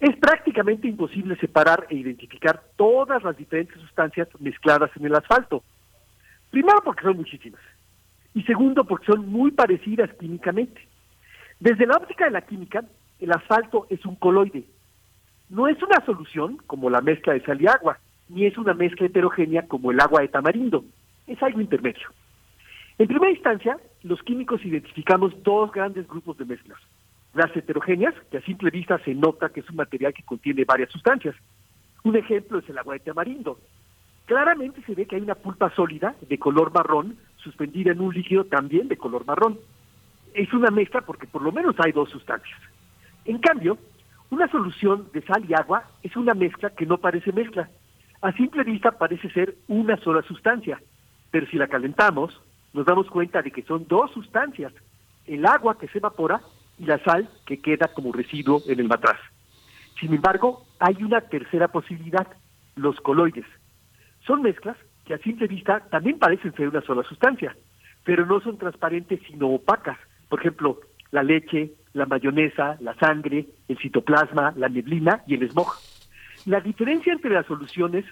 Es 0.00 0.16
prácticamente 0.16 0.88
imposible 0.88 1.36
separar 1.36 1.86
e 1.88 1.96
identificar 1.96 2.62
todas 2.76 3.22
las 3.22 3.36
diferentes 3.36 3.80
sustancias 3.80 4.28
mezcladas 4.40 4.90
en 4.96 5.06
el 5.06 5.14
asfalto. 5.14 5.62
Primero 6.50 6.82
porque 6.84 7.04
son 7.04 7.16
muchísimas 7.16 7.60
y 8.34 8.42
segundo 8.42 8.84
porque 8.84 9.06
son 9.06 9.28
muy 9.28 9.52
parecidas 9.52 10.10
químicamente. 10.18 10.80
Desde 11.60 11.86
la 11.86 11.96
óptica 11.96 12.24
de 12.24 12.32
la 12.32 12.42
química, 12.42 12.84
el 13.20 13.32
asfalto 13.32 13.86
es 13.88 14.04
un 14.04 14.16
coloide. 14.16 14.64
No 15.48 15.68
es 15.68 15.80
una 15.82 16.04
solución 16.04 16.58
como 16.66 16.90
la 16.90 17.00
mezcla 17.00 17.32
de 17.32 17.44
sal 17.44 17.62
y 17.62 17.66
agua, 17.68 17.98
ni 18.28 18.46
es 18.46 18.58
una 18.58 18.74
mezcla 18.74 19.06
heterogénea 19.06 19.68
como 19.68 19.92
el 19.92 20.00
agua 20.00 20.22
de 20.22 20.28
tamarindo. 20.28 20.84
Es 21.26 21.40
algo 21.42 21.60
intermedio. 21.60 22.08
En 22.98 23.08
primera 23.08 23.32
instancia, 23.32 23.76
los 24.02 24.22
químicos 24.22 24.64
identificamos 24.64 25.32
dos 25.42 25.72
grandes 25.72 26.06
grupos 26.06 26.38
de 26.38 26.44
mezclas. 26.44 26.78
Las 27.34 27.54
heterogéneas, 27.56 28.14
que 28.30 28.38
a 28.38 28.42
simple 28.42 28.70
vista 28.70 28.98
se 28.98 29.14
nota 29.14 29.48
que 29.48 29.60
es 29.60 29.70
un 29.70 29.76
material 29.76 30.14
que 30.14 30.22
contiene 30.22 30.64
varias 30.64 30.90
sustancias. 30.90 31.34
Un 32.04 32.16
ejemplo 32.16 32.58
es 32.58 32.68
el 32.68 32.78
agua 32.78 32.94
de 32.94 33.00
tamarindo. 33.00 33.58
Claramente 34.26 34.80
se 34.82 34.94
ve 34.94 35.06
que 35.06 35.16
hay 35.16 35.22
una 35.22 35.34
pulpa 35.34 35.74
sólida 35.74 36.14
de 36.28 36.38
color 36.38 36.72
marrón 36.72 37.16
suspendida 37.36 37.90
en 37.90 38.00
un 38.00 38.14
líquido 38.14 38.44
también 38.44 38.86
de 38.86 38.96
color 38.96 39.26
marrón. 39.26 39.58
Es 40.32 40.52
una 40.52 40.70
mezcla 40.70 41.00
porque 41.00 41.26
por 41.26 41.42
lo 41.42 41.50
menos 41.50 41.74
hay 41.78 41.90
dos 41.90 42.10
sustancias. 42.10 42.58
En 43.24 43.38
cambio, 43.38 43.76
una 44.30 44.48
solución 44.48 45.08
de 45.12 45.22
sal 45.22 45.44
y 45.48 45.54
agua 45.54 45.84
es 46.02 46.16
una 46.16 46.34
mezcla 46.34 46.70
que 46.70 46.86
no 46.86 46.98
parece 46.98 47.32
mezcla. 47.32 47.68
A 48.22 48.32
simple 48.32 48.62
vista 48.62 48.92
parece 48.92 49.28
ser 49.30 49.56
una 49.66 49.96
sola 49.98 50.22
sustancia, 50.22 50.80
pero 51.30 51.46
si 51.46 51.56
la 51.56 51.66
calentamos, 51.66 52.40
nos 52.74 52.84
damos 52.84 53.08
cuenta 53.08 53.40
de 53.40 53.50
que 53.50 53.62
son 53.62 53.86
dos 53.88 54.10
sustancias, 54.10 54.72
el 55.26 55.46
agua 55.46 55.78
que 55.78 55.88
se 55.88 55.98
evapora 55.98 56.42
y 56.78 56.84
la 56.84 56.98
sal 56.98 57.28
que 57.46 57.60
queda 57.60 57.88
como 57.88 58.12
residuo 58.12 58.60
en 58.66 58.80
el 58.80 58.88
matraz. 58.88 59.18
Sin 59.98 60.12
embargo, 60.12 60.66
hay 60.80 61.02
una 61.02 61.20
tercera 61.22 61.68
posibilidad, 61.68 62.26
los 62.74 63.00
coloides. 63.00 63.46
Son 64.26 64.42
mezclas 64.42 64.76
que 65.04 65.14
a 65.14 65.18
simple 65.18 65.46
vista 65.46 65.80
también 65.88 66.18
parecen 66.18 66.52
ser 66.54 66.68
una 66.68 66.82
sola 66.82 67.04
sustancia, 67.04 67.56
pero 68.02 68.26
no 68.26 68.40
son 68.40 68.58
transparentes 68.58 69.20
sino 69.28 69.48
opacas. 69.50 69.98
Por 70.28 70.40
ejemplo, 70.40 70.80
la 71.12 71.22
leche, 71.22 71.72
la 71.92 72.06
mayonesa, 72.06 72.76
la 72.80 72.94
sangre, 72.96 73.46
el 73.68 73.78
citoplasma, 73.78 74.52
la 74.56 74.68
neblina 74.68 75.22
y 75.28 75.34
el 75.34 75.48
smog. 75.48 75.72
La 76.46 76.60
diferencia 76.60 77.12
entre 77.12 77.30
las 77.30 77.46
soluciones 77.46 78.04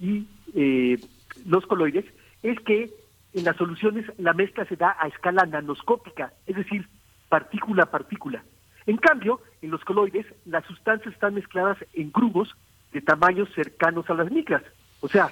y 0.00 0.26
eh, 0.54 0.98
los 1.44 1.66
coloides 1.66 2.06
es 2.42 2.58
que 2.60 2.90
en 3.36 3.44
las 3.44 3.56
soluciones 3.56 4.06
la 4.18 4.32
mezcla 4.32 4.64
se 4.64 4.76
da 4.76 4.96
a 4.98 5.08
escala 5.08 5.44
nanoscópica, 5.44 6.32
es 6.46 6.56
decir, 6.56 6.88
partícula 7.28 7.84
a 7.84 7.90
partícula. 7.90 8.42
En 8.86 8.96
cambio, 8.96 9.40
en 9.60 9.70
los 9.70 9.84
coloides 9.84 10.26
las 10.46 10.64
sustancias 10.64 11.12
están 11.12 11.34
mezcladas 11.34 11.76
en 11.92 12.10
grupos 12.12 12.56
de 12.92 13.02
tamaños 13.02 13.48
cercanos 13.54 14.08
a 14.08 14.14
las 14.14 14.30
micras, 14.30 14.62
o 15.00 15.08
sea, 15.08 15.30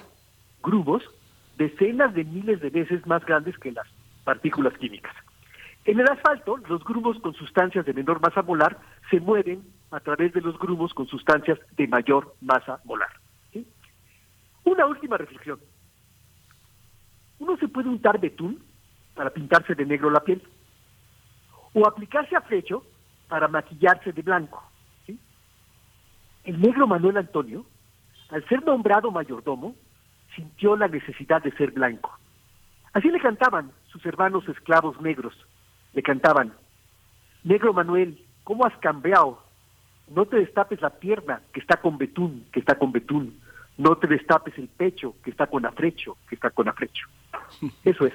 grupos 0.61 1.03
decenas 1.57 2.13
de 2.13 2.25
miles 2.25 2.61
de 2.61 2.69
veces 2.69 3.05
más 3.07 3.25
grandes 3.25 3.57
que 3.57 3.71
las 3.71 3.87
partículas 4.23 4.77
químicas. 4.77 5.15
En 5.85 5.99
el 5.99 6.07
asfalto, 6.07 6.57
los 6.69 6.83
grumos 6.83 7.19
con 7.19 7.33
sustancias 7.33 7.85
de 7.85 7.93
menor 7.93 8.21
masa 8.21 8.43
molar 8.43 8.77
se 9.09 9.19
mueven 9.19 9.63
a 9.89 9.99
través 9.99 10.31
de 10.33 10.41
los 10.41 10.59
grumos 10.59 10.93
con 10.93 11.07
sustancias 11.07 11.57
de 11.75 11.87
mayor 11.87 12.35
masa 12.41 12.79
molar. 12.83 13.09
Una 14.63 14.87
última 14.87 15.17
reflexión. 15.17 15.59
Uno 17.45 17.57
se 17.57 17.67
puede 17.67 17.89
untar 17.89 18.19
betún 18.19 18.59
para 19.13 19.29
pintarse 19.29 19.75
de 19.75 19.85
negro 19.85 20.09
la 20.09 20.21
piel 20.21 20.41
o 21.75 21.85
aplicarse 21.85 22.35
a 22.35 22.41
flecho 22.41 22.83
para 23.27 23.47
maquillarse 23.47 24.11
de 24.11 24.23
blanco. 24.23 24.63
El 26.43 26.59
negro 26.59 26.87
Manuel 26.87 27.17
Antonio, 27.17 27.63
al 28.31 28.43
ser 28.47 28.65
nombrado 28.65 29.11
mayordomo, 29.11 29.75
sintió 30.35 30.75
la 30.75 30.87
necesidad 30.87 31.43
de 31.43 31.51
ser 31.51 31.69
blanco. 31.69 32.17
Así 32.93 33.11
le 33.11 33.19
cantaban 33.19 33.71
sus 33.91 34.03
hermanos 34.07 34.49
esclavos 34.49 34.99
negros. 34.99 35.35
Le 35.93 36.01
cantaban, 36.01 36.51
Negro 37.43 37.73
Manuel, 37.73 38.25
¿cómo 38.43 38.65
has 38.65 38.75
cambiado? 38.79 39.39
No 40.07 40.25
te 40.25 40.37
destapes 40.37 40.81
la 40.81 40.89
pierna 40.89 41.41
que 41.53 41.59
está 41.59 41.77
con 41.77 41.99
betún, 41.99 42.47
que 42.51 42.59
está 42.59 42.79
con 42.79 42.91
betún. 42.91 43.39
No 43.77 43.97
te 43.97 44.07
destapes 44.07 44.57
el 44.57 44.67
pecho 44.67 45.13
que 45.23 45.29
está 45.29 45.45
con 45.45 45.63
afrecho, 45.67 46.17
que 46.27 46.33
está 46.33 46.49
con 46.49 46.67
afrecho. 46.67 47.07
Eso 47.83 48.05
es. 48.05 48.13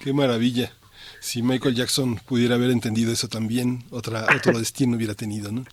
Qué 0.00 0.12
maravilla. 0.12 0.72
Si 1.20 1.42
Michael 1.42 1.74
Jackson 1.74 2.16
pudiera 2.26 2.54
haber 2.54 2.70
entendido 2.70 3.12
eso 3.12 3.28
también, 3.28 3.84
otra, 3.90 4.26
otro 4.36 4.58
destino 4.58 4.96
hubiera 4.96 5.14
tenido, 5.14 5.50
¿no? 5.50 5.64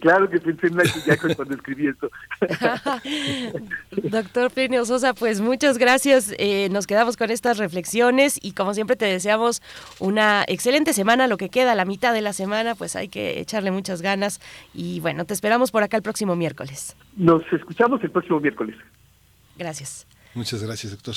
Claro 0.00 0.28
que 0.28 0.40
pensé 0.40 0.66
en 0.66 0.76
Michael 0.76 1.04
Jackson 1.04 1.34
cuando 1.34 1.54
escribí 1.54 1.86
esto. 1.86 2.10
Doctor 4.10 4.50
Plinio 4.50 4.84
Sosa, 4.84 5.14
pues 5.14 5.40
muchas 5.40 5.78
gracias. 5.78 6.34
Eh, 6.38 6.68
nos 6.70 6.86
quedamos 6.86 7.16
con 7.16 7.30
estas 7.30 7.58
reflexiones 7.58 8.38
y 8.42 8.52
como 8.52 8.74
siempre 8.74 8.96
te 8.96 9.04
deseamos 9.04 9.62
una 9.98 10.44
excelente 10.48 10.92
semana, 10.92 11.28
lo 11.28 11.36
que 11.36 11.50
queda, 11.50 11.74
la 11.74 11.84
mitad 11.84 12.12
de 12.12 12.20
la 12.20 12.32
semana, 12.32 12.74
pues 12.74 12.96
hay 12.96 13.08
que 13.08 13.40
echarle 13.40 13.70
muchas 13.70 14.02
ganas 14.02 14.40
y 14.74 15.00
bueno, 15.00 15.24
te 15.24 15.34
esperamos 15.34 15.70
por 15.70 15.82
acá 15.82 15.96
el 15.96 16.02
próximo 16.02 16.36
miércoles. 16.36 16.96
Nos 17.16 17.42
escuchamos 17.52 18.02
el 18.02 18.10
próximo 18.10 18.40
miércoles. 18.40 18.76
Gracias. 19.56 20.06
Muchas 20.34 20.62
gracias, 20.62 20.92
doctor. 20.92 21.16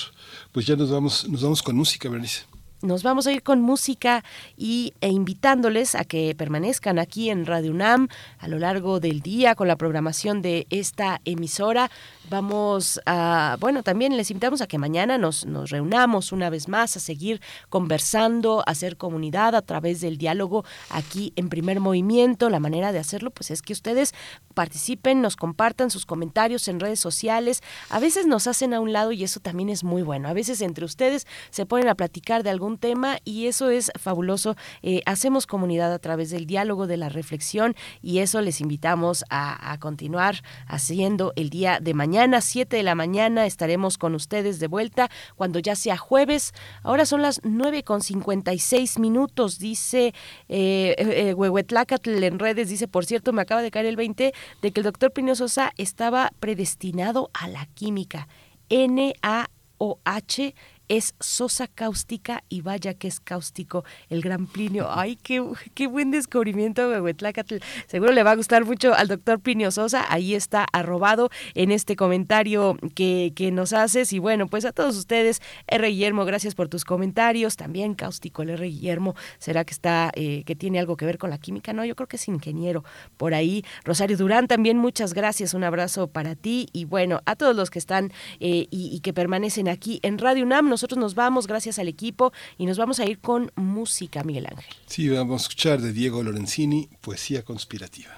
Pues 0.52 0.66
ya 0.66 0.76
nos 0.76 0.90
vamos, 0.90 1.28
nos 1.30 1.42
vamos 1.42 1.62
con 1.62 1.76
música, 1.76 2.10
Bernice 2.10 2.46
nos 2.84 3.02
vamos 3.02 3.26
a 3.26 3.32
ir 3.32 3.42
con 3.42 3.62
música 3.62 4.24
y, 4.58 4.94
e 5.02 5.08
invitándoles 5.08 5.96
a 5.96 6.04
que 6.04 6.36
permanezcan 6.36 7.00
aquí 7.00 7.30
en 7.30 7.46
Radio 7.46 7.72
UNAM 7.72 8.10
a 8.38 8.48
lo 8.48 8.60
largo 8.60 9.00
del 9.00 9.22
día 9.22 9.56
con 9.56 9.68
la 9.68 9.78
programación 9.78 10.42
de 10.42 10.68
esta 10.70 11.22
emisora. 11.26 11.90
Vamos 12.30 13.02
a, 13.06 13.58
bueno, 13.60 13.84
también 13.84 14.16
les 14.18 14.32
invitamos 14.32 14.62
a 14.62 14.68
que 14.68 14.78
mañana 14.78 15.18
nos, 15.18 15.46
nos 15.46 15.70
reunamos 15.70 16.32
una 16.32 16.50
vez 16.50 16.68
más 16.68 16.98
a 16.98 17.00
seguir 17.00 17.42
conversando, 17.70 18.60
a 18.60 18.72
hacer 18.72 18.98
comunidad 18.98 19.56
a 19.56 19.62
través 19.62 20.02
del 20.02 20.18
diálogo 20.18 20.66
aquí 20.90 21.32
en 21.38 21.50
primer 21.50 21.80
movimiento. 21.80 22.50
La 22.50 22.60
manera 22.60 22.92
de 22.92 23.00
hacerlo, 23.00 23.32
pues 23.32 23.50
es 23.52 23.62
que 23.62 23.74
ustedes 23.74 24.14
participen, 24.54 25.22
nos 25.22 25.36
compartan 25.36 25.90
sus 25.90 26.06
comentarios 26.06 26.68
en 26.68 26.80
redes 26.80 27.00
sociales. 27.00 27.62
A 27.90 28.00
veces 28.00 28.28
nos 28.28 28.48
hacen 28.48 28.74
a 28.74 28.82
un 28.82 28.92
lado 28.92 29.14
y 29.14 29.24
eso 29.24 29.40
también 29.40 29.70
es 29.70 29.84
muy 29.84 30.02
bueno. 30.02 30.28
A 30.28 30.34
veces 30.34 30.62
entre 30.62 30.86
ustedes 30.86 31.28
se 31.50 31.66
ponen 31.66 31.88
a 31.88 31.96
platicar 31.96 32.44
de 32.44 32.50
algún 32.50 32.73
tema 32.78 33.18
y 33.26 33.48
eso 33.48 33.70
es 33.70 33.92
fabuloso. 34.00 34.56
Eh, 34.82 35.02
hacemos 35.06 35.48
comunidad 35.48 35.94
a 35.94 36.00
través 36.00 36.30
del 36.30 36.46
diálogo, 36.46 36.88
de 36.88 36.98
la 36.98 37.10
reflexión 37.10 37.76
y 38.02 38.20
eso 38.20 38.42
les 38.42 38.62
invitamos 38.62 39.26
a, 39.30 39.72
a 39.72 39.80
continuar 39.80 40.44
haciendo 40.68 41.34
el 41.36 41.50
día 41.50 41.80
de 41.80 41.94
mañana 41.94 42.04
mañana, 42.04 42.42
7 42.42 42.76
de 42.76 42.84
la 42.84 42.96
mañana, 42.96 43.46
estaremos 43.46 43.98
con 43.98 44.14
ustedes 44.14 44.60
de 44.60 44.68
vuelta 44.68 45.10
cuando 45.36 45.60
ya 45.60 45.74
sea 45.74 45.96
jueves. 45.96 46.52
Ahora 46.84 47.06
son 47.06 47.22
las 47.22 47.40
9 47.44 47.84
con 47.84 48.02
56 48.02 49.00
minutos, 49.00 49.58
dice 49.58 50.14
eh, 50.50 50.94
eh, 50.98 51.34
Huehuetlacatl 51.34 52.24
en 52.24 52.40
redes, 52.40 52.68
dice, 52.68 52.90
por 52.90 53.06
cierto, 53.06 53.32
me 53.32 53.42
acaba 53.42 53.62
de 53.62 53.72
caer 53.72 53.86
el 53.86 53.96
20 53.96 54.34
de 54.62 54.72
que 54.72 54.80
el 54.80 54.84
doctor 54.84 55.12
Pino 55.12 55.34
Sosa 55.34 55.72
estaba 55.78 56.32
predestinado 56.40 57.32
a 57.34 57.48
la 57.48 57.66
química. 57.68 58.28
N-A-O-H 58.70 60.56
es 60.94 61.16
sosa 61.20 61.68
cáustica 61.68 62.44
y 62.50 62.62
vaya 62.62 62.94
que 62.94 63.08
es 63.08 63.20
cáustico 63.20 63.84
el 64.10 64.22
gran 64.22 64.46
Plinio. 64.46 64.90
Ay, 64.92 65.16
qué, 65.16 65.44
qué 65.74 65.88
buen 65.88 66.12
descubrimiento, 66.12 66.88
Huehuetlacatl. 66.88 67.56
Seguro 67.88 68.12
le 68.12 68.22
va 68.22 68.32
a 68.32 68.36
gustar 68.36 68.64
mucho 68.64 68.94
al 68.94 69.08
doctor 69.08 69.40
Plinio 69.40 69.72
Sosa. 69.72 70.06
Ahí 70.10 70.36
está 70.36 70.68
arrobado 70.72 71.32
en 71.56 71.72
este 71.72 71.96
comentario 71.96 72.78
que, 72.94 73.34
que 73.36 73.52
nos 73.52 73.74
haces. 73.74 74.14
Y 74.14 74.20
bueno, 74.20 74.48
pues 74.48 74.66
a 74.66 74.72
todos 74.72 74.96
ustedes, 74.96 75.42
R. 75.66 75.88
Guillermo, 75.88 76.26
gracias 76.26 76.54
por 76.54 76.70
tus 76.70 76.86
comentarios. 76.86 77.58
También 77.58 77.96
cáustico 77.96 78.44
el 78.44 78.52
R. 78.52 78.68
Guillermo. 78.68 79.16
¿Será 79.40 79.66
que 79.66 79.74
está, 79.74 80.12
eh, 80.14 80.44
que 80.46 80.56
tiene 80.56 80.78
algo 80.78 80.96
que 80.96 81.08
ver 81.08 81.18
con 81.18 81.32
la 81.32 81.40
química? 81.40 81.74
No, 81.74 81.86
yo 81.86 81.96
creo 81.96 82.08
que 82.08 82.18
es 82.18 82.28
ingeniero 82.28 82.84
por 83.18 83.34
ahí. 83.34 83.66
Rosario 83.84 84.16
Durán, 84.16 84.48
también 84.48 84.78
muchas 84.78 85.16
gracias. 85.16 85.56
Un 85.56 85.64
abrazo 85.64 86.08
para 86.08 86.36
ti. 86.36 86.68
Y 86.72 86.86
bueno, 86.86 87.22
a 87.26 87.36
todos 87.36 87.56
los 87.56 87.72
que 87.72 87.80
están 87.80 88.12
eh, 88.40 88.68
y, 88.70 88.96
y 88.96 89.00
que 89.00 89.12
permanecen 89.12 89.70
aquí 89.70 90.00
en 90.04 90.20
Radio 90.20 90.44
UNAM 90.44 90.68
nosotros 90.84 91.00
nos 91.00 91.16
vamos 91.16 91.48
gracias 91.48 91.80
al 91.80 91.88
equipo 91.88 92.34
y 92.58 92.66
nos 92.66 92.78
vamos 92.78 93.00
a 93.00 93.06
ir 93.06 93.20
con 93.20 93.54
música, 93.56 94.22
Miguel 94.26 94.48
Ángel. 94.48 94.76
Sí, 94.86 95.08
vamos 95.08 95.42
a 95.42 95.44
escuchar 95.44 95.80
de 95.80 95.94
Diego 95.94 96.22
Lorenzini, 96.22 96.90
Poesía 97.00 97.42
Conspirativa. 97.44 98.12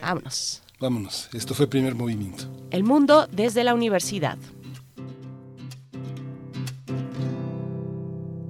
Vámonos. 0.00 0.62
Vámonos, 0.80 1.28
esto 1.34 1.52
fue 1.52 1.66
primer 1.66 1.94
movimiento. 1.94 2.44
El 2.70 2.84
mundo 2.84 3.28
desde 3.30 3.64
la 3.64 3.74
universidad. 3.74 4.38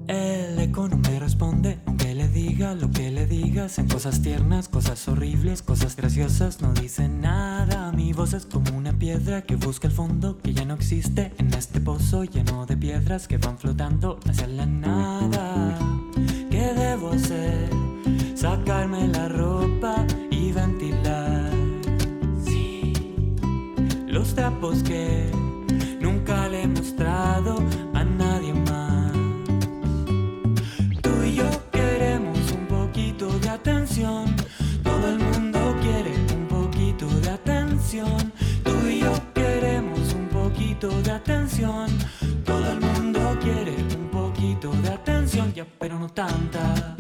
El 0.07 0.61
eco 0.61 0.87
no 0.89 0.99
me 0.99 1.19
responde, 1.19 1.81
le 2.17 2.29
diga, 2.29 2.75
lo 2.75 2.91
que 2.91 3.11
le 3.11 3.27
digas, 3.27 3.79
en 3.79 3.89
cosas 3.89 4.23
tiernas, 4.23 4.69
cosas 4.69 5.07
horribles, 5.07 5.61
cosas 5.61 5.97
graciosas, 5.97 6.63
no 6.63 6.73
dice 6.73 7.11
nada. 7.11 7.93
Mi 7.93 8.15
voz 8.15 8.33
es 8.33 8.47
como 8.47 8.75
una 8.75 8.99
piedra 8.99 9.43
que 9.43 9.57
busca 9.57 9.89
el 9.89 9.93
fondo 9.93 10.39
que 10.39 10.55
ya 10.55 10.65
no 10.65 10.75
existe 10.75 11.35
en 11.37 11.53
este 11.53 11.79
pozo 11.79 12.25
lleno 12.25 12.65
de 12.65 12.75
piedras 12.75 13.29
que 13.29 13.37
van 13.37 13.59
flotando 13.59 14.19
hacia 14.27 14.47
la 14.47 14.65
nada. 14.65 15.79
¿Qué 16.51 16.73
debo 16.75 17.11
hacer? 17.11 17.69
Sacarme 18.35 19.09
la 19.09 19.29
ropa 19.29 20.07
y 20.31 20.53
ventilar. 20.53 21.51
Sí, 22.43 22.95
los 24.07 24.35
trapos 24.35 24.83
que 24.83 25.31
nunca 26.01 26.49
le 26.49 26.63
he 26.63 26.67
mostrado 26.67 27.59
atención. 33.67 34.37
Todo 34.85 35.09
el 35.09 35.19
mundo 35.19 35.77
quiere 35.81 36.15
un 36.37 36.47
poquito 36.47 37.09
de 37.21 37.31
atención. 37.31 38.33
Tú 38.63 38.87
y 38.89 39.01
yo 39.01 39.13
queremos 39.35 40.15
un 40.15 40.29
poquito 40.29 40.89
de 41.03 41.11
atención. 41.11 41.89
Todo 42.45 42.71
el 42.71 42.81
mundo 42.81 43.37
quiere 43.41 43.75
un 43.99 44.09
poquito 44.09 44.71
de 44.71 44.91
atención. 44.91 45.53
Ya, 45.53 45.67
pero 45.81 45.99
no 45.99 46.09
tanta. 46.09 46.97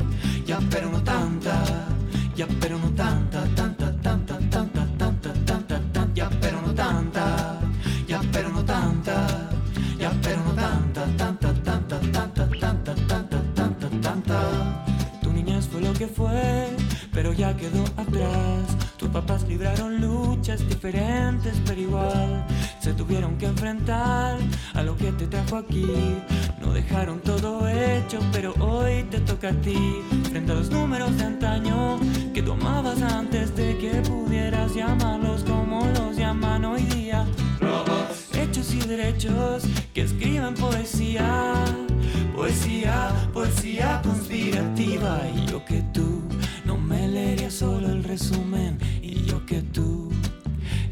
Pero 17.12 17.32
ya 17.32 17.56
quedó 17.56 17.84
atrás. 17.96 18.76
Tus 18.96 19.08
papás 19.10 19.42
libraron 19.48 20.00
luchas 20.00 20.66
diferentes, 20.68 21.54
pero 21.66 21.80
igual 21.80 22.46
se 22.86 22.94
tuvieron 22.94 23.36
que 23.36 23.46
enfrentar 23.46 24.38
a 24.72 24.82
lo 24.84 24.96
que 24.96 25.10
te 25.10 25.26
trajo 25.26 25.56
aquí. 25.56 25.88
No 26.60 26.72
dejaron 26.72 27.18
todo 27.18 27.68
hecho, 27.68 28.20
pero 28.30 28.54
hoy 28.60 29.02
te 29.10 29.18
toca 29.18 29.48
a 29.48 29.52
ti. 29.54 29.76
Frente 30.30 30.52
a 30.52 30.54
los 30.54 30.70
números 30.70 31.16
de 31.16 31.24
antaño 31.24 31.98
que 32.32 32.44
tú 32.44 32.52
amabas 32.52 33.02
antes 33.02 33.56
de 33.56 33.76
que 33.78 33.90
pudieras 34.02 34.72
llamarlos 34.72 35.42
como 35.42 35.84
los 35.98 36.16
llaman 36.16 36.64
hoy 36.64 36.82
día. 36.82 37.26
Hechos 38.32 38.72
y 38.72 38.78
derechos 38.78 39.64
que 39.92 40.02
escriben 40.02 40.54
poesía, 40.54 41.54
poesía, 42.36 43.10
poesía 43.32 44.00
conspirativa. 44.04 45.22
Y 45.34 45.50
yo 45.50 45.64
que 45.64 45.82
tú 45.92 46.22
no 46.64 46.76
me 46.76 47.08
leería 47.08 47.50
solo 47.50 47.88
el 47.88 48.04
resumen. 48.04 48.78
Y 49.02 49.24
yo 49.24 49.44
que 49.44 49.60
tú, 49.62 50.08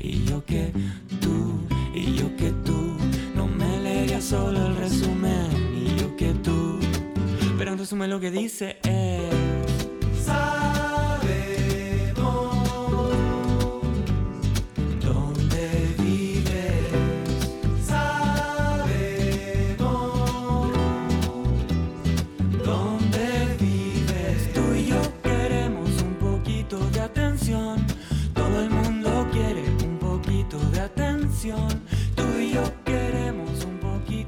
y 0.00 0.24
yo 0.24 0.44
que 0.44 0.72
tú, 1.20 1.64
y 1.94 2.14
yo 2.14 2.34
que 2.36 2.50
tú 2.64 2.96
no 3.34 3.46
me 3.46 3.78
leería 3.78 4.20
solo 4.20 4.66
el 4.66 4.76
resumen. 4.76 5.46
Y 5.74 5.94
yo 6.00 6.16
que 6.16 6.32
tú, 6.34 6.78
pero 7.56 7.72
en 7.72 7.78
resumen 7.78 8.10
lo 8.10 8.18
que 8.20 8.30
dice 8.30 8.78
es. 8.82 9.34
Sabemos 10.24 10.64
dónde 15.04 15.94
vives. 15.98 16.88
Sabemos 17.86 19.12
dónde 22.64 23.56
vives. 23.60 24.52
Tú 24.52 24.74
y 24.74 24.86
yo 24.86 25.00
queremos 25.22 25.90
un 26.02 26.14
poquito 26.14 26.78
de 26.90 27.00
atención. 27.00 27.86
Todo 28.34 28.62
el 28.62 28.70
mundo 28.70 29.28
quiere 29.32 29.62
un 29.84 29.98
poquito 29.98 30.58
de 30.70 30.80
atención. 30.80 31.83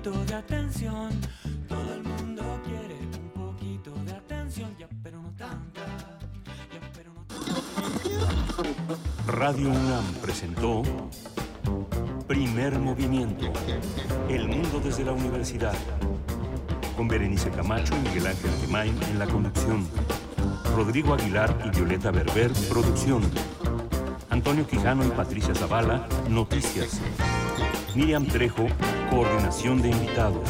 Poquito 0.07 0.25
de 0.25 0.35
atención. 0.35 1.11
Todo 1.69 1.95
el 1.95 2.03
mundo 2.05 2.61
quiere 2.65 2.95
un 2.95 3.31
poquito 3.31 3.93
de 4.05 4.13
atención. 4.13 4.77
Ya, 4.79 4.89
pero 5.03 5.21
no 5.21 5.31
tanta. 5.31 5.81
Ya, 6.73 6.81
pero 6.95 7.13
no 7.13 7.25
Radio 9.33 9.71
UNAM 9.71 10.05
presentó 10.23 10.85
Primer 12.29 12.79
Movimiento. 12.79 13.53
El 14.29 14.47
mundo 14.49 14.81
desde 14.83 15.05
la 15.05 15.13
universidad. 15.13 15.75
Con 16.97 17.09
Berenice 17.09 17.51
Camacho 17.51 17.95
y 17.97 18.01
Miguel 18.09 18.29
Ángel 18.29 18.51
Gemain 18.61 18.99
en 19.11 19.19
la 19.19 19.27
conducción. 19.27 19.87
Rodrigo 20.77 21.15
Aguilar 21.15 21.59
y 21.65 21.71
Violeta 21.71 22.11
Berber, 22.11 22.53
producción. 22.69 23.23
Antonio 24.31 24.67
Quijano 24.67 25.05
y 25.05 25.09
Patricia 25.09 25.55
Zavala, 25.55 26.07
noticias. 26.29 27.01
Miriam 27.95 28.27
Trejo, 28.27 28.67
coordinación 29.11 29.83
de 29.83 29.91
invitados. 29.91 30.49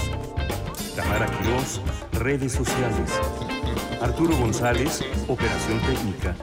Tamara 0.95 1.27
Quirós, 1.27 1.81
redes 2.13 2.53
sociales. 2.53 3.13
Arturo 4.01 4.37
González, 4.37 5.03
operación 5.29 5.81
técnica. 5.81 6.35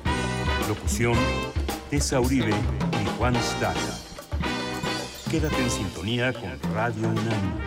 Locución, 0.68 1.16
Tessa 1.90 2.20
Uribe 2.20 2.52
y 2.52 3.18
Juan 3.18 3.36
Staca. 3.36 3.80
Quédate 5.30 5.62
en 5.62 5.72
sintonía 5.72 6.34
con 6.34 6.52
Radio 6.74 7.10
UNAM. 7.10 7.60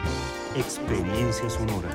Experiencia 0.57 1.51
sonora. 1.51 1.91